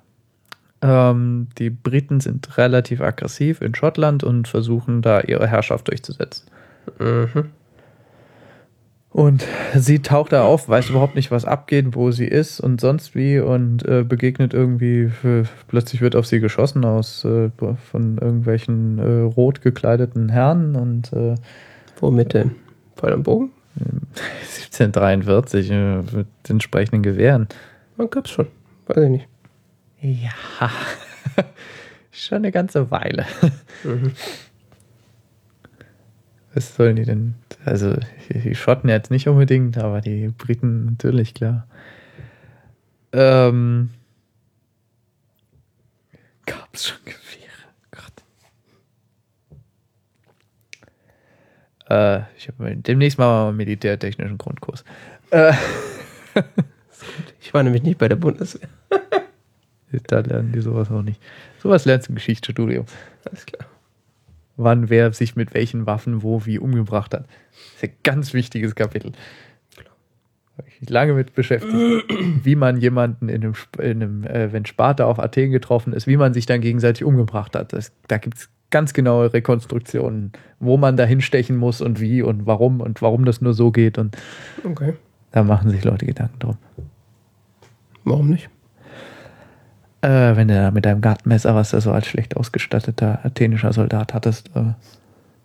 Ähm, 0.83 1.49
die 1.59 1.71
Briten 1.71 2.21
sind 2.21 2.59
relativ 2.59 3.01
aggressiv 3.01 3.63
in 3.63 3.75
Schottland 3.75 4.23
und 4.23 4.47
versuchen 4.47 5.01
da 5.01 5.21
ihre 5.21 5.47
Herrschaft 5.47 5.89
durchzusetzen. 5.89 6.49
Mhm. 6.99 7.51
Und 9.11 9.47
sie 9.75 10.01
taucht 10.01 10.33
da 10.33 10.45
auf, 10.45 10.69
weiß 10.69 10.91
überhaupt 10.91 11.15
nicht, 11.15 11.31
was 11.31 11.45
abgeht, 11.45 11.95
wo 11.95 12.11
sie 12.11 12.27
ist 12.27 12.61
und 12.61 12.81
sonst 12.81 13.15
wie 13.15 13.39
und 13.39 13.87
äh, 13.89 14.05
begegnet 14.05 14.53
irgendwie, 14.53 15.11
äh, 15.25 15.45
plötzlich 15.67 16.03
wird 16.03 16.15
auf 16.15 16.27
sie 16.27 16.41
geschossen 16.41 16.85
aus 16.85 17.25
äh, 17.25 17.51
von 17.91 18.19
irgendwelchen 18.19 18.99
äh, 18.99 19.23
rot 19.23 19.63
gekleideten 19.63 20.29
Herren 20.29 20.77
und 20.77 21.13
äh, 21.13 21.37
Wo 22.01 22.11
mit 22.11 22.35
dem 22.35 22.57
Pfeil 22.97 23.15
am 23.15 23.23
Bogen? 23.23 23.51
1743 24.79 25.71
äh, 25.71 25.97
mit 26.17 26.27
entsprechenden 26.49 27.03
Gewehren. 27.03 27.49
Man 27.97 28.11
gab's 28.11 28.31
schon. 28.31 28.47
Weiß 28.87 29.05
ich 29.05 29.11
nicht. 29.11 29.29
Ja, 30.01 30.71
schon 32.13 32.39
eine 32.39 32.53
ganze 32.53 32.91
Weile. 32.91 33.27
Mhm. 33.85 34.13
Was 36.59 36.75
sollen 36.75 36.97
die 36.97 37.05
denn? 37.05 37.37
Also, 37.65 37.97
die 38.31 38.57
Schotten 38.57 38.91
jetzt 38.91 39.13
nicht 39.13 39.29
unbedingt, 39.29 39.79
aber 39.79 40.01
die 40.01 40.27
Briten 40.27 40.87
natürlich, 40.87 41.33
klar. 41.33 41.69
Ähm, 43.13 43.91
Gab 46.47 46.69
es 46.73 46.89
schon 46.89 46.99
Gewehre? 47.05 47.23
Gott. 47.93 48.13
Äh, 51.89 52.23
ich 52.37 52.49
habe 52.49 52.75
demnächst 52.75 53.19
mal 53.19 53.51
einen 53.51 53.57
militärtechnischen 53.57 54.37
Grundkurs. 54.37 54.85
Äh, 55.31 55.53
Ich 57.41 57.55
war 57.55 57.63
nämlich 57.63 57.85
nicht 57.85 57.99
bei 57.99 58.09
der 58.09 58.17
Bundeswehr. 58.17 58.69
da 60.09 60.19
lernen 60.19 60.51
die 60.53 60.61
sowas 60.61 60.91
auch 60.91 61.03
nicht. 61.03 61.23
Sowas 61.63 61.85
lernst 61.85 62.09
du 62.09 62.11
im 62.13 62.17
Geschichtsstudium. 62.17 62.85
Alles 63.25 63.47
klar. 63.47 63.69
Wann 64.59 64.91
wer 64.91 65.13
sich 65.15 65.37
mit 65.37 65.55
welchen 65.55 65.87
Waffen 65.87 66.23
wo 66.23 66.45
wie 66.45 66.59
umgebracht 66.59 67.15
hat. 67.15 67.25
Das 67.25 67.75
ist 67.77 67.85
ein 67.85 67.97
ganz 68.03 68.35
wichtiges 68.35 68.75
Kapitel. 68.75 69.13
Habe 70.59 70.69
ich 70.69 70.81
mich 70.81 70.91
lange 70.91 71.15
mit 71.15 71.35
beschäftigt, 71.35 71.73
wie 72.45 72.57
man 72.57 72.77
jemanden 72.79 73.29
in 73.29 73.43
einem, 73.45 73.55
in 73.79 74.03
einem 74.03 74.25
äh, 74.25 74.53
wenn 74.53 74.67
Sparta 74.67 75.05
auf 75.07 75.21
Athen 75.21 75.53
getroffen 75.53 75.93
ist, 75.93 76.07
wie 76.09 76.17
man 76.17 76.35
sich 76.35 76.47
dann 76.47 76.61
gegenseitig 76.61 77.05
umgebracht 77.05 77.55
hat. 77.55 77.73
Das, 77.73 77.93
da 78.09 78.19
gibt 78.19 78.37
es 78.37 78.51
ganz 78.71 78.93
genaue 78.93 79.33
Rekonstruktionen, 79.33 80.33
wo 80.59 80.77
man 80.77 80.97
da 80.97 81.05
hinstechen 81.05 81.57
muss 81.57 81.81
und 81.81 82.01
wie 82.01 82.23
und 82.23 82.45
warum 82.45 82.81
und 82.81 83.01
warum 83.01 83.25
das 83.25 83.41
nur 83.41 83.55
so 83.55 83.71
geht. 83.71 83.97
Und 83.97 84.17
Okay. 84.65 84.95
da 85.31 85.45
machen 85.45 85.71
sich 85.71 85.85
Leute 85.85 86.05
Gedanken 86.05 86.39
drum. 86.41 86.57
Warum 88.05 88.29
nicht? 88.29 88.51
Äh, 90.01 90.37
wenn 90.37 90.49
du 90.49 90.55
da 90.55 90.71
mit 90.71 90.85
deinem 90.85 91.01
Gartenmesser, 91.01 91.55
was 91.55 91.71
du 91.71 91.81
so 91.81 91.93
als 91.93 92.07
schlecht 92.07 92.37
ausgestatteter 92.37 93.25
athenischer 93.25 93.73
Soldat 93.73 94.15
hattest, 94.15 94.51
äh, 94.55 94.75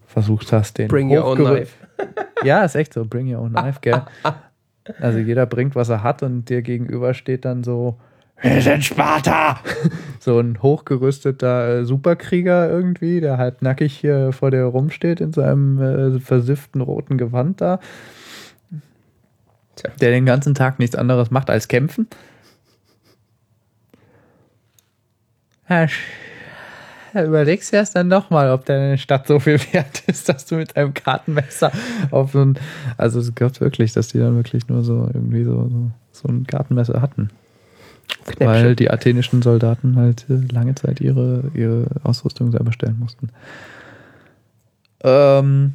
versucht 0.06 0.52
hast, 0.52 0.78
den 0.78 0.88
Bring 0.88 1.16
your 1.16 1.26
own 1.26 1.38
knife. 1.38 1.76
Ja, 2.44 2.66
ist 2.66 2.76
echt 2.76 2.94
so, 2.94 3.06
bring 3.06 3.34
your 3.34 3.42
own 3.42 3.54
knife, 3.54 3.80
gell? 3.82 4.02
Also 5.00 5.18
jeder 5.18 5.46
bringt, 5.46 5.76
was 5.76 5.88
er 5.88 6.04
hat 6.04 6.24
und 6.24 6.50
dir 6.50 6.62
gegenüber 6.62 7.14
steht 7.14 7.46
dann 7.46 7.64
so, 7.64 7.98
wir 8.42 8.62
sind 8.62 8.84
Sparta! 8.84 9.60
So 10.20 10.40
ein 10.40 10.62
hochgerüsteter 10.62 11.80
äh, 11.80 11.86
Superkrieger 11.86 12.70
irgendwie, 12.70 13.20
der 13.20 13.38
halt 13.38 13.62
nackig 13.62 13.94
hier 13.94 14.32
vor 14.32 14.52
dir 14.52 14.64
rumsteht 14.64 15.20
in 15.20 15.34
seinem 15.34 15.82
äh, 16.16 16.20
versifften 16.22 16.80
roten 16.80 17.18
Gewand 17.18 17.60
da. 17.60 17.80
Tja. 19.76 19.92
Der 20.00 20.12
den 20.12 20.26
ganzen 20.26 20.54
Tag 20.56 20.80
nichts 20.80 20.96
anderes 20.96 21.30
macht 21.30 21.50
als 21.50 21.68
kämpfen. 21.68 22.08
Ja, 25.70 25.88
überlegst 27.24 27.72
du 27.72 27.78
erst 27.78 27.96
dann 27.96 28.08
nochmal, 28.08 28.52
ob 28.52 28.66
deine 28.66 28.98
Stadt 28.98 29.28
so 29.28 29.40
viel 29.40 29.60
wert 29.74 30.04
ist, 30.08 30.30
dass 30.30 30.46
du 30.46 30.56
mit 30.56 30.76
einem 30.76 30.94
Gartenmesser 30.94 31.72
auf 32.12 32.32
so 32.32 32.42
ein. 32.42 32.60
Also 32.98 33.20
es 33.20 33.34
gab 33.36 33.60
wirklich, 33.62 33.94
dass 33.94 34.10
die 34.10 34.20
dann 34.20 34.36
wirklich 34.36 34.68
nur 34.68 34.84
so 34.84 35.10
irgendwie 35.14 35.44
so, 35.44 35.70
so, 35.70 35.92
so 36.12 36.28
ein 36.28 36.46
Gartenmesser 36.46 37.02
hatten. 37.02 37.30
Knäppchen. 38.26 38.48
Weil 38.48 38.76
die 38.76 38.90
athenischen 38.90 39.42
Soldaten 39.42 39.96
halt 39.96 40.26
äh, 40.30 40.36
lange 40.52 40.76
Zeit 40.76 41.02
ihre, 41.02 41.52
ihre 41.54 41.88
Ausrüstung 42.04 42.52
selber 42.52 42.72
stellen 42.72 43.00
mussten. 43.00 43.30
Ähm, 45.04 45.74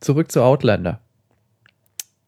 zurück 0.00 0.30
zu 0.30 0.42
Outlander. 0.42 1.00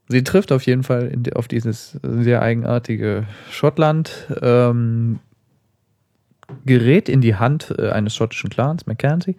Sie 0.08 0.24
trifft 0.24 0.52
auf 0.52 0.66
jeden 0.66 0.82
Fall 0.82 1.12
auf 1.34 1.48
dieses 1.48 1.98
sehr 2.02 2.42
eigenartige 2.42 3.26
Schottland, 3.50 4.28
ähm, 4.42 5.20
gerät 6.66 7.08
in 7.08 7.20
die 7.20 7.34
Hand 7.36 7.74
äh, 7.78 7.90
eines 7.90 8.14
schottischen 8.14 8.50
Clans, 8.50 8.86
Mackenzie, 8.86 9.36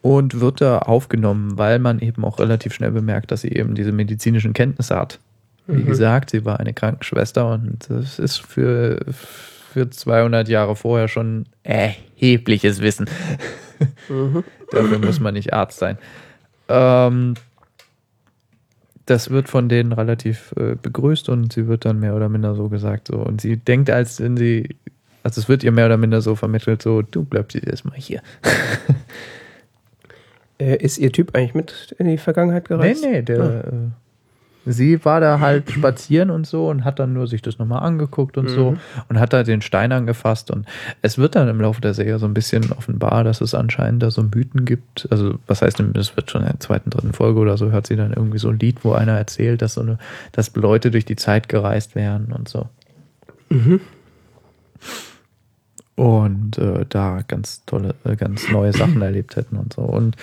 und 0.00 0.40
wird 0.40 0.60
da 0.60 0.78
aufgenommen, 0.78 1.56
weil 1.58 1.78
man 1.78 2.00
eben 2.00 2.24
auch 2.24 2.38
relativ 2.38 2.74
schnell 2.74 2.90
bemerkt, 2.90 3.30
dass 3.30 3.42
sie 3.42 3.52
eben 3.52 3.74
diese 3.74 3.92
medizinischen 3.92 4.52
Kenntnisse 4.52 4.96
hat. 4.96 5.20
Wie 5.68 5.82
Mhm. 5.82 5.86
gesagt, 5.86 6.30
sie 6.30 6.44
war 6.44 6.58
eine 6.58 6.74
Krankenschwester 6.74 7.48
und 7.52 7.88
das 7.88 8.18
ist 8.18 8.38
für, 8.38 8.98
für 9.12 9.88
200 9.88 10.48
Jahre 10.48 10.74
vorher 10.74 11.06
schon 11.06 11.46
erhebliches 11.62 12.80
Wissen. 12.80 13.08
Mhm. 14.08 14.42
Dafür 14.72 14.98
muss 14.98 15.20
man 15.20 15.34
nicht 15.34 15.52
Arzt 15.52 15.78
sein. 15.78 15.98
Ähm, 16.68 17.34
das 19.06 19.30
wird 19.30 19.48
von 19.48 19.68
denen 19.68 19.92
relativ 19.92 20.52
äh, 20.56 20.74
begrüßt 20.80 21.28
und 21.28 21.52
sie 21.52 21.66
wird 21.68 21.84
dann 21.84 22.00
mehr 22.00 22.14
oder 22.16 22.28
minder 22.28 22.54
so 22.54 22.68
gesagt. 22.68 23.08
So. 23.08 23.16
Und 23.18 23.40
sie 23.40 23.56
denkt, 23.56 23.90
als 23.90 24.20
wenn 24.20 24.36
sie, 24.36 24.76
also 25.22 25.40
es 25.40 25.48
wird 25.48 25.62
ihr 25.64 25.72
mehr 25.72 25.86
oder 25.86 25.96
minder 25.96 26.20
so 26.20 26.34
vermittelt, 26.36 26.82
so, 26.82 27.02
du 27.02 27.24
bleibst 27.24 27.54
jetzt 27.54 27.66
erstmal 27.68 27.98
hier. 27.98 28.22
Äh, 30.58 30.76
ist 30.76 30.98
ihr 30.98 31.10
Typ 31.10 31.34
eigentlich 31.34 31.54
mit 31.54 31.96
in 31.98 32.06
die 32.06 32.18
Vergangenheit 32.18 32.68
Nee, 32.70 32.76
gereist? 32.76 33.04
nee, 33.04 33.22
der, 33.22 33.64
äh, 33.64 34.70
sie 34.70 35.04
war 35.04 35.18
da 35.20 35.40
halt 35.40 35.70
spazieren 35.72 36.30
und 36.30 36.46
so 36.46 36.68
und 36.68 36.84
hat 36.84 37.00
dann 37.00 37.12
nur 37.14 37.26
sich 37.26 37.42
das 37.42 37.58
nochmal 37.58 37.82
angeguckt 37.82 38.38
und 38.38 38.48
so 38.48 38.76
und 39.08 39.18
hat 39.18 39.32
da 39.32 39.42
den 39.42 39.60
Stein 39.60 39.90
angefasst 39.90 40.52
und 40.52 40.66
es 41.00 41.18
wird 41.18 41.34
dann 41.34 41.48
im 41.48 41.60
Laufe 41.60 41.80
der 41.80 41.94
Serie 41.94 42.18
so 42.20 42.26
ein 42.26 42.34
bisschen 42.34 42.70
offenbar, 42.70 43.24
dass 43.24 43.40
es 43.40 43.54
anscheinend 43.54 44.04
da 44.04 44.12
so 44.12 44.22
Mythen 44.22 44.64
gibt. 44.64 45.08
Also, 45.10 45.34
was 45.48 45.62
heißt 45.62 45.80
denn, 45.80 45.94
das 45.94 46.14
wird 46.14 46.30
schon 46.30 46.42
in 46.42 46.48
der 46.48 46.60
zweiten, 46.60 46.90
dritten 46.90 47.12
Folge 47.12 47.40
oder 47.40 47.56
so, 47.56 47.72
hört 47.72 47.88
sie 47.88 47.96
dann 47.96 48.12
irgendwie 48.12 48.38
so 48.38 48.50
ein 48.50 48.58
Lied, 48.60 48.84
wo 48.84 48.92
einer 48.92 49.18
erzählt, 49.18 49.62
dass 49.62 49.74
so 49.74 49.80
eine, 49.80 49.98
dass 50.30 50.54
Leute 50.54 50.92
durch 50.92 51.06
die 51.06 51.16
Zeit 51.16 51.48
gereist 51.48 51.96
wären 51.96 52.26
und 52.30 52.48
so. 52.48 52.68
Und 56.02 56.58
äh, 56.58 56.84
da 56.88 57.20
ganz 57.28 57.64
tolle, 57.64 57.94
äh, 58.02 58.16
ganz 58.16 58.50
neue 58.50 58.72
Sachen 58.72 59.00
erlebt 59.02 59.36
hätten 59.36 59.56
und 59.56 59.72
so. 59.72 59.82
Und 59.82 60.16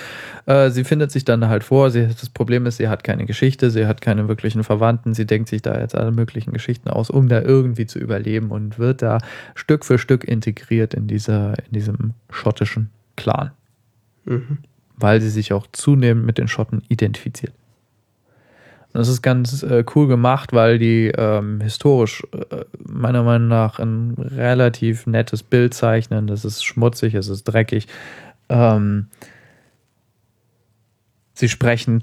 äh, 0.46 0.72
sie 0.72 0.84
findet 0.84 1.10
sich 1.10 1.24
dann 1.24 1.48
halt 1.48 1.64
vor, 1.64 1.90
sie, 1.90 2.06
das 2.06 2.28
Problem 2.28 2.66
ist, 2.66 2.78
sie 2.78 2.90
hat 2.90 3.06
keine 3.06 3.26
Geschichte, 3.26 3.72
sie 3.72 3.88
hat 3.88 4.02
keine 4.02 4.28
wirklichen 4.28 4.66
Verwandten, 4.66 5.14
sie 5.14 5.26
denkt 5.26 5.48
sich 5.48 5.62
da 5.62 5.80
jetzt 5.80 5.96
alle 5.96 6.12
möglichen 6.12 6.52
Geschichten 6.52 6.90
aus, 6.90 7.10
um 7.10 7.30
da 7.30 7.42
irgendwie 7.42 7.86
zu 7.86 7.98
überleben 7.98 8.52
und 8.52 8.78
wird 8.78 9.02
da 9.02 9.20
Stück 9.56 9.86
für 9.86 9.98
Stück 9.98 10.26
integriert 10.26 10.94
in 10.94 11.08
dieser, 11.08 11.58
in 11.60 11.72
diesem 11.72 12.14
schottischen 12.30 12.90
Clan. 13.16 13.52
Weil 14.98 15.22
sie 15.22 15.30
sich 15.30 15.54
auch 15.54 15.66
zunehmend 15.72 16.26
mit 16.26 16.38
den 16.38 16.50
Schotten 16.50 16.82
identifiziert. 16.90 17.54
Und 18.91 18.99
das 18.99 19.07
ist 19.07 19.22
ganz 19.22 19.61
äh, 19.61 19.84
cool 19.94 20.07
gemacht, 20.07 20.52
weil 20.52 20.80
die 20.80 21.11
ähm, 21.16 21.61
historisch 21.61 22.24
äh, 22.32 22.66
meiner 22.80 23.22
Meinung 23.22 23.48
nach 23.48 23.78
ein 23.78 24.16
relativ 24.18 25.06
nettes 25.06 25.44
Bild 25.44 25.76
zeichnen. 25.76 26.26
Das 26.26 26.44
ist 26.44 26.64
schmutzig, 26.64 27.14
es 27.14 27.28
ist 27.28 27.44
dreckig. 27.44 27.88
Ähm, 28.49 29.07
sie 31.34 31.49
sprechen 31.49 32.02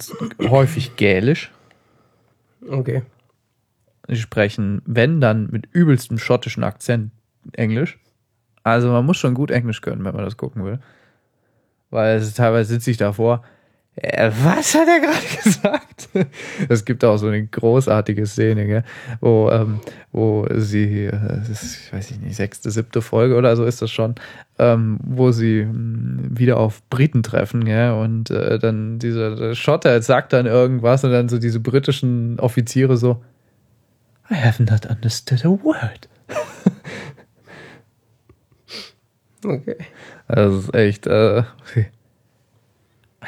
häufig 0.48 0.94
Gälisch. 0.94 1.50
Okay. 2.68 3.02
Sie 4.06 4.16
sprechen, 4.16 4.80
wenn 4.86 5.20
dann, 5.20 5.48
mit 5.50 5.66
übelstem 5.72 6.18
schottischen 6.18 6.62
Akzent 6.62 7.10
Englisch. 7.52 7.98
Also 8.62 8.92
man 8.92 9.04
muss 9.04 9.16
schon 9.16 9.34
gut 9.34 9.50
Englisch 9.50 9.80
können, 9.80 10.04
wenn 10.04 10.14
man 10.14 10.24
das 10.24 10.36
gucken 10.36 10.64
will. 10.64 10.78
Weil 11.90 12.20
teilweise 12.30 12.74
sitze 12.74 12.92
ich 12.92 12.96
davor. 12.96 13.42
Äh, 13.96 14.30
was 14.42 14.74
hat 14.74 14.88
er 14.88 15.00
gerade 15.00 15.26
gesagt? 15.44 16.08
Es 16.68 16.84
gibt 16.84 17.04
auch 17.04 17.16
so 17.16 17.28
eine 17.28 17.46
großartige 17.46 18.26
Szene, 18.26 18.66
gell? 18.66 18.84
wo, 19.20 19.50
ähm, 19.50 19.80
wo 20.12 20.46
sie, 20.54 21.06
äh, 21.06 21.50
ist, 21.50 21.86
ich 21.86 21.92
weiß 21.92 22.10
nicht, 22.18 22.36
sechste, 22.36 22.70
siebte 22.70 23.00
Folge 23.00 23.36
oder 23.36 23.56
so 23.56 23.64
ist 23.64 23.80
das 23.80 23.90
schon, 23.90 24.14
ähm, 24.58 24.98
wo 25.02 25.32
sie 25.32 25.64
mh, 25.64 26.38
wieder 26.38 26.58
auf 26.58 26.82
Briten 26.90 27.22
treffen, 27.22 27.64
gell? 27.64 27.92
und 27.92 28.30
äh, 28.30 28.58
dann 28.58 28.98
dieser 28.98 29.54
Schotter 29.54 30.00
sagt 30.02 30.34
dann 30.34 30.44
irgendwas 30.44 31.02
und 31.02 31.12
dann 31.12 31.30
so 31.30 31.38
diese 31.38 31.60
britischen 31.60 32.38
Offiziere 32.38 32.98
so, 32.98 33.22
I 34.30 34.34
have 34.34 34.62
not 34.62 34.84
understood 34.86 35.44
a 35.44 35.48
word. 35.48 36.08
Okay. 39.44 39.76
Das 40.28 40.54
ist 40.54 40.74
echt, 40.74 41.06
äh, 41.06 41.44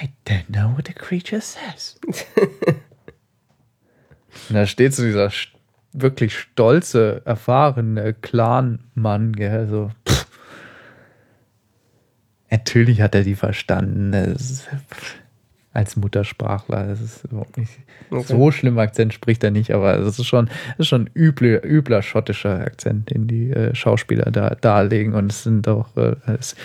I 0.01 0.11
don't 0.27 0.49
know 0.49 0.75
what 0.77 0.87
the 0.87 0.95
creature 0.95 1.41
says. 1.41 1.99
Und 4.49 4.55
da 4.55 4.67
steht 4.67 4.95
so 4.95 5.03
dieser 5.03 5.33
wirklich 5.93 6.39
stolze, 6.39 7.23
erfahrene 7.25 8.15
Clan-Mann, 8.15 9.33
gell, 9.33 9.69
so. 9.69 9.91
pff. 10.07 10.27
Natürlich 12.51 13.01
hat 13.03 13.15
er 13.15 13.25
die 13.25 13.35
verstanden. 13.35 14.13
Das 14.13 14.51
ist, 14.51 14.69
als 15.73 15.97
Muttersprachler. 15.97 16.87
Das 16.87 17.01
ist 17.01 17.25
überhaupt 17.25 17.57
nicht 17.59 17.71
Okay. 18.11 18.25
so 18.27 18.51
schlimm 18.51 18.79
Akzent 18.79 19.13
spricht 19.13 19.45
er 19.45 19.51
nicht, 19.51 19.71
aber 19.71 19.99
es 19.99 20.19
ist 20.19 20.25
schon, 20.27 20.49
es 20.75 20.81
ist 20.81 20.89
schon 20.89 21.11
üble, 21.15 21.61
übler 21.63 22.01
schottischer 22.01 22.61
Akzent, 22.63 23.11
den 23.11 23.27
die 23.29 23.51
äh, 23.51 23.75
Schauspieler 23.75 24.31
da 24.31 24.55
darlegen 24.55 25.13
und 25.15 25.31
es 25.31 25.43
sind 25.43 25.69
auch 25.69 25.95
äh, 25.99 26.15
es 26.39 26.57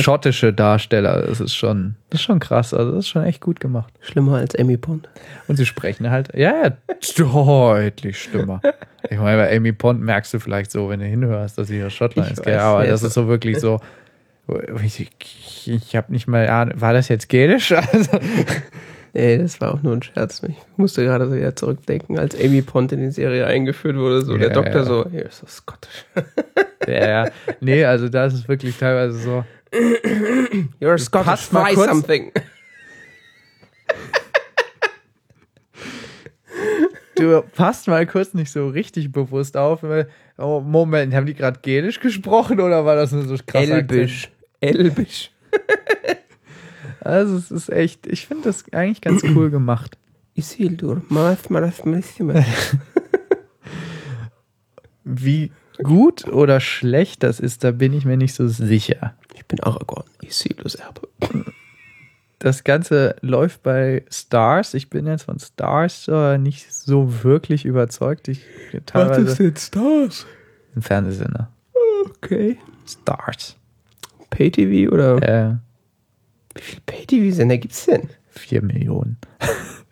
schottische 0.00 0.54
Darsteller. 0.54 1.20
Das 1.26 1.38
ist 1.40 1.54
schon, 1.54 1.96
das 2.08 2.20
ist 2.20 2.24
schon 2.24 2.40
krass. 2.40 2.72
Also 2.72 2.92
das 2.92 3.00
ist 3.04 3.08
schon 3.10 3.24
echt 3.24 3.42
gut 3.42 3.60
gemacht. 3.60 3.92
schlimmer 4.00 4.36
als 4.38 4.54
Amy 4.56 4.78
Pond. 4.78 5.08
Und 5.48 5.56
sie 5.56 5.66
sprechen 5.66 6.10
halt, 6.10 6.34
ja, 6.34 6.54
ja, 6.64 6.72
deutlich 7.18 8.18
schlimmer. 8.22 8.60
Ich 9.10 9.18
meine, 9.18 9.36
bei 9.42 9.56
Amy 9.56 9.72
Pond 9.72 10.00
merkst 10.00 10.32
du 10.34 10.38
vielleicht 10.40 10.70
so, 10.70 10.88
wenn 10.88 11.00
du 11.00 11.06
hinhörst, 11.06 11.58
dass 11.58 11.68
sie 11.68 11.76
hier 11.76 11.90
Schottland 11.90 12.28
Ich 12.32 12.38
ist, 12.38 12.42
gell? 12.44 12.54
weiß, 12.54 12.62
aber 12.62 12.86
das 12.86 13.02
ist 13.02 13.14
so 13.14 13.28
wirklich 13.28 13.58
so. 13.58 13.80
Ich, 14.84 15.68
ich 15.70 15.96
habe 15.96 16.12
nicht 16.12 16.26
mal 16.28 16.48
Ahnung, 16.48 16.80
war 16.80 16.92
das 16.92 17.08
jetzt 17.08 17.28
Gälisch? 17.28 17.72
Also, 17.92 18.18
Nee, 19.12 19.38
das 19.38 19.60
war 19.60 19.74
auch 19.74 19.82
nur 19.82 19.94
ein 19.94 20.02
Scherz. 20.04 20.40
Ich 20.46 20.54
musste 20.76 21.02
gerade 21.02 21.28
so 21.28 21.34
wieder 21.34 21.56
zurückdenken, 21.56 22.16
als 22.16 22.38
Amy 22.40 22.62
Pond 22.62 22.92
in 22.92 23.00
die 23.00 23.10
Serie 23.10 23.44
eingeführt 23.44 23.96
wurde. 23.96 24.22
So 24.22 24.34
Ja, 24.34 24.38
der 24.38 24.50
Doktor 24.50 24.76
ja. 24.76 24.84
so, 24.84 25.04
hier 25.10 25.26
ist 25.26 25.42
das 25.42 25.56
Scottish. 25.56 26.04
ja, 26.86 27.08
ja. 27.24 27.30
Nee, 27.60 27.84
also 27.84 28.08
da 28.08 28.26
ist 28.26 28.34
es 28.34 28.46
wirklich 28.46 28.78
teilweise 28.78 29.18
so. 29.18 29.44
You're 30.80 30.96
Scottish, 30.96 31.26
passt 31.26 31.52
mal 31.52 31.74
try 31.74 31.84
something. 31.88 32.30
Du 37.16 37.42
passt 37.56 37.86
mal 37.88 38.06
kurz 38.06 38.32
nicht 38.34 38.50
so 38.52 38.68
richtig 38.68 39.12
bewusst 39.12 39.56
auf. 39.56 39.82
weil- 39.82 40.08
Oh, 40.38 40.60
Moment, 40.60 41.12
haben 41.14 41.26
die 41.26 41.34
gerade 41.34 41.58
Gälisch 41.60 42.00
gesprochen 42.00 42.60
oder 42.60 42.84
war 42.86 42.96
das 42.96 43.12
nur 43.12 43.24
so 43.24 43.34
krass? 43.44 43.68
Elbisch. 43.68 44.30
Elbisch. 44.60 45.30
Also 47.02 47.36
es 47.36 47.50
ist 47.50 47.70
echt, 47.70 48.06
ich 48.06 48.26
finde 48.26 48.44
das 48.44 48.64
eigentlich 48.72 49.00
ganz 49.00 49.22
cool 49.24 49.50
gemacht. 49.50 49.96
Isildur. 50.34 51.02
Wie 55.04 55.50
gut 55.82 56.26
oder 56.28 56.60
schlecht 56.60 57.22
das 57.22 57.40
ist, 57.40 57.64
da 57.64 57.70
bin 57.70 57.94
ich 57.94 58.04
mir 58.04 58.16
nicht 58.16 58.34
so 58.34 58.46
sicher. 58.48 59.14
Ich 59.34 59.46
bin 59.46 59.60
Aragorn, 59.60 60.04
Isildurs 60.22 60.74
Erbe. 60.74 61.08
Das 62.38 62.64
Ganze 62.64 63.16
läuft 63.20 63.62
bei 63.62 64.04
Stars. 64.10 64.74
Ich 64.74 64.88
bin 64.88 65.06
jetzt 65.06 65.24
von 65.24 65.38
Stars 65.38 66.08
äh, 66.08 66.38
nicht 66.38 66.72
so 66.72 67.22
wirklich 67.22 67.64
überzeugt. 67.64 68.28
Ich 68.28 68.44
teilweise 68.86 69.42
jetzt 69.42 69.74
das? 69.74 70.26
ein 70.74 70.82
Fernsehsender. 70.82 71.50
Okay. 72.16 72.58
Stars. 72.86 73.56
Pay-TV 74.30 74.92
oder? 74.92 75.16
Äh, 75.22 75.56
Wie 76.54 76.62
viele 76.62 76.82
Pay-TV-Sender 76.86 77.58
gibt's 77.58 77.86
denn? 77.86 78.08
4 78.30 78.62
Millionen. 78.62 79.16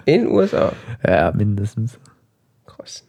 In 0.05 0.23
den 0.25 0.33
USA. 0.33 0.73
Ja, 1.07 1.33
mindestens. 1.33 1.99
Krass. 2.67 3.05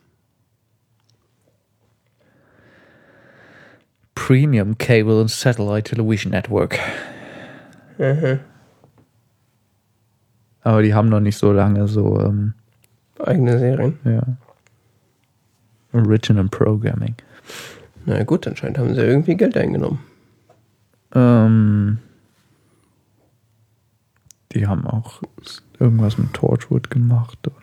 Premium 4.15 4.77
Cable 4.77 5.21
and 5.21 5.29
Satellite 5.29 5.83
Television 5.95 6.31
Network. 6.31 6.77
Mhm. 7.97 8.39
Aber 10.61 10.81
die 10.81 10.93
haben 10.93 11.09
noch 11.09 11.19
nicht 11.21 11.37
so 11.37 11.51
lange 11.53 11.87
so, 11.87 12.19
ähm, 12.19 12.53
Eigene 13.23 13.57
Serien. 13.59 13.97
ja. 14.03 14.21
Original 15.93 16.47
Programming. 16.49 17.15
Na 18.05 18.23
gut, 18.23 18.45
anscheinend 18.47 18.77
haben 18.77 18.93
sie 18.93 19.01
irgendwie 19.01 19.35
Geld 19.35 19.57
eingenommen. 19.57 19.99
Ähm, 21.13 21.99
die 24.51 24.67
haben 24.67 24.85
auch 24.87 25.21
irgendwas 25.79 26.17
mit 26.17 26.33
Torchwood 26.33 26.89
gemacht. 26.89 27.47
Und 27.47 27.55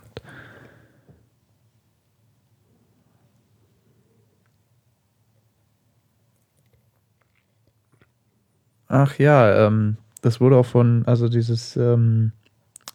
Ach 8.88 9.18
ja, 9.18 9.66
ähm, 9.66 9.96
das 10.22 10.40
wurde 10.40 10.56
auch 10.56 10.66
von, 10.66 11.04
also 11.06 11.28
dieses 11.28 11.76
ähm, 11.76 12.32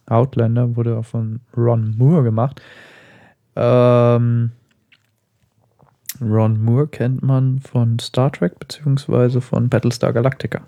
Outlander 0.06 0.76
wurde 0.76 0.98
auch 0.98 1.06
von 1.06 1.42
Ron 1.56 1.96
Moore 1.98 2.24
gemacht. 2.24 2.62
Ähm, 3.56 4.52
Ron 6.22 6.64
Moore 6.64 6.88
kennt 6.88 7.24
man 7.24 7.60
von 7.60 7.98
Star 8.00 8.32
Trek 8.32 8.60
beziehungsweise 8.60 9.42
von 9.42 9.70
Battlestar 9.70 10.14
Galactica. 10.14 10.62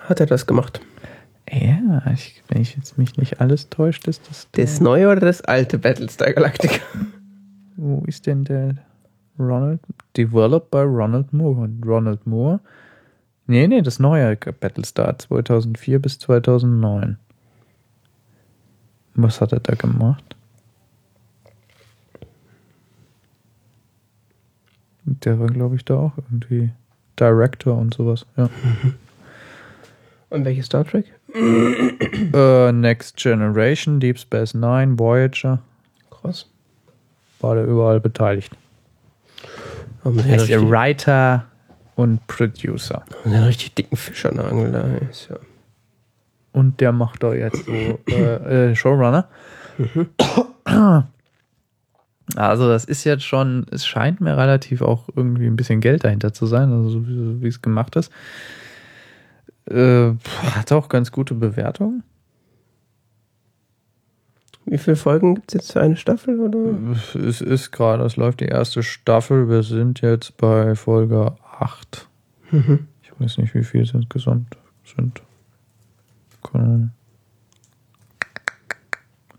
Hat 0.00 0.20
er 0.20 0.26
das 0.26 0.46
gemacht? 0.46 0.80
Ja, 1.50 2.02
ich, 2.12 2.42
wenn 2.48 2.60
ich 2.60 2.76
jetzt 2.76 2.98
mich 2.98 3.16
nicht 3.16 3.40
alles 3.40 3.70
täuscht, 3.70 4.06
ist 4.06 4.28
das. 4.28 4.48
Das 4.52 4.80
neue 4.80 5.08
oder 5.10 5.20
das 5.20 5.40
alte 5.40 5.78
Battlestar 5.78 6.32
Galactica? 6.32 6.80
Wo 7.76 8.02
ist 8.06 8.26
denn 8.26 8.44
der 8.44 8.74
Ronald? 9.38 9.80
Developed 10.16 10.70
by 10.70 10.82
Ronald 10.82 11.32
Moore. 11.32 11.62
Und 11.62 11.84
Ronald 11.86 12.26
Moore? 12.26 12.60
Nee, 13.46 13.66
nee, 13.66 13.82
das 13.82 13.98
neue 13.98 14.36
Battlestar 14.36 15.18
2004 15.18 15.98
bis 15.98 16.18
2009. 16.18 17.18
Was 19.14 19.40
hat 19.40 19.52
er 19.52 19.60
da 19.60 19.74
gemacht? 19.74 20.36
Der 25.24 25.40
war, 25.40 25.48
glaube 25.48 25.76
ich, 25.76 25.84
da 25.84 25.96
auch 25.96 26.12
irgendwie 26.18 26.70
Director 27.18 27.76
und 27.76 27.94
sowas. 27.94 28.26
Ja. 28.36 28.48
Und 30.30 30.44
welche 30.44 30.62
Star 30.62 30.84
Trek? 30.84 31.06
Äh, 32.32 32.72
Next 32.72 33.16
Generation, 33.16 33.98
Deep 33.98 34.18
Space 34.18 34.54
Nine, 34.54 34.98
Voyager. 34.98 35.58
Krass. 36.10 36.46
War 37.40 37.56
der 37.56 37.64
überall 37.64 38.00
beteiligt. 38.00 38.52
Man 40.04 40.18
Er 40.20 40.36
ist 40.36 40.48
der 40.48 40.68
Writer 40.68 41.46
und 41.96 42.24
Producer. 42.26 43.02
hat 43.06 43.26
einen 43.26 43.44
richtig 43.44 43.74
dicken 43.74 43.96
Fisch 43.96 44.24
an 44.26 44.36
der 44.36 44.46
Angel 44.46 44.72
da. 44.72 44.82
Ist 45.08 45.28
ja. 45.30 45.36
Und 46.52 46.80
der 46.80 46.92
macht 46.92 47.22
da 47.22 47.32
jetzt 47.32 47.64
so 47.64 47.72
äh, 48.08 48.70
äh, 48.70 48.76
Showrunner. 48.76 49.28
Also 52.36 52.68
das 52.68 52.84
ist 52.84 53.04
jetzt 53.04 53.24
schon, 53.24 53.66
es 53.70 53.86
scheint 53.86 54.20
mir 54.20 54.36
relativ 54.36 54.82
auch 54.82 55.08
irgendwie 55.14 55.46
ein 55.46 55.56
bisschen 55.56 55.80
Geld 55.80 56.04
dahinter 56.04 56.32
zu 56.32 56.46
sein, 56.46 56.72
also 56.72 56.88
so 56.88 57.08
wie, 57.08 57.42
wie 57.42 57.48
es 57.48 57.62
gemacht 57.62 57.96
ist. 57.96 58.12
Äh, 59.66 60.12
hat 60.54 60.72
auch 60.72 60.88
ganz 60.88 61.12
gute 61.12 61.34
Bewertungen. 61.34 62.02
Wie 64.66 64.78
viele 64.78 64.96
Folgen 64.96 65.34
gibt 65.34 65.50
es 65.50 65.54
jetzt 65.54 65.72
für 65.72 65.80
eine 65.80 65.96
Staffel? 65.96 66.38
Oder? 66.38 66.96
Es 67.14 67.40
ist 67.40 67.72
gerade, 67.72 68.04
es 68.04 68.16
läuft 68.16 68.40
die 68.40 68.46
erste 68.46 68.82
Staffel. 68.82 69.48
Wir 69.48 69.62
sind 69.62 70.00
jetzt 70.00 70.36
bei 70.36 70.74
Folge 70.76 71.34
8. 71.58 72.06
Mhm. 72.52 72.86
Ich 73.02 73.10
weiß 73.18 73.38
nicht, 73.38 73.54
wie 73.54 73.64
viel 73.64 73.82
es 73.82 73.92
insgesamt 73.94 74.56
sind. 74.84 75.22
Keine 76.42 76.64
Ahnung. 76.64 76.90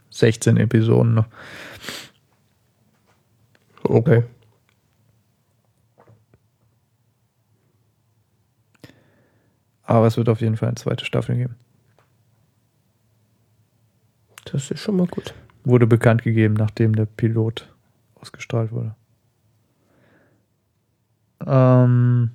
16 0.09 0.57
Episoden 0.57 1.13
noch. 1.13 1.27
Okay. 3.83 4.23
Aber 9.83 10.07
es 10.07 10.17
wird 10.17 10.29
auf 10.29 10.41
jeden 10.41 10.55
Fall 10.55 10.69
eine 10.69 10.75
zweite 10.75 11.05
Staffel 11.05 11.35
geben. 11.35 11.55
Das 14.45 14.71
ist 14.71 14.79
schon 14.79 14.97
mal 14.97 15.07
gut. 15.07 15.33
Wurde 15.63 15.87
bekannt 15.87 16.23
gegeben, 16.23 16.55
nachdem 16.55 16.95
der 16.95 17.05
Pilot 17.05 17.69
ausgestrahlt 18.15 18.71
wurde. 18.71 18.95
Ähm, 21.45 22.31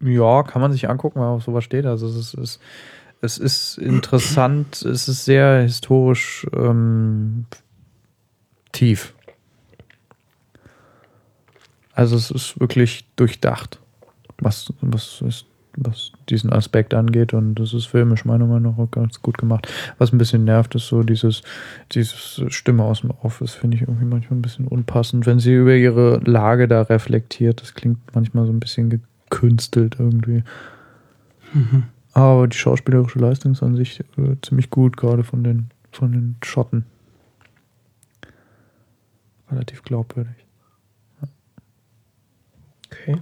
ja, 0.00 0.42
kann 0.42 0.62
man 0.62 0.72
sich 0.72 0.88
angucken, 0.88 1.20
weil 1.20 1.28
auf 1.28 1.42
sowas 1.42 1.64
steht. 1.64 1.86
Also 1.86 2.06
es 2.06 2.16
ist, 2.16 2.34
es, 2.34 2.60
es 3.20 3.38
ist 3.38 3.78
interessant, 3.78 4.82
es 4.82 5.08
ist 5.08 5.24
sehr 5.24 5.62
historisch 5.62 6.46
ähm, 6.54 7.46
tief. 8.72 9.15
Also 11.96 12.14
es 12.14 12.30
ist 12.30 12.60
wirklich 12.60 13.06
durchdacht, 13.16 13.80
was, 14.36 14.70
was, 14.82 15.22
ist, 15.22 15.46
was 15.78 16.12
diesen 16.28 16.52
Aspekt 16.52 16.92
angeht 16.92 17.32
und 17.32 17.54
das 17.54 17.72
ist 17.72 17.86
filmisch 17.86 18.26
meiner 18.26 18.46
Meinung 18.46 18.76
nach 18.76 18.78
auch 18.78 18.90
ganz 18.90 19.22
gut 19.22 19.38
gemacht. 19.38 19.66
Was 19.96 20.12
ein 20.12 20.18
bisschen 20.18 20.44
nervt, 20.44 20.74
ist 20.74 20.88
so 20.88 21.02
dieses, 21.02 21.42
dieses 21.92 22.42
Stimme 22.48 22.84
aus 22.84 23.00
dem 23.00 23.12
Office, 23.22 23.54
finde 23.54 23.78
ich 23.78 23.82
irgendwie 23.84 24.04
manchmal 24.04 24.38
ein 24.38 24.42
bisschen 24.42 24.68
unpassend, 24.68 25.24
wenn 25.24 25.38
sie 25.38 25.54
über 25.54 25.74
ihre 25.74 26.18
Lage 26.18 26.68
da 26.68 26.82
reflektiert. 26.82 27.62
Das 27.62 27.72
klingt 27.72 27.98
manchmal 28.14 28.44
so 28.44 28.52
ein 28.52 28.60
bisschen 28.60 28.90
gekünstelt 28.90 29.96
irgendwie. 29.98 30.44
Aber 32.12 32.46
die 32.46 32.58
schauspielerische 32.58 33.18
Leistung 33.18 33.52
ist 33.52 33.62
an 33.62 33.74
sich 33.74 34.00
äh, 34.18 34.36
ziemlich 34.42 34.68
gut, 34.68 34.98
gerade 34.98 35.24
von 35.24 35.42
den, 35.42 35.70
von 35.92 36.12
den 36.12 36.36
Schotten. 36.42 36.84
Relativ 39.50 39.82
glaubwürdig. 39.82 40.46
Okay. 42.90 43.16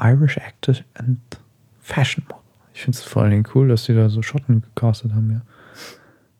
Irish 0.00 0.36
Actors 0.38 0.82
and 0.94 1.18
Fashion 1.80 2.24
Model. 2.28 2.42
Ich 2.74 2.82
finde 2.82 2.96
es 2.96 3.04
vor 3.04 3.22
allen 3.22 3.30
Dingen 3.32 3.44
cool, 3.54 3.68
dass 3.68 3.84
die 3.84 3.94
da 3.94 4.08
so 4.08 4.22
Schotten 4.22 4.62
gecastet 4.62 5.12
haben, 5.12 5.30
ja. 5.30 5.40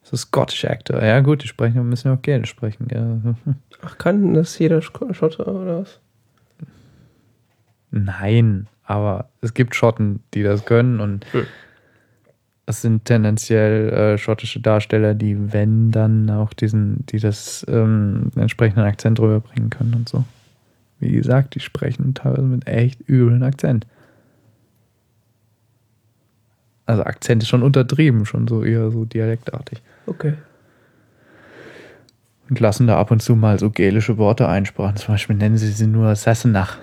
Das 0.02 0.12
ist 0.14 0.20
Scottish 0.28 0.64
Actor. 0.64 1.02
Ja, 1.02 1.20
gut, 1.20 1.42
die 1.42 1.48
sprechen, 1.48 1.88
müssen 1.88 2.08
ja 2.08 2.14
auch 2.14 2.22
Gälisch 2.22 2.50
sprechen. 2.50 2.88
Ja. 2.90 3.34
Ach, 3.82 3.98
kann 3.98 4.34
das 4.34 4.58
jeder 4.58 4.78
Sch- 4.78 5.14
Schotter 5.14 5.46
oder 5.48 5.80
was? 5.82 6.00
Nein, 7.90 8.66
aber 8.84 9.28
es 9.40 9.54
gibt 9.54 9.74
Schotten, 9.74 10.20
die 10.34 10.42
das 10.42 10.64
können 10.64 11.00
und 11.00 11.26
Hm. 11.32 11.44
es 12.66 12.82
sind 12.82 13.04
tendenziell 13.04 13.88
äh, 13.90 14.18
schottische 14.18 14.60
Darsteller, 14.60 15.14
die, 15.14 15.52
wenn 15.52 15.90
dann 15.90 16.30
auch 16.30 16.52
diesen, 16.52 17.04
die 17.06 17.18
das 17.18 17.66
ähm, 17.68 18.30
entsprechenden 18.36 18.84
Akzent 18.84 19.18
rüberbringen 19.18 19.70
können 19.70 19.94
und 19.94 20.08
so. 20.08 20.24
Wie 21.00 21.12
gesagt, 21.12 21.54
die 21.54 21.60
sprechen 21.60 22.14
teilweise 22.14 22.42
mit 22.42 22.66
echt 22.66 23.00
üblen 23.08 23.42
Akzent. 23.42 23.86
Also 26.86 27.04
Akzent 27.04 27.42
ist 27.42 27.48
schon 27.48 27.62
untertrieben, 27.62 28.26
schon 28.26 28.46
so 28.48 28.62
eher 28.64 28.90
so 28.90 29.04
dialektartig. 29.04 29.80
Okay. 30.06 30.34
Und 32.48 32.58
lassen 32.60 32.86
da 32.86 32.98
ab 32.98 33.10
und 33.12 33.22
zu 33.22 33.36
mal 33.36 33.58
so 33.60 33.70
gälische 33.70 34.18
Worte 34.18 34.48
einsprachen. 34.48 34.96
Zum 34.96 35.14
Beispiel 35.14 35.36
nennen 35.36 35.56
sie 35.56 35.68
sie 35.70 35.86
nur 35.86 36.14
Sassenach 36.16 36.78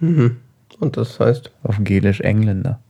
Mhm. 0.00 0.38
Und 0.80 0.96
das 0.96 1.20
heißt? 1.20 1.52
auf 1.62 1.76
Gälisch 1.80 2.20
Engländer. 2.20 2.80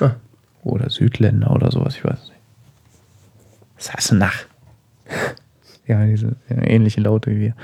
Ah, 0.00 0.16
Oder 0.64 0.90
Südländer 0.90 1.52
oder 1.52 1.70
sowas, 1.70 1.94
ich 1.94 2.04
weiß 2.04 2.28
nicht. 2.28 2.40
Sassenach. 3.78 4.44
Ja, 5.84 6.06
diese 6.06 6.36
ähnliche 6.48 7.00
Laute 7.00 7.32
wie 7.32 7.40
wir. 7.40 7.54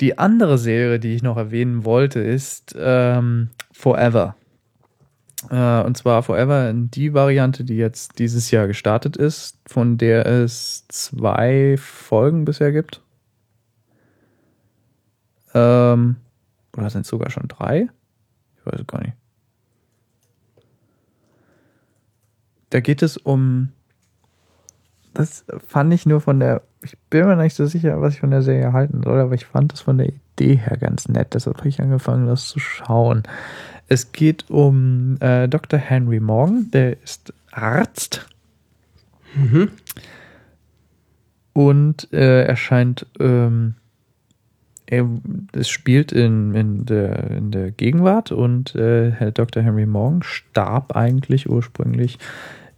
Die 0.00 0.18
andere 0.18 0.58
Serie, 0.58 0.98
die 0.98 1.14
ich 1.14 1.22
noch 1.22 1.36
erwähnen 1.36 1.84
wollte, 1.84 2.20
ist 2.20 2.74
ähm, 2.78 3.50
Forever. 3.72 4.36
Äh, 5.50 5.82
und 5.82 5.96
zwar 5.96 6.22
Forever 6.22 6.68
in 6.70 6.90
die 6.90 7.14
Variante, 7.14 7.64
die 7.64 7.76
jetzt 7.76 8.18
dieses 8.18 8.50
Jahr 8.50 8.66
gestartet 8.66 9.16
ist, 9.16 9.58
von 9.66 9.98
der 9.98 10.26
es 10.26 10.86
zwei 10.88 11.76
Folgen 11.78 12.44
bisher 12.44 12.72
gibt. 12.72 13.02
Ähm, 15.54 16.16
oder 16.76 16.90
sind 16.90 17.02
es 17.02 17.08
sogar 17.08 17.30
schon 17.30 17.46
drei? 17.46 17.88
Ich 18.58 18.66
weiß 18.66 18.80
es 18.80 18.86
gar 18.86 19.00
nicht. 19.00 19.14
Da 22.70 22.80
geht 22.80 23.02
es 23.02 23.16
um 23.16 23.68
das 25.14 25.44
fand 25.66 25.92
ich 25.94 26.06
nur 26.06 26.20
von 26.20 26.40
der, 26.40 26.62
ich 26.82 26.98
bin 27.10 27.26
mir 27.26 27.36
nicht 27.36 27.54
so 27.54 27.66
sicher, 27.66 28.00
was 28.00 28.14
ich 28.14 28.20
von 28.20 28.30
der 28.30 28.42
Serie 28.42 28.72
halten 28.72 29.02
soll, 29.02 29.20
aber 29.20 29.34
ich 29.34 29.46
fand 29.46 29.72
das 29.72 29.80
von 29.80 29.98
der 29.98 30.08
Idee 30.08 30.56
her 30.56 30.76
ganz 30.76 31.08
nett. 31.08 31.34
Deshalb 31.34 31.58
habe 31.58 31.68
ich 31.68 31.80
angefangen, 31.80 32.26
das 32.26 32.48
zu 32.48 32.58
schauen. 32.58 33.22
Es 33.88 34.12
geht 34.12 34.50
um 34.50 35.16
äh, 35.20 35.48
Dr. 35.48 35.78
Henry 35.78 36.20
Morgan, 36.20 36.70
der 36.72 37.02
ist 37.02 37.32
Arzt. 37.52 38.26
Mhm. 39.34 39.70
Und 41.52 42.12
äh, 42.12 42.44
er 42.44 42.56
scheint, 42.56 43.06
ähm, 43.20 43.74
er, 44.86 45.08
es 45.52 45.68
spielt 45.68 46.12
in, 46.12 46.54
in, 46.54 46.84
der, 46.84 47.30
in 47.30 47.50
der 47.50 47.70
Gegenwart 47.70 48.32
und 48.32 48.74
äh, 48.74 49.12
Herr 49.12 49.30
Dr. 49.30 49.62
Henry 49.62 49.86
Morgan 49.86 50.22
starb 50.22 50.96
eigentlich 50.96 51.48
ursprünglich 51.48 52.18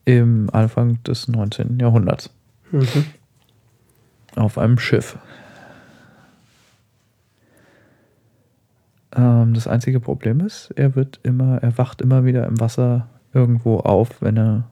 im 0.07 0.49
Anfang 0.53 1.03
des 1.03 1.29
19. 1.29 1.79
Jahrhunderts 1.79 2.31
Mhm. 2.73 3.05
auf 4.37 4.57
einem 4.57 4.79
Schiff. 4.79 5.19
Ähm, 9.15 9.55
das 9.55 9.67
einzige 9.67 10.01
Problem 10.01 10.41
ist, 10.41 10.71
er 10.77 10.95
wird 10.97 11.21
immer, 11.23 11.59
er 11.63 11.77
wacht 11.79 12.01
immer 12.01 12.25
wieder 12.25 12.47
im 12.47 12.59
Wasser 12.61 13.09
irgendwo 13.33 13.79
auf, 13.79 14.21
wenn 14.23 14.37
er 14.37 14.65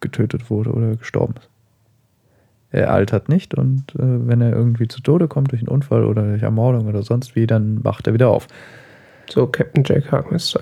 getötet 0.00 0.50
wurde 0.50 0.72
oder 0.72 0.96
gestorben 0.96 1.34
ist. 1.38 1.48
Er 2.70 2.92
altert 2.92 3.28
nicht 3.28 3.54
und 3.54 3.94
äh, 3.94 3.98
wenn 4.28 4.40
er 4.40 4.52
irgendwie 4.52 4.88
zu 4.88 5.00
Tode 5.00 5.28
kommt 5.28 5.52
durch 5.52 5.62
einen 5.62 5.68
Unfall 5.68 6.04
oder 6.04 6.22
durch 6.22 6.42
Ermordung 6.42 6.86
oder 6.86 7.02
sonst 7.02 7.34
wie, 7.36 7.46
dann 7.46 7.82
wacht 7.84 8.06
er 8.06 8.12
wieder 8.14 8.28
auf. 8.28 8.48
So 9.30 9.46
Captain 9.46 9.82
Jack 9.84 10.10
Harkness. 10.12 10.58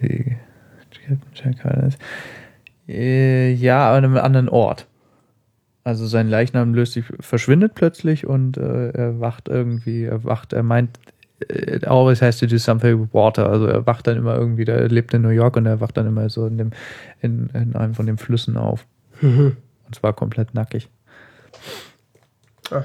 Wie 0.00 0.36
Jack 1.34 1.64
Harkness. 1.64 1.98
Äh, 2.88 3.52
ja, 3.52 3.92
an 3.92 4.04
einem 4.04 4.16
anderen 4.16 4.48
Ort. 4.48 4.86
Also 5.84 6.06
sein 6.06 6.28
Leichnam 6.28 6.74
löst 6.74 6.92
sich, 6.92 7.04
verschwindet 7.20 7.74
plötzlich 7.74 8.26
und 8.26 8.56
äh, 8.56 8.90
er 8.90 9.20
wacht 9.20 9.48
irgendwie, 9.48 10.04
er 10.04 10.24
wacht, 10.24 10.52
er 10.52 10.62
meint, 10.62 10.98
it 11.48 11.86
always 11.86 12.20
has 12.20 12.38
to 12.38 12.46
do 12.46 12.58
something 12.58 13.00
with 13.00 13.08
water. 13.12 13.48
Also 13.48 13.66
er 13.66 13.86
wacht 13.86 14.06
dann 14.06 14.16
immer 14.18 14.36
irgendwie, 14.36 14.64
der 14.64 14.88
lebt 14.88 15.14
in 15.14 15.22
New 15.22 15.30
York 15.30 15.56
und 15.56 15.66
er 15.66 15.80
wacht 15.80 15.96
dann 15.96 16.06
immer 16.06 16.28
so 16.28 16.46
in 16.46 16.58
dem, 16.58 16.70
in, 17.22 17.48
in 17.54 17.74
einem 17.76 17.94
von 17.94 18.06
den 18.06 18.18
Flüssen 18.18 18.56
auf. 18.56 18.86
Mhm. 19.20 19.56
Und 19.86 19.94
zwar 19.94 20.12
komplett 20.12 20.54
nackig. 20.54 20.88
Ah. 22.70 22.84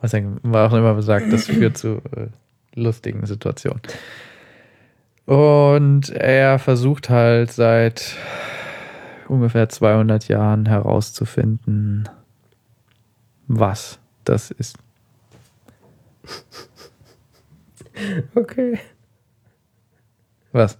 Was 0.00 0.14
er 0.14 0.22
auch 0.54 0.72
immer 0.72 0.94
gesagt, 0.94 1.32
das 1.32 1.46
führt 1.46 1.76
zu 1.76 2.00
äh, 2.16 2.28
lustigen 2.74 3.26
Situationen. 3.26 3.82
Und 5.28 6.08
er 6.08 6.58
versucht 6.58 7.10
halt 7.10 7.52
seit 7.52 8.16
ungefähr 9.28 9.68
200 9.68 10.26
Jahren 10.26 10.64
herauszufinden, 10.64 12.08
was 13.46 13.98
das 14.24 14.50
ist. 14.50 14.78
Okay. 18.34 18.78
Was? 20.52 20.78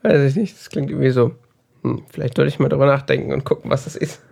Weiß 0.00 0.30
ich 0.30 0.36
nicht. 0.36 0.56
Das 0.56 0.70
klingt 0.70 0.88
irgendwie 0.88 1.10
so. 1.10 1.34
Hm, 1.82 2.04
vielleicht 2.08 2.36
sollte 2.36 2.48
ich 2.48 2.58
mal 2.58 2.70
drüber 2.70 2.86
nachdenken 2.86 3.30
und 3.32 3.44
gucken, 3.44 3.70
was 3.70 3.84
das 3.84 3.96
ist. 3.96 4.22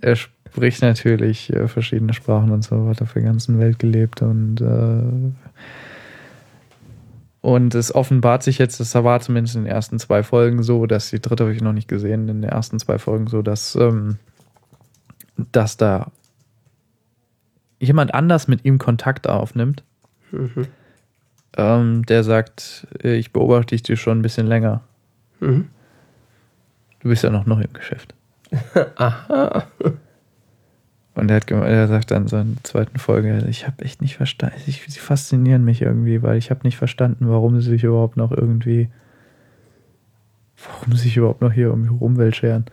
Er 0.00 0.16
spricht 0.16 0.80
natürlich 0.80 1.52
äh, 1.52 1.68
verschiedene 1.68 2.14
Sprachen 2.14 2.50
und 2.50 2.62
so, 2.62 2.88
hat 2.88 3.02
auf 3.02 3.12
der 3.12 3.22
ganzen 3.22 3.58
Welt 3.58 3.78
gelebt 3.78 4.22
und 4.22 4.62
äh, 4.62 5.52
und 7.42 7.74
es 7.74 7.94
offenbart 7.94 8.42
sich 8.42 8.56
jetzt, 8.58 8.80
das 8.80 8.94
war 8.94 9.20
zumindest 9.20 9.56
in 9.56 9.64
den 9.64 9.72
ersten 9.72 9.98
zwei 9.98 10.22
Folgen 10.22 10.62
so, 10.62 10.86
dass 10.86 11.10
die 11.10 11.20
dritte 11.20 11.44
habe 11.44 11.54
ich 11.54 11.60
noch 11.60 11.72
nicht 11.74 11.88
gesehen, 11.88 12.28
in 12.28 12.40
den 12.40 12.50
ersten 12.50 12.78
zwei 12.78 12.98
Folgen 12.98 13.26
so, 13.26 13.42
dass, 13.42 13.74
ähm, 13.76 14.18
dass 15.36 15.76
da 15.76 16.10
jemand 17.78 18.14
anders 18.14 18.48
mit 18.48 18.64
ihm 18.64 18.78
Kontakt 18.78 19.28
aufnimmt, 19.28 19.82
Mhm. 20.30 20.66
ähm, 21.58 22.06
der 22.06 22.24
sagt, 22.24 22.86
äh, 23.02 23.16
ich 23.16 23.32
beobachte 23.32 23.76
dich 23.76 24.00
schon 24.00 24.20
ein 24.20 24.22
bisschen 24.22 24.46
länger. 24.46 24.80
Mhm. 25.40 25.68
Du 27.00 27.08
bist 27.08 27.22
ja 27.24 27.30
noch 27.30 27.44
neu 27.44 27.60
im 27.60 27.72
Geschäft. 27.74 28.14
Aha. 28.96 29.66
Und 31.14 31.30
er, 31.30 31.36
hat, 31.36 31.50
er 31.50 31.88
sagt 31.88 32.10
dann 32.10 32.26
so 32.26 32.38
in 32.38 32.54
der 32.54 32.64
zweiten 32.64 32.98
Folge, 32.98 33.44
ich 33.48 33.66
habe 33.66 33.84
echt 33.84 34.00
nicht 34.00 34.16
verstanden, 34.16 34.56
sie 34.66 34.72
faszinieren 34.72 35.64
mich 35.64 35.82
irgendwie, 35.82 36.22
weil 36.22 36.38
ich 36.38 36.50
habe 36.50 36.60
nicht 36.64 36.78
verstanden, 36.78 37.28
warum 37.28 37.60
sie 37.60 37.70
sich 37.70 37.84
überhaupt 37.84 38.16
noch 38.16 38.32
irgendwie, 38.32 38.88
warum 40.66 40.94
sie 40.96 41.02
sich 41.02 41.16
überhaupt 41.18 41.42
noch 41.42 41.52
hier 41.52 41.72
um 41.72 41.82
die 41.82 41.90
Umwelt 41.90 42.36
scheren. 42.36 42.64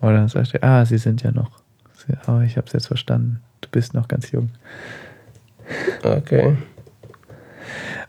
Und 0.00 0.14
dann 0.14 0.28
sagt 0.28 0.54
er, 0.54 0.64
ah, 0.64 0.84
sie 0.86 0.98
sind 0.98 1.22
ja 1.22 1.32
noch, 1.32 1.50
aber 2.26 2.42
ich 2.42 2.56
habe 2.56 2.66
es 2.66 2.72
jetzt 2.72 2.86
verstanden, 2.86 3.40
du 3.60 3.68
bist 3.70 3.92
noch 3.92 4.08
ganz 4.08 4.30
jung. 4.32 4.50
Okay. 6.02 6.56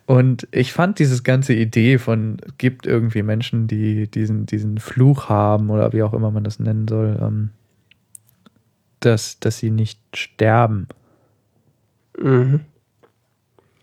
Und 0.05 0.47
ich 0.51 0.71
fand 0.71 0.99
dieses 0.99 1.23
ganze 1.23 1.53
Idee 1.53 1.97
von, 1.97 2.37
es 2.45 2.57
gibt 2.57 2.85
irgendwie 2.85 3.23
Menschen, 3.23 3.67
die 3.67 4.07
diesen, 4.07 4.45
diesen 4.45 4.77
Fluch 4.77 5.29
haben 5.29 5.69
oder 5.71 5.93
wie 5.93 6.03
auch 6.03 6.13
immer 6.13 6.29
man 6.29 6.43
das 6.43 6.59
nennen 6.59 6.87
soll, 6.87 7.17
ähm, 7.19 7.49
dass, 8.99 9.39
dass 9.39 9.57
sie 9.57 9.71
nicht 9.71 9.99
sterben. 10.13 10.87
Mhm. 12.19 12.61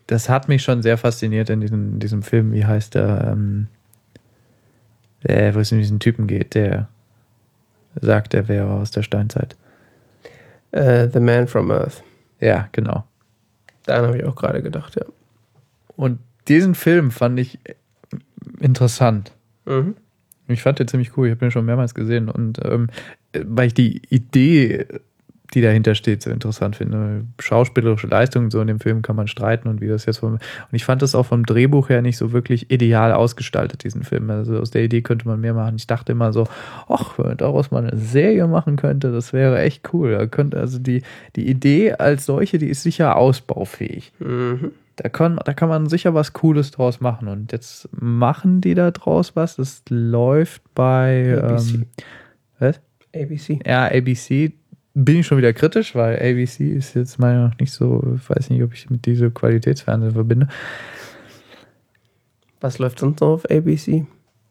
Das 0.07 0.29
hat 0.29 0.47
mich 0.47 0.63
schon 0.63 0.81
sehr 0.81 0.97
fasziniert 0.97 1.49
in 1.49 1.61
diesem, 1.61 1.93
in 1.93 1.99
diesem 1.99 2.23
Film. 2.23 2.53
Wie 2.53 2.65
heißt 2.65 2.95
der? 2.95 3.31
Ähm, 3.33 3.67
äh, 5.23 5.53
wo 5.53 5.59
es 5.59 5.71
um 5.71 5.77
diesen 5.77 5.99
Typen 5.99 6.27
geht, 6.27 6.55
der 6.55 6.89
sagt, 8.01 8.33
er 8.33 8.47
wäre 8.47 8.71
aus 8.71 8.91
der 8.91 9.03
Steinzeit. 9.03 9.55
Äh, 10.71 11.09
The 11.09 11.19
Man 11.19 11.47
from 11.47 11.71
Earth. 11.71 12.03
Ja, 12.39 12.67
genau. 12.71 13.05
Daran 13.85 14.07
habe 14.07 14.17
ich 14.17 14.25
auch 14.25 14.35
gerade 14.35 14.61
gedacht, 14.61 14.95
ja. 14.95 15.05
Und 15.95 16.19
diesen 16.47 16.75
Film 16.75 17.11
fand 17.11 17.39
ich 17.39 17.59
interessant. 18.59 19.31
Mhm. 19.65 19.95
Ich 20.47 20.61
fand 20.61 20.79
den 20.79 20.87
ziemlich 20.87 21.17
cool. 21.17 21.27
Ich 21.27 21.31
habe 21.31 21.39
den 21.39 21.51
schon 21.51 21.65
mehrmals 21.65 21.93
gesehen. 21.93 22.29
Und 22.29 22.59
ähm, 22.63 22.87
weil 23.33 23.67
ich 23.67 23.73
die 23.73 24.01
Idee, 24.09 24.85
die 25.53 25.61
dahinter 25.61 25.95
steht, 25.95 26.21
so 26.21 26.29
interessant 26.31 26.75
finde. 26.75 27.25
Schauspielerische 27.39 28.07
Leistungen 28.07 28.51
so 28.51 28.59
in 28.59 28.67
dem 28.67 28.79
Film 28.79 29.01
kann 29.01 29.15
man 29.15 29.27
streiten 29.27 29.67
und 29.69 29.81
wie 29.81 29.87
das 29.87 30.05
jetzt 30.05 30.17
vom. 30.17 30.33
Und 30.33 30.41
ich 30.71 30.83
fand 30.83 31.01
das 31.01 31.15
auch 31.15 31.25
vom 31.25 31.45
Drehbuch 31.45 31.89
her 31.89 32.01
nicht 32.01 32.17
so 32.17 32.33
wirklich 32.33 32.71
ideal 32.71 33.13
ausgestaltet, 33.13 33.83
diesen 33.83 34.03
Film. 34.03 34.29
Also 34.29 34.59
aus 34.59 34.71
der 34.71 34.83
Idee 34.83 35.01
könnte 35.01 35.27
man 35.27 35.39
mehr 35.39 35.53
machen. 35.53 35.75
Ich 35.77 35.87
dachte 35.87 36.11
immer 36.11 36.33
so, 36.33 36.47
ach, 36.89 37.17
wenn 37.17 37.27
man 37.27 37.37
daraus 37.37 37.71
mal 37.71 37.85
eine 37.85 37.97
Serie 37.97 38.47
machen 38.47 38.75
könnte, 38.75 39.11
das 39.11 39.31
wäre 39.31 39.61
echt 39.61 39.93
cool. 39.93 40.11
Da 40.11 40.25
könnte, 40.25 40.59
also 40.59 40.79
die, 40.79 41.03
die 41.35 41.47
Idee 41.47 41.93
als 41.93 42.25
solche, 42.25 42.57
die 42.57 42.67
ist 42.67 42.83
sicher 42.83 43.15
ausbaufähig. 43.15 44.11
Mhm. 44.19 44.71
Da 44.95 45.09
kann, 45.09 45.39
da 45.43 45.53
kann 45.53 45.69
man 45.69 45.87
sicher 45.87 46.13
was 46.13 46.33
Cooles 46.33 46.71
draus 46.71 47.01
machen. 47.01 47.27
Und 47.27 47.51
jetzt 47.51 47.89
machen 47.91 48.61
die 48.61 48.75
da 48.75 48.91
draus 48.91 49.35
was. 49.35 49.55
Das 49.55 49.81
läuft 49.89 50.61
bei 50.75 51.37
ABC. 51.41 51.73
ähm, 51.75 51.85
was? 52.59 52.79
ABC. 53.15 53.59
Ja, 53.65 53.85
ABC 53.85 54.53
bin 54.93 55.19
ich 55.19 55.27
schon 55.27 55.37
wieder 55.37 55.53
kritisch, 55.53 55.95
weil 55.95 56.17
ABC 56.17 56.69
ist 56.69 56.93
jetzt 56.93 57.19
meiner 57.19 57.33
Meinung 57.33 57.49
nach 57.51 57.59
nicht 57.59 57.73
so, 57.73 58.15
ich 58.15 58.29
weiß 58.29 58.49
nicht, 58.49 58.61
ob 58.61 58.73
ich 58.73 58.89
mit 58.89 59.05
diese 59.05 59.31
Qualitätsfernsehen 59.31 60.13
verbinde. 60.13 60.47
Was 62.61 62.77
läuft 62.77 62.99
sonst 62.99 63.19
noch 63.21 63.29
auf 63.29 63.49
ABC? 63.49 64.05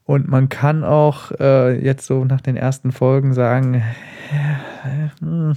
Und 0.05 0.29
man 0.29 0.49
kann 0.49 0.83
auch 0.85 1.31
äh, 1.39 1.83
jetzt 1.83 2.07
so 2.07 2.25
nach 2.25 2.41
den 2.41 2.57
ersten 2.57 2.91
Folgen 2.91 3.35
sagen, 3.35 3.75
äh, 3.75 5.21
hm, 5.21 5.55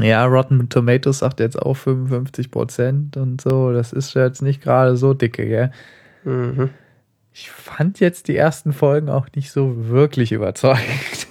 ja, 0.00 0.24
Rotten 0.26 0.68
Tomatoes 0.68 1.20
sagt 1.20 1.40
jetzt 1.40 1.60
auch 1.60 1.74
55 1.74 2.50
Prozent 2.50 3.16
und 3.16 3.40
so. 3.40 3.72
Das 3.72 3.92
ist 3.92 4.14
jetzt 4.14 4.42
nicht 4.42 4.60
gerade 4.62 4.96
so 4.96 5.14
dicke, 5.14 5.46
gell? 5.46 5.70
Mhm. 6.24 6.70
Ich 7.32 7.50
fand 7.50 8.00
jetzt 8.00 8.28
die 8.28 8.36
ersten 8.36 8.72
Folgen 8.72 9.08
auch 9.08 9.26
nicht 9.34 9.50
so 9.50 9.88
wirklich 9.88 10.32
überzeugend. 10.32 11.26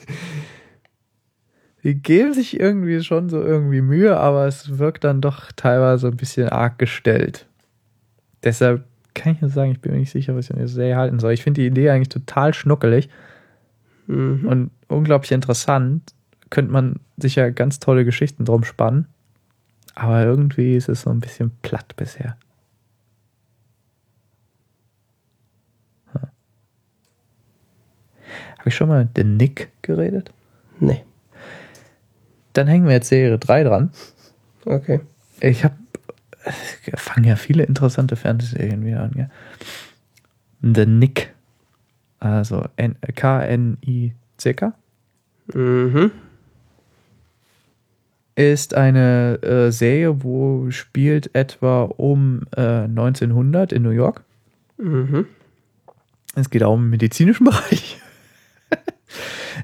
Die 1.84 1.96
geben 1.96 2.34
sich 2.34 2.60
irgendwie 2.60 3.02
schon 3.04 3.30
so 3.30 3.42
irgendwie 3.42 3.82
Mühe, 3.82 4.18
aber 4.18 4.48
es 4.48 4.78
wirkt 4.80 5.04
dann 5.04 5.20
doch 5.20 5.52
teilweise 5.54 6.08
ein 6.08 6.16
bisschen 6.18 6.48
arg 6.48 6.80
gestellt. 6.80 7.46
Deshalb 8.44 8.86
kann 9.14 9.34
ich 9.34 9.42
nur 9.42 9.50
sagen, 9.50 9.72
ich 9.72 9.82
bin 9.82 9.92
mir 9.92 10.00
nicht 10.00 10.12
sicher, 10.12 10.36
was 10.36 10.46
ich 10.46 10.52
an 10.52 10.60
der 10.60 10.68
Serie 10.70 10.96
halten 10.96 11.20
soll. 11.20 11.34
Ich 11.34 11.44
finde 11.44 11.62
die 11.62 11.68
Idee 11.68 11.90
eigentlich 11.90 12.10
total 12.10 12.54
schnuckelig 12.54 13.10
Mhm. 14.08 14.48
und 14.48 14.72
unglaublich 14.90 15.32
interessant. 15.32 16.14
Könnte 16.54 16.72
man 16.72 17.00
sicher 17.18 17.50
ganz 17.52 17.80
tolle 17.80 18.06
Geschichten 18.06 18.46
drum 18.46 18.64
spannen. 18.64 19.08
Aber 19.96 20.24
irgendwie 20.24 20.76
ist 20.76 20.88
es 20.88 21.02
so 21.02 21.10
ein 21.10 21.20
bisschen 21.20 21.50
platt 21.64 21.96
bisher. 21.96 22.38
Hm. 26.12 26.22
Habe 28.60 28.70
ich 28.70 28.76
schon 28.76 28.88
mal 28.88 29.06
mit 29.06 29.14
The 29.16 29.24
Nick 29.24 29.72
geredet? 29.82 30.32
Nee. 30.80 31.04
Dann 32.54 32.68
hängen 32.68 32.86
wir 32.86 32.94
jetzt 32.94 33.10
Serie 33.10 33.40
3 33.40 33.64
dran. 33.64 33.90
Okay. 34.64 35.00
Ich 35.40 35.64
habe 35.64 35.74
fangen 36.94 37.26
ja 37.26 37.36
viele 37.36 37.64
interessante 37.64 38.16
Fernsehserien 38.16 38.86
wieder 38.86 39.02
an, 39.02 39.14
ja. 39.16 39.28
The 40.62 40.86
Nick. 40.86 41.34
also 42.20 42.64
K-N-I-C-K, 43.16 44.74
Mhm. 45.56 46.12
Ist 48.36 48.74
eine 48.74 49.42
äh, 49.44 49.72
Serie, 49.72 50.24
wo 50.24 50.70
spielt 50.72 51.34
etwa 51.36 51.84
um 51.84 52.42
äh, 52.56 52.84
1900 52.84 53.72
in 53.72 53.84
New 53.84 53.92
York. 53.92 54.24
Mhm. 54.78 55.28
Es 56.36 56.50
geht 56.50 56.64
auch 56.64 56.74
um 56.74 56.82
den 56.82 56.90
medizinischen 56.90 57.44
Bereich. 57.46 58.00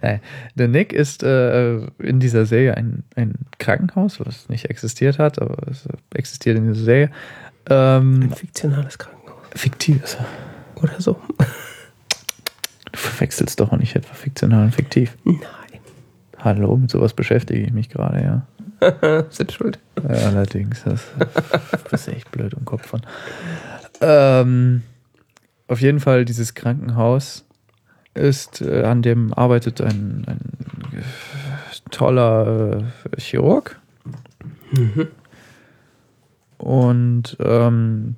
Nein, 0.02 0.22
der 0.56 0.68
Nick 0.68 0.94
ist 0.94 1.24
äh, 1.24 1.78
in 1.98 2.20
dieser 2.20 2.46
Serie 2.46 2.78
ein, 2.78 3.04
ein 3.16 3.34
Krankenhaus, 3.58 4.20
was 4.20 4.50
nicht 4.50 4.66
existiert 4.70 5.18
hat, 5.20 5.42
aber 5.42 5.68
es 5.70 5.88
existiert 6.14 6.58
in 6.58 6.72
dieser 6.72 6.86
Serie. 6.86 7.12
Ähm, 7.70 8.22
Ein 8.24 8.34
fiktionales 8.36 8.98
Krankenhaus. 8.98 9.40
fiktives. 9.56 10.18
Oder 10.76 11.02
so. 11.02 11.20
Du 12.92 12.98
verwechselst 12.98 13.60
doch 13.60 13.72
auch 13.72 13.78
nicht 13.78 13.96
etwa 13.96 14.14
fiktional 14.14 14.66
und 14.66 14.76
fiktiv. 14.76 15.18
Nein. 15.24 15.40
Hallo, 16.40 16.78
mit 16.78 16.90
sowas 16.90 17.14
beschäftige 17.14 17.62
ich 17.62 17.74
mich 17.74 17.90
gerade, 17.90 18.24
ja. 18.24 19.26
Selbst 19.30 19.56
schuld. 19.56 19.80
ja 20.04 20.10
allerdings, 20.28 20.84
das, 20.84 21.06
das 21.92 22.08
ist 22.08 22.14
echt 22.14 22.32
blöd 22.32 22.54
im 22.54 22.64
Kopf 22.66 22.86
von. 22.88 23.02
Ähm, 24.02 24.84
auf 25.68 25.82
jeden 25.82 26.00
Fall, 26.00 26.24
dieses 26.26 26.54
Krankenhaus 26.54 27.46
ist, 28.14 28.62
äh, 28.62 28.84
an 28.84 29.02
dem 29.02 29.34
arbeitet 29.34 29.82
ein, 29.82 30.24
ein 30.28 31.04
toller 31.92 32.84
äh, 33.18 33.20
Chirurg. 33.20 33.78
Und 36.58 37.38
ähm, 37.40 38.16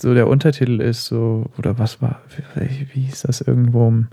so 0.00 0.14
der 0.14 0.28
Untertitel 0.28 0.80
ist 0.80 1.06
so, 1.06 1.46
oder 1.58 1.78
was 1.78 2.00
war, 2.02 2.20
wie, 2.56 2.86
wie 2.92 3.00
hieß 3.02 3.22
das 3.22 3.40
irgendwo? 3.40 3.88
im- 3.88 4.08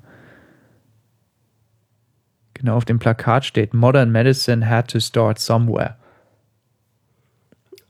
Genau, 2.61 2.75
auf 2.75 2.85
dem 2.85 2.99
Plakat 2.99 3.43
steht 3.43 3.73
Modern 3.73 4.11
Medicine 4.11 4.69
had 4.69 4.88
to 4.88 4.99
start 4.99 5.39
somewhere. 5.39 5.95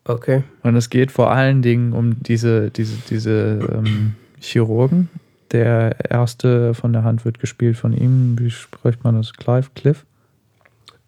Okay. 0.06 0.45
Und 0.64 0.77
es 0.77 0.89
geht 0.89 1.11
vor 1.11 1.30
allen 1.30 1.61
Dingen 1.61 1.91
um 1.91 2.23
diese, 2.23 2.72
diese, 2.72 2.95
diese 3.10 3.60
ähm, 3.69 4.15
Chirurgen. 4.39 5.10
Der 5.52 6.10
erste 6.10 6.73
von 6.73 6.93
der 6.93 7.03
Hand 7.03 7.26
wird 7.26 7.39
gespielt 7.39 7.76
von 7.76 7.91
ihm. 7.91 8.39
Wie 8.39 8.49
spricht 8.49 9.03
man 9.03 9.18
das? 9.18 9.34
Clive? 9.34 9.68
Cliff? 9.76 10.06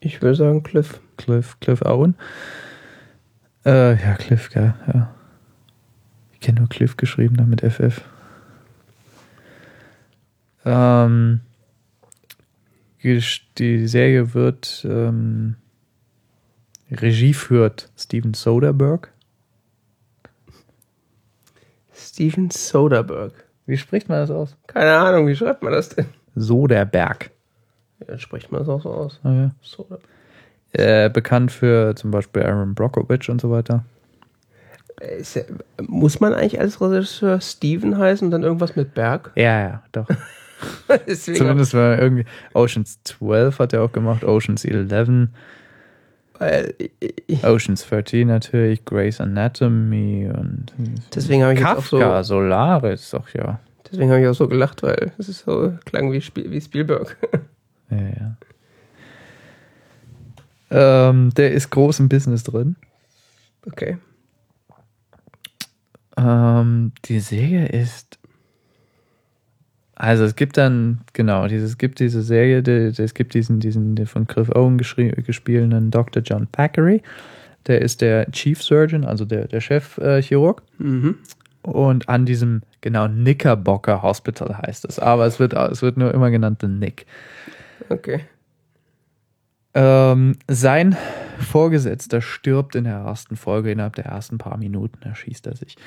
Ich 0.02 0.22
würde 0.22 0.36
sagen 0.36 0.64
Cliff. 0.64 1.00
Cliff, 1.16 1.58
Cliff 1.62 1.82
Owen. 1.84 2.16
Äh, 3.66 3.92
ja, 3.92 4.16
Cliff, 4.16 4.50
gell, 4.50 4.74
ja. 4.94 5.10
Ich 6.34 6.42
kenne 6.42 6.60
nur 6.60 6.68
Cliff 6.68 6.98
geschrieben, 6.98 7.38
dann 7.38 7.50
mit 7.50 7.62
FF. 7.62 8.02
Ähm, 10.66 11.40
die 13.04 13.88
Serie 13.88 14.34
wird 14.34 14.86
ähm, 14.90 15.56
Regie 16.92 17.34
führt 17.34 17.90
Steven 17.98 18.34
Soderbergh. 18.34 19.10
Steven 21.94 22.50
Soderbergh. 22.50 23.34
Wie 23.66 23.78
spricht 23.78 24.10
man 24.10 24.20
das 24.20 24.32
aus? 24.32 24.56
Keine 24.68 24.94
Ahnung, 24.94 25.28
wie 25.28 25.36
schreibt 25.36 25.64
man 25.64 25.74
das 25.74 25.90
denn? 25.90 26.06
Soderbergh. 26.36 27.30
Ja, 28.00 28.06
dann 28.08 28.20
spricht 28.20 28.52
man 28.52 28.60
das 28.62 28.70
auch 28.70 28.82
so 28.82 28.92
aus. 28.92 29.20
Ah, 29.24 29.32
ja. 29.32 29.52
Soderbergh. 29.62 30.04
äh, 30.74 31.10
bekannt 31.10 31.52
für 31.52 31.96
zum 31.96 32.12
Beispiel 32.12 32.44
Aaron 32.44 32.76
Brockovich 32.76 33.30
und 33.30 33.42
so 33.42 33.52
weiter. 33.52 33.86
Äh, 35.02 35.24
muss 35.82 36.20
man 36.20 36.34
eigentlich 36.34 36.60
als 36.60 36.80
Regisseur 36.80 37.42
Steven 37.42 37.98
heißen 37.98 38.26
und 38.26 38.32
dann 38.32 38.44
irgendwas 38.44 38.76
mit 38.76 38.94
Berg? 38.94 39.32
Ja, 39.36 39.60
ja, 39.62 39.84
doch. 39.92 40.08
Zumindest 41.08 41.74
war 41.74 42.00
irgendwie 42.00 42.26
Oceans 42.54 43.00
12 43.04 43.60
hat 43.60 43.74
er 43.74 43.84
auch 43.84 43.92
gemacht, 43.92 44.24
Oceans 44.24 44.66
11, 44.66 45.30
Weil, 46.40 46.74
ich, 47.28 47.44
Oceans 47.44 47.88
13 47.88 48.28
natürlich, 48.28 48.86
Grey's 48.86 49.22
Anatomy 49.22 50.30
und 50.34 50.74
deswegen 51.14 51.44
habe 51.44 51.54
ich 51.54 51.60
jetzt 51.60 51.70
auch 51.70 51.84
so, 51.84 52.00
Kafka, 52.00 52.24
Solaris, 52.24 53.12
doch 53.12 53.30
ja. 53.30 53.60
deswegen 53.90 54.10
habe 54.10 54.22
ich 54.22 54.28
auch 54.28 54.36
so 54.36 54.48
gelacht, 54.48 54.84
weil 54.84 55.12
es 55.18 55.30
ist 55.30 55.46
so 55.46 55.74
klang 55.86 56.12
wie, 56.12 56.22
Spiel, 56.22 56.50
wie 56.52 56.62
Spielberg. 56.62 57.18
Ja, 57.90 58.36
ja. 60.72 61.10
Ähm, 61.10 61.32
der 61.36 61.52
ist 61.52 61.70
groß 61.70 62.00
im 62.00 62.10
Business 62.10 62.44
drin. 62.44 62.76
Okay. 63.68 63.98
Ähm, 66.18 66.92
die 67.06 67.20
Serie 67.20 67.68
ist. 67.68 68.20
Also 70.04 70.26
es 70.26 70.36
gibt 70.36 70.58
dann, 70.58 71.00
genau, 71.14 71.48
dieses, 71.48 71.72
es 71.72 71.78
gibt 71.78 72.02
diese 72.02 72.24
Serie, 72.24 72.62
die, 72.62 72.92
die, 72.92 73.02
es 73.02 73.14
gibt 73.14 73.34
diesen, 73.34 73.62
diesen 73.62 73.96
den 73.96 74.06
von 74.06 74.28
Cliff 74.28 74.50
Owen 74.50 74.78
gespielten 74.78 75.92
Dr. 75.92 76.22
John 76.22 76.50
Thackeray. 76.52 77.02
Der 77.68 77.82
ist 77.82 78.02
der 78.02 78.30
Chief 78.32 78.62
Surgeon, 78.62 79.06
also 79.06 79.24
der, 79.24 79.48
der 79.48 79.62
Chefchirurg. 79.62 80.62
Äh. 80.78 80.84
Mhm. 80.84 81.20
und 81.62 82.10
an 82.10 82.26
diesem, 82.26 82.64
genau, 82.82 83.08
Knickerbocker 83.08 84.02
Hospital 84.02 84.58
heißt 84.58 84.84
es. 84.84 85.00
Aber 85.00 85.26
es 85.26 85.40
wird, 85.40 85.54
es 85.54 85.82
wird 85.82 85.96
nur 85.96 86.14
immer 86.14 86.32
genannt 86.32 86.58
The 86.60 86.68
Nick. 86.68 87.06
Okay. 87.88 88.26
Ähm, 89.74 90.36
sein 90.50 90.98
Vorgesetzter 91.40 92.20
stirbt 92.20 92.76
in 92.76 92.84
der 92.84 92.98
ersten 92.98 93.38
Folge, 93.38 93.72
innerhalb 93.72 93.96
der 93.96 94.08
ersten 94.08 94.38
paar 94.38 94.58
Minuten 94.58 95.02
erschießt 95.02 95.48
er 95.48 95.56
sich. 95.56 95.78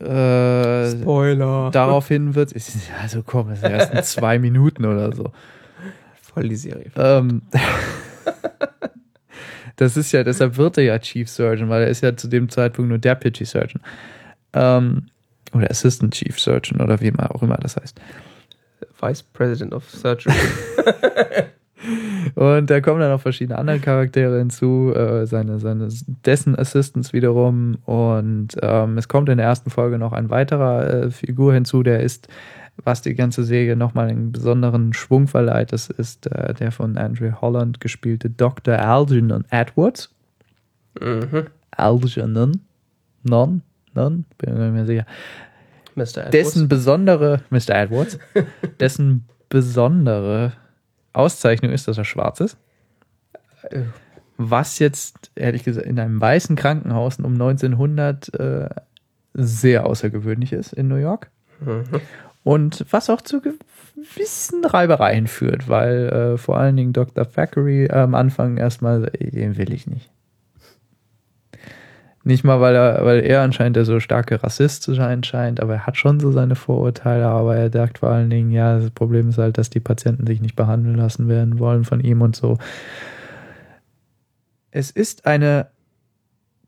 Äh, 0.00 0.90
Spoiler. 0.90 1.70
daraufhin 1.70 2.34
wird 2.34 2.54
es, 2.54 2.76
also 3.00 3.22
komm, 3.22 3.50
es 3.50 3.60
sind 3.60 3.70
die 3.70 3.74
ersten 3.74 4.02
zwei 4.02 4.38
Minuten 4.38 4.84
oder 4.84 5.14
so. 5.14 5.32
Voll 6.20 6.48
die 6.48 6.56
Serie. 6.56 6.90
Ähm, 6.96 7.42
das 9.76 9.96
ist 9.96 10.10
ja, 10.12 10.24
deshalb 10.24 10.56
wird 10.56 10.78
er 10.78 10.84
ja 10.84 10.98
Chief 10.98 11.28
Surgeon, 11.30 11.68
weil 11.68 11.82
er 11.84 11.88
ist 11.88 12.02
ja 12.02 12.16
zu 12.16 12.28
dem 12.28 12.48
Zeitpunkt 12.48 12.88
nur 12.88 12.98
Deputy 12.98 13.44
Surgeon. 13.44 13.80
Ähm, 14.52 15.06
oder 15.52 15.70
Assistant 15.70 16.14
Chief 16.14 16.38
Surgeon 16.38 16.80
oder 16.80 17.00
wie 17.00 17.08
immer 17.08 17.32
auch 17.34 17.42
immer 17.42 17.56
das 17.56 17.76
heißt. 17.76 18.00
Vice 19.00 19.22
President 19.22 19.72
of 19.72 19.88
Surgery. 19.88 20.34
Und 22.34 22.70
da 22.70 22.80
kommen 22.80 23.00
dann 23.00 23.10
noch 23.10 23.20
verschiedene 23.20 23.58
andere 23.58 23.78
Charaktere 23.78 24.38
hinzu, 24.38 24.92
äh, 24.94 25.26
seine, 25.26 25.60
seine, 25.60 25.88
dessen 26.24 26.58
Assistants 26.58 27.12
wiederum. 27.12 27.78
Und 27.84 28.56
ähm, 28.62 28.98
es 28.98 29.08
kommt 29.08 29.28
in 29.28 29.38
der 29.38 29.46
ersten 29.46 29.70
Folge 29.70 29.98
noch 29.98 30.12
ein 30.12 30.30
weiterer 30.30 30.88
äh, 30.88 31.10
Figur 31.10 31.54
hinzu, 31.54 31.82
der 31.82 32.00
ist, 32.00 32.28
was 32.82 33.02
die 33.02 33.14
ganze 33.14 33.44
Serie 33.44 33.76
nochmal 33.76 34.08
einen 34.08 34.32
besonderen 34.32 34.92
Schwung 34.92 35.28
verleiht. 35.28 35.72
Das 35.72 35.90
ist 35.90 36.26
äh, 36.26 36.54
der 36.54 36.72
von 36.72 36.96
Andrew 36.96 37.32
Holland 37.40 37.80
gespielte 37.80 38.30
Dr. 38.30 38.78
Algernon 38.78 39.44
Edwards. 39.50 40.10
mhm. 41.00 41.46
Algernon. 41.70 42.60
Non? 43.22 43.62
Non? 43.94 44.24
Bin 44.38 44.54
mir 44.54 44.64
nicht 44.64 44.74
mehr 44.74 44.86
sicher. 44.86 45.06
Mr. 45.94 46.02
Edwards. 46.02 46.30
Dessen 46.30 46.68
besondere, 46.68 47.40
Mr. 47.50 47.70
Edwards, 47.70 48.18
dessen 48.80 49.26
besondere 49.48 50.52
Auszeichnung 51.14 51.72
ist, 51.72 51.88
dass 51.88 51.98
er 51.98 52.04
schwarz 52.04 52.40
ist. 52.40 52.58
Äh, 53.70 53.82
Was 54.36 54.78
jetzt, 54.78 55.30
ehrlich 55.36 55.62
gesagt, 55.64 55.86
in 55.86 55.98
einem 55.98 56.20
weißen 56.20 56.56
Krankenhaus 56.56 57.18
um 57.18 57.34
1900 57.34 58.34
äh, 58.34 58.68
sehr 59.32 59.86
außergewöhnlich 59.86 60.52
ist 60.52 60.72
in 60.72 60.88
New 60.88 60.96
York. 60.96 61.30
Mhm. 61.60 61.84
Und 62.42 62.84
was 62.90 63.08
auch 63.10 63.22
zu 63.22 63.40
gewissen 63.40 64.64
Reibereien 64.64 65.26
führt, 65.28 65.68
weil 65.68 66.08
äh, 66.08 66.36
vor 66.36 66.58
allen 66.58 66.76
Dingen 66.76 66.92
Dr. 66.92 67.30
Thackeray 67.30 67.90
am 67.90 68.14
Anfang 68.14 68.58
erstmal, 68.58 69.10
"Ey, 69.18 69.30
den 69.30 69.56
will 69.56 69.72
ich 69.72 69.86
nicht. 69.86 70.10
Nicht 72.26 72.42
mal, 72.42 72.58
weil 72.58 72.74
er, 72.74 73.04
weil 73.04 73.20
er 73.20 73.42
anscheinend 73.42 73.76
der 73.76 73.84
so 73.84 74.00
starke 74.00 74.42
Rassist 74.42 74.82
zu 74.82 74.94
sein 74.94 75.22
scheint, 75.22 75.60
aber 75.60 75.74
er 75.74 75.86
hat 75.86 75.98
schon 75.98 76.20
so 76.20 76.32
seine 76.32 76.56
Vorurteile, 76.56 77.26
aber 77.26 77.54
er 77.54 77.70
sagt 77.70 77.98
vor 77.98 78.08
allen 78.08 78.30
Dingen, 78.30 78.50
ja, 78.50 78.78
das 78.78 78.90
Problem 78.90 79.28
ist 79.28 79.36
halt, 79.36 79.58
dass 79.58 79.68
die 79.68 79.80
Patienten 79.80 80.26
sich 80.26 80.40
nicht 80.40 80.56
behandeln 80.56 80.96
lassen 80.96 81.28
werden 81.28 81.58
wollen 81.58 81.84
von 81.84 82.00
ihm 82.00 82.22
und 82.22 82.34
so. 82.34 82.56
Es 84.70 84.90
ist 84.90 85.26
eine, 85.26 85.66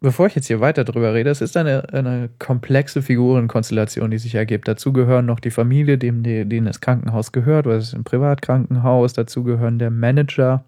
bevor 0.01 0.27
ich 0.27 0.35
jetzt 0.35 0.47
hier 0.47 0.61
weiter 0.61 0.85
drüber 0.85 1.15
rede, 1.15 1.31
es 1.31 1.41
ist 1.41 1.57
eine, 1.57 1.91
eine 1.91 2.29
komplexe 2.39 3.01
Figurenkonstellation, 3.01 4.11
die 4.11 4.19
sich 4.19 4.35
ergibt. 4.35 4.69
Dazu 4.69 4.93
gehören 4.93 5.25
noch 5.25 5.41
die 5.41 5.51
Familie, 5.51 5.97
dem, 5.97 6.23
denen 6.23 6.67
das 6.67 6.83
Krankenhaus 6.83 7.33
gehört, 7.33 7.67
oder 7.67 7.77
es 7.77 7.89
ist 7.89 7.95
ein 7.95 8.05
Privatkrankenhaus. 8.05 9.15
Dazu 9.15 9.43
gehören 9.43 9.79
der 9.79 9.91
Manager, 9.91 10.65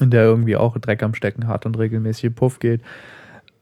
der 0.00 0.22
irgendwie 0.22 0.54
auch 0.54 0.78
Dreck 0.78 1.02
am 1.02 1.14
Stecken 1.14 1.48
hat 1.48 1.66
und 1.66 1.76
regelmäßig 1.76 2.36
Puff 2.36 2.60
geht. 2.60 2.82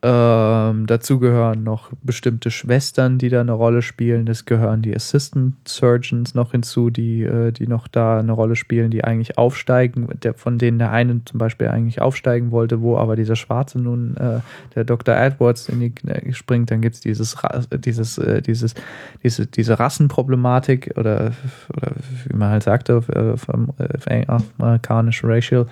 Ähm, 0.06 0.86
dazu 0.86 1.18
gehören 1.18 1.64
noch 1.64 1.90
bestimmte 2.02 2.50
Schwestern, 2.50 3.16
die 3.16 3.30
da 3.30 3.40
eine 3.40 3.52
Rolle 3.52 3.80
spielen. 3.80 4.28
Es 4.28 4.44
gehören 4.44 4.82
die 4.82 4.94
Assistant 4.94 5.54
Surgeons 5.66 6.34
noch 6.34 6.50
hinzu, 6.50 6.90
die, 6.90 7.22
äh, 7.22 7.52
die 7.52 7.66
noch 7.66 7.88
da 7.88 8.18
eine 8.18 8.32
Rolle 8.32 8.54
spielen, 8.54 8.90
die 8.90 9.02
eigentlich 9.02 9.38
aufsteigen, 9.38 10.08
der, 10.22 10.34
von 10.34 10.58
denen 10.58 10.78
der 10.78 10.90
eine 10.90 11.24
zum 11.24 11.38
Beispiel 11.38 11.68
eigentlich 11.68 12.02
aufsteigen 12.02 12.50
wollte, 12.50 12.82
wo 12.82 12.98
aber 12.98 13.16
dieser 13.16 13.34
Schwarze 13.34 13.78
nun, 13.78 14.14
äh, 14.18 14.40
der 14.74 14.84
Dr. 14.84 15.16
Edwards, 15.16 15.70
in 15.70 15.80
die 15.80 15.94
äh, 16.06 16.34
springt. 16.34 16.70
Dann 16.70 16.82
gibt 16.82 16.96
es 16.96 17.00
dieses, 17.00 17.34
dieses, 17.70 18.18
äh, 18.18 18.42
dieses, 18.42 18.74
diese, 19.22 19.46
diese 19.46 19.78
Rassenproblematik 19.78 20.98
oder, 20.98 21.32
oder 21.74 21.92
wie 22.28 22.36
man 22.36 22.50
halt 22.50 22.64
sagte, 22.64 22.96
äh, 23.08 23.38
vom 23.38 23.72
äh, 23.78 24.26
amerikanisch 24.26 25.24
Racial. 25.24 25.64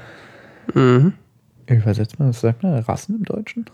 Mhm. 0.72 1.12
Übersetzt 1.66 2.18
man, 2.18 2.30
was 2.30 2.40
sagt 2.40 2.62
man? 2.62 2.78
Rassen 2.78 3.16
im 3.16 3.24
Deutschen? 3.24 3.66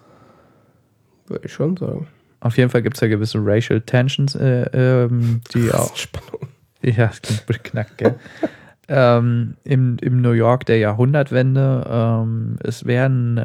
Würde 1.29 1.47
ich 1.47 1.53
schon 1.53 1.77
sagen. 1.77 2.07
Auf 2.41 2.57
jeden 2.57 2.71
Fall 2.71 2.83
gibt 2.83 2.97
es 2.97 3.01
ja 3.01 3.09
gewisse 3.09 3.39
Racial 3.43 3.81
Tensions, 3.81 4.35
äh, 4.35 4.63
ähm, 4.73 5.41
die 5.55 5.73
auch. 5.73 5.97
Spannung. 5.97 6.49
Ja, 6.83 7.09
das 7.09 7.23
klingt 7.23 7.47
beknackt, 7.47 7.99
gell? 7.99 8.15
ähm, 8.89 9.57
im, 9.65 9.97
Im 10.01 10.23
New 10.23 10.33
York 10.33 10.65
der 10.67 10.79
Jahrhundertwende. 10.79 11.85
Ähm, 11.91 12.57
es 12.63 12.85
werden 12.85 13.39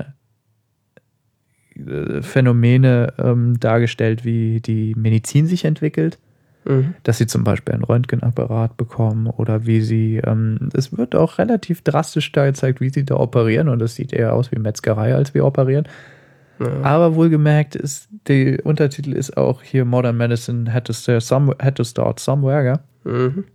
äh, 1.76 2.22
Phänomene 2.22 3.14
ähm, 3.18 3.60
dargestellt, 3.60 4.23
wie 4.23 4.61
die 4.61 4.93
Medizin 4.95 5.47
sich 5.47 5.65
entwickelt. 5.65 6.19
Mhm. 6.65 6.93
Dass 7.03 7.18
sie 7.18 7.27
zum 7.27 7.43
Beispiel 7.43 7.73
einen 7.73 7.84
Röntgenapparat 7.84 8.77
bekommen 8.77 9.27
oder 9.27 9.65
wie 9.65 9.81
sie, 9.81 10.22
ähm, 10.23 10.69
es 10.73 10.95
wird 10.97 11.14
auch 11.14 11.38
relativ 11.38 11.81
drastisch 11.81 12.31
da 12.31 12.45
gezeigt, 12.45 12.80
wie 12.80 12.89
sie 12.89 13.03
da 13.03 13.15
operieren 13.15 13.68
und 13.68 13.80
das 13.80 13.95
sieht 13.95 14.14
eher 14.14 14.34
aus 14.34 14.51
wie 14.51 14.60
Metzgerei, 14.60 15.14
als 15.14 15.34
wir 15.34 15.45
operieren. 15.45 15.88
Ja. 16.59 16.81
Aber 16.84 17.15
wohlgemerkt 17.15 17.75
ist, 17.75 18.07
der 18.27 18.65
Untertitel 18.65 19.13
ist 19.13 19.38
auch 19.38 19.61
hier 19.61 19.85
Modern 19.85 20.17
Medicine 20.17 20.71
had 20.71 20.85
to 20.85 20.93
start 20.93 21.23
somewhere. 21.23 21.57
Had 21.61 21.75
to 21.75 21.84
start 21.84 22.19
somewhere? 22.19 22.80
Mhm. 23.03 23.45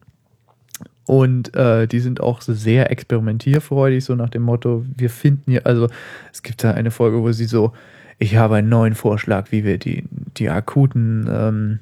Und 1.07 1.57
äh, 1.57 1.87
die 1.87 2.01
sind 2.01 2.21
auch 2.21 2.43
so 2.43 2.53
sehr 2.53 2.91
experimentierfreudig, 2.91 4.05
so 4.05 4.15
nach 4.15 4.29
dem 4.29 4.43
Motto, 4.43 4.85
wir 4.95 5.09
finden 5.09 5.53
hier, 5.53 5.65
also 5.65 5.89
es 6.31 6.43
gibt 6.43 6.63
da 6.63 6.73
eine 6.73 6.91
Folge, 6.91 7.23
wo 7.23 7.33
sie 7.33 7.47
so, 7.47 7.73
ich 8.19 8.37
habe 8.37 8.57
einen 8.57 8.69
neuen 8.69 8.95
Vorschlag, 8.95 9.51
wie 9.51 9.65
wir 9.65 9.79
die, 9.79 10.05
die 10.37 10.51
akuten, 10.51 11.27
ähm, 11.31 11.79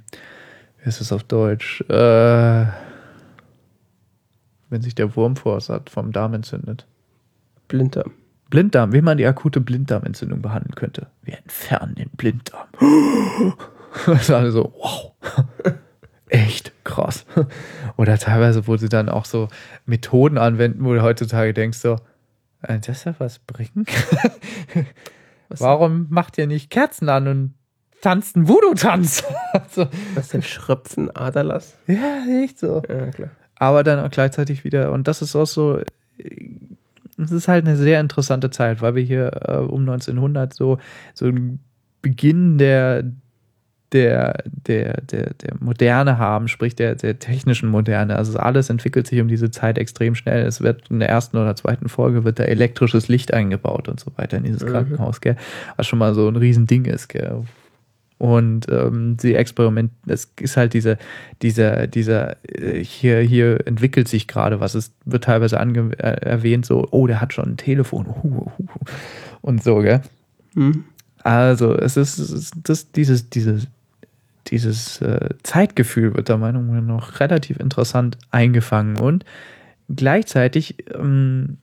wie 0.80 0.88
ist 0.88 1.01
es 1.01 1.10
auf 1.10 1.24
Deutsch, 1.24 1.80
äh, 1.88 2.66
wenn 4.70 4.82
sich 4.82 4.94
der 4.94 5.16
Wurm 5.16 5.34
vor 5.34 5.60
vom 5.60 6.12
Darm 6.12 6.34
entzündet. 6.34 6.86
Blinddarm. 7.66 8.12
Blinddarm, 8.51 8.93
wie 8.93 9.02
man 9.02 9.18
die 9.18 9.27
akute 9.27 9.60
Blinddarmentzündung 9.60 10.43
behandeln 10.43 10.74
könnte. 10.74 11.09
Wir 11.23 11.39
entfernen 11.39 11.94
den 11.94 12.10
Blinddarm. 12.10 12.68
Das 14.05 14.28
war 14.28 14.51
so, 14.51 14.74
wow. 14.77 15.12
Echt 16.28 16.73
krass. 16.85 17.24
Oder 17.97 18.18
teilweise, 18.18 18.66
wo 18.66 18.77
sie 18.77 18.90
dann 18.90 19.09
auch 19.09 19.24
so 19.24 19.48
Methoden 19.86 20.36
anwenden, 20.36 20.85
wo 20.85 20.93
du 20.93 21.02
heutzutage 21.02 21.55
denkst 21.55 21.78
so, 21.78 21.97
äh, 22.62 22.78
das 22.78 23.02
soll 23.02 23.14
was 23.18 23.39
bringen? 23.39 23.86
Warum 25.48 26.09
macht 26.10 26.36
ihr 26.36 26.47
nicht 26.47 26.70
Kerzen 26.70 27.09
an 27.09 27.28
und 27.28 27.55
tanzt 28.02 28.36
einen 28.36 28.48
Voodoo-Tanz? 28.48 29.24
so. 29.70 29.89
Was 30.14 30.28
denn 30.28 30.43
Schröpfen, 30.43 31.14
Aderlass? 31.14 31.78
Ja, 31.86 32.24
echt 32.43 32.59
so. 32.59 32.82
Ja, 32.89 33.06
klar. 33.10 33.31
Aber 33.55 33.85
dann 33.85 34.01
auch 34.01 34.10
gleichzeitig 34.10 34.64
wieder, 34.64 34.93
und 34.93 35.09
das 35.09 35.23
ist 35.23 35.35
auch 35.35 35.47
so, 35.47 35.81
es 37.18 37.32
ist 37.32 37.48
halt 37.48 37.66
eine 37.66 37.76
sehr 37.76 38.01
interessante 38.01 38.51
Zeit, 38.51 38.82
weil 38.82 38.94
wir 38.94 39.02
hier 39.02 39.30
äh, 39.48 39.56
um 39.56 39.80
1900 39.82 40.52
so, 40.52 40.78
so 41.14 41.26
einen 41.26 41.60
Beginn 42.02 42.59
der, 42.59 43.05
der, 43.93 44.43
der, 44.66 45.01
der, 45.02 45.34
der 45.34 45.55
Moderne 45.60 46.18
haben, 46.18 46.48
sprich 46.48 46.74
der, 46.76 46.94
der 46.94 47.18
technischen 47.18 47.68
Moderne. 47.68 48.16
Also 48.16 48.38
alles 48.38 48.68
entwickelt 48.68 49.06
sich 49.06 49.20
um 49.20 49.28
diese 49.28 49.51
Zeit 49.51 49.78
extrem 49.78 50.14
schnell. 50.14 50.44
Es 50.44 50.60
wird 50.60 50.90
in 50.90 50.98
der 50.98 51.09
ersten 51.09 51.36
oder 51.36 51.56
zweiten 51.56 51.88
Folge 51.88 52.24
wird 52.24 52.38
da 52.38 52.44
elektrisches 52.44 53.09
Licht 53.09 53.32
eingebaut 53.32 53.88
und 53.88 53.98
so 54.01 54.10
weiter 54.16 54.36
in 54.36 54.44
dieses 54.44 54.62
Mhm. 54.62 54.68
Krankenhaus, 54.68 55.20
gell? 55.20 55.36
Was 55.76 55.86
schon 55.86 55.98
mal 55.98 56.14
so 56.14 56.28
ein 56.28 56.36
Riesending 56.36 56.84
ist, 56.84 57.09
gell? 57.09 57.44
Und 58.18 58.66
ähm, 58.70 59.18
sie 59.20 59.34
experiment, 59.34 59.90
es 60.06 60.32
ist 60.40 60.56
halt 60.56 60.72
diese, 60.72 60.97
dieser, 61.43 61.86
dieser, 61.86 62.36
äh, 62.44 62.82
hier, 62.82 63.20
hier 63.20 63.66
entwickelt 63.66 64.09
sich 64.09 64.26
gerade 64.26 64.59
was. 64.59 64.74
Es 64.74 64.93
wird 65.05 65.24
teilweise 65.24 65.60
ange 65.60 65.90
äh, 65.98 66.24
erwähnt, 66.24 66.64
so, 66.64 66.88
oh, 66.93 67.06
der 67.06 67.20
hat 67.20 67.34
schon 67.34 67.52
ein 67.52 67.56
Telefon. 67.59 68.06
Hu, 68.06 68.47
hu, 68.47 68.51
hu. 68.59 68.78
Und 69.43 69.62
so, 69.62 69.80
gell? 69.80 70.01
Mhm. 70.55 70.84
Also, 71.22 71.76
es 71.76 71.97
ist, 71.97 72.18
es 72.18 72.32
ist 72.32 72.55
das, 72.64 72.90
dieses, 72.93 73.28
dieses, 73.28 73.66
dieses 74.47 75.02
äh, 75.02 75.30
Zeitgefühl 75.43 76.14
wird 76.14 76.28
der 76.28 76.38
Meinung 76.38 76.72
nach 76.72 76.82
noch 76.82 77.20
relativ 77.20 77.59
interessant 77.59 78.16
eingefangen 78.30 78.97
und 78.98 79.24
gleichzeitig 79.94 80.76
ähm, 80.94 81.59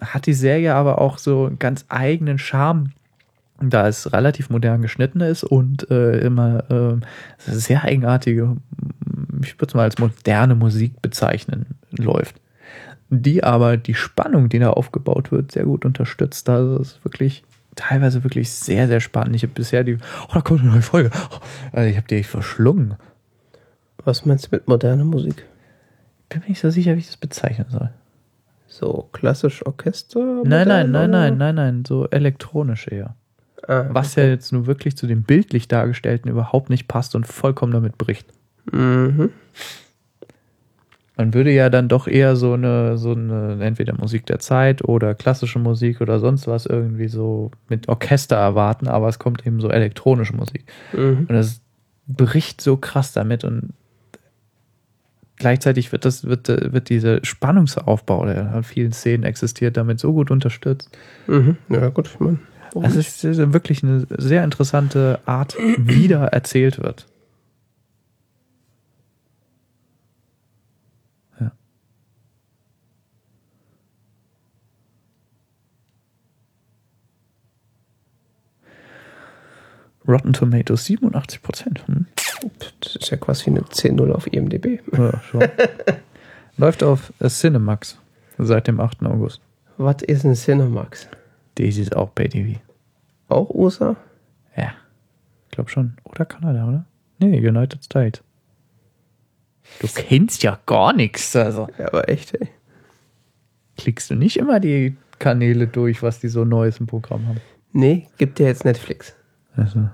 hat 0.00 0.26
die 0.26 0.32
Serie 0.32 0.74
aber 0.74 1.00
auch 1.00 1.18
so 1.18 1.46
einen 1.46 1.58
ganz 1.58 1.84
eigenen 1.88 2.38
Charme, 2.38 2.90
da 3.60 3.88
es 3.88 4.12
relativ 4.12 4.50
modern 4.50 4.82
geschnitten 4.82 5.20
ist 5.20 5.44
und 5.44 5.90
äh, 5.90 6.18
immer 6.20 6.70
äh, 6.70 6.96
sehr 7.38 7.84
eigenartige, 7.84 8.56
ich 9.42 9.54
würde 9.56 9.66
es 9.68 9.74
mal 9.74 9.84
als 9.84 9.98
moderne 9.98 10.54
Musik 10.54 11.00
bezeichnen, 11.02 11.66
läuft. 11.90 12.40
Die 13.10 13.44
aber 13.44 13.76
die 13.76 13.94
Spannung, 13.94 14.48
die 14.48 14.58
da 14.58 14.70
aufgebaut 14.70 15.30
wird, 15.30 15.52
sehr 15.52 15.64
gut 15.64 15.84
unterstützt. 15.84 16.48
Also 16.48 16.80
es 16.80 16.92
ist 16.92 17.04
wirklich 17.04 17.44
teilweise 17.76 18.24
wirklich 18.24 18.50
sehr, 18.50 18.88
sehr 18.88 19.00
spannend. 19.00 19.36
Ich 19.36 19.42
habe 19.42 19.52
bisher 19.52 19.84
die, 19.84 19.96
oh, 20.28 20.34
da 20.34 20.40
kommt 20.40 20.60
eine 20.60 20.70
neue 20.70 20.82
Folge. 20.82 21.10
Also 21.72 21.88
ich 21.88 21.96
habe 21.96 22.06
die 22.08 22.16
echt 22.16 22.30
verschlungen. 22.30 22.94
Was 24.04 24.26
meinst 24.26 24.46
du 24.46 24.48
mit 24.52 24.68
moderner 24.68 25.04
Musik? 25.04 25.44
Bin 26.28 26.40
mir 26.40 26.48
nicht 26.48 26.60
so 26.60 26.70
sicher, 26.70 26.94
wie 26.94 27.00
ich 27.00 27.06
das 27.06 27.16
bezeichnen 27.16 27.66
soll. 27.70 27.90
So 28.66 29.08
klassisch 29.12 29.64
Orchester? 29.64 30.42
Nein, 30.44 30.66
nein, 30.66 30.90
nein, 30.90 31.10
nein, 31.10 31.38
nein, 31.38 31.54
nein, 31.54 31.84
so 31.86 32.08
elektronisch 32.08 32.88
eher. 32.88 33.14
Ah, 33.66 33.86
Was 33.90 34.14
ja 34.16 34.24
jetzt 34.24 34.52
nur 34.52 34.66
wirklich 34.66 34.96
zu 34.96 35.06
dem 35.06 35.22
bildlich 35.22 35.68
dargestellten 35.68 36.30
überhaupt 36.30 36.70
nicht 36.70 36.88
passt 36.88 37.14
und 37.14 37.26
vollkommen 37.26 37.72
damit 37.72 37.98
bricht. 37.98 38.26
Mhm. 38.70 39.30
Man 41.16 41.32
würde 41.32 41.52
ja 41.52 41.70
dann 41.70 41.88
doch 41.88 42.08
eher 42.08 42.34
so 42.34 42.54
eine, 42.54 42.98
so 42.98 43.12
eine, 43.12 43.58
entweder 43.60 43.94
Musik 43.94 44.26
der 44.26 44.40
Zeit 44.40 44.82
oder 44.84 45.14
klassische 45.14 45.60
Musik 45.60 46.00
oder 46.00 46.18
sonst 46.18 46.48
was 46.48 46.66
irgendwie 46.66 47.06
so 47.06 47.52
mit 47.68 47.88
Orchester 47.88 48.36
erwarten, 48.36 48.88
aber 48.88 49.08
es 49.08 49.20
kommt 49.20 49.46
eben 49.46 49.60
so 49.60 49.68
elektronische 49.68 50.34
Musik. 50.34 50.64
Mhm. 50.92 51.26
Und 51.28 51.30
das 51.30 51.60
bricht 52.08 52.60
so 52.60 52.76
krass 52.76 53.12
damit 53.12 53.44
und 53.44 53.74
gleichzeitig 55.36 55.92
wird 55.92 56.04
das, 56.04 56.24
wird, 56.24 56.48
wird 56.48 56.88
dieser 56.88 57.24
Spannungsaufbau, 57.24 58.26
der 58.26 58.52
an 58.52 58.64
vielen 58.64 58.92
Szenen 58.92 59.22
existiert, 59.22 59.76
damit 59.76 60.00
so 60.00 60.12
gut 60.12 60.32
unterstützt. 60.32 60.90
Mhm. 61.28 61.56
Ja, 61.68 61.88
gut, 61.90 62.08
ich 62.08 62.18
meine. 62.18 62.38
Also 62.74 62.98
es 62.98 63.22
ist 63.22 63.52
wirklich 63.52 63.82
eine 63.84 64.06
sehr 64.18 64.42
interessante 64.42 65.20
Art, 65.26 65.56
wie 65.78 66.08
da 66.08 66.26
erzählt 66.26 66.82
wird. 66.82 67.06
Ja. 71.40 71.52
Rotten 80.08 80.32
Tomatoes 80.32 80.84
87 80.86 81.42
Prozent. 81.42 81.86
Hm? 81.86 82.06
Das 82.80 82.96
ist 82.96 83.10
ja 83.10 83.16
quasi 83.16 83.50
eine 83.50 83.60
10-0 83.60 84.10
auf 84.10 84.26
IMDb. 84.26 84.80
Ja, 84.92 85.20
schon. 85.22 85.44
Läuft 86.56 86.82
auf 86.82 87.12
Cinemax 87.24 87.98
seit 88.36 88.66
dem 88.66 88.80
8. 88.80 89.04
August. 89.04 89.40
Was 89.76 90.02
ist 90.02 90.24
ein 90.24 90.34
Cinemax? 90.34 91.08
Daisy 91.56 91.82
ist 91.82 91.96
auch 91.96 92.10
bei 92.10 92.26
TV. 92.28 92.60
Auch 93.28 93.50
USA? 93.50 93.96
Ja. 94.56 94.72
Ich 95.46 95.52
glaube 95.52 95.70
schon. 95.70 95.96
Oder 96.04 96.24
Kanada, 96.24 96.66
oder? 96.68 96.84
Nee, 97.18 97.46
United 97.46 97.84
States. 97.84 98.22
Du 99.80 99.86
kennst 99.88 100.42
ja 100.42 100.58
gar 100.66 100.92
nichts. 100.92 101.34
Also 101.36 101.68
Ja, 101.78 101.88
aber 101.88 102.08
echt, 102.08 102.34
ey. 102.34 102.48
klickst 103.78 104.10
du 104.10 104.14
nicht 104.14 104.36
immer 104.36 104.60
die 104.60 104.96
Kanäle 105.18 105.66
durch, 105.66 106.02
was 106.02 106.20
die 106.20 106.28
so 106.28 106.44
Neues 106.44 106.80
im 106.80 106.86
Programm 106.86 107.26
haben. 107.28 107.40
Nee, 107.72 108.08
gibt 108.18 108.38
dir 108.38 108.46
jetzt 108.46 108.64
Netflix. 108.64 109.14
Also, 109.56 109.88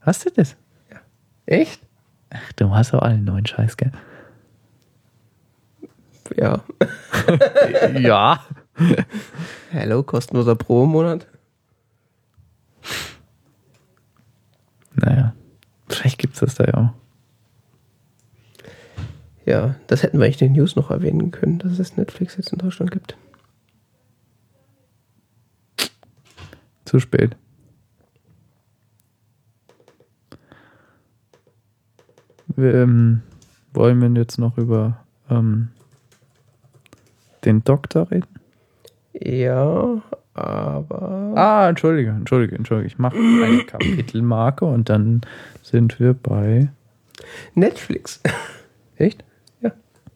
hast 0.00 0.24
du 0.26 0.30
das? 0.30 0.56
Ja. 0.90 1.00
Echt? 1.46 1.80
Ach, 2.30 2.52
du 2.54 2.70
hast 2.74 2.94
auch 2.94 3.02
allen 3.02 3.24
neuen 3.24 3.46
Scheiß, 3.46 3.76
gell? 3.76 3.92
Ja. 6.36 6.62
ja. 7.98 8.44
Hello, 9.70 10.02
kostenloser 10.02 10.54
Pro-Monat? 10.54 11.26
Naja, 14.94 15.34
vielleicht 15.88 16.18
gibt 16.18 16.34
es 16.34 16.40
das 16.40 16.54
da 16.54 16.64
ja 16.64 16.74
auch. 16.74 17.02
Ja, 19.44 19.76
das 19.88 20.02
hätten 20.02 20.18
wir 20.18 20.26
eigentlich 20.26 20.40
in 20.42 20.48
den 20.48 20.60
News 20.60 20.76
noch 20.76 20.90
erwähnen 20.90 21.30
können, 21.30 21.58
dass 21.58 21.78
es 21.78 21.96
Netflix 21.96 22.36
jetzt 22.36 22.52
in 22.52 22.58
Deutschland 22.58 22.90
gibt. 22.90 23.16
Zu 26.84 27.00
spät. 27.00 27.36
Wir, 32.54 32.74
ähm, 32.74 33.22
wollen 33.72 34.00
wir 34.00 34.20
jetzt 34.20 34.38
noch 34.38 34.58
über 34.58 35.04
ähm, 35.30 35.70
den 37.44 37.64
Doktor 37.64 38.10
reden? 38.10 38.41
Ja, 39.24 40.02
aber. 40.34 41.32
Ah, 41.36 41.68
entschuldige, 41.68 42.10
entschuldige, 42.10 42.56
entschuldige. 42.56 42.88
Ich 42.88 42.98
mache 42.98 43.16
eine 43.16 43.64
Kapitelmarke 43.64 44.64
und 44.64 44.88
dann 44.88 45.20
sind 45.62 46.00
wir 46.00 46.14
bei. 46.14 46.68
Netflix. 47.54 48.20
Echt? 48.96 49.24
Ja. 49.60 49.70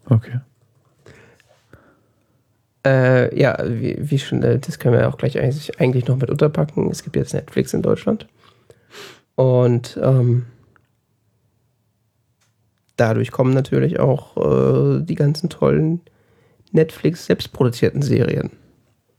Okay. 0.08 0.40
Äh, 2.84 3.38
ja, 3.38 3.56
wie, 3.64 3.96
wie 3.98 4.18
schon, 4.18 4.42
äh, 4.42 4.58
das 4.58 4.78
können 4.78 4.94
wir 4.94 5.08
auch 5.08 5.18
gleich 5.18 5.38
eigentlich, 5.38 5.80
eigentlich 5.80 6.06
noch 6.06 6.16
mit 6.16 6.30
unterpacken. 6.30 6.90
Es 6.90 7.02
gibt 7.02 7.16
jetzt 7.16 7.34
Netflix 7.34 7.74
in 7.74 7.82
Deutschland. 7.82 8.26
Und 9.34 9.98
ähm, 10.02 10.46
dadurch 12.96 13.30
kommen 13.30 13.54
natürlich 13.54 14.00
auch 14.00 14.36
äh, 14.36 15.02
die 15.02 15.14
ganzen 15.14 15.48
tollen 15.48 16.00
Netflix 16.72 17.26
selbstproduzierten 17.26 18.02
Serien 18.02 18.50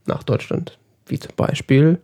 nach 0.08 0.24
Deutschland. 0.24 0.78
Wie 1.06 1.20
zum 1.20 1.36
Beispiel 1.36 2.00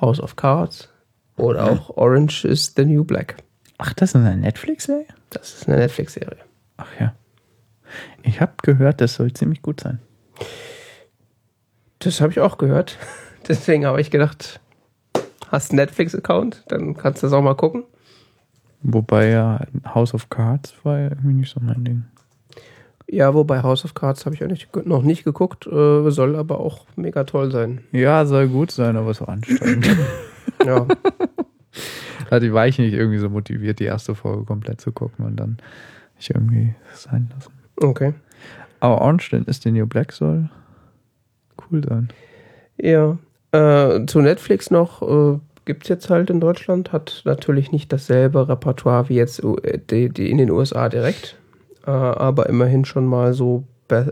House 0.00 0.20
of 0.20 0.36
Cards 0.36 0.88
oder 1.36 1.70
auch 1.70 1.96
Orange 1.96 2.44
is 2.44 2.72
the 2.76 2.84
New 2.84 3.04
Black. 3.04 3.36
Ach, 3.78 3.92
das 3.92 4.10
ist 4.10 4.16
eine 4.16 4.36
Netflix-Serie? 4.36 5.06
Das 5.30 5.54
ist 5.54 5.68
eine 5.68 5.76
Netflix-Serie. 5.78 6.38
Ach 6.76 6.88
ja. 6.98 7.14
Ich 8.22 8.40
habe 8.40 8.52
gehört, 8.62 9.00
das 9.00 9.14
soll 9.14 9.32
ziemlich 9.32 9.62
gut 9.62 9.80
sein. 9.80 10.00
Das 11.98 12.20
habe 12.20 12.32
ich 12.32 12.40
auch 12.40 12.58
gehört. 12.58 12.98
Deswegen 13.48 13.86
habe 13.86 14.00
ich 14.00 14.10
gedacht, 14.10 14.60
hast 15.48 15.70
einen 15.70 15.76
Netflix-Account, 15.76 16.64
dann 16.68 16.96
kannst 16.96 17.22
du 17.22 17.26
das 17.26 17.32
auch 17.32 17.42
mal 17.42 17.54
gucken. 17.54 17.84
Wobei 18.82 19.28
ja 19.28 19.60
House 19.94 20.14
of 20.14 20.30
Cards 20.30 20.74
war 20.82 20.98
ja 20.98 21.08
irgendwie 21.08 21.34
nicht 21.34 21.52
so 21.52 21.60
mein 21.60 21.84
Ding. 21.84 22.04
Ja, 23.08 23.34
wobei 23.34 23.62
House 23.62 23.84
of 23.84 23.94
Cards 23.94 24.26
habe 24.26 24.34
ich 24.34 24.42
auch 24.42 24.48
nicht, 24.48 24.74
noch 24.84 25.02
nicht 25.02 25.24
geguckt, 25.24 25.66
äh, 25.66 26.10
soll 26.10 26.34
aber 26.36 26.58
auch 26.58 26.86
mega 26.96 27.24
toll 27.24 27.52
sein. 27.52 27.82
Ja, 27.92 28.26
soll 28.26 28.48
gut 28.48 28.72
sein, 28.72 28.96
aber 28.96 29.14
so 29.14 29.26
anstrengend. 29.26 29.88
Ja, 30.64 30.86
also 32.30 32.52
war 32.52 32.66
ich 32.66 32.78
nicht 32.78 32.94
irgendwie 32.94 33.18
so 33.18 33.28
motiviert, 33.28 33.78
die 33.78 33.84
erste 33.84 34.14
Folge 34.14 34.44
komplett 34.44 34.80
zu 34.80 34.90
gucken 34.90 35.26
und 35.26 35.36
dann 35.36 35.58
ich 36.18 36.30
irgendwie 36.30 36.74
sein 36.94 37.30
lassen. 37.34 37.52
okay. 37.76 38.14
Aber 38.80 39.00
Orange 39.02 39.32
is 39.46 39.60
the 39.62 39.70
New 39.70 39.86
Black 39.86 40.12
soll 40.12 40.48
cool 41.70 41.82
sein. 41.86 42.08
Ja, 42.78 43.18
äh, 43.52 44.06
zu 44.06 44.20
Netflix 44.20 44.70
noch 44.70 45.02
äh, 45.02 45.38
gibt 45.64 45.84
es 45.84 45.88
jetzt 45.88 46.08
halt 46.08 46.30
in 46.30 46.40
Deutschland, 46.40 46.92
hat 46.92 47.22
natürlich 47.24 47.72
nicht 47.72 47.92
dasselbe 47.92 48.48
Repertoire 48.48 49.08
wie 49.08 49.16
jetzt 49.16 49.42
äh, 49.42 49.78
die, 49.90 50.08
die 50.08 50.30
in 50.30 50.38
den 50.38 50.50
USA 50.50 50.88
direkt, 50.88 51.36
äh, 51.86 51.90
aber 51.90 52.48
immerhin 52.48 52.84
schon 52.84 53.06
mal 53.06 53.32
so, 53.34 53.64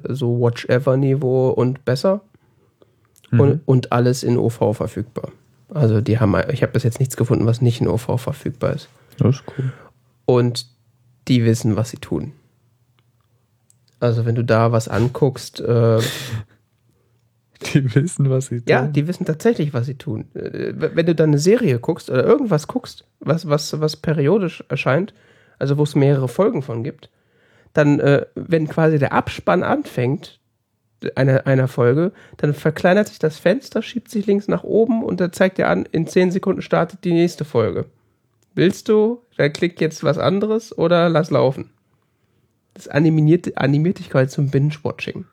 so 0.08 0.40
Watch-Ever-Niveau 0.40 1.50
und 1.50 1.84
besser 1.84 2.20
und, 3.32 3.60
und 3.66 3.92
alles 3.92 4.22
in 4.22 4.38
OV 4.38 4.76
verfügbar. 4.76 5.32
Also 5.72 6.00
die 6.00 6.20
haben, 6.20 6.36
ich 6.52 6.62
habe 6.62 6.72
bis 6.72 6.84
jetzt 6.84 7.00
nichts 7.00 7.16
gefunden, 7.16 7.46
was 7.46 7.60
nicht 7.60 7.80
in 7.80 7.88
OV 7.88 8.20
verfügbar 8.20 8.74
ist. 8.74 8.88
Das 9.18 9.36
ist 9.36 9.44
cool. 9.58 9.72
Und 10.24 10.66
die 11.26 11.44
wissen, 11.44 11.74
was 11.74 11.90
sie 11.90 11.96
tun. 11.96 12.32
Also 13.98 14.24
wenn 14.24 14.34
du 14.36 14.44
da 14.44 14.70
was 14.70 14.88
anguckst, 14.88 15.60
äh, 15.60 16.00
Die 17.72 17.94
wissen, 17.94 18.28
was 18.30 18.46
sie 18.46 18.56
tun. 18.56 18.66
Ja, 18.68 18.86
die 18.86 19.06
wissen 19.06 19.24
tatsächlich, 19.24 19.72
was 19.72 19.86
sie 19.86 19.94
tun. 19.94 20.26
Äh, 20.34 20.72
Wenn 20.76 21.06
du 21.06 21.14
dann 21.14 21.30
eine 21.30 21.38
Serie 21.38 21.78
guckst 21.78 22.10
oder 22.10 22.24
irgendwas 22.24 22.66
guckst, 22.66 23.04
was, 23.20 23.48
was, 23.48 23.80
was 23.80 23.96
periodisch 23.96 24.62
erscheint, 24.68 25.14
also 25.58 25.78
wo 25.78 25.82
es 25.84 25.94
mehrere 25.94 26.28
Folgen 26.28 26.62
von 26.62 26.84
gibt, 26.84 27.08
dann, 27.74 28.00
äh, 28.00 28.24
wenn 28.34 28.68
quasi 28.68 28.98
der 28.98 29.12
Abspann 29.12 29.62
anfängt, 29.62 30.40
einer, 31.16 31.46
einer 31.46 31.68
Folge, 31.68 32.12
dann 32.38 32.54
verkleinert 32.54 33.08
sich 33.08 33.18
das 33.18 33.38
Fenster, 33.38 33.82
schiebt 33.82 34.10
sich 34.10 34.26
links 34.26 34.48
nach 34.48 34.64
oben 34.64 35.04
und 35.04 35.20
dann 35.20 35.32
zeigt 35.32 35.58
dir 35.58 35.68
an, 35.68 35.86
in 35.92 36.06
10 36.06 36.30
Sekunden 36.30 36.62
startet 36.62 37.04
die 37.04 37.12
nächste 37.12 37.44
Folge. 37.44 37.86
Willst 38.54 38.88
du, 38.88 39.20
dann 39.36 39.52
klick 39.52 39.80
jetzt 39.80 40.04
was 40.04 40.16
anderes 40.16 40.76
oder 40.76 41.08
lass 41.08 41.30
laufen. 41.30 41.70
Das 42.72 42.88
animiert, 42.88 43.56
animiert 43.58 43.98
dich 43.98 44.10
quasi 44.10 44.28
zum 44.28 44.50
Binge-Watching. 44.50 45.26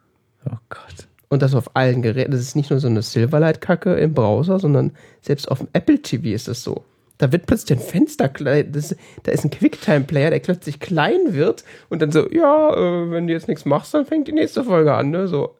Oh 0.45 0.57
Gott. 0.69 1.07
Und 1.29 1.41
das 1.41 1.55
auf 1.55 1.75
allen 1.75 2.01
Geräten. 2.01 2.31
Das 2.31 2.41
ist 2.41 2.55
nicht 2.55 2.71
nur 2.71 2.79
so 2.79 2.87
eine 2.87 3.01
Silverlight-Kacke 3.01 3.93
im 3.93 4.13
Browser, 4.13 4.59
sondern 4.59 4.91
selbst 5.21 5.49
auf 5.49 5.59
dem 5.59 5.69
Apple 5.73 6.01
TV 6.01 6.29
ist 6.29 6.47
das 6.47 6.61
so. 6.63 6.83
Da 7.21 7.31
wird 7.31 7.45
plötzlich 7.45 7.77
ein 7.77 7.83
Fenster 7.83 8.29
klein, 8.29 8.71
das, 8.71 8.95
da 9.21 9.31
ist 9.31 9.43
ein 9.43 9.51
Quicktime-Player, 9.51 10.31
der 10.31 10.39
plötzlich 10.39 10.79
klein 10.79 11.19
wird 11.35 11.63
und 11.89 12.01
dann 12.01 12.11
so, 12.11 12.27
ja, 12.31 12.73
äh, 12.73 13.11
wenn 13.11 13.27
du 13.27 13.33
jetzt 13.33 13.47
nichts 13.47 13.63
machst, 13.63 13.93
dann 13.93 14.07
fängt 14.07 14.27
die 14.27 14.31
nächste 14.31 14.63
Folge 14.63 14.91
an, 14.95 15.11
ne? 15.11 15.27
So, 15.27 15.55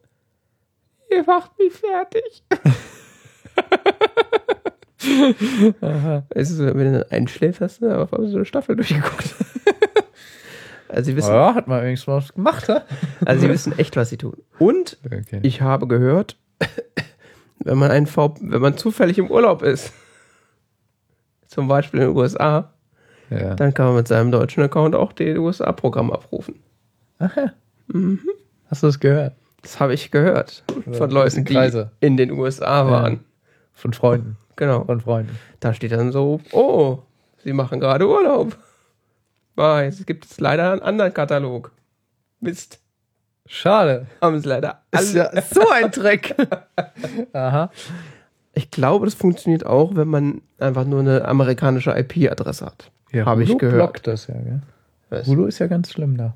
ihr 1.08 1.22
macht 1.24 1.52
mich 1.60 1.72
fertig. 1.72 2.42
es 6.30 6.50
ist 6.50 6.56
so, 6.56 6.64
wenn 6.66 6.92
du 6.92 6.98
dann 7.00 7.10
einschläfst, 7.10 7.60
hast 7.60 7.80
du 7.82 7.96
auf 7.96 8.12
einmal 8.12 8.28
so 8.30 8.36
eine 8.38 8.44
Staffel 8.44 8.74
durchgeguckt. 8.76 9.34
also 10.88 11.04
sie 11.10 11.16
wissen, 11.16 11.32
Ja, 11.32 11.54
hat 11.54 11.68
man 11.68 11.82
wenigstens 11.84 12.08
was 12.08 12.32
gemacht, 12.34 12.68
ha? 12.68 12.82
also 13.24 13.40
sie 13.40 13.48
wissen 13.48 13.78
echt, 13.78 13.94
was 13.96 14.10
sie 14.10 14.16
tun. 14.16 14.36
Und 14.58 14.98
Okay. 15.06 15.38
ich 15.42 15.60
habe 15.60 15.86
gehört, 15.86 16.36
wenn 17.58 17.78
man 17.78 17.92
ein 17.92 18.06
v 18.06 18.34
wenn 18.40 18.60
man 18.60 18.76
zufällig 18.76 19.18
im 19.18 19.30
Urlaub 19.30 19.62
ist, 19.62 19.92
zum 21.52 21.68
Beispiel 21.68 22.00
in 22.00 22.08
den 22.08 22.16
USA, 22.16 22.72
ja. 23.28 23.54
dann 23.54 23.74
kann 23.74 23.86
man 23.86 23.96
mit 23.96 24.08
seinem 24.08 24.32
deutschen 24.32 24.62
Account 24.62 24.94
auch 24.94 25.12
den 25.12 25.36
USA-Programm 25.36 26.10
abrufen. 26.10 26.54
Ach 27.18 27.36
ja. 27.36 27.52
Hast 28.68 28.82
du 28.82 28.86
das 28.86 28.98
gehört? 28.98 29.34
Das 29.60 29.78
habe 29.78 29.92
ich 29.92 30.10
gehört 30.10 30.64
von 30.92 31.10
Leuten, 31.10 31.44
die 31.44 31.84
in 32.00 32.16
den 32.16 32.30
USA 32.32 32.90
waren. 32.90 33.20
Von 33.74 33.92
Freunden. 33.92 34.38
Genau. 34.56 34.84
Von 34.84 35.02
Freunden. 35.02 35.38
Da 35.60 35.74
steht 35.74 35.92
dann 35.92 36.10
so, 36.10 36.40
oh, 36.52 37.00
sie 37.44 37.52
machen 37.52 37.80
gerade 37.80 38.08
Urlaub. 38.08 38.56
Ah, 39.56 39.82
jetzt 39.82 40.06
gibt 40.06 40.24
es 40.24 40.40
leider 40.40 40.72
einen 40.72 40.80
anderen 40.80 41.12
Katalog. 41.12 41.70
Mist. 42.40 42.80
Schade. 43.46 44.06
Haben 44.22 44.40
sie 44.40 44.48
leider 44.48 44.82
Ist 44.90 45.14
alle. 45.16 45.34
ja 45.34 45.42
so 45.42 45.68
ein 45.68 45.90
Dreck. 45.90 46.34
Aha. 47.34 47.70
Ich 48.54 48.70
glaube, 48.70 49.06
das 49.06 49.14
funktioniert 49.14 49.64
auch, 49.64 49.94
wenn 49.96 50.08
man 50.08 50.42
einfach 50.58 50.84
nur 50.84 51.00
eine 51.00 51.24
amerikanische 51.26 51.90
IP-Adresse 51.98 52.66
hat. 52.66 52.90
Ja, 53.12 53.24
Habe 53.26 53.42
ich 53.42 53.56
gehört. 53.58 53.76
blockt 53.76 54.06
das 54.06 54.26
ja, 54.26 54.34
gell? 54.34 54.60
Was? 55.10 55.26
Hulu 55.26 55.46
ist 55.46 55.58
ja 55.58 55.66
ganz 55.66 55.90
schlimm 55.92 56.16
da. 56.16 56.34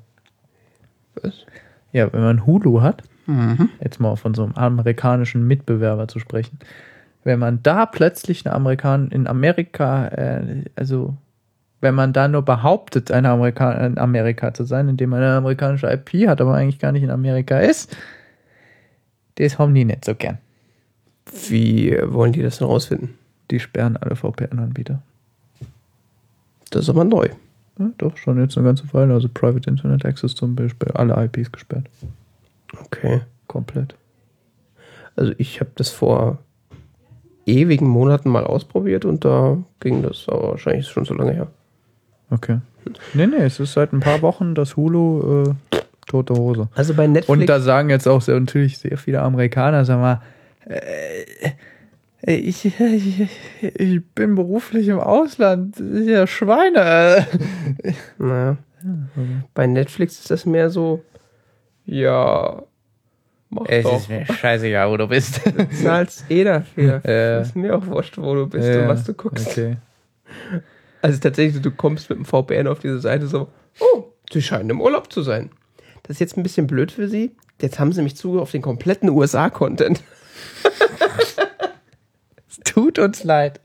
Was? 1.21 1.45
Ja, 1.91 2.11
wenn 2.13 2.21
man 2.21 2.45
Hulu 2.45 2.81
hat, 2.81 3.03
Mhm. 3.27 3.69
jetzt 3.83 3.99
mal 3.99 4.15
von 4.15 4.33
so 4.33 4.43
einem 4.43 4.53
amerikanischen 4.53 5.45
Mitbewerber 5.47 6.07
zu 6.07 6.19
sprechen, 6.19 6.59
wenn 7.23 7.39
man 7.39 7.61
da 7.61 7.85
plötzlich 7.85 8.45
eine 8.45 8.55
Amerikan 8.55 9.09
in 9.11 9.27
Amerika, 9.27 10.07
äh, 10.07 10.63
also 10.75 11.15
wenn 11.81 11.93
man 11.93 12.13
da 12.13 12.27
nur 12.27 12.43
behauptet, 12.43 13.11
eine 13.11 13.29
Amerika 13.29 13.73
in 13.85 13.97
Amerika 13.97 14.53
zu 14.53 14.63
sein, 14.63 14.87
indem 14.89 15.09
man 15.11 15.21
eine 15.21 15.35
amerikanische 15.35 15.91
IP 15.91 16.27
hat, 16.27 16.39
aber 16.41 16.53
eigentlich 16.55 16.79
gar 16.79 16.91
nicht 16.93 17.03
in 17.03 17.11
Amerika 17.11 17.59
ist, 17.59 17.95
das 19.35 19.59
haben 19.59 19.75
die 19.75 19.85
nicht 19.85 20.05
so 20.05 20.15
gern. 20.15 20.37
Wie 21.49 21.97
wollen 22.03 22.33
die 22.33 22.41
das 22.41 22.59
denn 22.59 22.67
rausfinden? 22.67 23.17
Die 23.51 23.59
sperren 23.59 23.97
alle 23.97 24.15
VPN-Anbieter. 24.15 25.01
Das 26.71 26.83
ist 26.83 26.89
aber 26.89 27.03
neu. 27.03 27.29
Ja, 27.79 27.89
doch, 27.97 28.17
schon 28.17 28.39
jetzt 28.39 28.57
eine 28.57 28.65
ganze 28.65 28.91
Weile. 28.93 29.13
Also 29.13 29.29
Private 29.33 29.69
Internet 29.69 30.05
Access 30.05 30.35
zum 30.35 30.55
Beispiel, 30.55 30.91
alle 30.91 31.23
IPs 31.25 31.51
gesperrt. 31.51 31.85
Okay. 32.85 33.21
Komplett. 33.47 33.95
Also 35.15 35.33
ich 35.37 35.59
habe 35.59 35.71
das 35.75 35.89
vor 35.89 36.39
ewigen 37.45 37.87
Monaten 37.87 38.29
mal 38.29 38.43
ausprobiert 38.43 39.05
und 39.05 39.23
da 39.23 39.57
ging 39.79 40.03
das 40.03 40.25
aber 40.27 40.49
wahrscheinlich 40.49 40.87
schon 40.87 41.05
so 41.05 41.13
lange 41.13 41.31
her. 41.31 41.47
Okay. 42.29 42.59
Nee, 43.13 43.27
nee, 43.27 43.37
es 43.37 43.59
ist 43.59 43.73
seit 43.73 43.93
ein 43.93 43.99
paar 44.01 44.21
Wochen 44.21 44.53
das 44.53 44.75
Hulu 44.75 45.43
äh, 45.43 45.77
tote 46.07 46.33
Hose. 46.33 46.67
Also 46.75 46.93
bei 46.93 47.07
Netflix. 47.07 47.29
Und 47.29 47.47
da 47.47 47.59
sagen 47.59 47.89
jetzt 47.89 48.07
auch 48.07 48.21
sehr, 48.21 48.39
natürlich 48.39 48.77
sehr 48.77 48.97
viele 48.97 49.21
Amerikaner, 49.21 49.85
sag 49.85 49.99
mal, 49.99 50.21
ich, 52.21 52.65
ich, 52.65 53.29
ich 53.61 54.05
bin 54.15 54.35
beruflich 54.35 54.87
im 54.87 54.99
Ausland, 54.99 55.79
ist 55.79 56.07
ja 56.07 56.27
Schweine. 56.27 57.27
naja. 58.17 58.57
Bei 59.53 59.67
Netflix 59.67 60.19
ist 60.19 60.31
das 60.31 60.45
mehr 60.45 60.69
so, 60.69 61.03
ja, 61.85 62.63
mach 63.49 63.65
doch. 63.65 64.07
mir 64.07 64.25
scheißegal, 64.25 64.89
wo 64.89 64.97
du 64.97 65.07
bist. 65.07 65.41
Du 65.45 65.67
zahlst 65.69 66.29
eh 66.29 66.43
dafür. 66.43 67.01
Ja. 67.05 67.39
Ist 67.39 67.55
mir 67.55 67.75
auch 67.75 67.85
wurscht, 67.87 68.17
wo 68.17 68.35
du 68.35 68.47
bist 68.47 68.69
und 68.69 68.87
was 68.87 69.03
du 69.03 69.13
guckst. 69.13 69.47
Okay. 69.47 69.77
Also 71.01 71.19
tatsächlich, 71.19 71.61
du 71.61 71.71
kommst 71.71 72.09
mit 72.09 72.19
dem 72.19 72.25
VPN 72.25 72.67
auf 72.67 72.79
diese 72.79 72.99
Seite 72.99 73.27
so, 73.27 73.47
oh, 73.79 74.03
sie 74.31 74.41
scheinen 74.41 74.69
im 74.69 74.81
Urlaub 74.81 75.11
zu 75.11 75.21
sein. 75.21 75.49
Das 76.03 76.15
ist 76.15 76.19
jetzt 76.19 76.37
ein 76.37 76.43
bisschen 76.43 76.67
blöd 76.67 76.91
für 76.91 77.07
sie. 77.07 77.35
Jetzt 77.61 77.79
haben 77.79 77.91
sie 77.91 78.01
mich 78.01 78.15
Zugriff 78.15 78.41
auf 78.41 78.51
den 78.51 78.61
kompletten 78.61 79.09
USA-Content. 79.09 80.03
Es 82.47 82.59
tut 82.65 82.99
uns 82.99 83.23
leid. 83.23 83.59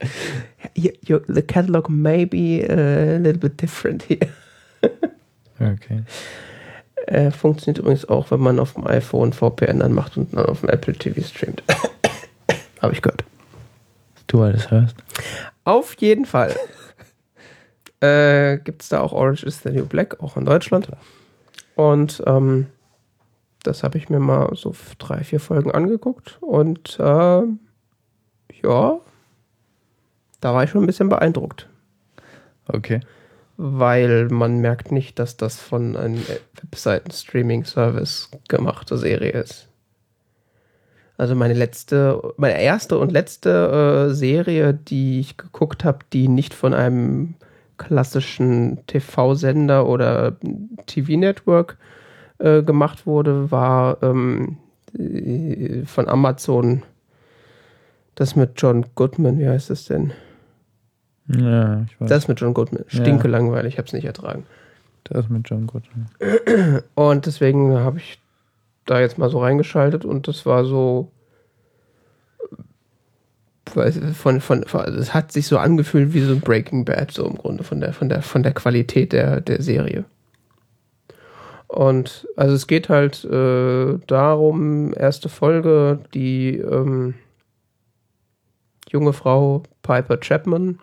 Your- 0.77 0.93
your- 1.09 1.23
The 1.28 1.43
catalog 1.43 1.89
may 1.89 2.24
be 2.24 2.65
uh, 2.69 3.16
a 3.16 3.19
little 3.19 3.39
bit 3.39 3.61
different 3.61 4.05
here. 4.09 4.28
Okay. 5.61 6.03
Äh, 7.07 7.31
funktioniert 7.31 7.78
übrigens 7.78 8.09
auch, 8.09 8.31
wenn 8.31 8.40
man 8.40 8.59
auf 8.59 8.74
dem 8.74 8.86
iPhone 8.86 9.32
VPN 9.32 9.82
anmacht 9.82 10.16
und 10.16 10.32
dann 10.35 10.47
auf 10.47 10.61
dem 10.61 10.69
Apple 10.70 10.94
TV 10.94 11.20
streamt. 11.23 11.62
Habe 12.81 12.93
ich 12.94 13.03
gehört. 13.03 13.24
Du 14.28 14.40
alles 14.43 14.70
hörst. 14.70 14.97
Auf 15.65 15.94
jeden 15.99 16.24
Fall. 16.27 16.57
äh, 18.01 18.59
Gibt 18.59 18.82
es 18.82 18.89
da 18.89 19.01
auch 19.01 19.12
Orange 19.12 19.44
is 19.44 19.61
the 19.62 19.70
New 19.70 19.85
Black, 19.86 20.20
auch 20.23 20.36
in 20.36 20.44
Deutschland. 20.44 20.89
Und 21.77 22.23
ähm, 22.27 22.66
das 23.62 23.82
habe 23.82 23.98
ich 23.98 24.09
mir 24.09 24.18
mal 24.18 24.51
so 24.55 24.74
drei, 24.98 25.24
vier 25.24 25.40
Folgen 25.40 25.70
angeguckt. 25.70 26.39
Und 26.40 26.98
äh, 26.98 27.43
ja, 28.62 29.01
da 30.40 30.55
war 30.55 30.64
ich 30.64 30.70
schon 30.70 30.82
ein 30.82 30.86
bisschen 30.86 31.09
beeindruckt. 31.09 31.68
Okay. 32.68 33.01
Weil 33.56 34.28
man 34.28 34.59
merkt 34.59 34.90
nicht, 34.93 35.18
dass 35.18 35.36
das 35.36 35.60
von 35.60 35.97
einem 35.97 36.22
Webseiten-Streaming-Service 36.62 38.30
gemachte 38.48 38.98
Serie 38.98 39.32
ist. 39.32 39.68
Also 41.16 41.34
meine 41.34 41.55
letzte, 41.55 42.34
meine 42.36 42.60
erste 42.60 42.98
und 42.98 43.12
letzte 43.12 44.09
äh, 44.10 44.14
Serie, 44.14 44.74
die 44.74 45.20
ich 45.20 45.36
geguckt 45.36 45.84
habe, 45.84 45.98
die 46.12 46.26
nicht 46.26 46.55
von 46.55 46.74
einem 46.74 47.34
klassischen 47.76 48.84
TV-Sender 48.86 49.86
oder 49.86 50.36
TV-Network 50.86 51.76
äh, 51.78 52.01
gemacht 52.43 53.06
wurde, 53.06 53.51
war 53.51 54.02
ähm, 54.02 54.56
äh, 54.98 55.85
von 55.85 56.09
Amazon 56.09 56.82
das 58.14 58.36
mit 58.36 58.52
John 58.56 58.85
Goodman, 58.94 59.39
wie 59.39 59.48
heißt 59.48 59.70
das 59.70 59.86
denn? 59.86 60.12
Ja, 61.28 61.82
ich 61.82 62.01
weiß. 62.01 62.09
Das 62.09 62.28
mit 62.28 62.40
John 62.40 62.52
Goodman. 62.52 62.85
Ja. 62.90 63.01
Stinke 63.01 63.28
langweilig, 63.28 63.74
ich 63.74 63.78
habe 63.78 63.86
es 63.86 63.93
nicht 63.93 64.05
ertragen. 64.05 64.44
Das 65.05 65.28
mit 65.28 65.48
John 65.48 65.66
Goodman. 65.66 66.09
Und 66.94 67.27
deswegen 67.27 67.78
habe 67.78 67.98
ich 67.98 68.20
da 68.86 69.01
jetzt 69.01 69.19
mal 69.19 69.31
so 69.31 69.40
reingeschaltet 69.40 70.05
und 70.05 70.28
das 70.28 70.47
war 70.47 70.64
so. 70.64 71.10
Von, 74.12 74.43
von, 74.43 74.64
von, 74.64 74.81
es 74.82 75.14
hat 75.14 75.32
sich 75.32 75.47
so 75.47 75.56
angefühlt 75.56 76.12
wie 76.12 76.20
so 76.20 76.32
ein 76.32 76.40
Breaking 76.40 76.85
Bad, 76.85 77.10
so 77.10 77.24
im 77.27 77.39
Grunde, 77.39 77.64
von 77.64 77.81
der, 77.81 77.94
von 77.94 78.10
der, 78.10 78.20
von 78.20 78.43
der 78.43 78.52
Qualität 78.52 79.14
der, 79.14 79.40
der 79.40 79.62
Serie. 79.62 80.05
Und 81.73 82.28
also 82.36 82.55
es 82.55 82.66
geht 82.66 82.90
halt 82.90 83.24
äh, 83.24 83.99
darum, 84.07 84.93
erste 84.93 85.31
Folge, 85.31 86.01
die 86.12 86.59
ähm, 86.59 87.15
junge 88.90 89.15
Frau 89.15 89.62
Piper 89.81 90.19
Chapman 90.20 90.81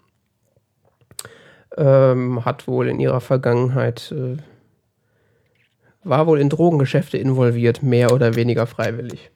ähm, 1.77 2.43
hat 2.43 2.67
wohl 2.67 2.87
in 2.87 2.99
ihrer 2.99 3.21
Vergangenheit 3.21 4.11
äh, 4.11 4.37
war 6.03 6.25
wohl 6.25 6.39
in 6.39 6.49
Drogengeschäfte 6.49 7.19
involviert, 7.19 7.83
mehr 7.83 8.11
oder 8.11 8.33
weniger 8.33 8.65
freiwillig. 8.65 9.29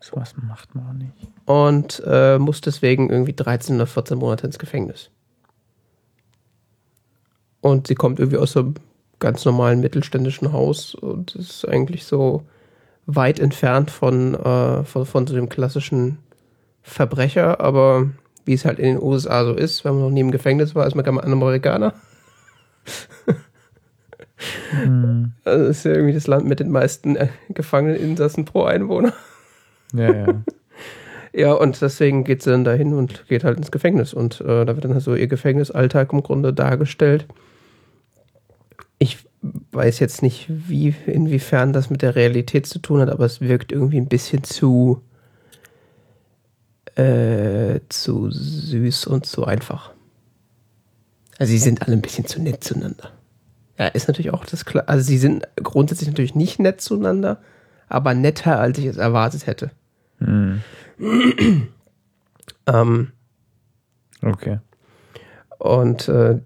So 0.00 0.16
was 0.16 0.34
macht 0.38 0.74
man 0.74 0.88
auch 0.88 0.92
nicht. 0.94 1.12
Und 1.44 2.02
äh, 2.06 2.38
muss 2.38 2.62
deswegen 2.62 3.10
irgendwie 3.10 3.34
13 3.34 3.76
oder 3.76 3.86
14 3.86 4.16
Monate 4.16 4.46
ins 4.46 4.58
Gefängnis. 4.58 5.10
Und 7.60 7.88
sie 7.88 7.94
kommt 7.94 8.18
irgendwie 8.18 8.38
aus 8.38 8.56
einem 8.56 8.76
ganz 9.24 9.42
normalen 9.46 9.80
mittelständischen 9.80 10.52
Haus 10.52 10.94
und 10.94 11.34
ist 11.34 11.66
eigentlich 11.66 12.04
so 12.04 12.42
weit 13.06 13.40
entfernt 13.40 13.90
von, 13.90 14.34
äh, 14.34 14.84
von, 14.84 15.06
von 15.06 15.26
so 15.26 15.34
dem 15.34 15.48
klassischen 15.48 16.18
Verbrecher, 16.82 17.58
aber 17.58 18.10
wie 18.44 18.52
es 18.52 18.66
halt 18.66 18.78
in 18.78 18.84
den 18.84 19.02
USA 19.02 19.46
so 19.46 19.54
ist, 19.54 19.82
wenn 19.82 19.94
man 19.94 20.02
noch 20.02 20.10
nie 20.10 20.20
im 20.20 20.30
Gefängnis 20.30 20.74
war, 20.74 20.86
ist 20.86 20.94
man 20.94 21.06
gar 21.06 21.12
mal 21.12 21.24
ein 21.24 21.32
Amerikaner. 21.32 21.94
Hm. 24.72 25.32
Also 25.44 25.68
das 25.68 25.78
ist 25.78 25.84
ja 25.84 25.92
irgendwie 25.92 26.12
das 26.12 26.26
Land 26.26 26.44
mit 26.44 26.60
den 26.60 26.70
meisten 26.70 27.16
äh, 27.16 27.28
gefangenen 27.48 27.96
Insassen 27.96 28.44
pro 28.44 28.64
Einwohner. 28.64 29.14
Ja, 29.94 30.12
ja. 30.12 30.26
Ja, 31.36 31.52
und 31.52 31.80
deswegen 31.82 32.22
geht 32.22 32.44
sie 32.44 32.50
dann 32.50 32.62
dahin 32.62 32.92
und 32.92 33.26
geht 33.26 33.42
halt 33.42 33.58
ins 33.58 33.72
Gefängnis. 33.72 34.14
Und 34.14 34.40
äh, 34.42 34.64
da 34.64 34.68
wird 34.68 34.84
dann 34.84 34.94
halt 34.94 35.02
so 35.02 35.16
ihr 35.16 35.26
Gefängnisalltag 35.26 36.12
im 36.12 36.22
Grunde 36.22 36.52
dargestellt. 36.52 37.26
Ich 39.04 39.18
weiß 39.72 39.98
jetzt 39.98 40.22
nicht, 40.22 40.46
wie, 40.48 40.94
inwiefern 41.06 41.74
das 41.74 41.90
mit 41.90 42.00
der 42.00 42.14
Realität 42.14 42.66
zu 42.66 42.78
tun 42.78 43.00
hat, 43.00 43.10
aber 43.10 43.26
es 43.26 43.42
wirkt 43.42 43.70
irgendwie 43.70 43.98
ein 43.98 44.08
bisschen 44.08 44.44
zu, 44.44 45.02
äh, 46.94 47.80
zu 47.90 48.30
süß 48.30 49.06
und 49.06 49.26
zu 49.26 49.44
einfach. 49.44 49.92
Also 51.38 51.50
sie 51.50 51.58
sind 51.58 51.82
alle 51.82 51.92
ein 51.92 52.02
bisschen 52.02 52.26
zu 52.26 52.40
nett 52.40 52.64
zueinander. 52.64 53.10
Ja, 53.78 53.88
ist 53.88 54.08
natürlich 54.08 54.32
auch 54.32 54.46
das 54.46 54.64
klar. 54.64 54.84
Also 54.86 55.04
sie 55.04 55.18
sind 55.18 55.46
grundsätzlich 55.56 56.08
natürlich 56.08 56.34
nicht 56.34 56.58
nett 56.58 56.80
zueinander, 56.80 57.42
aber 57.88 58.14
netter, 58.14 58.58
als 58.58 58.78
ich 58.78 58.86
es 58.86 58.96
erwartet 58.96 59.46
hätte. 59.46 59.70
Hm. 60.18 60.62
Ähm, 62.66 63.12
Okay. 64.24 64.58
Und 65.58 66.08
äh, 66.08 66.40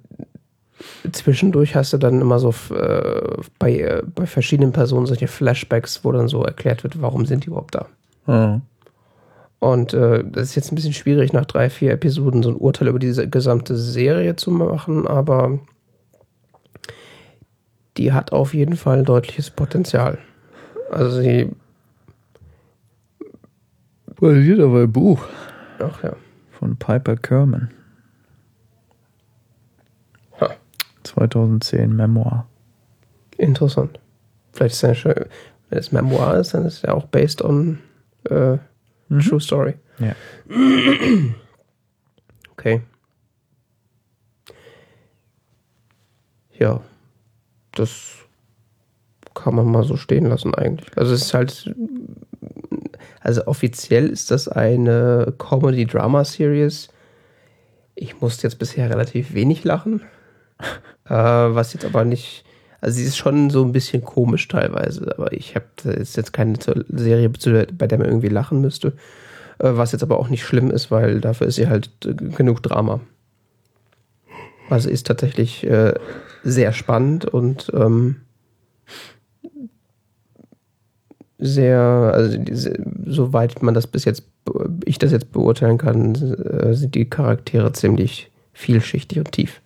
zwischendurch 1.11 1.75
hast 1.75 1.93
du 1.93 1.99
dann 1.99 2.21
immer 2.21 2.39
so 2.39 2.55
äh, 2.75 3.37
bei, 3.59 3.79
äh, 3.79 4.03
bei 4.15 4.27
verschiedenen 4.27 4.73
Personen 4.73 5.07
solche 5.07 5.29
Flashbacks, 5.29 6.05
wo 6.05 6.13
dann 6.13 6.29
so 6.29 6.43
erklärt 6.43 6.85
wird, 6.85 7.01
warum 7.01 7.27
sind 7.27 7.45
die 7.45 7.49
überhaupt 7.49 7.75
da. 7.75 7.87
Oh. 8.27 8.61
Und 9.61 9.93
äh, 9.93 10.23
das 10.25 10.51
ist 10.51 10.55
jetzt 10.55 10.73
ein 10.73 10.77
bisschen 10.77 10.93
schwierig, 10.93 11.33
nach 11.33 11.47
drei, 11.47 11.69
vier 11.69 11.93
Episoden 11.93 12.43
so 12.43 12.51
ein 12.51 12.57
Urteil 12.57 12.89
über 12.89 13.01
diese 13.01 13.29
gesamte 13.29 13.77
Serie 13.77 14.37
zu 14.37 14.51
machen, 14.51 15.07
aber 15.07 15.59
die 17.97 18.13
hat 18.13 18.33
auf 18.33 18.55
jeden 18.55 18.77
Fall 18.77 19.03
deutliches 19.03 19.51
Potenzial. 19.51 20.19
Also 20.91 21.21
sie, 21.21 21.51
Basiert 24.21 24.59
aber 24.59 24.83
ein 24.83 24.93
Buch 24.93 25.25
ach 25.79 26.03
ja. 26.03 26.17
von 26.51 26.77
Piper 26.77 27.17
Kerman. 27.17 27.71
Ha. 30.41 30.51
2010 31.09 31.95
Memoir. 31.95 32.47
Interessant. 33.37 34.01
Vielleicht 34.53 34.75
ist 34.75 34.83
ja 34.83 34.95
schön, 34.95 35.25
wenn 35.71 35.79
es 35.79 35.93
Memoir 35.93 36.37
ist, 36.37 36.55
dann 36.55 36.65
ist 36.65 36.75
es 36.79 36.83
ja 36.83 36.95
auch 36.95 37.07
based 37.07 37.43
on 37.43 37.79
äh, 38.29 38.59
Mhm. 39.09 39.21
True 39.21 39.41
Story. 39.41 39.75
Ja. 39.99 40.15
Okay. 42.53 42.83
Ja, 46.59 46.81
das 47.71 48.17
kann 49.33 49.55
man 49.55 49.67
mal 49.71 49.85
so 49.85 49.97
stehen 49.97 50.27
lassen 50.27 50.57
eigentlich. 50.57 50.91
Also 50.99 51.15
es 51.15 51.23
ist 51.23 51.35
halt, 51.35 51.73
also 53.21 53.47
offiziell 53.47 54.09
ist 54.09 54.33
das 54.33 54.49
eine 54.49 55.33
Comedy-Drama-Series. 55.39 56.89
Ich 57.95 58.21
musste 58.21 58.49
jetzt 58.49 58.59
bisher 58.59 58.91
relativ 58.91 59.35
wenig 59.35 59.63
lachen, 59.63 60.03
äh, 61.05 61.15
was 61.15 61.73
jetzt 61.73 61.85
aber 61.85 62.05
nicht, 62.05 62.45
also 62.81 62.97
sie 62.97 63.05
ist 63.05 63.17
schon 63.17 63.51
so 63.51 63.65
ein 63.65 63.73
bisschen 63.73 64.05
komisch 64.05 64.49
teilweise, 64.49 65.15
aber 65.17 65.33
ich 65.33 65.55
habe 65.55 65.67
ist 65.91 66.17
jetzt 66.17 66.33
keine 66.33 66.57
Serie, 66.89 67.31
bei 67.31 67.87
der 67.87 67.99
man 67.99 68.09
irgendwie 68.09 68.29
lachen 68.29 68.61
müsste, 68.61 68.89
äh, 69.59 69.71
was 69.73 69.93
jetzt 69.93 70.03
aber 70.03 70.19
auch 70.19 70.29
nicht 70.29 70.45
schlimm 70.45 70.71
ist, 70.71 70.91
weil 70.91 71.21
dafür 71.21 71.47
ist 71.47 71.57
sie 71.57 71.69
halt 71.69 71.91
äh, 72.05 72.15
genug 72.15 72.63
Drama. 72.63 73.01
Also 74.71 74.91
ist 74.91 75.07
tatsächlich 75.07 75.65
äh, 75.65 75.95
sehr 76.45 76.73
spannend 76.73 77.25
und 77.25 77.71
ähm, 77.75 78.17
sehr, 81.39 81.81
also 81.81 82.39
soweit 83.07 83.63
man 83.63 83.75
das 83.75 83.87
bis 83.87 84.05
jetzt, 84.05 84.25
ich 84.85 84.99
das 84.99 85.13
jetzt 85.13 85.33
beurteilen 85.33 85.79
kann, 85.79 86.15
äh, 86.15 86.75
sind 86.75 86.95
die 86.95 87.09
Charaktere 87.09 87.73
ziemlich 87.73 88.31
vielschichtig 88.53 89.19
und 89.19 89.33
tief. 89.33 89.61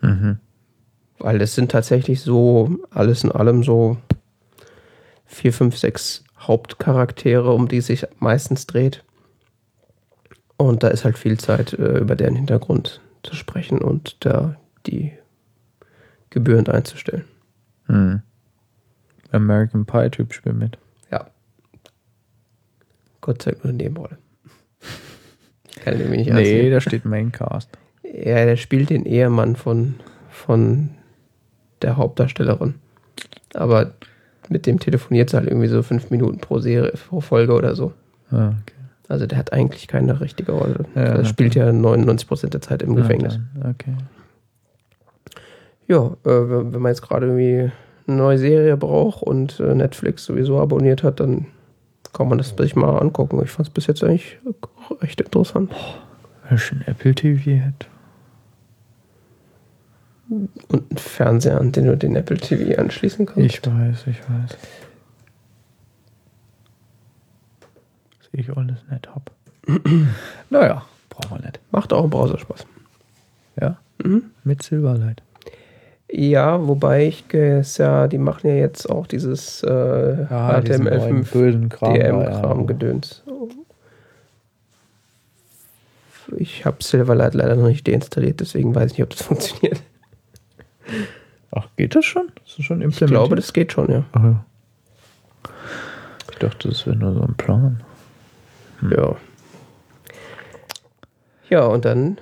Mhm. 0.00 0.38
Weil 1.18 1.40
es 1.40 1.54
sind 1.54 1.70
tatsächlich 1.70 2.20
so, 2.20 2.76
alles 2.90 3.24
in 3.24 3.32
allem 3.32 3.62
so 3.62 3.96
vier, 5.24 5.52
fünf, 5.52 5.76
sechs 5.78 6.24
Hauptcharaktere, 6.38 7.52
um 7.52 7.68
die 7.68 7.78
es 7.78 7.86
sich 7.86 8.06
meistens 8.18 8.66
dreht. 8.66 9.02
Und 10.58 10.82
da 10.82 10.88
ist 10.88 11.04
halt 11.04 11.18
viel 11.18 11.38
Zeit, 11.38 11.72
äh, 11.74 11.98
über 11.98 12.16
deren 12.16 12.36
Hintergrund 12.36 13.00
zu 13.22 13.34
sprechen 13.34 13.78
und 13.82 14.16
da 14.24 14.56
die 14.86 15.12
gebührend 16.30 16.68
einzustellen. 16.68 17.24
Hm. 17.86 18.22
American 19.32 19.84
Pie 19.86 20.10
Typ 20.10 20.32
spielt 20.32 20.56
mit. 20.56 20.78
Ja. 21.10 21.26
Gott 23.20 23.42
sei 23.42 23.52
Dank 23.52 23.64
nur 23.64 23.70
eine 23.70 23.82
Nebenrolle. 23.82 24.18
Ich 25.70 25.76
kann 25.82 25.98
den 25.98 26.10
nicht 26.10 26.30
Nee, 26.30 26.58
nehmen. 26.62 26.70
da 26.72 26.80
steht 26.80 27.04
Maincast. 27.04 27.68
Ja, 28.12 28.44
der 28.44 28.56
spielt 28.56 28.90
den 28.90 29.04
Ehemann 29.04 29.56
von, 29.56 29.94
von 30.30 30.90
der 31.82 31.96
Hauptdarstellerin. 31.96 32.74
Aber 33.54 33.92
mit 34.48 34.66
dem 34.66 34.78
telefoniert 34.78 35.30
sie 35.30 35.36
halt 35.36 35.48
irgendwie 35.48 35.68
so 35.68 35.82
fünf 35.82 36.10
Minuten 36.10 36.38
pro 36.38 36.58
Serie, 36.58 36.92
pro 37.08 37.20
Folge 37.20 37.52
oder 37.52 37.74
so. 37.74 37.92
Ah, 38.30 38.48
okay. 38.48 38.76
Also 39.08 39.26
der 39.26 39.38
hat 39.38 39.52
eigentlich 39.52 39.88
keine 39.88 40.20
richtige 40.20 40.52
Rolle. 40.52 40.84
Ja, 40.94 41.02
er 41.02 41.18
na 41.18 41.24
spielt 41.24 41.54
ja 41.54 41.68
99% 41.68 42.48
der 42.48 42.60
Zeit 42.60 42.82
im 42.82 42.96
Gefängnis. 42.96 43.38
Ah, 43.60 43.70
okay. 43.70 43.94
Ja, 45.86 46.06
äh, 46.24 46.50
wenn 46.50 46.74
wenn 46.74 46.82
man 46.82 46.90
jetzt 46.90 47.02
gerade 47.02 47.26
irgendwie 47.26 47.70
eine 48.06 48.16
neue 48.16 48.38
Serie 48.38 48.76
braucht 48.76 49.22
und 49.22 49.60
äh, 49.60 49.74
Netflix 49.74 50.24
sowieso 50.24 50.58
abonniert 50.58 51.02
hat, 51.02 51.20
dann 51.20 51.46
kann 52.12 52.28
man 52.28 52.38
das 52.38 52.54
sich 52.56 52.74
mal 52.74 52.98
angucken. 52.98 53.40
Ich 53.44 53.50
fand 53.50 53.68
es 53.68 53.74
bis 53.74 53.86
jetzt 53.86 54.02
eigentlich 54.02 54.38
recht 55.02 55.20
interessant. 55.20 55.72
Wer 56.48 56.58
schon 56.58 56.82
Apple 56.86 57.14
TV 57.14 57.64
hat. 57.64 57.88
Und 60.28 60.50
einen 60.72 60.96
Fernseher, 60.96 61.60
an 61.60 61.72
den 61.72 61.86
du 61.86 61.96
den 61.96 62.16
Apple 62.16 62.36
TV 62.36 62.80
anschließen 62.80 63.26
kannst. 63.26 63.40
Ich 63.40 63.64
weiß, 63.64 64.06
ich 64.08 64.20
weiß. 64.22 64.58
Sehe 68.32 68.40
ich 68.40 68.56
alles 68.56 68.78
nicht 68.90 69.08
ab. 69.08 69.30
naja, 70.50 70.84
brauchen 71.10 71.38
wir 71.38 71.46
nicht. 71.46 71.60
Macht 71.70 71.92
auch 71.92 72.04
im 72.04 72.10
Browser 72.10 72.38
Spaß. 72.38 72.66
Ja? 73.60 73.78
Mhm. 74.02 74.30
Mit 74.44 74.62
Silverlight. 74.62 75.22
Ja, 76.08 76.66
wobei 76.66 77.06
ich 77.06 77.24
ja, 77.78 78.06
die 78.06 78.18
machen 78.18 78.48
ja 78.48 78.54
jetzt 78.54 78.88
auch 78.88 79.06
dieses 79.06 79.62
äh, 79.64 79.68
neuen 79.68 80.28
HTML5 80.30 81.32
bösen 81.32 81.68
Kram. 81.68 81.94
da, 81.94 81.98
DM-Kram 81.98 82.60
ja. 82.60 82.66
gedöns. 82.66 83.22
Ich 86.36 86.64
habe 86.64 86.82
Silverlight 86.82 87.34
leider 87.34 87.56
noch 87.56 87.68
nicht 87.68 87.86
deinstalliert, 87.86 88.40
deswegen 88.40 88.74
weiß 88.74 88.92
ich 88.92 88.98
nicht, 88.98 89.04
ob 89.04 89.10
das 89.10 89.22
funktioniert. 89.26 89.80
Ach, 91.52 91.68
geht 91.76 91.94
das 91.94 92.04
schon? 92.04 92.28
Ist 92.44 92.58
das 92.58 92.64
schon 92.64 92.78
Ich 92.80 92.84
implementiert? 92.84 93.10
glaube, 93.10 93.36
das 93.36 93.52
geht 93.52 93.72
schon, 93.72 93.90
ja. 93.90 94.04
Ach 94.12 94.22
ja. 94.24 94.44
Ich 96.32 96.38
dachte, 96.38 96.68
das 96.68 96.86
wäre 96.86 96.96
nur 96.96 97.14
so 97.14 97.22
ein 97.22 97.34
Plan. 97.34 97.82
Ja. 98.90 99.16
Ja, 101.48 101.64
und 101.66 101.84
dann 101.84 102.18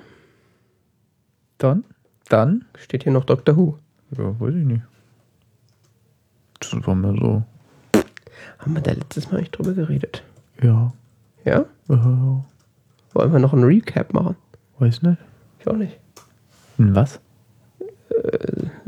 Dann? 1.57 1.83
Dann? 2.29 2.65
steht 2.77 3.03
hier 3.03 3.11
noch 3.11 3.25
Doctor 3.25 3.55
Who. 3.57 3.77
Ja, 4.17 4.39
weiß 4.39 4.53
ich 4.55 4.65
nicht. 4.65 4.83
Das 6.59 6.73
war 6.87 6.95
mir 6.95 7.15
so. 7.19 7.43
Haben 8.59 8.73
wir 8.73 8.81
da 8.81 8.91
letztes 8.93 9.31
Mal 9.31 9.39
nicht 9.41 9.51
drüber 9.57 9.73
geredet? 9.73 10.23
Ja. 10.61 10.93
Ja? 11.43 11.61
Äh, 11.89 11.97
Wollen 13.13 13.31
wir 13.31 13.39
noch 13.39 13.53
einen 13.53 13.63
Recap 13.63 14.13
machen? 14.13 14.35
weiß 14.79 15.01
nicht. 15.03 15.17
Ich 15.59 15.67
auch 15.67 15.75
nicht. 15.75 15.99
Hm, 16.77 16.95
Was? 16.95 17.19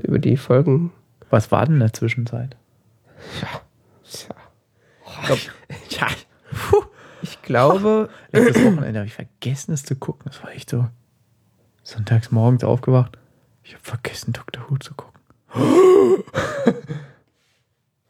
Über 0.08 0.20
die 0.20 0.38
Folgen. 0.38 0.94
Was 1.30 1.52
war 1.52 1.66
denn 1.66 1.76
in 1.76 1.80
der 1.82 1.92
Zwischenzeit? 1.92 2.56
Ja. 3.42 3.62
Tja. 4.10 4.36
Ich, 5.06 5.26
glaub, 5.26 5.40
ja. 5.90 6.08
Puh. 6.70 6.86
ich 7.22 7.42
glaube, 7.42 8.10
Letztes 8.32 8.64
Wochenende 8.64 9.00
habe 9.00 9.08
ich 9.08 9.14
vergessen, 9.14 9.74
es 9.74 9.84
zu 9.84 9.98
gucken. 9.98 10.24
Das 10.26 10.42
war 10.42 10.52
echt 10.52 10.70
so. 10.70 10.88
Sonntags 11.84 12.32
morgens 12.32 12.64
aufgewacht. 12.64 13.18
Ich 13.64 13.74
habe 13.74 13.84
vergessen, 13.84 14.32
Dr. 14.32 14.70
Who 14.70 14.78
zu 14.78 14.94
gucken. 14.94 15.20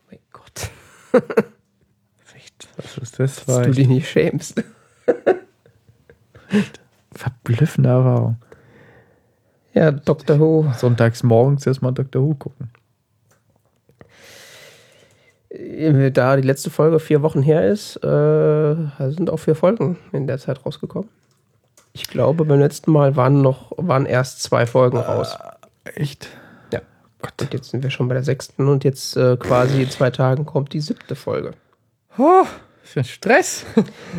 mein 0.10 0.19
Gott, 0.32 0.69
Echt? 2.36 2.68
Was 2.78 2.98
ist 2.98 3.19
das? 3.19 3.45
dass 3.45 3.65
du 3.65 3.72
dich 3.72 3.88
nicht 3.88 4.07
schämst. 4.07 4.64
verblüffende 7.11 7.90
Erfahrung. 7.90 8.38
Ja, 9.78 9.91
Doctor 9.91 10.40
Who. 10.40 10.72
Sonntags 10.76 11.22
morgens 11.22 11.68
erstmal 11.68 11.94
Dr. 11.94 12.24
Who 12.24 12.34
gucken. 12.34 12.72
Äh, 15.49 16.10
Da 16.10 16.36
die 16.36 16.41
letzte 16.41 16.72
Folge 16.72 16.99
vier 16.99 17.22
Wochen 17.22 17.44
her 17.44 17.68
ist, 17.68 17.95
äh, 17.98 18.76
sind 19.12 19.30
auch 19.30 19.38
vier 19.38 19.54
Folgen 19.54 19.98
in 20.12 20.26
der 20.26 20.40
Zeit 20.40 20.66
rausgekommen. 20.66 21.10
Ich 21.94 22.08
glaube, 22.08 22.44
beim 22.44 22.60
letzten 22.60 22.91
Mal 22.91 23.16
waren 23.16 23.44
noch 23.44 23.72
waren 23.78 24.08
erst 24.08 24.41
zwei 24.41 24.66
Folgen 24.66 24.98
raus. 24.98 25.38
Echt? 25.84 26.28
Ja. 26.74 26.82
Und 27.40 27.54
jetzt 27.54 27.70
sind 27.70 27.84
wir 27.84 27.91
schon 27.91 28.08
bei 28.08 28.16
der 28.16 28.24
sechsten 28.24 28.68
und 28.70 28.84
jetzt 28.84 29.16
äh, 29.16 29.38
quasi 29.38 29.84
in 29.84 29.90
zwei 29.91 30.10
Tagen 30.10 30.48
kommt 30.48 30.74
die 30.74 30.82
siebte 30.82 31.16
Folge. 31.16 31.52
Oh, 32.18 32.45
für 32.82 33.04
Stress. 33.04 33.64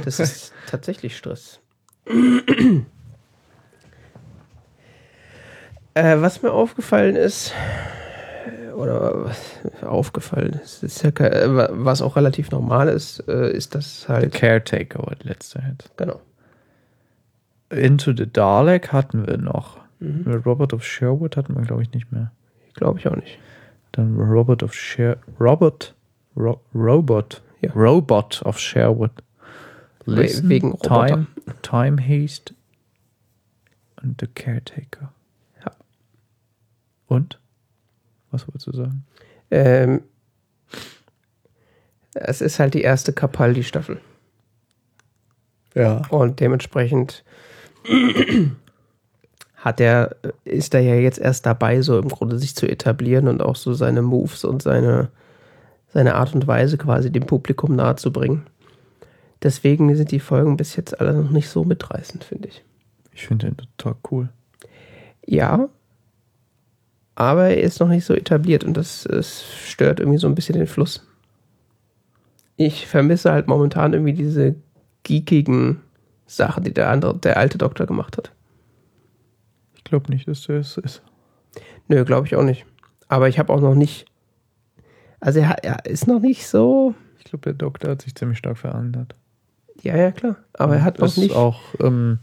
Das 0.05 0.20
ist 0.20 0.52
tatsächlich 0.70 1.16
Stress. 1.16 1.59
Äh, 5.98 6.20
was 6.22 6.42
mir 6.42 6.52
aufgefallen 6.52 7.16
ist, 7.16 7.52
oder 8.74 9.24
was 9.26 9.60
aufgefallen 9.82 10.52
ist, 10.62 10.82
ist 10.84 11.02
ja, 11.02 11.10
äh, 11.10 11.54
wa- 11.54 11.68
was 11.72 12.00
auch 12.02 12.16
relativ 12.16 12.50
normal 12.50 12.88
ist, 12.88 13.20
äh, 13.28 13.50
ist 13.50 13.74
das 13.74 14.08
halt, 14.08 14.32
Caretaker 14.32 15.00
war 15.00 15.14
die 15.16 15.28
letzte 15.28 15.62
jetzt. 15.70 15.90
genau. 15.96 16.20
Into 17.70 18.12
the 18.16 18.26
Dalek 18.32 18.92
hatten 18.92 19.26
wir 19.26 19.36
noch. 19.36 19.78
Mhm. 20.00 20.42
Robert 20.46 20.72
of 20.72 20.84
Sherwood 20.84 21.36
hatten 21.36 21.54
wir, 21.54 21.62
glaube 21.62 21.82
ich, 21.82 21.92
nicht 21.92 22.10
mehr. 22.12 22.30
Glaube 22.74 22.98
ich 22.98 23.06
auch 23.08 23.16
nicht. 23.16 23.38
Dann 23.92 24.16
Robert 24.18 24.62
of 24.62 24.72
Sher 24.72 25.16
Robert 25.40 25.94
Ro 26.36 26.60
Robot 26.74 27.42
Ja. 27.60 27.72
Robot 27.72 28.40
of 28.44 28.58
Sherwood. 28.58 29.10
We- 30.06 30.30
wegen 30.44 30.70
Roboter. 30.70 31.06
Time, 31.08 31.26
Time 31.62 31.96
Haste 32.00 32.54
und 34.02 34.18
The 34.20 34.28
Caretaker. 34.28 35.12
Und? 37.09 37.40
Was 38.30 38.47
wolltest 38.47 38.66
du 38.66 38.72
sagen? 38.72 39.05
Ähm, 39.51 40.02
es 42.14 42.40
ist 42.40 42.59
halt 42.59 42.74
die 42.74 42.82
erste 42.82 43.12
Capaldi-Staffel. 43.12 44.01
Ja. 45.74 46.02
Und 46.10 46.40
dementsprechend 46.40 47.24
hat 49.56 49.80
er, 49.80 50.16
ist 50.44 50.74
er 50.74 50.80
ja 50.80 50.94
jetzt 50.94 51.18
erst 51.18 51.47
dabei, 51.47 51.82
so 51.82 51.98
im 51.98 52.09
Grunde 52.09 52.39
sich 52.39 52.55
zu 52.55 52.68
etablieren 52.68 53.28
und 53.28 53.43
auch 53.43 53.56
so 53.56 53.74
seine 53.74 54.02
Moves 54.02 54.44
und 54.44 54.62
seine, 54.62 55.10
seine 55.89 56.14
Art 56.14 56.35
und 56.35 56.47
Weise 56.47 56.78
quasi 56.78 57.10
dem 57.10 57.26
Publikum 57.26 57.74
nahezubringen. 57.76 58.47
Deswegen 59.43 59.94
sind 59.94 60.10
die 60.10 60.20
Folgen 60.20 60.56
bis 60.56 60.76
jetzt 60.76 61.01
alle 61.01 61.14
noch 61.14 61.30
nicht 61.30 61.48
so 61.48 61.64
mitreißend, 61.64 62.24
finde 62.24 62.48
ich. 62.48 62.64
Ich 63.12 63.26
finde 63.26 63.47
den 63.47 63.56
total 63.56 63.94
cool. 64.10 64.28
Ja, 65.24 65.68
aber 67.18 67.48
er 67.48 67.60
ist 67.60 67.80
noch 67.80 67.88
nicht 67.88 68.04
so 68.04 68.14
etabliert 68.14 68.62
und 68.62 68.76
das, 68.76 69.04
es 69.04 69.44
stört 69.66 69.98
irgendwie 69.98 70.20
so 70.20 70.28
ein 70.28 70.36
bisschen 70.36 70.56
den 70.56 70.68
Fluss. 70.68 71.04
Ich 72.56 72.86
vermisse 72.86 73.32
halt 73.32 73.48
momentan 73.48 73.92
irgendwie 73.92 74.12
diese 74.12 74.54
geekigen 75.02 75.80
Sachen, 76.26 76.62
die 76.62 76.72
der 76.72 76.90
andere, 76.90 77.18
der 77.18 77.36
alte 77.36 77.58
Doktor 77.58 77.86
gemacht 77.86 78.16
hat. 78.16 78.30
Ich 79.74 79.82
glaube 79.82 80.12
nicht, 80.12 80.28
dass 80.28 80.42
der 80.42 80.58
es 80.58 80.76
ist. 80.76 81.02
Nö, 81.88 82.04
glaube 82.04 82.28
ich 82.28 82.36
auch 82.36 82.44
nicht. 82.44 82.66
Aber 83.08 83.28
ich 83.28 83.40
habe 83.40 83.52
auch 83.52 83.60
noch 83.60 83.74
nicht. 83.74 84.04
Also 85.18 85.40
er, 85.40 85.64
er 85.64 85.86
ist 85.86 86.06
noch 86.06 86.20
nicht 86.20 86.46
so. 86.46 86.94
Ich 87.18 87.24
glaube, 87.24 87.42
der 87.42 87.54
Doktor 87.54 87.90
hat 87.90 88.02
sich 88.02 88.14
ziemlich 88.14 88.38
stark 88.38 88.58
verändert. 88.58 89.16
Ja, 89.82 89.96
ja, 89.96 90.12
klar. 90.12 90.36
Aber 90.52 90.76
er 90.76 90.84
hat 90.84 91.02
auch 91.02 91.16
nicht. 91.16 91.34
auch, 91.34 91.62
ähm, 91.80 92.20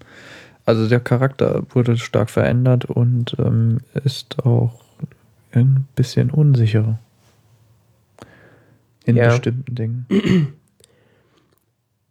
also 0.64 0.88
der 0.88 1.02
Charakter 1.02 1.64
wurde 1.72 1.98
stark 1.98 2.30
verändert 2.30 2.86
und 2.86 3.36
ähm, 3.40 3.80
ist 4.06 4.46
auch 4.46 4.85
ein 5.56 5.88
bisschen 5.96 6.32
unsicherer. 6.32 7.00
In 9.06 9.16
Ja. 9.16 9.30
bestimmten 9.30 9.76
Dingen. 9.76 10.06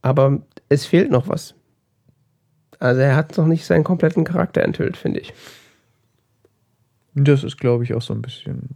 Aber 0.03 0.43
es 0.69 0.87
fehlt 0.87 1.11
noch 1.11 1.29
was. 1.29 1.55
Also 2.79 3.01
er 3.01 3.17
hat 3.17 3.37
noch 3.39 3.47
nicht 3.47 3.65
seinen 3.65 3.85
kompletten 3.85 4.25
Charakter 4.25 4.63
enthüllt, 4.63 4.97
finde 4.97 5.21
ich. 5.21 5.33
Das 7.15 7.45
ist, 7.45 7.59
glaube 7.59 7.85
ich, 7.85 7.95
auch 7.95 8.03
so 8.03 8.13
ein 8.13 8.23
bisschen 8.23 8.71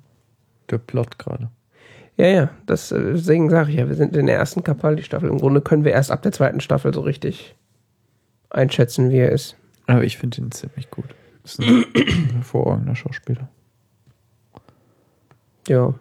der 0.70 0.78
Plot 0.78 1.18
gerade. 1.18 1.50
Ja, 2.16 2.26
ja, 2.26 2.50
das, 2.66 2.90
äh, 2.92 3.12
deswegen 3.12 3.50
sage 3.50 3.70
ich 3.70 3.76
ja, 3.76 3.88
wir 3.88 3.94
sind 3.94 4.16
in 4.16 4.26
der 4.26 4.36
ersten 4.36 4.64
Capaldi-Staffel. 4.64 5.28
Im 5.28 5.38
Grunde 5.38 5.60
können 5.60 5.84
wir 5.84 5.92
erst 5.92 6.10
ab 6.10 6.22
der 6.22 6.32
zweiten 6.32 6.60
Staffel 6.60 6.92
so 6.94 7.00
richtig 7.00 7.54
einschätzen, 8.50 9.10
wie 9.10 9.18
er 9.18 9.30
ist. 9.30 9.56
Aber 9.86 10.04
ich 10.04 10.18
finde 10.18 10.38
ihn 10.40 10.50
ziemlich 10.50 10.90
gut. 10.90 11.06
Ist 11.44 11.60
ein 11.60 11.84
hervorragender 12.34 12.96
Schauspieler. 12.96 13.48
Ja, 15.68 15.94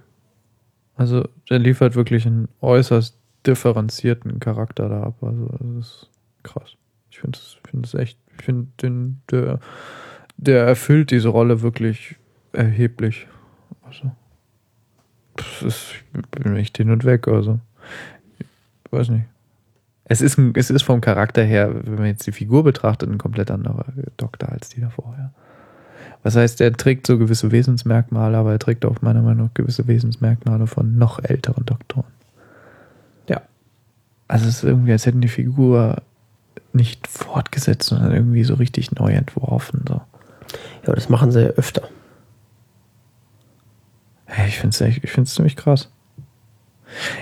Also 0.96 1.28
der 1.50 1.60
liefert 1.60 1.96
wirklich 1.96 2.26
einen 2.26 2.48
äußerst 2.62 3.18
differenzierten 3.46 4.40
Charakter 4.40 4.90
da 4.90 5.04
ab. 5.04 5.16
Also 5.22 5.48
das 5.60 5.88
ist 5.88 6.10
krass. 6.44 6.76
Ich 7.10 7.20
finde 7.20 7.38
es 7.40 7.58
find 7.70 7.94
echt, 7.96 8.20
ich 8.38 8.46
finde 8.46 8.68
den, 8.82 9.22
der, 9.32 9.60
der 10.38 10.66
erfüllt 10.66 11.12
diese 11.12 11.30
Rolle 11.30 11.62
wirklich 11.62 12.16
erheblich. 12.54 13.28
Also, 13.84 14.12
das 15.36 15.62
ist, 15.62 15.94
ich 16.14 16.30
bin 16.30 16.56
echt 16.56 16.78
hin 16.78 16.92
und 16.92 17.06
weg, 17.06 17.28
also. 17.28 17.60
Ich 18.40 18.92
weiß 18.92 19.10
nicht. 19.10 19.26
Es 20.06 20.22
ist, 20.22 20.38
es 20.56 20.70
ist 20.70 20.84
vom 20.84 21.02
Charakter 21.02 21.44
her, 21.44 21.74
wenn 21.86 21.96
man 21.96 22.06
jetzt 22.06 22.26
die 22.28 22.32
Figur 22.32 22.64
betrachtet, 22.64 23.10
ein 23.10 23.18
komplett 23.18 23.52
anderer 23.52 23.86
Doktor 24.16 24.50
als 24.50 24.70
die 24.70 24.82
davor, 24.82 25.16
ja. 25.18 25.34
Was 26.24 26.36
heißt, 26.36 26.60
er 26.62 26.74
trägt 26.74 27.08
so 27.08 27.18
gewisse 27.18 27.52
Wesensmerkmale, 27.52 28.38
aber 28.38 28.52
er 28.52 28.60
trägt 28.60 28.86
auch 28.86 29.02
meiner 29.02 29.22
Meinung 29.22 29.48
nach 29.48 29.54
gewisse 29.54 29.88
Wesensmerkmale 29.88 30.68
von 30.68 30.98
noch 30.98 31.24
älteren 31.24 31.66
Doktoren. 31.66 32.12
Ja. 33.30 33.42
Also 34.28 34.48
es 34.48 34.58
ist 34.58 34.64
irgendwie, 34.64 34.92
als 34.92 35.06
hätten 35.06 35.22
die 35.22 35.28
Figur 35.28 36.02
nicht 36.74 37.08
fortgesetzt, 37.08 37.90
sondern 37.90 38.12
irgendwie 38.12 38.44
so 38.44 38.56
richtig 38.56 38.92
neu 38.92 39.12
entworfen. 39.12 39.86
So. 39.88 40.02
ja, 40.86 40.94
das 40.94 41.10
machen 41.10 41.32
sie 41.32 41.44
ja 41.44 41.50
öfter. 41.50 41.88
Ich 44.48 44.60
finde 44.60 44.76
es 44.76 44.82
ich 44.82 45.12
find's 45.12 45.34
ziemlich 45.34 45.56
krass. 45.56 45.90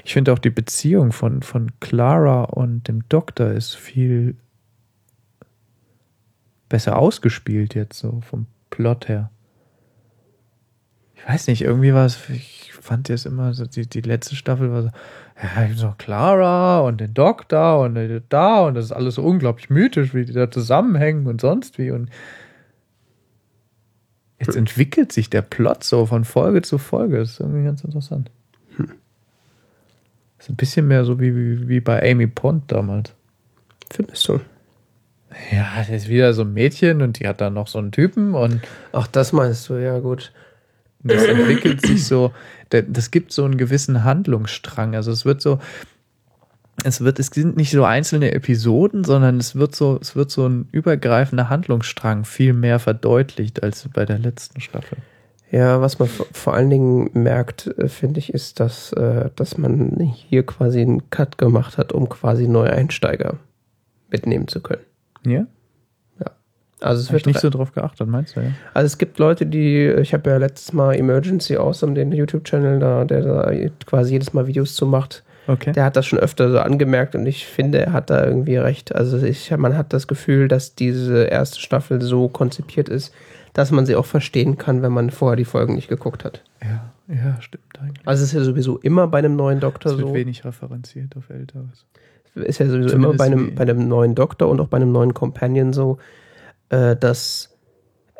Ich 0.03 0.13
finde 0.13 0.33
auch 0.33 0.39
die 0.39 0.49
Beziehung 0.49 1.11
von, 1.11 1.41
von 1.41 1.71
Clara 1.79 2.43
und 2.43 2.87
dem 2.87 3.07
Doktor 3.09 3.51
ist 3.51 3.75
viel 3.75 4.35
besser 6.69 6.97
ausgespielt 6.97 7.75
jetzt, 7.75 7.99
so 7.99 8.21
vom 8.21 8.47
Plot 8.75 9.07
her. 9.07 9.31
Ich 11.15 11.25
weiß 11.25 11.47
nicht, 11.47 11.61
irgendwie 11.61 11.93
war 11.93 12.05
es, 12.05 12.29
ich 12.29 12.73
fand 12.73 13.07
jetzt 13.07 13.25
immer 13.25 13.53
so, 13.53 13.65
die, 13.65 13.87
die 13.87 14.01
letzte 14.01 14.35
Staffel 14.35 14.69
war 14.69 14.83
so, 14.83 14.89
ja, 15.41 15.65
ich 15.65 15.77
so 15.77 15.93
Clara 15.97 16.81
und 16.81 16.99
den 16.99 17.13
Doktor 17.13 17.79
und 17.79 17.95
da 18.29 18.59
und 18.65 18.75
das 18.75 18.85
ist 18.85 18.91
alles 18.91 19.15
so 19.15 19.23
unglaublich 19.23 19.69
mythisch, 19.69 20.13
wie 20.13 20.25
die 20.25 20.33
da 20.33 20.51
zusammenhängen 20.51 21.25
und 21.25 21.39
sonst 21.39 21.77
wie 21.77 21.89
und 21.89 22.09
jetzt 24.39 24.57
entwickelt 24.57 25.13
sich 25.13 25.29
der 25.29 25.41
Plot 25.41 25.85
so 25.85 26.05
von 26.05 26.25
Folge 26.25 26.61
zu 26.61 26.77
Folge. 26.77 27.19
Das 27.19 27.31
ist 27.31 27.39
irgendwie 27.39 27.63
ganz 27.63 27.81
interessant. 27.85 28.29
Hm. 28.75 28.91
Das 30.37 30.47
ist 30.47 30.49
ein 30.49 30.57
bisschen 30.57 30.87
mehr 30.87 31.05
so 31.05 31.17
wie, 31.21 31.33
wie, 31.33 31.69
wie 31.69 31.79
bei 31.79 32.11
Amy 32.11 32.27
Pond 32.27 32.69
damals. 32.73 33.13
Findest 33.89 34.27
du? 34.27 34.41
Ja, 35.51 35.73
das 35.77 35.89
ist 35.89 36.09
wieder 36.09 36.33
so 36.33 36.43
ein 36.43 36.53
Mädchen 36.53 37.01
und 37.01 37.19
die 37.19 37.27
hat 37.27 37.41
dann 37.41 37.53
noch 37.53 37.67
so 37.67 37.79
einen 37.79 37.91
Typen 37.91 38.33
und. 38.33 38.61
Ach, 38.93 39.07
das 39.07 39.33
meinst 39.33 39.69
du, 39.69 39.75
ja, 39.75 39.99
gut. 39.99 40.31
Das 41.03 41.23
entwickelt 41.23 41.85
sich 41.85 42.05
so, 42.07 42.33
das 42.69 43.11
gibt 43.11 43.31
so 43.31 43.45
einen 43.45 43.57
gewissen 43.57 44.03
Handlungsstrang. 44.03 44.95
Also 44.95 45.11
es 45.11 45.23
wird 45.23 45.39
so, 45.39 45.59
es 46.83 47.01
wird, 47.01 47.19
es 47.19 47.27
sind 47.27 47.57
nicht 47.57 47.71
so 47.71 47.83
einzelne 47.85 48.31
Episoden, 48.31 49.03
sondern 49.03 49.37
es 49.37 49.55
wird 49.55 49.75
so, 49.75 49.99
es 50.01 50.15
wird 50.15 50.31
so 50.31 50.47
ein 50.47 50.67
übergreifender 50.71 51.49
Handlungsstrang 51.49 52.25
viel 52.25 52.53
mehr 52.53 52.79
verdeutlicht 52.79 53.61
als 53.61 53.87
bei 53.93 54.05
der 54.05 54.17
letzten 54.17 54.61
Staffel. 54.61 54.97
Ja, 55.51 55.79
was 55.79 55.99
man 55.99 56.09
vor 56.09 56.55
allen 56.55 56.69
Dingen 56.69 57.11
merkt, 57.13 57.67
äh, 57.77 57.87
finde 57.87 58.19
ich, 58.19 58.33
ist, 58.33 58.59
dass, 58.59 58.91
äh, 58.93 59.29
dass 59.35 59.57
man 59.57 59.99
hier 59.99 60.45
quasi 60.45 60.81
einen 60.81 61.09
Cut 61.11 61.37
gemacht 61.37 61.77
hat, 61.77 61.93
um 61.93 62.09
quasi 62.09 62.47
neue 62.47 62.73
Einsteiger 62.73 63.37
mitnehmen 64.09 64.47
zu 64.47 64.59
können. 64.59 64.81
Ja? 65.31 65.45
Ja. 66.19 66.31
Also 66.81 67.01
es 67.01 67.07
Hab 67.07 67.13
wird 67.13 67.21
ich 67.21 67.27
nicht 67.27 67.39
so 67.39 67.49
drauf 67.49 67.71
geachtet, 67.71 68.07
meinst 68.07 68.35
du, 68.35 68.41
ja? 68.41 68.51
Also 68.73 68.85
es 68.85 68.97
gibt 68.97 69.19
Leute, 69.19 69.45
die, 69.45 69.87
ich 69.87 70.13
habe 70.13 70.29
ja 70.29 70.37
letztes 70.37 70.73
Mal 70.73 70.95
Emergency 70.95 71.57
Awesome, 71.57 71.93
den 71.93 72.11
YouTube-Channel 72.11 72.79
da, 72.79 73.05
der 73.05 73.21
da 73.21 73.51
quasi 73.85 74.13
jedes 74.13 74.33
Mal 74.33 74.47
Videos 74.47 74.75
zu 74.75 74.85
macht. 74.85 75.23
Okay. 75.47 75.73
Der 75.73 75.85
hat 75.85 75.95
das 75.95 76.07
schon 76.07 76.19
öfter 76.19 76.49
so 76.49 76.59
angemerkt 76.59 77.15
und 77.15 77.25
ich 77.27 77.45
finde, 77.45 77.79
er 77.79 77.93
hat 77.93 78.09
da 78.09 78.25
irgendwie 78.25 78.57
recht. 78.57 78.95
Also 78.95 79.21
ich, 79.21 79.55
man 79.55 79.77
hat 79.77 79.93
das 79.93 80.07
Gefühl, 80.07 80.47
dass 80.47 80.73
diese 80.73 81.25
erste 81.25 81.59
Staffel 81.59 82.01
so 82.01 82.27
konzipiert 82.29 82.89
ist, 82.89 83.13
dass 83.53 83.71
man 83.71 83.85
sie 83.85 83.95
auch 83.95 84.05
verstehen 84.05 84.57
kann, 84.57 84.81
wenn 84.81 84.91
man 84.91 85.11
vorher 85.11 85.35
die 85.35 85.45
Folgen 85.45 85.75
nicht 85.75 85.87
geguckt 85.87 86.25
hat. 86.25 86.41
Ja, 86.61 86.91
ja, 87.07 87.41
stimmt 87.41 87.79
eigentlich. 87.79 88.07
Also 88.07 88.23
es 88.23 88.29
ist 88.29 88.37
ja 88.37 88.43
sowieso 88.43 88.79
immer 88.79 89.07
bei 89.07 89.19
einem 89.19 89.35
neuen 89.35 89.59
Doktor 89.59 89.91
es 89.91 89.97
wird 89.97 90.07
so. 90.09 90.13
wenig 90.13 90.43
referenziert 90.43 91.15
auf 91.15 91.29
Älteres. 91.29 91.85
Ist 92.35 92.59
ja 92.59 92.67
sowieso 92.67 92.89
Zumindest 92.89 92.95
immer 92.95 93.13
bei 93.13 93.25
einem, 93.25 93.55
bei 93.55 93.61
einem 93.63 93.87
neuen 93.87 94.15
Doktor 94.15 94.49
und 94.49 94.59
auch 94.59 94.67
bei 94.67 94.77
einem 94.77 94.91
neuen 94.91 95.13
Companion 95.13 95.73
so, 95.73 95.97
äh, 96.69 96.95
dass 96.95 97.57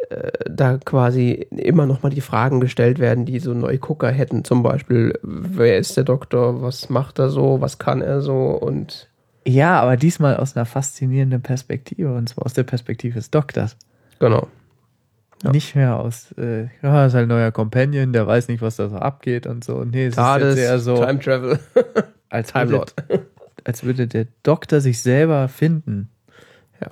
äh, 0.10 0.32
da 0.50 0.78
quasi 0.78 1.48
immer 1.52 1.86
noch 1.86 2.04
mal 2.04 2.10
die 2.10 2.22
Fragen 2.22 2.60
gestellt 2.60 3.00
werden, 3.00 3.26
die 3.26 3.40
so 3.40 3.54
Neugucker 3.54 4.12
hätten. 4.12 4.44
Zum 4.44 4.64
Beispiel, 4.64 5.20
wer 5.22 5.78
ist 5.78 5.98
der 5.98 6.04
Doktor, 6.04 6.62
was 6.62 6.90
macht 6.90 7.20
er 7.20 7.30
so, 7.30 7.62
was 7.62 7.80
kann 7.80 8.02
er 8.02 8.22
so 8.22 8.52
und 8.52 9.10
ja, 9.48 9.80
aber 9.80 9.96
diesmal 9.96 10.38
aus 10.38 10.56
einer 10.56 10.66
faszinierenden 10.66 11.42
Perspektive 11.42 12.16
und 12.16 12.28
zwar 12.28 12.46
aus 12.46 12.54
der 12.54 12.64
Perspektive 12.64 13.16
des 13.16 13.30
Doktors. 13.30 13.78
Genau. 14.20 14.48
Ja. 15.44 15.52
Nicht 15.52 15.76
mehr 15.76 15.98
aus, 15.98 16.32
äh, 16.38 16.70
ja, 16.82 17.06
ist 17.06 17.14
halt 17.14 17.26
ein 17.26 17.30
neuer 17.30 17.52
Companion, 17.52 18.12
der 18.12 18.26
weiß 18.26 18.48
nicht, 18.48 18.62
was 18.62 18.78
da 18.78 18.90
so 18.90 18.96
abgeht 18.96 19.46
und 19.46 19.64
so. 19.64 19.84
Nee, 19.84 20.08
es 20.08 20.16
Tades, 20.16 20.54
ist 20.54 20.58
jetzt 20.58 20.66
eher 20.66 20.80
so. 20.80 20.96
Time 20.96 21.20
Travel. 21.20 21.60
als, 22.30 22.52
Time 22.52 22.70
würde, 22.70 22.94
als 23.66 23.84
würde 23.84 24.08
der 24.08 24.28
Doktor 24.44 24.80
sich 24.80 25.02
selber 25.02 25.50
finden. 25.50 26.10
Ja. 26.80 26.92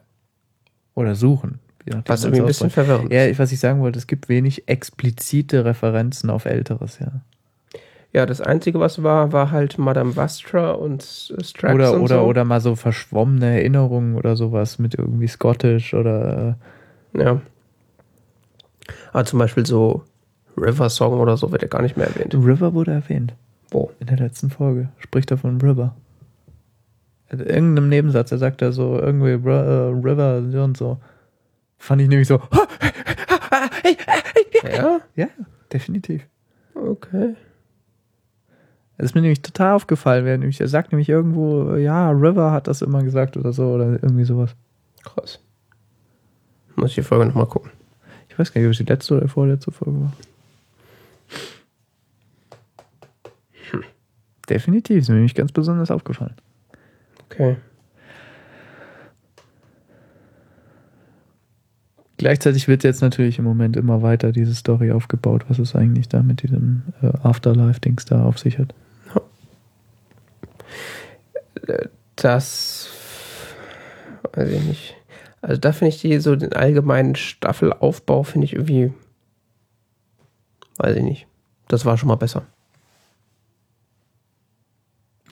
Oder 0.95 1.15
suchen. 1.15 1.59
Was 2.05 2.23
irgendwie 2.23 2.41
ein 2.41 2.47
bisschen 2.47 2.69
verwirrend 2.69 3.11
Ja, 3.11 3.37
was 3.37 3.51
ich 3.51 3.59
sagen 3.59 3.81
wollte, 3.81 3.99
es 3.99 4.07
gibt 4.07 4.29
wenig 4.29 4.67
explizite 4.67 5.65
Referenzen 5.65 6.29
auf 6.29 6.45
Älteres, 6.45 6.99
ja. 6.99 7.21
Ja, 8.13 8.27
das 8.27 8.41
Einzige, 8.41 8.79
was 8.79 9.01
war, 9.01 9.31
war 9.31 9.49
halt 9.49 9.79
Madame 9.79 10.15
Vastra 10.15 10.71
und 10.71 11.03
Strax 11.03 11.73
oder, 11.73 11.93
und 11.93 12.01
oder, 12.01 12.15
so. 12.15 12.21
Oder 12.21 12.45
mal 12.45 12.61
so 12.61 12.75
verschwommene 12.75 13.57
Erinnerungen 13.57 14.15
oder 14.15 14.35
sowas 14.35 14.77
mit 14.77 14.93
irgendwie 14.93 15.27
Scottish 15.27 15.95
oder. 15.95 16.57
Ja. 17.17 17.41
Aber 19.11 19.25
zum 19.25 19.39
Beispiel 19.39 19.65
so 19.65 20.03
River 20.55 20.89
Song 20.89 21.19
oder 21.19 21.37
so 21.37 21.51
wird 21.51 21.63
ja 21.63 21.67
gar 21.67 21.81
nicht 21.81 21.97
mehr 21.97 22.05
erwähnt. 22.05 22.35
River 22.35 22.75
wurde 22.75 22.91
erwähnt. 22.91 23.33
Wo? 23.71 23.91
In 23.99 24.05
der 24.05 24.17
letzten 24.17 24.51
Folge. 24.51 24.89
Spricht 24.99 25.31
er 25.31 25.37
von 25.37 25.59
River. 25.59 25.95
In 27.29 27.39
irgendeinem 27.39 27.89
Nebensatz, 27.89 28.31
er 28.31 28.37
sagt 28.37 28.61
er 28.61 28.71
so, 28.71 28.99
irgendwie 28.99 29.31
äh, 29.31 29.35
River 29.35 30.37
und 30.63 30.77
so. 30.77 30.99
Fand 31.77 32.01
ich 32.01 32.07
nämlich 32.07 32.27
so. 32.27 32.41
Ja? 34.63 34.99
Ja, 35.15 35.27
definitiv. 35.71 36.25
Okay. 36.73 37.35
Das 38.97 39.05
ist 39.05 39.15
mir 39.15 39.21
nämlich 39.21 39.41
total 39.41 39.73
aufgefallen, 39.73 40.25
wer 40.25 40.37
nämlich, 40.37 40.61
er 40.61 40.67
sagt 40.67 40.91
nämlich 40.91 41.09
irgendwo, 41.09 41.75
ja, 41.75 42.11
River 42.11 42.51
hat 42.51 42.67
das 42.67 42.81
immer 42.81 43.03
gesagt 43.03 43.35
oder 43.37 43.51
so, 43.51 43.73
oder 43.73 43.93
irgendwie 44.01 44.23
sowas. 44.23 44.55
Krass. 45.03 45.39
Muss 46.75 46.91
ich 46.91 46.95
die 46.95 47.01
Folge 47.03 47.25
nochmal 47.25 47.47
gucken. 47.47 47.71
Ich 48.29 48.37
weiß 48.37 48.51
gar 48.51 48.61
nicht, 48.61 48.67
ob 48.67 48.71
es 48.71 48.77
die 48.77 48.85
letzte 48.85 49.17
oder 49.17 49.27
vorletzte 49.27 49.71
Folge 49.71 50.01
war. 50.01 50.13
Hm. 53.71 53.83
Definitiv, 54.49 54.97
ist 54.97 55.09
mir 55.09 55.15
nämlich 55.15 55.35
ganz 55.35 55.51
besonders 55.51 55.91
aufgefallen. 55.91 56.35
Okay. 57.34 57.57
Gleichzeitig 62.18 62.68
wird 62.68 62.84
jetzt 62.84 63.01
natürlich 63.01 63.39
im 63.39 63.43
Moment 63.43 63.76
immer 63.76 64.01
weiter 64.01 64.31
diese 64.31 64.53
Story 64.53 64.91
aufgebaut, 64.91 65.45
was 65.49 65.60
es 65.60 65.76
eigentlich 65.76 66.07
da 66.07 66.22
mit 66.22 66.43
diesem 66.43 66.84
äh, 67.01 67.07
Afterlife-Dings 67.23 68.05
da 68.05 68.23
auf 68.23 68.38
sich 68.38 68.60
hat. 68.60 68.73
Das 72.15 72.89
weiß 74.34 74.49
ich 74.49 74.64
nicht. 74.64 74.95
Also 75.41 75.60
da 75.60 75.73
finde 75.73 75.89
ich 75.89 76.01
die 76.01 76.19
so 76.19 76.35
den 76.35 76.53
allgemeinen 76.53 77.15
Staffelaufbau 77.15 78.23
finde 78.23 78.45
ich 78.45 78.53
irgendwie 78.53 78.93
weiß 80.77 80.95
ich 80.97 81.03
nicht. 81.03 81.27
Das 81.68 81.85
war 81.85 81.97
schon 81.97 82.10
mal 82.10 82.15
besser. 82.15 82.45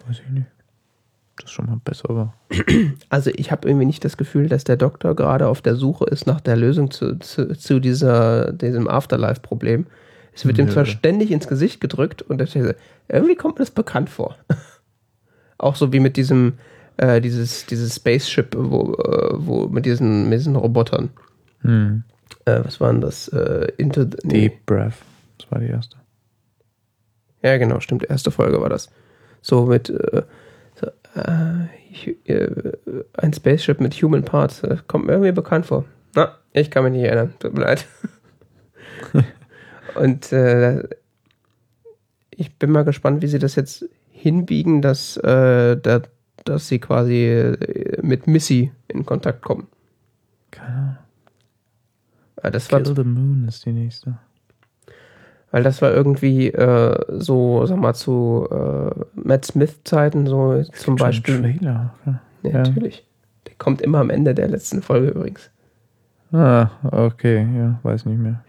Weiß 0.08 0.20
ich 0.20 0.30
nicht. 0.30 0.48
Das 1.42 1.52
schon 1.52 1.66
mal 1.66 1.80
besser 1.84 2.10
war. 2.10 2.34
Also 3.10 3.32
ich 3.36 3.52
habe 3.52 3.68
irgendwie 3.68 3.86
nicht 3.86 4.06
das 4.06 4.18
Gefühl, 4.18 4.48
dass 4.48 4.64
der 4.64 4.78
Doktor 4.78 5.16
gerade 5.16 5.48
auf 5.48 5.62
der 5.62 5.76
Suche 5.76 6.06
ist 6.06 6.28
nach 6.28 6.42
der 6.42 6.56
Lösung 6.56 6.92
zu, 6.92 7.18
zu, 7.20 7.58
zu 7.58 7.80
dieser, 7.80 8.54
diesem 8.54 8.88
Afterlife-Problem. 8.88 9.86
Es 10.34 10.46
wird 10.46 10.58
ihm 10.58 10.70
zwar 10.70 10.86
ständig 10.86 11.32
ins 11.32 11.48
Gesicht 11.48 11.82
gedrückt 11.82 12.22
und 12.22 12.42
irgendwie 13.10 13.36
kommt 13.36 13.56
mir 13.56 13.66
das 13.66 13.72
bekannt 13.72 14.10
vor. 14.10 14.38
Auch 15.58 15.76
so 15.76 15.92
wie 15.92 16.00
mit 16.00 16.16
diesem, 16.16 16.54
äh, 16.98 17.20
dieses, 17.20 17.66
dieses 17.66 17.96
Spaceship, 17.96 18.56
wo, 18.58 18.94
äh, 18.94 19.34
wo 19.34 19.68
mit 19.68 19.86
diesen, 19.86 20.30
mit 20.30 20.40
diesen 20.40 20.56
Robotern. 20.56 21.10
Hm. 21.62 22.04
Äh, 22.46 22.62
was 22.64 22.80
waren 22.80 23.02
das? 23.02 23.28
Äh, 23.28 23.72
Into 23.78 24.04
the, 24.04 24.18
nee. 24.24 24.34
Deep 24.34 24.66
Breath. 24.66 24.96
Das 25.38 25.52
war 25.52 25.60
die 25.60 25.68
erste. 25.68 25.98
Ja, 27.44 27.58
genau, 27.58 27.80
stimmt. 27.80 28.04
Erste 28.10 28.32
Folge 28.32 28.62
war 28.62 28.70
das. 28.70 28.90
So 29.42 29.66
mit 29.66 29.90
äh, 31.16 32.12
äh, 32.26 32.34
äh, 32.34 32.78
ein 33.14 33.34
Spaceship 33.34 33.80
mit 33.80 33.94
Human 33.96 34.24
Parts. 34.24 34.62
Das 34.62 34.88
kommt 34.88 35.06
mir 35.06 35.14
irgendwie 35.14 35.32
bekannt 35.32 35.66
vor. 35.66 35.86
Na, 36.16 36.38
ich 36.54 36.72
kann 36.72 36.84
mich 36.84 36.94
nicht 36.94 37.04
erinnern. 37.04 37.34
Tut 37.40 37.54
mir 37.54 37.62
leid. 37.62 37.86
Und 39.96 40.32
äh, 40.32 40.84
ich 42.30 42.56
bin 42.58 42.72
mal 42.72 42.84
gespannt, 42.84 43.22
wie 43.22 43.28
sie 43.28 43.40
das 43.40 43.56
jetzt 43.56 43.86
hinbiegen, 44.12 44.82
dass, 44.82 45.18
äh, 45.18 45.78
da, 45.78 46.02
dass 46.46 46.68
sie 46.68 46.80
quasi 46.80 47.26
äh, 47.26 48.00
mit 48.02 48.28
Missy 48.28 48.72
in 48.88 49.06
Kontakt 49.06 49.42
kommen. 49.42 49.68
Keine 50.52 50.76
Ahnung. 50.76 50.98
Das 52.54 52.70
Kill 52.70 52.86
war, 52.86 52.96
the 52.96 53.04
Moon 53.04 53.46
ist 53.48 53.66
die 53.66 53.72
nächste. 53.72 54.18
Weil 55.52 55.64
das 55.64 55.82
war 55.82 55.92
irgendwie 55.92 56.48
äh, 56.48 56.98
so, 57.20 57.66
sag 57.66 57.78
mal, 57.78 57.94
zu 57.94 58.48
äh, 58.52 58.92
Matt 59.16 59.46
Smith-Zeiten, 59.46 60.26
so 60.26 60.54
Es 60.54 60.70
zum 60.70 60.96
Beispiel. 60.96 61.42
Trailer. 61.42 61.94
Ja, 62.06 62.22
Ja. 62.44 62.52
natürlich. 62.60 63.06
Der 63.48 63.54
kommt 63.58 63.82
immer 63.82 64.00
am 64.00 64.10
Ende 64.10 64.34
der 64.34 64.48
letzten 64.48 64.82
Folge 64.82 65.10
übrigens. 65.10 65.50
Ah, 66.32 66.70
okay, 66.92 67.46
ja, 67.58 67.80
weiß 67.84 68.06
nicht 68.06 68.20
mehr. 68.20 68.42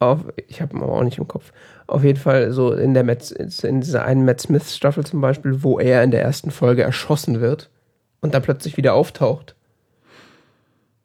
Auf, 0.00 0.24
ich 0.48 0.60
habe 0.60 0.74
ihn 0.76 0.82
aber 0.82 0.92
auch 0.94 1.04
nicht 1.04 1.18
im 1.18 1.28
Kopf. 1.28 1.52
Auf 1.86 2.02
jeden 2.02 2.18
Fall 2.18 2.50
so 2.50 2.72
in 2.72 2.92
der 2.94 3.04
Matt, 3.04 3.30
in 3.30 3.80
dieser 3.80 4.04
einen 4.04 4.24
Matt 4.24 4.40
Smith 4.40 4.74
Staffel 4.74 5.04
zum 5.06 5.20
Beispiel, 5.20 5.62
wo 5.62 5.78
er 5.78 6.02
in 6.02 6.10
der 6.10 6.22
ersten 6.22 6.50
Folge 6.50 6.82
erschossen 6.82 7.40
wird 7.40 7.70
und 8.20 8.34
dann 8.34 8.42
plötzlich 8.42 8.76
wieder 8.76 8.94
auftaucht. 8.94 9.54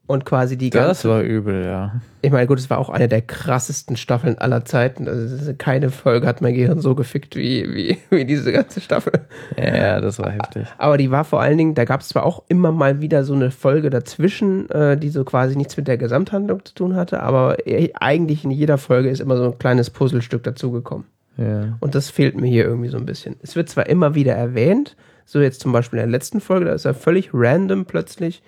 Und 0.07 0.25
quasi 0.25 0.57
die 0.57 0.69
Das 0.69 0.85
ganze. 1.03 1.09
war 1.09 1.21
übel, 1.21 1.65
ja. 1.65 2.01
Ich 2.21 2.31
meine, 2.31 2.47
gut, 2.47 2.57
es 2.59 2.69
war 2.69 2.77
auch 2.79 2.89
eine 2.89 3.07
der 3.07 3.21
krassesten 3.21 3.95
Staffeln 3.97 4.37
aller 4.37 4.65
Zeiten. 4.65 5.07
Also 5.07 5.53
keine 5.57 5.89
Folge 5.91 6.25
hat 6.25 6.41
mein 6.41 6.53
Gehirn 6.55 6.79
so 6.81 6.95
gefickt 6.95 7.35
wie, 7.35 7.67
wie, 7.73 7.97
wie 8.09 8.25
diese 8.25 8.51
ganze 8.51 8.81
Staffel. 8.81 9.13
Ja, 9.57 9.99
das 10.01 10.17
war 10.19 10.31
heftig. 10.31 10.65
Aber 10.77 10.97
die 10.97 11.11
war 11.11 11.23
vor 11.25 11.41
allen 11.41 11.57
Dingen, 11.57 11.75
da 11.75 11.85
gab 11.85 12.01
es 12.01 12.09
zwar 12.09 12.25
auch 12.25 12.43
immer 12.47 12.71
mal 12.71 13.01
wieder 13.01 13.23
so 13.23 13.33
eine 13.33 13.51
Folge 13.51 13.89
dazwischen, 13.89 14.69
äh, 14.71 14.97
die 14.97 15.09
so 15.09 15.23
quasi 15.23 15.55
nichts 15.55 15.77
mit 15.77 15.87
der 15.87 15.97
Gesamthandlung 15.97 16.63
zu 16.65 16.73
tun 16.73 16.95
hatte, 16.95 17.21
aber 17.21 17.67
eh- 17.67 17.91
eigentlich 17.99 18.43
in 18.43 18.51
jeder 18.51 18.77
Folge 18.77 19.09
ist 19.09 19.19
immer 19.19 19.37
so 19.37 19.43
ein 19.51 19.59
kleines 19.59 19.89
Puzzlestück 19.89 20.41
dazugekommen. 20.43 21.05
Ja. 21.37 21.77
Und 21.81 21.93
das 21.95 22.09
fehlt 22.09 22.39
mir 22.39 22.47
hier 22.47 22.63
irgendwie 22.65 22.89
so 22.89 22.97
ein 22.97 23.05
bisschen. 23.05 23.35
Es 23.43 23.55
wird 23.55 23.69
zwar 23.69 23.87
immer 23.87 24.15
wieder 24.15 24.33
erwähnt, 24.33 24.95
so 25.25 25.39
jetzt 25.39 25.59
zum 25.59 25.71
Beispiel 25.73 25.99
in 25.99 26.05
der 26.05 26.11
letzten 26.11 26.39
Folge, 26.41 26.65
da 26.65 26.71
ist 26.73 26.85
er 26.85 26.93
völlig 26.93 27.29
random 27.33 27.85
plötzlich 27.85 28.41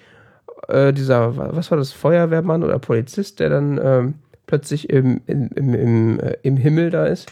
äh, 0.67 0.93
dieser, 0.93 1.35
was 1.37 1.71
war 1.71 1.77
das, 1.77 1.91
Feuerwehrmann 1.91 2.63
oder 2.63 2.79
Polizist, 2.79 3.39
der 3.39 3.49
dann 3.49 3.79
ähm, 3.81 4.13
plötzlich 4.47 4.89
im, 4.89 5.21
im, 5.27 5.49
im, 5.55 5.73
im, 5.73 6.19
äh, 6.19 6.37
im 6.43 6.57
Himmel 6.57 6.89
da 6.89 7.05
ist. 7.05 7.31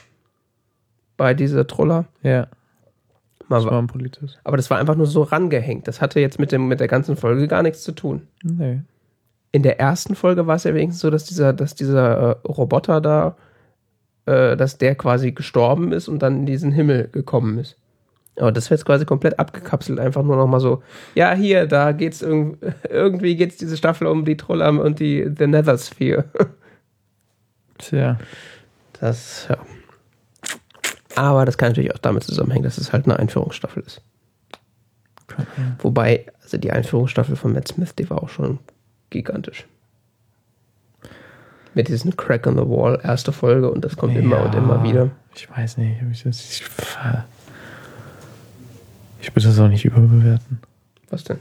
Bei 1.18 1.34
dieser 1.34 1.66
Troller. 1.66 2.06
Ja, 2.22 2.48
Mal 3.50 3.58
das 3.58 3.66
wa- 3.66 3.72
war 3.72 3.80
ein 3.82 3.88
Polizist. 3.88 4.40
aber 4.44 4.58
das 4.58 4.70
war 4.70 4.78
einfach 4.78 4.96
nur 4.96 5.08
so 5.08 5.24
rangehängt. 5.24 5.88
Das 5.88 6.02
hatte 6.02 6.20
jetzt 6.20 6.38
mit, 6.40 6.52
dem, 6.52 6.68
mit 6.68 6.80
der 6.80 6.88
ganzen 6.88 7.16
Folge 7.16 7.48
gar 7.48 7.64
nichts 7.64 7.82
zu 7.84 7.92
tun. 7.94 8.28
Nee. 8.44 8.82
In 9.52 9.64
der 9.64 9.80
ersten 9.80 10.14
Folge 10.16 10.46
war 10.46 10.56
es 10.58 10.66
ja 10.66 10.74
wenigstens 10.74 11.00
so, 11.02 11.10
dass 11.10 11.24
dieser, 11.24 11.54
dass 11.54 11.74
dieser 11.74 12.18
äh, 12.44 12.48
Roboter 12.48 13.00
da, 13.02 13.36
äh, 14.26 14.56
dass 14.58 14.78
der 14.78 14.96
quasi 14.96 15.32
gestorben 15.32 15.92
ist 15.94 16.08
und 16.10 16.20
dann 16.22 16.40
in 16.40 16.46
diesen 16.46 16.72
Himmel 16.72 17.08
gekommen 17.12 17.58
ist. 17.58 17.78
Aber 18.40 18.52
das 18.52 18.70
wird 18.70 18.80
jetzt 18.80 18.86
quasi 18.86 19.06
komplett 19.06 19.40
abgekapselt, 19.40 20.00
einfach 20.00 20.24
nur 20.24 20.36
nochmal 20.36 20.60
so, 20.60 20.84
ja, 21.16 21.34
hier, 21.34 21.66
da 21.66 21.92
geht's 21.92 22.22
irg 22.22 22.58
irgendwie 22.90 23.36
geht's 23.36 23.58
diese 23.58 23.78
Staffel 23.78 24.08
um 24.08 24.26
die 24.26 24.38
Trollam 24.38 24.80
und 24.80 25.00
die 25.00 25.30
The 25.38 25.48
Nether 25.48 25.78
Sphere. 25.78 26.26
Tja. 27.80 28.18
Das, 29.00 29.48
ja. 29.50 29.58
Aber 31.16 31.46
das 31.46 31.58
kann 31.58 31.70
natürlich 31.70 31.94
auch 31.94 32.00
damit 32.00 32.24
zusammenhängen, 32.24 32.64
dass 32.64 32.78
es 32.78 32.94
halt 32.94 33.06
eine 33.06 33.18
Einführungsstaffel 33.18 33.84
ist. 33.84 34.02
Wobei, 35.80 36.26
also 36.44 36.58
die 36.58 36.72
Einführungsstaffel 36.72 37.36
von 37.36 37.54
Matt 37.54 37.68
Smith, 37.68 37.96
die 37.96 38.10
war 38.10 38.22
auch 38.24 38.30
schon 38.30 38.60
gigantisch. 39.10 39.66
Mit 41.74 41.90
diesem 41.90 42.16
Crack 42.16 42.48
on 42.48 42.56
the 42.56 42.68
Wall, 42.68 43.00
erste 43.04 43.32
Folge 43.32 43.70
und 43.70 43.86
das 43.86 43.98
kommt 43.98 44.16
immer 44.16 44.44
und 44.46 44.54
Ja, 44.54 44.60
immer 44.60 44.84
wieder. 44.84 45.12
Ich 45.36 45.50
weiß 45.50 45.78
nicht, 45.78 46.02
ob 46.02 46.12
ich 46.12 46.24
das. 46.24 46.40
Ich, 46.52 46.64
ich 49.22 49.36
würde 49.36 49.48
das 49.48 49.60
auch 49.60 49.68
nicht 49.68 49.86
überbewerten. 49.86 50.60
Was 51.10 51.24
denn? 51.24 51.40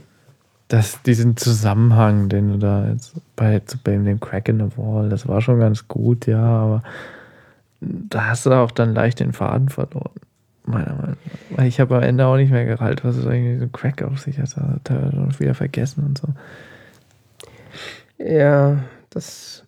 Das, 0.69 1.01
diesen 1.03 1.37
Zusammenhang, 1.37 2.27
den 2.29 2.51
du 2.51 2.57
da 2.57 2.89
jetzt 2.89 3.13
bei, 3.35 3.61
bei 3.83 3.91
dem 3.95 4.19
Crack 4.19 4.49
in 4.49 4.59
the 4.59 4.77
Wall, 4.77 5.09
das 5.09 5.27
war 5.27 5.41
schon 5.41 5.59
ganz 5.59 5.87
gut, 5.87 6.27
ja, 6.27 6.43
aber 6.43 6.83
da 7.79 8.25
hast 8.25 8.45
du 8.45 8.51
auch 8.51 8.71
dann 8.71 8.93
leicht 8.93 9.19
den 9.19 9.33
Faden 9.33 9.69
verloren. 9.69 10.11
Meiner 10.65 10.93
Meinung 10.95 11.15
nach. 11.49 11.57
Weil 11.57 11.67
ich 11.67 11.79
habe 11.79 11.95
am 11.95 12.03
Ende 12.03 12.25
auch 12.25 12.35
nicht 12.35 12.51
mehr 12.51 12.65
gehalten, 12.65 13.07
was 13.07 13.15
es 13.15 13.25
eigentlich 13.25 13.53
diesem 13.53 13.71
Crack 13.71 14.01
auf 14.03 14.19
sich 14.19 14.37
hat. 14.39 14.57
Hat 14.57 14.89
er 14.89 15.11
schon 15.11 15.39
wieder 15.39 15.53
vergessen 15.53 16.03
und 16.03 16.17
so. 16.17 16.27
Ja, 18.17 18.79
das. 19.09 19.63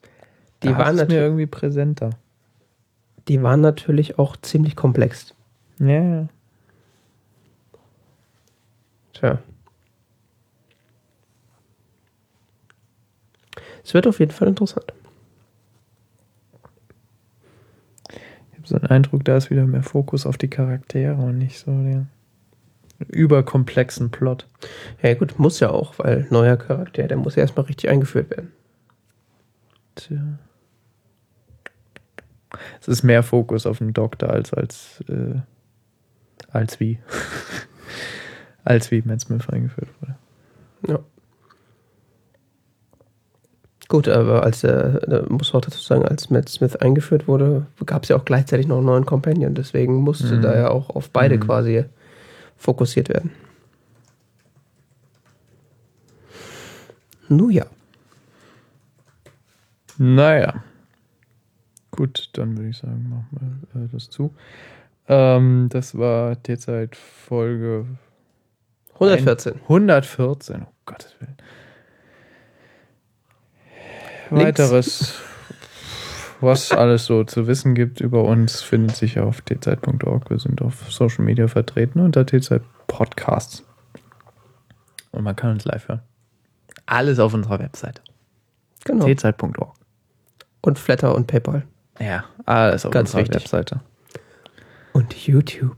Die 0.64 0.68
Da 0.68 0.78
waren, 0.78 0.96
mir 0.98 1.22
irgendwie 1.22 1.46
präsenter. 1.46 2.10
die 3.30 3.42
waren 3.42 3.62
natürlich 3.62 4.20
auch 4.20 4.36
ziemlich 4.36 4.76
komplex. 4.76 5.34
Ja, 5.80 5.88
ja. 5.88 6.28
Tja. 9.20 9.40
Es 13.84 13.94
wird 13.94 14.08
auf 14.08 14.20
jeden 14.20 14.32
Fall 14.32 14.48
interessant. 14.48 14.94
Ich 18.10 18.58
habe 18.58 18.68
so 18.68 18.78
den 18.78 18.88
Eindruck, 18.88 19.26
da 19.26 19.36
ist 19.36 19.50
wieder 19.50 19.66
mehr 19.66 19.84
Fokus 19.84 20.26
auf 20.26 20.38
die 20.38 20.50
Charaktere 20.50 21.16
und 21.16 21.38
nicht 21.38 21.60
so 21.60 21.72
den 21.72 22.08
überkomplexen 23.08 24.10
Plot. 24.10 24.48
Ja 25.02 25.14
gut, 25.16 25.38
muss 25.38 25.60
ja 25.60 25.70
auch, 25.70 26.00
weil 26.00 26.28
neuer 26.30 26.58
Charakter, 26.58 27.08
der 27.08 27.18
muss 27.18 27.36
ja 27.36 27.42
erstmal 27.42 27.66
richtig 27.66 27.90
eingeführt 27.90 28.30
werden. 28.30 28.54
Tja. 29.96 30.40
Es 32.80 32.88
ist 32.88 33.04
mehr 33.04 33.24
Fokus 33.24 33.66
auf 33.66 33.80
den 33.80 33.94
Doktor 33.94 34.30
als 34.30 34.54
als 34.54 35.04
äh, 35.10 35.40
als 36.52 36.80
wie 36.80 37.00
als 38.70 38.92
wie 38.92 39.02
Matt 39.04 39.22
Smith 39.22 39.50
eingeführt 39.50 39.90
wurde. 40.00 40.16
Ja. 40.88 41.00
Gut, 43.88 44.08
aber 44.08 44.44
als 44.44 44.62
der, 44.62 45.26
muss 45.30 45.56
auch 45.56 45.62
dazu 45.62 45.80
sagen, 45.80 46.06
als 46.06 46.30
Matt 46.30 46.48
Smith 46.50 46.76
eingeführt 46.76 47.28
wurde, 47.28 47.66
gab 47.88 48.04
es 48.04 48.10
ja 48.10 48.16
auch 48.16 48.26
gleichzeitig 48.26 48.68
noch 48.68 48.78
einen 48.78 48.86
neuen 48.86 49.06
Companion. 49.08 49.56
Deswegen 49.56 49.96
musste 49.96 50.36
Mhm. 50.36 50.42
da 50.44 50.56
ja 50.56 50.70
auch 50.70 50.92
auf 50.92 51.10
beide 51.10 51.38
Mhm. 51.38 51.40
quasi 51.42 51.86
fokussiert 52.58 53.10
werden. 53.10 53.32
Nun 57.28 57.50
ja. 57.52 57.66
Naja. 59.98 60.64
Gut, 61.92 62.30
dann 62.34 62.56
würde 62.58 62.70
ich 62.70 62.78
sagen, 62.78 63.10
machen 63.10 63.60
wir 63.74 63.82
äh, 63.84 63.88
das 63.92 64.10
zu. 64.10 64.34
Ähm, 65.08 65.68
das 65.72 65.98
war 65.98 66.36
derzeit 66.36 66.96
Folge 66.96 67.86
114. 69.00 69.62
114, 69.64 70.64
oh 70.64 70.72
Gottes 70.86 71.16
Willen. 71.20 71.38
Links. 74.32 74.60
Weiteres, 74.60 75.22
was 76.42 76.72
alles 76.72 77.06
so 77.06 77.24
zu 77.24 77.48
wissen 77.48 77.76
gibt 77.76 78.02
über 78.02 78.24
uns, 78.24 78.62
findet 78.62 78.96
sich 78.96 79.20
auf 79.20 79.42
tzeit.org. 79.42 80.30
Wir 80.30 80.40
sind 80.40 80.62
auf 80.62 80.92
Social 80.92 81.24
Media 81.24 81.48
vertreten 81.48 82.00
unter 82.00 82.26
tzeit 82.26 82.62
Podcasts. 82.88 83.64
Und 85.12 85.24
man 85.24 85.36
kann 85.36 85.52
uns 85.52 85.66
live 85.66 85.88
hören. 85.88 86.02
Alles 86.86 87.20
auf 87.20 87.34
unserer 87.34 87.60
Webseite. 87.60 88.02
Genau. 88.86 89.06
tzeit.org. 89.06 89.76
Und 90.62 90.78
Flatter 90.78 91.16
und 91.16 91.28
PayPal. 91.28 91.64
Ja, 92.00 92.26
alles 92.46 92.86
auf 92.86 92.92
Ganz 92.92 93.10
unserer 93.10 93.22
wichtig. 93.22 93.42
Webseite. 93.42 93.82
Und 94.94 95.14
YouTube. 95.16 95.78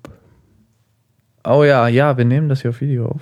Oh 1.43 1.63
ja, 1.63 1.87
ja, 1.87 2.17
wir 2.17 2.25
nehmen 2.25 2.49
das 2.49 2.61
hier 2.61 2.69
auf 2.69 2.81
Video 2.81 3.07
auf. 3.07 3.21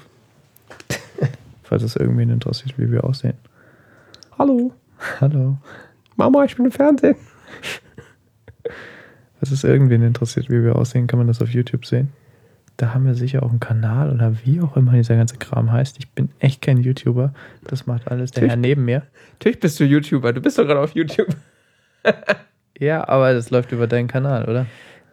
Falls 1.64 1.84
es 1.84 1.96
irgendwen 1.96 2.30
interessiert, 2.30 2.78
wie 2.78 2.92
wir 2.92 3.04
aussehen. 3.04 3.36
Hallo. 4.38 4.74
Hallo. 5.22 5.58
Mama, 6.16 6.44
ich 6.44 6.56
bin 6.56 6.66
im 6.66 6.72
Fernsehen. 6.72 7.16
Falls 9.40 9.52
es 9.52 9.64
irgendwen 9.64 10.04
interessiert, 10.04 10.50
wie 10.50 10.64
wir 10.64 10.76
aussehen, 10.76 11.08
kann 11.08 11.20
man 11.20 11.28
das 11.28 11.42
auf 11.42 11.50
YouTube 11.50 11.86
sehen. 11.86 12.12
Da 12.76 12.94
haben 12.94 13.06
wir 13.06 13.16
sicher 13.16 13.44
auch 13.44 13.50
einen 13.50 13.60
Kanal 13.60 14.12
oder 14.14 14.34
wie 14.46 14.62
auch 14.62 14.76
immer 14.76 14.94
dieser 14.94 15.16
ganze 15.16 15.38
Kram 15.38 15.72
heißt. 15.72 15.98
Ich 16.00 16.10
bin 16.12 16.30
echt 16.40 16.62
kein 16.62 16.78
YouTuber. 16.78 17.34
Das 17.66 17.88
macht 17.88 18.10
alles 18.10 18.32
der. 18.32 18.48
Herr 18.48 18.56
neben 18.56 18.86
mir. 18.86 19.04
Natürlich 19.34 19.60
bist 19.60 19.80
du 19.80 19.86
YouTuber. 19.86 20.34
Du 20.34 20.42
bist 20.42 20.58
doch 20.58 20.66
gerade 20.66 20.80
auf 20.80 20.96
YouTube. 20.96 21.36
Ja, 22.80 23.06
aber 23.10 23.34
das 23.34 23.50
läuft 23.50 23.74
über 23.74 23.88
deinen 23.88 24.08
Kanal, 24.08 24.48
oder? 24.48 24.66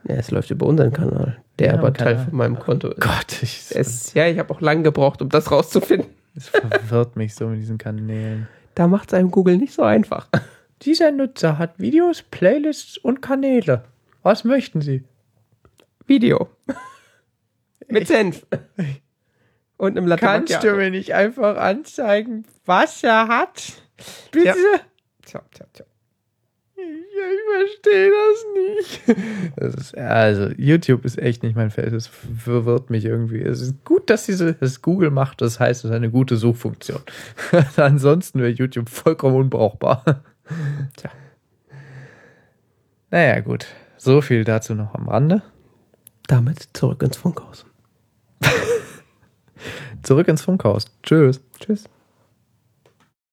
Ja, 0.08 0.14
es 0.16 0.30
läuft 0.30 0.50
über 0.50 0.66
unseren 0.66 0.92
Kanal, 0.92 1.42
der 1.58 1.68
Ja, 1.68 1.74
aber 1.74 1.92
Teil 1.92 2.14
Kanal. 2.14 2.24
von 2.28 2.36
meinem 2.38 2.58
Konto 2.58 2.88
ist. 2.88 3.00
Gott, 3.00 3.42
ich, 3.42 3.66
Es, 3.74 4.12
ja, 4.14 4.26
ich 4.28 4.38
habe 4.38 4.52
auch 4.54 4.60
lange 4.60 4.82
gebraucht, 4.82 5.20
um 5.22 5.28
das 5.28 5.50
rauszufinden. 5.50 6.10
es 6.36 6.48
verwirrt 6.48 7.16
mich 7.16 7.34
so 7.34 7.48
mit 7.48 7.60
diesen 7.60 7.78
Kanälen. 7.78 8.46
Da 8.74 8.86
macht 8.86 9.08
es 9.08 9.14
einem 9.14 9.30
Google 9.30 9.56
nicht 9.56 9.72
so 9.72 9.82
einfach. 9.82 10.28
Dieser 10.82 11.10
Nutzer 11.10 11.56
hat 11.58 11.78
Videos, 11.80 12.22
Playlists 12.22 12.98
und 12.98 13.22
Kanäle. 13.22 13.84
Was 14.22 14.44
möchten 14.44 14.80
Sie? 14.82 15.02
Video. 16.06 16.48
Mit 17.88 18.06
Senf. 18.06 18.46
Und 19.78 19.96
im 19.96 20.06
Latein. 20.06 20.44
Kannst 20.44 20.62
du 20.62 20.74
mir 20.74 20.90
nicht 20.90 21.14
einfach 21.14 21.56
anzeigen, 21.56 22.44
was 22.66 23.02
er 23.02 23.28
hat? 23.28 23.72
Bitte? 24.30 24.54
Tja, 25.24 25.40
tja, 25.52 25.66
tja. 25.72 25.85
Ich 27.16 27.80
verstehe 27.82 28.10
das 28.10 28.46
nicht. 28.54 29.18
Das 29.56 29.74
ist, 29.74 29.96
also, 29.96 30.48
YouTube 30.56 31.04
ist 31.04 31.18
echt 31.18 31.42
nicht 31.42 31.56
mein 31.56 31.70
Feld. 31.70 31.92
Es 31.92 32.06
verwirrt 32.06 32.90
mich 32.90 33.04
irgendwie. 33.04 33.40
Es 33.40 33.60
ist 33.60 33.84
gut, 33.84 34.10
dass 34.10 34.26
diese, 34.26 34.54
das 34.54 34.82
Google 34.82 35.10
macht. 35.10 35.40
Das 35.40 35.58
heißt, 35.58 35.84
es 35.84 35.90
ist 35.90 35.96
eine 35.96 36.10
gute 36.10 36.36
Suchfunktion. 36.36 37.00
Ansonsten 37.76 38.40
wäre 38.40 38.50
YouTube 38.50 38.88
vollkommen 38.88 39.36
unbrauchbar. 39.36 40.04
Tja. 40.96 41.10
Naja, 43.10 43.40
gut. 43.40 43.66
So 43.96 44.20
viel 44.20 44.44
dazu 44.44 44.74
noch 44.74 44.94
am 44.94 45.08
Rande. 45.08 45.42
Damit 46.26 46.68
zurück 46.72 47.02
ins 47.02 47.16
Funkhaus. 47.16 47.64
Zurück 50.02 50.28
ins 50.28 50.42
Funkhaus. 50.42 50.86
Tschüss. 51.02 51.40
Tschüss. 51.58 51.84